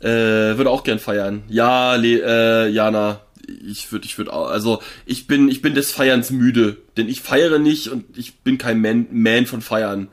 Äh, 0.00 0.58
würde 0.58 0.68
auch 0.68 0.84
gern 0.84 0.98
feiern. 0.98 1.42
Ja, 1.48 1.94
Le 1.94 2.66
äh, 2.66 2.68
Jana, 2.68 3.22
ich 3.66 3.90
würde, 3.92 4.04
ich 4.04 4.18
würde 4.18 4.34
auch, 4.34 4.48
also 4.48 4.82
ich 5.06 5.26
bin, 5.26 5.48
ich 5.48 5.62
bin 5.62 5.74
des 5.74 5.90
Feierns 5.90 6.30
müde, 6.30 6.76
denn 6.98 7.08
ich 7.08 7.22
feiere 7.22 7.58
nicht 7.58 7.88
und 7.88 8.04
ich 8.18 8.40
bin 8.40 8.58
kein 8.58 8.82
Man, 8.82 9.06
Man 9.10 9.46
von 9.46 9.62
Feiern. 9.62 10.08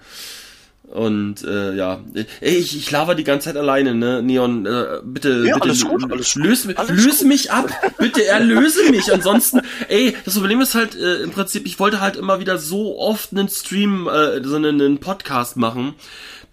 Und 0.93 1.43
äh, 1.43 1.73
ja, 1.73 2.01
ey, 2.39 2.55
ich, 2.55 2.77
ich 2.77 2.91
laber 2.91 3.15
die 3.15 3.23
ganze 3.23 3.45
Zeit 3.45 3.57
alleine, 3.57 3.95
ne? 3.95 4.21
Neon, 4.21 4.67
äh, 4.67 4.99
bitte, 5.03 5.43
ja, 5.43 5.55
bitte 5.55 5.63
alles 5.63 5.85
gut, 5.85 6.11
alles 6.11 6.35
löse, 6.35 6.77
alles 6.77 7.03
löse 7.03 7.25
mich 7.25 7.51
ab, 7.51 7.67
bitte 7.97 8.23
erlöse 8.25 8.91
mich. 8.91 9.11
Ansonsten, 9.11 9.61
ey, 9.87 10.15
das 10.23 10.35
Problem 10.35 10.61
ist 10.61 10.75
halt 10.75 10.95
äh, 10.95 11.23
im 11.23 11.31
Prinzip, 11.31 11.65
ich 11.65 11.79
wollte 11.79 11.99
halt 11.99 12.15
immer 12.15 12.39
wieder 12.39 12.59
so 12.59 12.99
oft 12.99 13.31
einen 13.31 13.49
Stream, 13.49 14.07
äh, 14.07 14.43
so 14.43 14.55
einen, 14.55 14.79
einen 14.79 14.99
Podcast 14.99 15.57
machen 15.57 15.95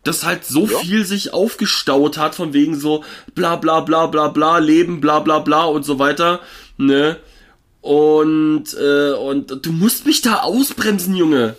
dass 0.03 0.25
halt 0.25 0.47
so 0.47 0.67
ja. 0.67 0.79
viel 0.79 1.05
sich 1.05 1.35
aufgestaut 1.35 2.17
hat 2.17 2.35
von 2.35 2.55
wegen 2.55 2.81
so 2.81 3.05
bla 3.35 3.57
bla 3.57 3.81
bla 3.81 4.07
bla 4.07 4.29
bla 4.29 4.57
Leben 4.57 5.03
bla 5.03 5.21
bla 5.21 5.41
bla 5.41 5.65
und 5.65 5.85
so 5.85 5.99
weiter 5.99 6.41
ne 6.79 7.19
und 7.83 8.65
äh, 8.81 9.13
und 9.13 9.67
du 9.67 9.73
musst 9.73 10.07
mich 10.07 10.23
da 10.23 10.37
ausbremsen 10.37 11.15
Junge 11.17 11.55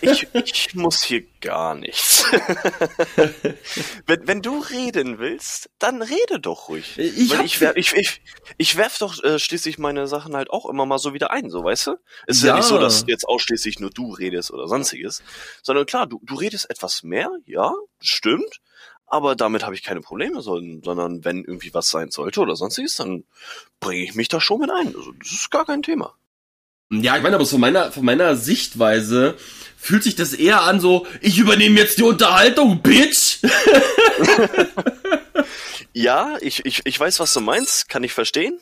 Ich, 0.00 0.28
ich 0.32 0.74
muss 0.74 1.02
hier 1.02 1.24
gar 1.40 1.74
nichts. 1.74 2.24
wenn, 4.06 4.26
wenn 4.26 4.42
du 4.42 4.60
reden 4.60 5.18
willst, 5.18 5.70
dann 5.78 6.02
rede 6.02 6.40
doch 6.40 6.68
ruhig. 6.68 6.98
Ich 6.98 7.30
Weil 7.30 7.44
ich, 7.44 7.60
wer, 7.60 7.76
ich, 7.76 7.92
ich, 7.94 8.22
ich 8.56 8.76
werf 8.76 8.98
doch 8.98 9.22
äh, 9.22 9.38
schließlich 9.38 9.78
meine 9.78 10.06
Sachen 10.06 10.34
halt 10.36 10.50
auch 10.50 10.68
immer 10.68 10.86
mal 10.86 10.98
so 10.98 11.14
wieder 11.14 11.30
ein, 11.30 11.50
so 11.50 11.64
weißt 11.64 11.88
du? 11.88 11.96
Es 12.26 12.38
ist 12.38 12.42
ja, 12.42 12.48
Ja. 12.50 12.56
nicht 12.56 12.66
so, 12.68 12.78
dass 12.78 13.04
jetzt 13.06 13.26
ausschließlich 13.26 13.80
nur 13.80 13.90
du 13.90 14.12
redest 14.12 14.50
oder 14.50 14.68
sonstiges, 14.68 15.22
sondern 15.62 15.86
klar, 15.86 16.06
du, 16.06 16.20
du 16.22 16.34
redest 16.34 16.70
etwas 16.70 17.02
mehr, 17.02 17.30
ja, 17.46 17.72
stimmt, 18.00 18.60
aber 19.06 19.36
damit 19.36 19.64
habe 19.64 19.74
ich 19.74 19.82
keine 19.82 20.00
Probleme, 20.00 20.40
sondern, 20.40 20.82
sondern 20.82 21.24
wenn 21.24 21.44
irgendwie 21.44 21.74
was 21.74 21.88
sein 21.88 22.10
sollte 22.10 22.40
oder 22.40 22.56
sonstiges, 22.56 22.96
dann 22.96 23.24
bringe 23.80 24.02
ich 24.02 24.14
mich 24.14 24.28
da 24.28 24.40
schon 24.40 24.60
mit 24.60 24.70
ein. 24.70 24.94
Also 24.96 25.12
das 25.12 25.30
ist 25.32 25.50
gar 25.50 25.64
kein 25.66 25.82
Thema. 25.82 26.14
Ja, 26.92 27.16
ich 27.16 27.22
meine, 27.22 27.36
aber 27.36 27.46
von 27.46 27.60
meiner, 27.60 27.90
von 27.90 28.04
meiner 28.04 28.36
Sichtweise 28.36 29.34
fühlt 29.76 30.02
sich 30.02 30.16
das 30.16 30.32
eher 30.32 30.62
an 30.62 30.80
so, 30.80 31.06
ich 31.20 31.38
übernehme 31.38 31.78
jetzt 31.80 31.98
die 31.98 32.02
Unterhaltung, 32.02 32.80
Bitch! 32.82 33.38
Ja, 35.96 36.36
ich, 36.40 36.66
ich, 36.66 36.80
ich 36.84 36.98
weiß, 36.98 37.20
was 37.20 37.32
du 37.32 37.40
meinst, 37.40 37.88
kann 37.88 38.02
ich 38.02 38.12
verstehen, 38.12 38.58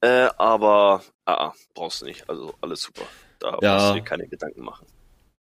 äh, 0.00 0.28
aber 0.36 1.04
ah, 1.24 1.34
ah, 1.34 1.54
brauchst 1.74 2.00
du 2.02 2.06
nicht. 2.06 2.28
Also 2.28 2.54
alles 2.60 2.82
super. 2.82 3.02
Da 3.38 3.56
Ja. 3.62 3.76
brauchst 3.76 3.90
du 3.90 3.94
dir 3.94 4.02
keine 4.04 4.26
Gedanken 4.26 4.62
machen. 4.62 4.86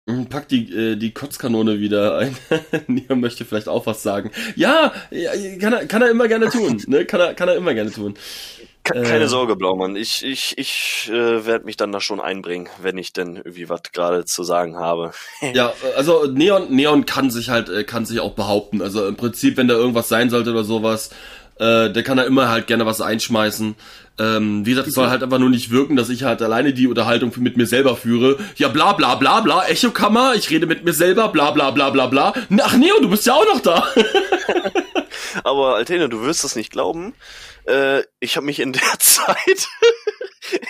Hm, 0.08 0.26
Pack 0.26 0.48
die, 0.48 0.72
äh, 0.74 0.96
die 0.96 1.12
Kotzkanone 1.14 1.78
wieder 1.78 2.18
ein. 2.18 2.36
Nia 2.88 3.14
möchte 3.14 3.44
vielleicht 3.44 3.68
auch 3.68 3.86
was 3.86 4.02
sagen. 4.02 4.32
Ja, 4.56 4.92
ja 5.12 5.30
kann, 5.60 5.72
er, 5.74 5.86
kann 5.86 6.02
er 6.02 6.10
immer 6.10 6.26
gerne 6.26 6.48
tun. 6.50 6.82
Ne? 6.88 7.04
Kann, 7.04 7.20
er, 7.20 7.34
kann 7.34 7.48
er 7.48 7.54
immer 7.54 7.72
gerne 7.74 7.92
tun. 7.92 8.14
Äh. 8.94 9.02
Keine 9.02 9.28
Sorge, 9.28 9.56
Blaumann. 9.56 9.96
Ich, 9.96 10.24
ich, 10.24 10.56
ich 10.56 11.10
äh, 11.12 11.46
werde 11.46 11.64
mich 11.64 11.76
dann 11.76 11.92
da 11.92 12.00
schon 12.00 12.20
einbringen, 12.20 12.68
wenn 12.80 12.98
ich 12.98 13.12
denn 13.12 13.36
irgendwie 13.36 13.68
was 13.68 13.82
gerade 13.92 14.24
zu 14.24 14.42
sagen 14.42 14.76
habe. 14.76 15.12
Ja, 15.54 15.72
also 15.96 16.26
Neon, 16.26 16.70
Neon 16.70 17.06
kann 17.06 17.30
sich 17.30 17.48
halt, 17.48 17.68
äh, 17.68 17.84
kann 17.84 18.04
sich 18.04 18.20
auch 18.20 18.34
behaupten. 18.34 18.82
Also 18.82 19.06
im 19.06 19.16
Prinzip, 19.16 19.56
wenn 19.56 19.68
da 19.68 19.74
irgendwas 19.74 20.08
sein 20.08 20.30
sollte 20.30 20.50
oder 20.50 20.64
sowas, 20.64 21.10
äh, 21.58 21.90
der 21.90 22.02
kann 22.02 22.16
da 22.16 22.24
immer 22.24 22.48
halt 22.48 22.66
gerne 22.66 22.86
was 22.86 23.00
einschmeißen. 23.00 23.74
Ähm, 24.20 24.66
wie 24.66 24.70
gesagt, 24.70 24.88
es 24.88 24.94
soll 24.94 25.08
halt 25.08 25.22
einfach 25.22 25.38
nur 25.38 25.50
nicht 25.50 25.70
wirken, 25.70 25.96
dass 25.96 26.08
ich 26.08 26.24
halt 26.24 26.42
alleine 26.42 26.72
die 26.72 26.88
Unterhaltung 26.88 27.32
mit 27.36 27.56
mir 27.56 27.66
selber 27.66 27.96
führe. 27.96 28.38
Ja, 28.56 28.68
bla 28.68 28.92
bla 28.92 29.14
bla 29.14 29.40
bla, 29.40 29.66
Echokammer, 29.66 30.34
ich 30.34 30.50
rede 30.50 30.66
mit 30.66 30.84
mir 30.84 30.92
selber, 30.92 31.28
bla 31.28 31.52
bla 31.52 31.70
bla 31.70 31.90
bla 31.90 32.06
bla. 32.06 32.34
Ach 32.60 32.76
Neon, 32.76 33.02
du 33.02 33.10
bist 33.10 33.26
ja 33.26 33.34
auch 33.34 33.46
noch 33.46 33.60
da. 33.60 33.86
Aber 35.44 35.76
Altene, 35.76 36.08
du 36.08 36.22
wirst 36.22 36.44
es 36.44 36.56
nicht 36.56 36.70
glauben. 36.70 37.14
Äh, 37.66 38.02
ich 38.20 38.36
habe 38.36 38.46
mich 38.46 38.60
in 38.60 38.72
der 38.72 38.82
Zeit, 38.98 39.68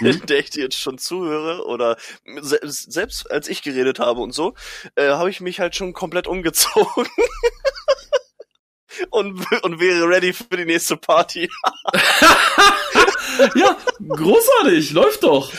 in 0.01 0.13
Hm? 0.13 0.27
der 0.27 0.39
ich 0.41 0.51
dir 0.51 0.65
jetzt 0.65 0.79
schon 0.79 0.99
zuhöre, 0.99 1.65
oder 1.67 1.97
se 2.41 2.59
selbst 2.63 3.31
als 3.31 3.49
ich 3.49 3.63
geredet 3.63 3.99
habe 3.99 4.21
und 4.21 4.33
so, 4.33 4.55
äh, 4.97 5.11
habe 5.11 5.31
ich 5.31 5.41
mich 5.41 5.61
halt 5.61 5.77
schon 5.77 5.93
komplett 5.93 6.27
umgezogen. 6.27 7.07
und, 9.11 9.45
und 9.63 9.81
wäre 9.81 10.09
ready 10.09 10.33
für 10.33 10.57
die 10.57 10.65
nächste 10.65 10.97
Party. 10.97 11.49
ja, 13.55 13.77
großartig, 14.09 14.93
läuft 14.93 15.23
doch. 15.23 15.53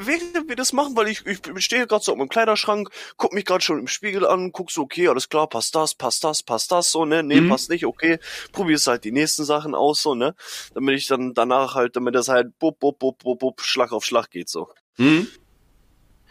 Während 0.00 0.46
wir 0.46 0.56
das 0.56 0.74
machen, 0.74 0.94
weil 0.94 1.08
ich, 1.08 1.24
ich 1.24 1.40
stehe 1.64 1.86
gerade 1.86 2.04
so 2.04 2.12
im 2.12 2.28
Kleiderschrank, 2.28 2.90
guck 3.16 3.32
mich 3.32 3.46
gerade 3.46 3.64
schon 3.64 3.78
im 3.78 3.86
Spiegel 3.86 4.26
an, 4.26 4.52
guck 4.52 4.70
so, 4.70 4.82
okay, 4.82 5.08
alles 5.08 5.30
klar, 5.30 5.48
passt 5.48 5.74
das, 5.74 5.94
passt 5.94 6.22
das, 6.22 6.42
passt 6.42 6.70
das, 6.70 6.90
so, 6.92 7.06
ne, 7.06 7.22
nee, 7.22 7.40
Mhm. 7.40 7.48
passt 7.48 7.70
nicht, 7.70 7.86
okay, 7.86 8.18
probierst 8.52 8.88
halt 8.88 9.04
die 9.04 9.12
nächsten 9.12 9.44
Sachen 9.46 9.74
aus, 9.74 10.02
so, 10.02 10.14
ne, 10.14 10.34
damit 10.74 10.98
ich 10.98 11.06
dann 11.06 11.32
danach 11.32 11.76
halt, 11.76 11.96
damit 11.96 12.14
das 12.14 12.28
halt, 12.28 12.58
bup, 12.58 12.78
bup, 12.78 12.98
bup, 12.98 13.18
bup, 13.22 13.38
bup, 13.38 13.60
Schlag 13.62 13.92
auf 13.92 14.04
Schlag 14.04 14.30
geht, 14.30 14.50
so. 14.50 14.68
Hm? 14.98 15.28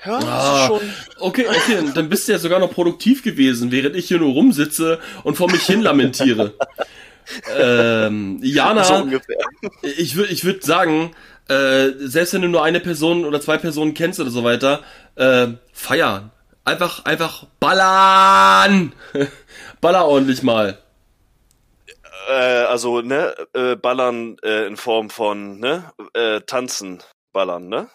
Ja, 0.05 0.19
das 0.19 0.27
Ah. 0.30 0.51
ist 0.53 0.65
schon, 0.67 0.93
Okay, 1.19 1.47
okay, 1.47 1.91
dann 1.95 2.07
bist 2.07 2.27
du 2.27 2.34
ja 2.34 2.38
sogar 2.38 2.59
noch 2.59 2.71
produktiv 2.71 3.23
gewesen, 3.23 3.71
während 3.71 3.95
ich 3.95 4.07
hier 4.07 4.19
nur 4.19 4.31
rumsitze 4.31 4.99
und 5.23 5.35
vor 5.38 5.49
mich 5.49 5.65
hin 5.65 5.81
lamentiere. 5.81 6.53
ähm, 7.57 8.39
Jana, 8.43 8.84
so 8.84 9.19
ich 9.81 10.15
würde 10.15 10.31
ich 10.31 10.45
würd 10.45 10.63
sagen, 10.63 11.11
äh, 11.49 11.91
selbst 11.97 12.34
wenn 12.34 12.43
du 12.43 12.47
nur 12.47 12.63
eine 12.63 12.80
Person 12.80 13.26
oder 13.26 13.41
zwei 13.41 13.57
Personen 13.57 13.93
kennst 13.93 14.19
oder 14.19 14.30
so 14.30 14.43
weiter, 14.43 14.81
äh, 15.15 15.47
feiern. 15.73 16.31
Einfach, 16.63 17.05
einfach 17.05 17.45
ballern! 17.59 18.93
Baller 19.81 20.05
ordentlich 20.05 20.43
mal. 20.43 20.77
Äh, 22.30 22.34
also, 22.34 23.01
ne, 23.01 23.34
äh, 23.53 23.76
ballern 23.76 24.38
äh, 24.43 24.67
in 24.67 24.77
Form 24.77 25.09
von, 25.09 25.59
ne, 25.59 25.91
äh, 26.13 26.41
tanzen, 26.41 27.01
ballern, 27.34 27.69
ne? 27.69 27.89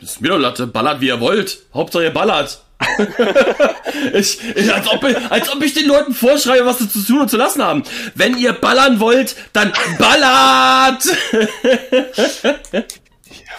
Das 0.00 0.12
ist 0.12 0.20
mir 0.20 0.30
doch 0.30 0.38
Latte, 0.38 0.66
ballert 0.66 1.00
wie 1.00 1.08
ihr 1.08 1.20
wollt. 1.20 1.66
Hauptsache 1.74 2.04
ihr 2.04 2.14
ballert. 2.14 2.64
ich, 4.14 4.38
ich, 4.56 4.72
als, 4.74 4.88
ob, 4.88 5.04
ich- 5.04 5.16
als 5.30 5.50
ob 5.52 5.62
ich 5.62 5.74
den 5.74 5.86
Leuten 5.86 6.14
vorschreibe, 6.14 6.66
was 6.66 6.78
sie 6.78 6.88
zu 6.88 7.00
tun 7.04 7.20
und 7.22 7.28
zu 7.30 7.36
lassen 7.36 7.62
haben. 7.62 7.82
Wenn 8.14 8.36
ihr 8.38 8.52
ballern 8.52 9.00
wollt, 9.00 9.36
dann 9.52 9.72
ballert! 9.98 11.02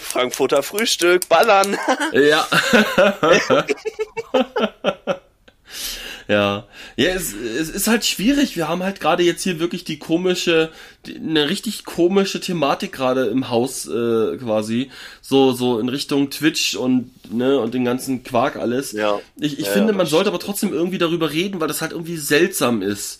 Frankfurter 0.01 0.61
Frühstück, 0.63 1.27
ballern. 1.27 1.77
Ja. 2.11 2.45
ja. 6.27 6.67
Ja, 6.95 7.09
es, 7.09 7.33
es 7.33 7.69
ist 7.69 7.87
halt 7.87 8.05
schwierig. 8.05 8.55
Wir 8.55 8.67
haben 8.67 8.83
halt 8.83 8.99
gerade 8.99 9.23
jetzt 9.23 9.43
hier 9.43 9.59
wirklich 9.59 9.83
die 9.83 9.99
komische, 9.99 10.71
die, 11.05 11.15
eine 11.15 11.49
richtig 11.49 11.85
komische 11.85 12.39
Thematik 12.39 12.91
gerade 12.91 13.25
im 13.25 13.49
Haus 13.49 13.87
äh, 13.87 14.37
quasi. 14.37 14.91
So, 15.21 15.51
so 15.53 15.79
in 15.79 15.89
Richtung 15.89 16.29
Twitch 16.29 16.75
und, 16.75 17.11
ne, 17.33 17.59
und 17.59 17.73
den 17.73 17.85
ganzen 17.85 18.23
Quark 18.23 18.55
alles. 18.55 18.91
Ja. 18.91 19.19
Ich, 19.39 19.59
ich 19.59 19.65
Ja, 19.65 19.71
finde, 19.71 19.93
man 19.93 20.07
sollte 20.07 20.29
aber 20.29 20.39
trotzdem 20.39 20.73
irgendwie 20.73 20.97
darüber 20.97 21.31
reden, 21.31 21.59
weil 21.59 21.67
das 21.67 21.81
halt 21.81 21.91
irgendwie 21.91 22.17
seltsam 22.17 22.81
ist. 22.81 23.19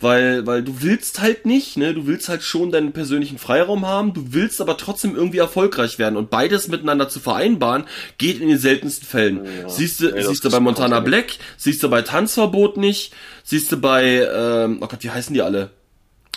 Weil, 0.00 0.46
weil 0.46 0.62
du 0.62 0.80
willst 0.80 1.20
halt 1.20 1.44
nicht, 1.44 1.76
ne, 1.76 1.92
du 1.92 2.06
willst 2.06 2.28
halt 2.28 2.44
schon 2.44 2.70
deinen 2.70 2.92
persönlichen 2.92 3.36
Freiraum 3.36 3.84
haben, 3.84 4.14
du 4.14 4.26
willst 4.32 4.60
aber 4.60 4.76
trotzdem 4.76 5.16
irgendwie 5.16 5.38
erfolgreich 5.38 5.98
werden 5.98 6.16
und 6.16 6.30
beides 6.30 6.68
miteinander 6.68 7.08
zu 7.08 7.18
vereinbaren, 7.18 7.84
geht 8.16 8.40
in 8.40 8.48
den 8.48 8.58
seltensten 8.58 9.08
Fällen. 9.08 9.44
Ja. 9.44 9.68
Siehst 9.68 10.00
du, 10.00 10.22
siehst 10.22 10.44
du 10.44 10.50
bei 10.50 10.60
Montana 10.60 11.00
Black, 11.00 11.38
siehst 11.56 11.82
du 11.82 11.90
bei 11.90 12.02
Tanzverbot 12.02 12.76
nicht, 12.76 13.12
siehst 13.42 13.72
du 13.72 13.76
bei, 13.78 14.24
ähm, 14.32 14.78
oh 14.80 14.86
Gott, 14.86 15.02
wie 15.02 15.10
heißen 15.10 15.34
die 15.34 15.42
alle? 15.42 15.70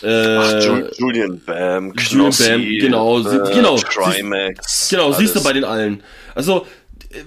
Äh, 0.02 0.38
Ach, 0.38 0.64
Ju 0.64 0.88
Julian 0.98 1.40
Bam, 1.46 1.94
Julian 1.96 2.32
Knossi, 2.32 2.50
Bam, 2.50 2.62
genau, 2.62 3.20
äh, 3.20 3.54
genau. 3.54 3.78
Trimax. 3.78 4.90
Genau, 4.90 5.14
siehst 5.14 5.36
du 5.36 5.40
alles. 5.40 5.44
bei 5.44 5.54
den 5.54 5.66
allen. 5.66 6.02
Also, 6.34 6.66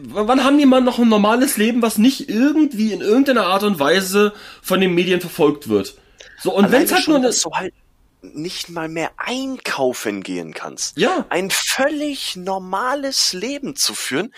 wann 0.03 0.43
haben 0.43 0.59
die 0.59 0.67
mal 0.67 0.81
noch 0.81 0.99
ein 0.99 1.09
normales 1.09 1.57
Leben, 1.59 1.81
was 1.81 1.97
nicht 1.99 2.29
irgendwie 2.29 2.93
in 2.93 3.03
irgendeiner 3.03 3.47
Art 3.47 3.63
und 3.63 3.79
Weise 3.79 4.33
von 4.63 4.81
den 4.81 4.97
Medien 4.97 5.21
verfolgt 5.21 5.69
wird? 5.69 5.95
So, 6.41 6.55
und 6.55 6.71
wenn 6.73 6.83
es 6.83 6.93
halt 6.93 7.05
schon, 7.05 7.15
nur 7.15 7.23
eine, 7.23 7.35
du 7.35 7.51
halt 7.53 7.75
nicht 8.23 8.69
mal 8.69 8.89
mehr 8.89 9.11
einkaufen 9.17 10.23
gehen 10.23 10.55
kannst. 10.55 10.97
ja, 10.97 11.27
Ein 11.29 11.51
völlig 11.51 12.37
normales 12.37 13.33
Leben 13.33 13.77
zu 13.77 13.95
führen, 13.95 14.33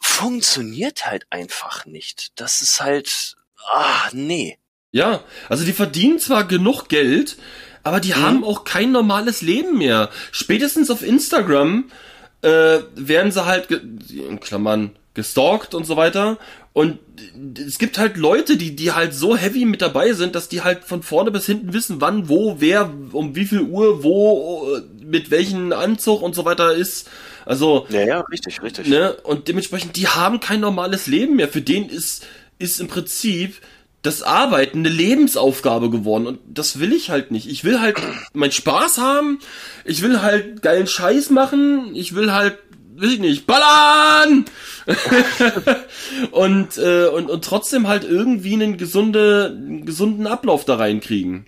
funktioniert 0.00 1.06
halt 1.06 1.26
einfach 1.30 1.86
nicht. 1.86 2.32
Das 2.36 2.62
ist 2.62 2.80
halt, 2.80 3.36
ah, 3.72 4.08
nee. 4.12 4.58
ja, 4.92 5.22
also 5.48 5.64
die 5.64 5.72
verdienen 5.72 6.18
zwar 6.18 6.44
genug 6.44 6.88
Geld, 6.88 7.36
aber 7.82 8.00
die 8.00 8.14
haben 8.14 8.44
auch 8.44 8.64
kein 8.64 8.92
normales 8.92 9.42
Leben 9.42 9.78
mehr. 9.78 10.10
Spätestens 10.32 10.90
auf 10.90 11.02
Instagram 11.02 11.90
äh, 12.42 12.80
werden 12.94 13.30
sie 13.30 13.44
halt, 13.44 13.68
ge 13.68 13.80
in 14.10 14.40
Klammern, 14.40 14.96
gestalkt 15.14 15.74
und 15.74 15.84
so 15.84 15.96
weiter. 15.96 16.38
Und 16.76 16.98
es 17.58 17.78
gibt 17.78 17.96
halt 17.96 18.18
Leute, 18.18 18.58
die, 18.58 18.76
die 18.76 18.92
halt 18.92 19.14
so 19.14 19.34
heavy 19.34 19.64
mit 19.64 19.80
dabei 19.80 20.12
sind, 20.12 20.34
dass 20.34 20.50
die 20.50 20.60
halt 20.60 20.84
von 20.84 21.02
vorne 21.02 21.30
bis 21.30 21.46
hinten 21.46 21.72
wissen, 21.72 22.02
wann, 22.02 22.28
wo, 22.28 22.56
wer, 22.58 22.92
um 23.12 23.34
wie 23.34 23.46
viel 23.46 23.62
Uhr, 23.62 24.04
wo, 24.04 24.76
äh, 24.76 24.82
mit 25.02 25.30
welchem 25.30 25.72
Anzug 25.72 26.20
und 26.20 26.34
so 26.34 26.44
weiter 26.44 26.74
ist. 26.74 27.08
Also, 27.46 27.86
Ja, 27.88 28.02
ja, 28.04 28.20
richtig, 28.20 28.62
richtig. 28.62 28.88
ne, 28.88 29.14
und 29.22 29.48
dementsprechend, 29.48 29.96
die 29.96 30.06
haben 30.08 30.38
kein 30.38 30.60
normales 30.60 31.06
Leben 31.06 31.36
mehr. 31.36 31.48
Für 31.48 31.62
den 31.62 31.88
ist, 31.88 32.26
ist 32.58 32.78
im 32.78 32.88
Prinzip 32.88 33.54
das 34.02 34.22
Arbeiten 34.22 34.80
eine 34.80 34.90
Lebensaufgabe 34.90 35.88
geworden. 35.88 36.26
Und 36.26 36.40
das 36.46 36.78
will 36.78 36.92
ich 36.92 37.08
halt 37.08 37.30
nicht. 37.30 37.48
Ich 37.48 37.64
will 37.64 37.80
halt 37.80 37.96
meinen 38.34 38.52
Spaß 38.52 38.98
haben. 38.98 39.38
Ich 39.86 40.02
will 40.02 40.20
halt 40.20 40.60
geilen 40.60 40.86
Scheiß 40.86 41.30
machen. 41.30 41.94
Ich 41.94 42.14
will 42.14 42.34
halt, 42.34 42.58
weiß 43.00 43.12
ich 43.12 43.20
nicht, 43.20 43.46
ballern! 43.46 44.44
und, 46.30 46.78
äh, 46.78 47.06
und, 47.08 47.30
und 47.30 47.44
trotzdem 47.44 47.88
halt 47.88 48.04
irgendwie 48.04 48.54
einen, 48.54 48.76
gesunde, 48.76 49.52
einen 49.56 49.84
gesunden 49.84 50.26
Ablauf 50.26 50.64
da 50.64 50.76
reinkriegen. 50.76 51.46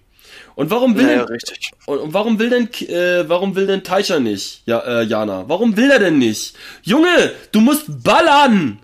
Und 0.55 0.71
warum 0.71 0.97
will 0.97 1.07
Ja, 1.07 1.11
ja, 1.13 1.19
denn, 1.25 1.29
richtig. 1.29 1.71
und, 1.87 1.99
und 1.99 2.15
warum 2.15 2.39
will 2.41 2.51
denn, 2.51 2.69
äh, 2.89 3.29
warum 3.29 3.55
will 3.55 3.67
denn 3.67 3.85
Taisha 3.85 4.19
nicht, 4.19 4.63
ja, 4.67 4.81
äh, 4.81 5.05
Jana? 5.05 5.49
Warum 5.49 5.77
will 5.77 5.91
er 5.91 6.01
denn 6.01 6.19
nicht? 6.19 6.57
Junge, 6.83 7.33
du 7.53 7.61
musst 7.61 7.85
ballern! 8.03 8.81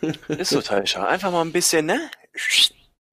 Ist 0.28 0.50
so, 0.50 0.60
Taisha. 0.60 1.04
Einfach 1.06 1.32
mal 1.32 1.40
ein 1.42 1.50
bisschen, 1.50 1.86
ne? 1.86 2.00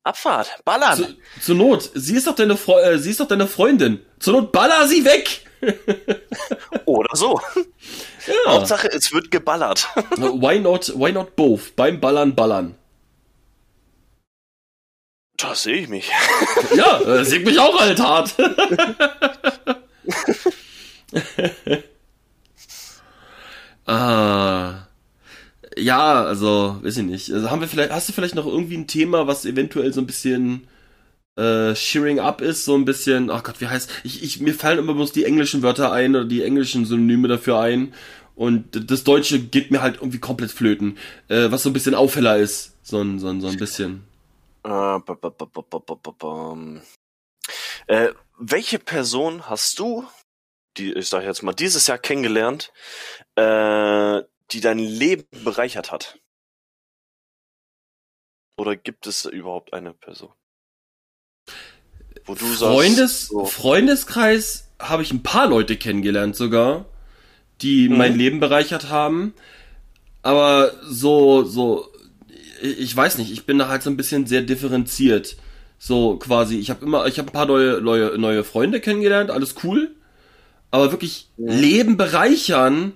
Abfahrt, 0.04 0.64
ballern. 0.64 0.98
Zu, 0.98 1.16
zur 1.42 1.56
Not, 1.56 1.90
sie 1.96 2.16
ist 2.16 2.28
doch 2.28 2.36
deine, 2.36 2.56
Fre 2.56 2.84
äh, 2.84 3.00
sie 3.00 3.10
ist 3.10 3.20
doch 3.20 3.28
deine 3.28 3.48
Freundin. 3.48 4.02
Zur 4.20 4.34
Not 4.34 4.52
baller 4.52 4.88
sie 4.88 5.04
weg! 5.04 5.42
Oder 6.86 7.16
so. 7.16 7.42
Ja. 8.28 8.54
Hauptsache, 8.54 8.92
es 8.92 9.14
wird 9.14 9.32
geballert. 9.32 9.88
Why 10.18 10.60
not, 10.60 10.92
why 10.96 11.12
not 11.12 11.36
both? 11.36 11.76
Beim 11.76 12.00
Ballern 12.00 12.36
ballern. 12.36 12.76
Da 15.38 15.54
sehe 15.54 15.76
ich 15.76 15.90
mich. 15.90 16.10
Ja, 16.76 17.00
das 17.00 17.30
sieht 17.30 17.46
mich 17.46 17.60
auch 17.60 17.80
halt 17.80 18.00
hart. 18.00 18.36
ah. 23.86 24.88
Ja, 25.78 26.24
also, 26.24 26.80
weiß 26.82 26.98
ich 26.98 27.04
nicht. 27.04 27.32
Also 27.32 27.52
haben 27.52 27.62
wir 27.62 27.68
vielleicht, 27.68 27.92
hast 27.92 28.10
du 28.10 28.14
vielleicht 28.14 28.36
noch 28.36 28.46
irgendwie 28.46 28.78
ein 28.78 28.88
Thema, 28.88 29.28
was 29.28 29.46
eventuell 29.46 29.94
so 29.94 30.02
ein 30.02 30.08
bisschen 30.08 30.68
äh, 31.38 31.76
shearing 31.76 32.20
up 32.20 32.42
ist, 32.42 32.66
so 32.66 32.76
ein 32.76 32.86
bisschen, 32.86 33.30
ach 33.30 33.44
Gott, 33.44 33.60
wie 33.62 33.68
heißt, 33.68 33.90
ich, 34.04 34.24
ich, 34.24 34.40
mir 34.40 34.54
fallen 34.54 34.80
immer 34.80 34.94
bloß 34.94 35.12
die 35.12 35.26
englischen 35.26 35.64
Wörter 35.64 35.92
ein 35.92 36.16
oder 36.16 36.26
die 36.26 36.44
englischen 36.44 36.86
Synonyme 36.86 37.28
dafür 37.28 37.60
ein 37.60 37.94
und 38.36 38.90
das 38.92 39.04
Deutsche 39.04 39.40
geht 39.40 39.72
mir 39.72 39.82
halt 39.82 39.96
irgendwie 39.98 40.20
komplett 40.20 40.52
flöten, 40.52 40.98
äh, 41.30 41.52
was 41.52 41.64
so 41.64 41.70
ein 41.70 41.74
bisschen 41.74 41.96
Aufheller 41.96 42.38
ist, 42.38 42.78
so 42.84 43.02
ein, 43.02 43.20
so 43.20 43.28
ein, 43.28 43.42
so 43.42 43.48
ein 43.48 43.58
bisschen. 43.58 44.04
Äh, 44.64 44.70
ba- 44.70 45.00
ba- 45.00 45.30
ba-. 45.30 46.82
Äh, 47.88 48.10
welche 48.38 48.80
Person 48.80 49.48
hast 49.50 49.80
du, 49.80 50.08
die, 50.78 50.94
ich 50.94 51.08
sag 51.08 51.24
jetzt 51.24 51.44
mal, 51.44 51.54
dieses 51.54 51.88
Jahr 51.88 51.98
kennengelernt, 51.98 52.74
äh, 53.36 54.22
die 54.52 54.62
dein 54.62 54.80
Leben 54.80 55.26
bereichert 55.44 55.92
hat? 55.92 56.20
Oder 58.58 58.76
gibt 58.76 59.06
es 59.08 59.26
überhaupt 59.26 59.74
eine 59.74 59.94
Person? 59.94 60.34
Wo 62.26 62.34
du 62.36 62.46
sagst, 62.48 62.60
Freundes, 62.62 63.28
so, 63.28 63.46
Freundeskreis 63.46 64.68
habe 64.80 65.04
ich 65.04 65.12
ein 65.12 65.24
paar 65.24 65.48
Leute 65.48 65.78
kennengelernt 65.78 66.36
sogar, 66.36 66.86
die 67.62 67.88
Mhm. 67.90 67.98
mein 67.98 68.18
Leben 68.18 68.40
bereichert 68.40 68.90
haben. 68.90 69.34
Aber 70.24 70.72
so, 70.84 71.44
so, 71.44 71.88
ich 72.62 72.96
weiß 72.96 73.20
nicht, 73.20 73.32
ich 73.32 73.46
bin 73.46 73.60
da 73.60 73.68
halt 73.68 73.84
so 73.84 73.90
ein 73.90 73.98
bisschen 73.98 74.26
sehr 74.26 74.42
differenziert. 74.42 75.38
So 75.78 76.18
quasi, 76.18 76.58
ich 76.58 76.70
habe 76.72 76.84
immer, 76.86 77.06
ich 77.06 77.20
habe 77.20 77.30
ein 77.30 77.34
paar 77.34 77.46
neue, 77.46 77.80
neue, 77.82 78.18
neue 78.18 78.44
Freunde 78.44 78.80
kennengelernt, 78.82 79.30
alles 79.30 79.56
cool. 79.64 79.92
Aber 80.72 80.92
wirklich 80.92 81.30
Leben 81.38 81.96
bereichern, 81.96 82.94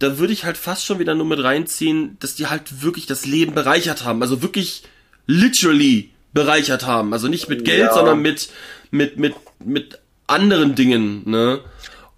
da 0.00 0.18
würde 0.18 0.32
ich 0.32 0.44
halt 0.44 0.56
fast 0.56 0.84
schon 0.84 0.98
wieder 0.98 1.14
nur 1.14 1.26
mit 1.26 1.42
reinziehen, 1.42 2.16
dass 2.18 2.34
die 2.34 2.48
halt 2.48 2.82
wirklich 2.82 3.06
das 3.06 3.26
Leben 3.26 3.54
bereichert 3.54 4.04
haben. 4.04 4.20
Also 4.22 4.42
wirklich 4.42 4.82
literally 5.26 6.10
bereichert 6.32 6.86
haben. 6.86 7.12
Also 7.12 7.28
nicht 7.28 7.48
mit 7.48 7.64
Geld, 7.64 7.80
Ja. 7.80 7.94
sondern 7.94 8.20
mit, 8.22 8.50
mit, 8.90 9.18
mit, 9.18 9.34
mit 9.64 9.98
anderen 10.26 10.74
Dingen, 10.74 11.22
ne? 11.28 11.60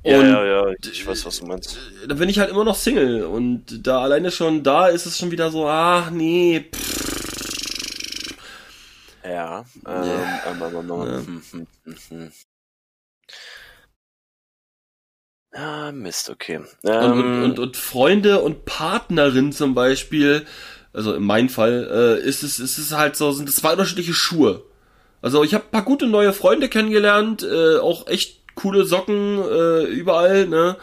ja, 0.04 0.18
Und 0.18 0.26
ja, 0.26 0.44
ja, 0.44 0.72
ich 0.90 1.06
weiß, 1.06 1.24
was 1.26 1.38
du 1.40 1.46
meinst. 1.46 1.78
da 2.06 2.14
bin 2.14 2.28
ich 2.28 2.38
halt 2.38 2.50
immer 2.50 2.64
noch 2.64 2.76
Single 2.76 3.24
und 3.24 3.86
da 3.86 4.02
alleine 4.02 4.30
schon 4.30 4.62
da 4.62 4.86
ist 4.88 5.06
es 5.06 5.18
schon 5.18 5.30
wieder 5.30 5.50
so, 5.50 5.66
ach 5.68 6.10
nee, 6.10 6.68
pff, 6.74 8.34
Ja, 9.24 9.64
ähm, 9.86 10.04
Ja. 10.04 10.22
ähm, 10.44 10.62
ähm, 10.62 10.62
ähm, 10.62 10.88
Ja. 10.90 11.26
hm, 11.26 11.42
hm, 11.50 11.66
hm, 11.84 11.96
hm. 12.08 12.32
Ah, 15.52 15.92
Mist, 15.92 16.30
okay. 16.30 16.60
und, 16.82 16.84
Ähm, 16.84 17.18
und, 17.18 17.42
und, 17.42 17.58
und 17.58 17.76
Freunde 17.76 18.42
und 18.42 18.64
Partnerin 18.64 19.52
zum 19.52 19.74
Beispiel, 19.74 20.46
also 20.94 21.14
in 21.14 21.22
meinem 21.22 21.48
Fall, 21.48 21.88
äh, 22.22 22.26
ist 22.26 22.42
es, 22.42 22.58
ist 22.58 22.78
es 22.78 22.92
halt 22.92 23.16
so, 23.16 23.32
sind 23.32 23.48
es 23.48 23.56
zwei 23.56 23.72
unterschiedliche 23.72 24.14
Schuhe. 24.14 24.62
Also 25.20 25.42
ich 25.42 25.54
habe 25.54 25.64
paar 25.70 25.84
gute 25.84 26.06
neue 26.06 26.32
Freunde 26.32 26.68
kennengelernt, 26.68 27.42
äh, 27.42 27.78
auch 27.78 28.06
echt 28.06 28.40
coole 28.54 28.84
Socken 28.84 29.38
äh, 29.38 29.84
überall, 29.84 30.46
ne? 30.46 30.76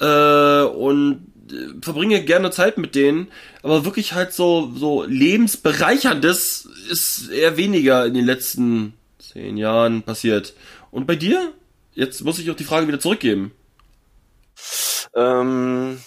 Äh, 0.00 0.64
und 0.64 1.26
äh, 1.50 1.80
verbringe 1.82 2.24
gerne 2.24 2.50
Zeit 2.50 2.78
mit 2.78 2.94
denen, 2.94 3.28
aber 3.62 3.84
wirklich 3.84 4.14
halt 4.14 4.32
so 4.32 4.72
so 4.74 5.04
lebensbereicherndes 5.04 6.68
ist 6.90 7.28
eher 7.28 7.56
weniger 7.56 8.06
in 8.06 8.14
den 8.14 8.24
letzten 8.24 8.94
zehn 9.18 9.56
Jahren 9.56 10.02
passiert. 10.02 10.54
Und 10.90 11.06
bei 11.06 11.16
dir? 11.16 11.52
Jetzt 11.94 12.24
muss 12.24 12.38
ich 12.38 12.50
auch 12.50 12.56
die 12.56 12.64
Frage 12.64 12.88
wieder 12.88 13.00
zurückgeben. 13.00 13.52
Ähm, 15.14 16.00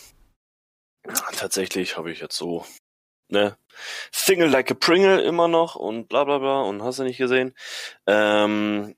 tatsächlich 1.36 1.98
habe 1.98 2.12
ich 2.12 2.20
jetzt 2.22 2.38
so, 2.38 2.66
ne, 3.30 3.58
Single 4.12 4.50
like 4.50 4.72
a 4.72 4.74
Pringle 4.74 5.22
immer 5.22 5.48
noch 5.48 5.76
und 5.76 6.08
bla 6.08 6.24
bla 6.24 6.38
bla 6.38 6.62
und 6.62 6.84
hast 6.84 7.00
du 7.00 7.04
nicht 7.04 7.18
gesehen. 7.18 7.56
Ähm, 8.08 8.96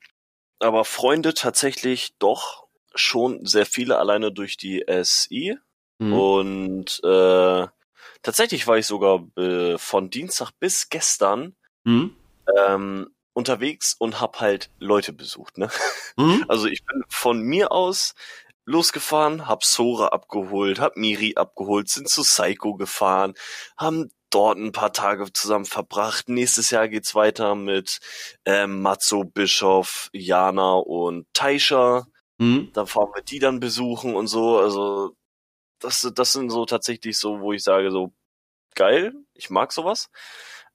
aber 0.60 0.84
Freunde 0.84 1.34
tatsächlich 1.34 2.16
doch 2.18 2.66
schon 2.94 3.44
sehr 3.44 3.66
viele 3.66 3.98
alleine 3.98 4.32
durch 4.32 4.56
die 4.56 4.84
SI 5.02 5.56
Hm. 6.00 6.12
und 6.12 7.00
äh, 7.02 7.66
tatsächlich 8.22 8.68
war 8.68 8.78
ich 8.78 8.86
sogar 8.86 9.26
äh, 9.36 9.76
von 9.78 10.10
Dienstag 10.10 10.52
bis 10.60 10.88
gestern 10.90 11.56
Hm? 11.84 12.14
ähm, 12.56 13.10
unterwegs 13.32 13.94
und 13.98 14.20
hab 14.20 14.40
halt 14.40 14.70
Leute 14.78 15.12
besucht, 15.12 15.58
ne? 15.58 15.70
Hm? 16.18 16.44
Also 16.48 16.66
ich 16.66 16.84
bin 16.84 17.02
von 17.08 17.40
mir 17.40 17.72
aus 17.72 18.14
losgefahren, 18.64 19.48
hab 19.48 19.64
Sora 19.64 20.08
abgeholt, 20.08 20.78
hab 20.78 20.96
Miri 20.96 21.34
abgeholt, 21.36 21.88
sind 21.88 22.08
zu 22.08 22.22
Psycho 22.22 22.74
gefahren, 22.74 23.34
haben 23.76 24.10
dort 24.30 24.58
ein 24.58 24.72
paar 24.72 24.92
Tage 24.92 25.32
zusammen 25.32 25.64
verbracht. 25.64 26.28
Nächstes 26.28 26.70
Jahr 26.70 26.88
geht's 26.88 27.14
weiter 27.14 27.54
mit 27.54 28.00
ähm, 28.44 28.82
Matzo, 28.82 29.24
Bischof, 29.24 30.10
Jana 30.12 30.74
und 30.74 31.26
Taisha. 31.32 32.06
Hm? 32.40 32.70
Da 32.72 32.86
fahren 32.86 33.10
wir 33.14 33.22
die 33.22 33.38
dann 33.38 33.60
besuchen 33.60 34.14
und 34.14 34.26
so. 34.26 34.58
Also 34.58 35.16
das, 35.80 36.10
das 36.14 36.32
sind 36.32 36.50
so 36.50 36.66
tatsächlich 36.66 37.18
so, 37.18 37.40
wo 37.40 37.52
ich 37.52 37.62
sage 37.62 37.90
so 37.90 38.12
geil, 38.74 39.12
ich 39.34 39.50
mag 39.50 39.72
sowas. 39.72 40.10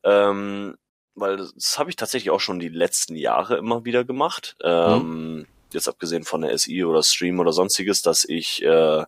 Ähm, 0.04 0.76
weil 1.16 1.38
das, 1.38 1.54
das 1.54 1.80
habe 1.80 1.90
ich 1.90 1.96
tatsächlich 1.96 2.32
auch 2.32 2.40
schon 2.40 2.60
die 2.60 2.70
letzten 2.70 3.16
Jahre 3.16 3.58
immer 3.58 3.86
wieder 3.86 4.04
gemacht. 4.04 4.56
Ähm, 4.62 5.48
Jetzt 5.74 5.88
abgesehen 5.88 6.24
von 6.24 6.42
der 6.42 6.58
SI 6.58 6.84
oder 6.84 7.04
Stream 7.04 7.40
oder 7.40 7.52
sonstiges, 7.54 8.02
dass 8.02 8.26
ich, 8.26 8.64
äh, 8.64 9.06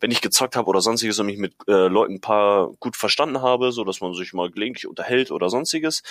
wenn 0.00 0.10
ich 0.10 0.20
gezockt 0.20 0.56
habe 0.56 0.68
oder 0.68 0.80
sonstiges 0.80 1.18
und 1.18 1.26
mich 1.26 1.38
mit 1.38 1.54
äh, 1.68 1.88
Leuten 1.88 2.14
ein 2.14 2.20
paar 2.20 2.72
gut 2.80 2.96
verstanden 2.96 3.42
habe, 3.42 3.72
so 3.72 3.84
dass 3.84 4.00
man 4.00 4.14
sich 4.14 4.32
mal 4.32 4.50
gelegentlich 4.50 4.86
unterhält 4.86 5.30
oder 5.30 5.48
sonstiges 5.48 6.02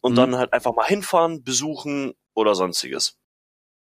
und 0.00 0.12
Mhm. 0.12 0.16
dann 0.16 0.36
halt 0.36 0.52
einfach 0.52 0.74
mal 0.74 0.86
hinfahren, 0.86 1.42
besuchen 1.44 2.14
oder 2.34 2.54
sonstiges. 2.54 3.16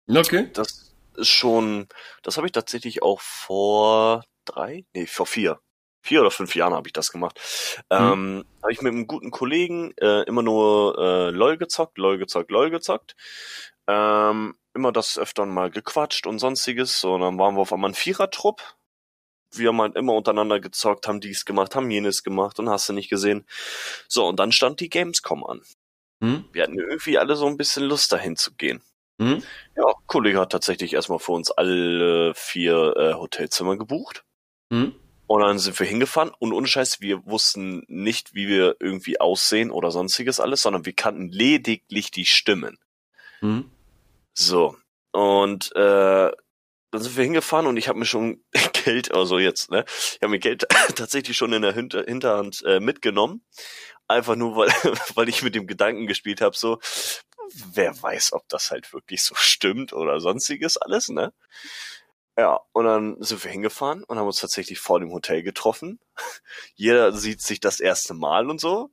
Okay. 0.10 0.50
Das 0.54 0.96
ist 1.16 1.28
schon, 1.28 1.88
das 2.24 2.38
habe 2.38 2.48
ich 2.48 2.54
tatsächlich 2.54 3.02
auch 3.04 3.20
vor 3.22 4.24
drei, 4.46 4.86
nee, 4.94 5.06
vor 5.08 5.26
vier, 5.26 5.60
vier 6.08 6.22
oder 6.22 6.32
fünf 6.32 6.56
Jahren 6.56 6.74
habe 6.74 6.88
ich 6.88 6.94
das 6.94 7.12
gemacht. 7.12 7.40
Ähm, 7.90 8.46
habe 8.62 8.72
ich 8.72 8.82
mit 8.82 8.94
einem 8.94 9.08
guten 9.08 9.30
Kollegen 9.30 9.94
äh, 9.98 10.24
immer 10.24 10.42
nur 10.42 10.98
äh, 10.98 11.30
LOL 11.32 11.58
gezockt, 11.58 11.98
LOL 11.98 12.18
gezockt, 12.18 12.50
LOL 12.50 12.70
gezockt. 12.70 13.16
Ähm, 13.88 14.56
immer 14.74 14.92
das 14.92 15.18
öfter 15.18 15.46
mal 15.46 15.70
gequatscht 15.70 16.28
und 16.28 16.40
sonstiges. 16.40 17.00
So, 17.00 17.14
und 17.16 17.22
dann 17.22 17.38
waren 17.38 17.56
wir 17.56 17.62
auf 17.62 17.74
einmal 17.74 17.92
ein 17.92 17.96
Vierertrupp. 17.96 18.62
Wir 19.54 19.70
haben 19.70 19.82
halt 19.82 19.96
immer 19.96 20.14
untereinander 20.14 20.60
gezockt, 20.60 21.08
haben 21.08 21.22
dies 21.22 21.46
gemacht, 21.46 21.76
haben 21.76 21.90
jenes 21.92 22.24
gemacht 22.24 22.60
und 22.60 22.70
hast 22.70 22.88
du 22.88 22.94
nicht 22.94 23.10
gesehen. 23.10 23.46
So, 24.08 24.26
und 24.28 24.40
dann 24.40 24.52
stand 24.52 24.80
die 24.80 24.90
Gamescom 24.90 25.46
an. 25.46 25.62
Hm? 26.24 26.46
Wir 26.52 26.64
hatten 26.64 26.80
irgendwie 26.80 27.18
alle 27.18 27.36
so 27.36 27.48
ein 27.48 27.58
bisschen 27.58 27.84
Lust 27.84 28.12
dahin 28.12 28.36
zu 28.36 28.54
gehen. 28.56 28.82
Hm? 29.22 29.44
Ja, 29.76 29.84
Kollege 30.06 30.40
hat 30.40 30.52
tatsächlich 30.52 30.94
erstmal 30.94 31.20
für 31.20 31.32
uns 31.32 31.52
alle 31.52 32.34
vier 32.36 32.96
äh, 32.98 33.14
Hotelzimmer 33.14 33.78
gebucht. 33.78 34.24
Hm? 34.72 34.94
Und 35.28 35.42
dann 35.42 35.60
sind 35.60 35.78
wir 35.78 35.86
hingefahren 35.86 36.32
und 36.40 36.54
ohne 36.54 36.68
Scheiß, 36.68 37.02
wir 37.02 37.26
wussten 37.26 37.84
nicht, 37.88 38.34
wie 38.34 38.48
wir 38.48 38.78
irgendwie 38.80 39.20
aussehen 39.20 39.72
oder 39.72 39.92
sonstiges 39.92 40.40
alles, 40.40 40.62
sondern 40.62 40.86
wir 40.86 40.94
kannten 40.94 41.28
lediglich 41.28 42.12
die 42.12 42.26
Stimmen. 42.26 42.78
Hm? 43.40 43.70
So. 44.34 44.78
Und 45.12 45.76
äh, 45.76 46.32
dann 46.92 47.02
sind 47.02 47.18
wir 47.18 47.24
hingefahren 47.26 47.68
und 47.68 47.76
ich 47.76 47.90
habe 47.90 48.00
mir 48.00 48.06
schon 48.06 48.42
Geld, 48.86 49.14
also 49.14 49.38
jetzt, 49.38 49.70
ne? 49.70 49.84
Ich 49.88 50.20
habe 50.22 50.30
mir 50.30 50.40
Geld 50.40 50.66
tatsächlich 50.96 51.36
schon 51.36 51.52
in 51.52 51.62
der 51.62 51.74
Hinter 51.74 52.04
Hinterhand 52.04 52.64
äh, 52.66 52.80
mitgenommen. 52.80 53.44
Einfach 54.08 54.38
nur, 54.38 54.56
weil, 54.56 54.70
weil 55.16 55.28
ich 55.28 55.44
mit 55.44 55.56
dem 55.56 55.68
Gedanken 55.68 56.08
gespielt 56.08 56.40
habe, 56.40 56.56
so, 56.56 56.80
wer 57.74 58.02
weiß, 58.02 58.32
ob 58.34 58.48
das 58.48 58.72
halt 58.72 58.94
wirklich 58.94 59.24
so 59.24 59.36
stimmt 59.36 59.92
oder 59.92 60.22
sonstiges 60.22 60.78
alles, 60.78 61.10
ne? 61.10 61.34
Ja, 62.38 62.60
und 62.72 62.86
dann 62.86 63.22
sind 63.24 63.44
wir 63.44 63.52
hingefahren 63.52 64.04
und 64.04 64.18
haben 64.20 64.28
uns 64.28 64.40
tatsächlich 64.40 64.80
vor 64.80 65.00
dem 65.00 65.12
Hotel 65.12 65.42
getroffen. 65.42 66.00
Jeder 66.76 67.12
sieht 67.12 67.42
sich 67.42 67.60
das 67.60 67.80
erste 67.80 68.14
Mal 68.14 68.50
und 68.50 68.60
so. 68.62 68.92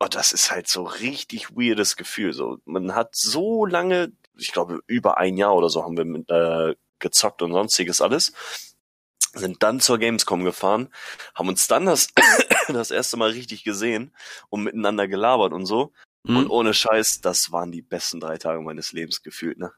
Und 0.00 0.14
das 0.14 0.32
ist 0.32 0.50
halt 0.50 0.68
so 0.68 0.84
richtig 0.84 1.50
weirdes 1.52 1.96
Gefühl. 1.96 2.32
So, 2.34 2.58
man 2.66 2.94
hat 2.94 3.14
so 3.16 3.66
lange, 3.66 4.12
ich 4.38 4.52
glaube 4.52 4.80
über 4.86 5.18
ein 5.18 5.36
Jahr 5.36 5.54
oder 5.56 5.70
so 5.70 5.84
haben 5.84 5.96
wir 5.96 6.04
mit, 6.06 6.30
äh, 6.30 6.76
gezockt 7.00 7.42
und 7.42 7.52
sonstiges 7.52 8.00
alles. 8.02 8.32
Sind 9.32 9.62
dann 9.62 9.80
zur 9.80 9.98
Gamescom 9.98 10.44
gefahren, 10.44 10.92
haben 11.34 11.48
uns 11.48 11.68
dann 11.68 11.86
das, 11.86 12.08
das 12.68 12.90
erste 12.90 13.16
Mal 13.16 13.30
richtig 13.30 13.64
gesehen 13.64 14.14
und 14.50 14.64
miteinander 14.64 15.08
gelabert 15.08 15.52
und 15.52 15.66
so. 15.66 15.92
Und 16.34 16.46
Hm? 16.46 16.50
ohne 16.50 16.74
Scheiß, 16.74 17.20
das 17.20 17.52
waren 17.52 17.72
die 17.72 17.82
besten 17.82 18.20
drei 18.20 18.38
Tage 18.38 18.60
meines 18.62 18.92
Lebens 18.92 19.22
gefühlt, 19.22 19.58
ne? 19.58 19.72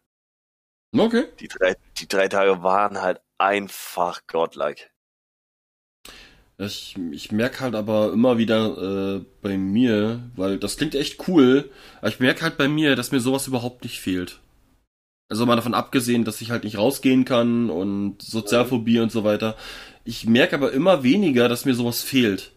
Okay. 0.97 1.25
Die 1.41 1.49
drei, 1.49 1.77
die 1.99 2.09
drei 2.09 2.29
Tage 2.29 2.63
waren 2.63 3.01
halt 3.01 3.21
einfach 3.39 4.27
godlike. 4.27 4.91
Ich, 6.59 6.97
ich 7.11 7.33
merke 7.33 7.61
halt 7.61 7.75
aber 7.75 8.13
immer 8.13 8.39
wieder 8.39 9.17
äh, 9.17 9.25
bei 9.41 9.57
mir, 9.57 10.31
weil 10.37 10.59
das 10.59 10.77
klingt 10.77 10.95
echt 10.95 11.27
cool, 11.27 11.71
aber 11.99 12.09
ich 12.09 12.21
merke 12.21 12.43
halt 12.43 12.57
bei 12.57 12.69
mir, 12.69 12.95
dass 12.95 13.11
mir 13.11 13.21
sowas 13.21 13.47
überhaupt 13.47 13.83
nicht 13.85 14.01
fehlt. 14.01 14.41
Also 15.29 15.47
mal 15.47 15.57
davon 15.57 15.75
abgesehen, 15.75 16.25
dass 16.25 16.43
ich 16.43 16.51
halt 16.51 16.65
nicht 16.65 16.77
rausgehen 16.77 17.25
kann 17.25 17.71
und 17.71 18.21
Sozialphobie 18.21 19.01
und 19.01 19.11
so 19.11 19.25
weiter. 19.25 19.57
Ich 20.05 20.27
merke 20.27 20.55
aber 20.57 20.73
immer 20.73 21.03
weniger, 21.03 21.49
dass 21.49 21.65
mir 21.65 21.75
sowas 21.75 22.03
fehlt. 22.03 22.53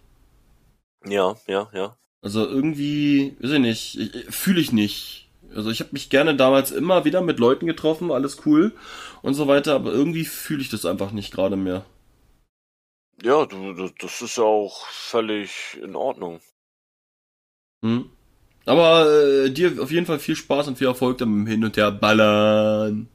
Ja, 1.06 1.36
ja, 1.48 1.70
ja. 1.74 1.98
Also 2.22 2.45
irgendwie, 2.45 3.38
weiß 3.40 3.52
ich 3.52 3.60
nicht, 3.60 4.26
fühle 4.30 4.60
ich 4.60 4.72
nicht. 4.74 5.24
Also 5.56 5.69
ich 5.69 5.80
habe 5.80 5.91
mich 5.94 6.10
gerne 6.10 6.36
damals 6.36 6.72
immer 6.72 7.06
wieder 7.06 7.22
mit 7.22 7.40
Leuten 7.40 7.65
getroffen, 7.65 8.11
alles 8.11 8.45
cool 8.45 8.73
und 9.22 9.34
so 9.34 9.48
weiter, 9.48 9.76
aber 9.76 9.91
irgendwie 9.91 10.26
fühle 10.26 10.61
ich 10.61 10.69
das 10.69 10.86
einfach 10.86 11.11
nicht 11.11 11.34
gerade 11.34 11.56
mehr. 11.56 11.86
Ja, 13.23 13.45
du, 13.45 13.73
du, 13.73 13.90
das 13.98 14.22
ist 14.22 14.38
ja 14.38 14.44
auch 14.44 14.86
völlig 14.88 15.77
in 15.82 15.95
Ordnung. 15.95 16.41
Hm. 17.82 18.10
Aber 18.65 19.10
äh, 19.10 19.49
dir 19.52 19.82
auf 19.82 19.91
jeden 19.91 20.06
Fall 20.06 20.19
viel 20.19 20.36
Spaß 20.36 20.68
und 20.68 20.77
viel 20.77 20.88
Erfolg 20.88 21.19
damit 21.19 21.48
Hin 21.48 21.64
und 21.64 21.77
Her 21.77 21.91
ballern. 21.91 23.07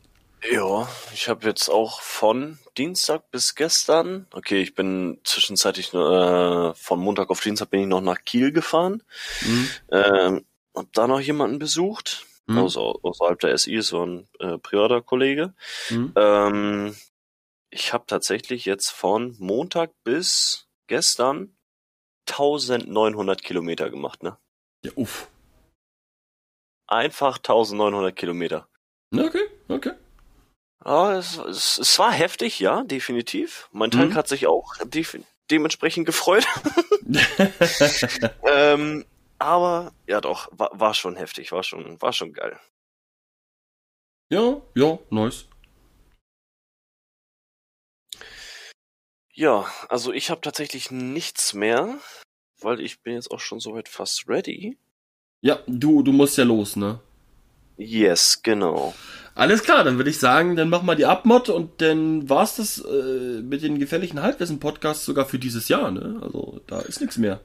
Ja, 0.50 0.88
ich 1.12 1.28
habe 1.28 1.46
jetzt 1.46 1.68
auch 1.68 2.00
von 2.00 2.58
Dienstag 2.78 3.30
bis 3.30 3.54
gestern, 3.54 4.26
okay, 4.32 4.62
ich 4.62 4.74
bin 4.74 5.18
zwischenzeitlich 5.22 5.92
äh, 5.92 6.74
von 6.74 6.98
Montag 6.98 7.28
auf 7.28 7.40
Dienstag 7.40 7.70
bin 7.70 7.80
ich 7.80 7.86
noch 7.86 8.00
nach 8.00 8.24
Kiel 8.24 8.50
gefahren, 8.50 9.02
mhm. 9.42 9.68
ähm, 9.90 10.44
hab 10.74 10.90
da 10.94 11.06
noch 11.06 11.20
jemanden 11.20 11.58
besucht, 11.58 12.24
mhm. 12.52 12.59
also 12.59 12.98
außerhalb 13.02 13.39
der 13.40 13.56
SI, 13.56 13.81
so 13.82 14.05
ein 14.05 14.28
äh, 14.39 14.59
privater 14.59 15.02
Kollege. 15.02 15.55
Mhm. 15.90 16.12
Ähm, 16.16 16.97
ich 17.70 17.93
habe 17.93 18.05
tatsächlich 18.06 18.64
jetzt 18.64 18.90
von 18.90 19.36
Montag 19.39 19.93
bis 20.05 20.68
gestern 20.86 21.56
1900 22.28 23.43
Kilometer 23.43 23.90
gemacht, 23.90 24.22
ne? 24.22 24.36
Ja, 24.85 24.93
uff. 24.97 25.28
Einfach 26.86 27.36
1900 27.39 28.14
Kilometer. 28.16 28.68
Okay, 29.14 29.48
okay. 29.68 29.93
Ja, 30.85 31.16
es, 31.18 31.36
es, 31.36 31.78
es 31.78 31.98
war 31.98 32.10
heftig, 32.12 32.59
ja, 32.59 32.82
definitiv. 32.85 33.68
Mein 33.72 33.90
Tank 33.90 34.12
mhm. 34.12 34.14
hat 34.14 34.28
sich 34.28 34.47
auch 34.47 34.77
de 34.85 35.05
dementsprechend 35.51 36.06
gefreut. 36.06 36.47
ähm, 38.44 39.05
aber 39.40 39.92
ja 40.06 40.20
doch, 40.20 40.48
war, 40.52 40.70
war 40.72 40.94
schon 40.94 41.16
heftig, 41.16 41.50
war 41.50 41.62
schon, 41.62 42.00
war 42.00 42.12
schon 42.12 42.32
geil. 42.32 42.58
Ja, 44.28 44.60
ja, 44.76 44.98
nice. 45.10 45.46
Ja, 49.32 49.64
also 49.88 50.12
ich 50.12 50.30
habe 50.30 50.42
tatsächlich 50.42 50.90
nichts 50.90 51.54
mehr, 51.54 51.98
weil 52.60 52.80
ich 52.80 53.02
bin 53.02 53.14
jetzt 53.14 53.30
auch 53.30 53.40
schon 53.40 53.58
soweit 53.58 53.88
fast 53.88 54.28
ready. 54.28 54.78
Ja, 55.40 55.60
du, 55.66 56.02
du 56.02 56.12
musst 56.12 56.36
ja 56.36 56.44
los, 56.44 56.76
ne? 56.76 57.00
Yes, 57.78 58.42
genau. 58.42 58.94
Alles 59.34 59.62
klar, 59.62 59.84
dann 59.84 59.96
würde 59.96 60.10
ich 60.10 60.18
sagen, 60.18 60.54
dann 60.56 60.68
machen 60.68 60.86
wir 60.86 60.96
die 60.96 61.06
Abmod 61.06 61.48
und 61.48 61.80
dann 61.80 62.28
war's 62.28 62.56
das 62.56 62.78
äh, 62.84 63.40
mit 63.40 63.62
den 63.62 63.78
gefährlichen 63.78 64.20
Halbwissen-Podcasts 64.20 65.06
sogar 65.06 65.24
für 65.24 65.38
dieses 65.38 65.68
Jahr, 65.68 65.90
ne? 65.90 66.20
Also 66.22 66.60
da 66.66 66.80
ist 66.80 67.00
nichts 67.00 67.16
mehr. 67.16 67.40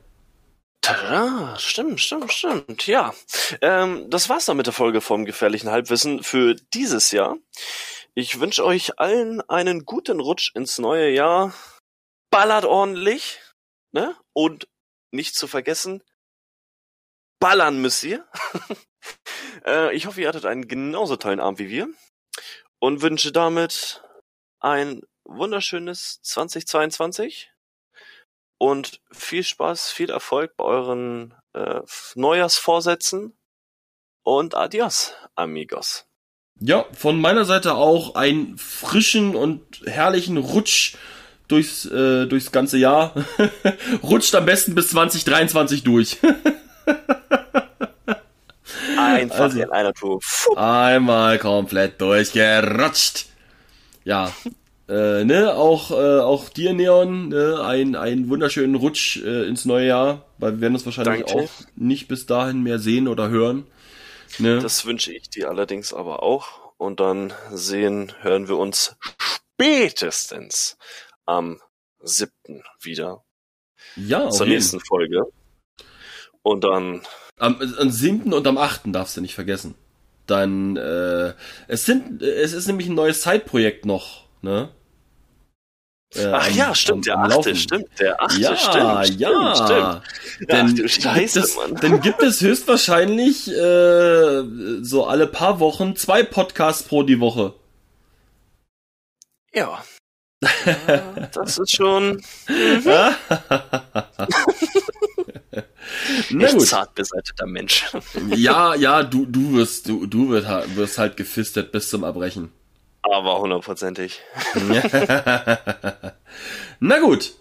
Tada, 0.85 1.57
stimmt, 1.57 1.99
stimmt, 1.99 2.31
stimmt. 2.31 2.85
Ja, 2.85 3.15
ähm, 3.61 4.07
das 4.11 4.29
war's 4.29 4.45
dann 4.45 4.57
mit 4.57 4.67
der 4.67 4.73
Folge 4.73 5.01
vom 5.01 5.25
gefährlichen 5.25 5.71
Halbwissen 5.71 6.21
für 6.21 6.53
dieses 6.75 7.09
Jahr. 7.09 7.37
Ich 8.13 8.39
wünsche 8.39 8.63
euch 8.63 8.99
allen 8.99 9.41
einen 9.49 9.85
guten 9.85 10.19
Rutsch 10.19 10.51
ins 10.53 10.77
neue 10.77 11.09
Jahr. 11.09 11.55
Ballert 12.29 12.65
ordentlich, 12.65 13.39
ne? 13.93 14.15
Und 14.33 14.67
nicht 15.09 15.33
zu 15.33 15.47
vergessen, 15.47 16.03
ballern 17.39 17.81
müsst 17.81 18.03
ihr. 18.03 18.23
äh, 19.65 19.91
ich 19.95 20.05
hoffe, 20.05 20.21
ihr 20.21 20.27
hattet 20.27 20.45
einen 20.45 20.67
genauso 20.67 21.15
tollen 21.15 21.39
Abend 21.39 21.57
wie 21.57 21.69
wir 21.69 21.89
und 22.77 23.01
wünsche 23.01 23.31
damit 23.31 24.03
ein 24.59 25.01
wunderschönes 25.23 26.21
2022 26.21 27.54
und 28.65 28.99
viel 29.11 29.43
Spaß, 29.43 29.91
viel 29.91 30.09
Erfolg 30.09 30.57
bei 30.57 30.63
euren 30.63 31.35
äh, 31.53 31.81
Neujahrsvorsätzen 32.15 33.37
und 34.23 34.55
adios, 34.55 35.13
amigos. 35.35 36.07
Ja, 36.59 36.85
von 36.93 37.21
meiner 37.21 37.45
Seite 37.45 37.75
auch 37.75 38.15
einen 38.15 38.57
frischen 38.57 39.35
und 39.35 39.83
herrlichen 39.85 40.37
Rutsch 40.37 40.95
durchs, 41.47 41.85
äh, 41.85 42.25
durchs 42.25 42.51
ganze 42.51 42.79
Jahr. 42.79 43.13
Rutscht 44.03 44.33
am 44.33 44.47
besten 44.47 44.73
bis 44.73 44.87
2023 44.89 45.83
durch. 45.83 46.17
Einfach 48.97 49.41
also, 49.41 49.61
in 49.61 49.69
einer 49.69 49.93
Tour. 49.93 50.19
Einmal 50.55 51.37
komplett 51.37 52.01
durchgerutscht. 52.01 53.27
Ja. 54.05 54.33
Äh, 54.87 55.23
ne, 55.23 55.53
auch, 55.55 55.91
äh, 55.91 56.19
auch 56.19 56.49
dir, 56.49 56.73
Neon, 56.73 57.29
ne, 57.29 57.61
ein, 57.61 57.95
einen 57.95 58.29
wunderschönen 58.29 58.75
Rutsch 58.75 59.17
äh, 59.17 59.47
ins 59.47 59.65
neue 59.65 59.87
Jahr, 59.87 60.25
weil 60.37 60.53
wir 60.53 60.61
werden 60.61 60.75
uns 60.75 60.85
wahrscheinlich 60.85 61.25
Danke. 61.25 61.43
auch 61.43 61.49
nicht 61.75 62.07
bis 62.07 62.25
dahin 62.25 62.61
mehr 62.61 62.79
sehen 62.79 63.07
oder 63.07 63.29
hören. 63.29 63.65
Ne? 64.37 64.59
Das 64.59 64.85
wünsche 64.85 65.13
ich 65.13 65.29
dir 65.29 65.49
allerdings 65.49 65.93
aber 65.93 66.21
auch. 66.23 66.73
Und 66.77 66.99
dann 66.99 67.33
sehen, 67.51 68.11
hören 68.21 68.47
wir 68.47 68.57
uns 68.57 68.95
spätestens 69.17 70.77
am 71.25 71.61
siebten 72.01 72.63
wieder. 72.81 73.23
Ja, 73.95 74.29
zur 74.29 74.47
nächsten 74.47 74.79
Folge. 74.81 75.25
Und 76.41 76.63
dann. 76.63 77.01
Am, 77.37 77.59
am 77.59 77.89
7. 77.89 78.33
und 78.33 78.47
am 78.47 78.57
8. 78.57 78.83
darfst 78.87 79.17
du 79.17 79.21
nicht 79.21 79.35
vergessen. 79.35 79.75
Dann, 80.25 80.77
äh, 80.77 81.33
es 81.67 81.85
sind, 81.85 82.21
es 82.21 82.53
ist 82.53 82.67
nämlich 82.67 82.87
ein 82.87 82.95
neues 82.95 83.21
Zeitprojekt 83.21 83.85
noch, 83.85 84.24
ne? 84.45 84.69
Äh, 86.13 86.27
Ach 86.27 86.47
am, 86.47 86.55
ja, 86.55 86.75
stimmt, 86.75 87.09
am, 87.09 87.27
der 87.27 87.37
achte, 87.37 87.55
stimmt, 87.55 87.99
der 87.99 88.21
achte, 88.21 88.39
ja, 88.39 88.55
stimmt, 88.55 89.19
ja, 89.19 89.55
stimmt. 89.55 90.01
Denn, 90.49 90.67
Ach, 90.67 90.73
du 90.73 90.87
Scheiße, 90.87 91.45
Mann. 91.57 91.75
Dann 91.81 91.99
gibt 91.99 92.21
es 92.21 92.39
höchstwahrscheinlich 92.41 93.49
äh, 93.49 94.43
so 94.81 95.05
alle 95.05 95.27
paar 95.27 95.59
Wochen 95.59 95.95
zwei 95.95 96.23
Podcasts 96.23 96.83
pro 96.83 97.03
die 97.03 97.19
Woche. 97.19 97.53
Ja. 99.53 99.83
ja 100.65 101.27
das 101.33 101.57
ist 101.57 101.75
schon. 101.75 102.23
Na 106.29 106.51
gut. 106.51 106.67
zart 106.67 106.95
beseiteter 106.95 107.45
Mensch. 107.45 107.85
ja, 108.35 108.75
ja, 108.75 109.03
du, 109.03 109.25
du 109.25 109.53
wirst, 109.53 109.89
du, 109.89 110.05
du 110.05 110.29
wirst, 110.29 110.47
wirst 110.75 110.97
halt 110.97 111.17
gefistet 111.17 111.71
bis 111.71 111.89
zum 111.89 112.03
Erbrechen. 112.03 112.51
Aber 113.11 113.39
hundertprozentig. 113.39 114.21
Na 116.79 116.99
gut. 116.99 117.33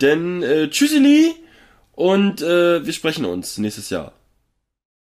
Denn 0.00 0.42
äh, 0.42 0.68
tschüsseli 0.70 1.34
und 1.92 2.42
äh, 2.42 2.84
wir 2.84 2.92
sprechen 2.92 3.24
uns 3.24 3.58
nächstes 3.58 3.90
Jahr. 3.90 4.12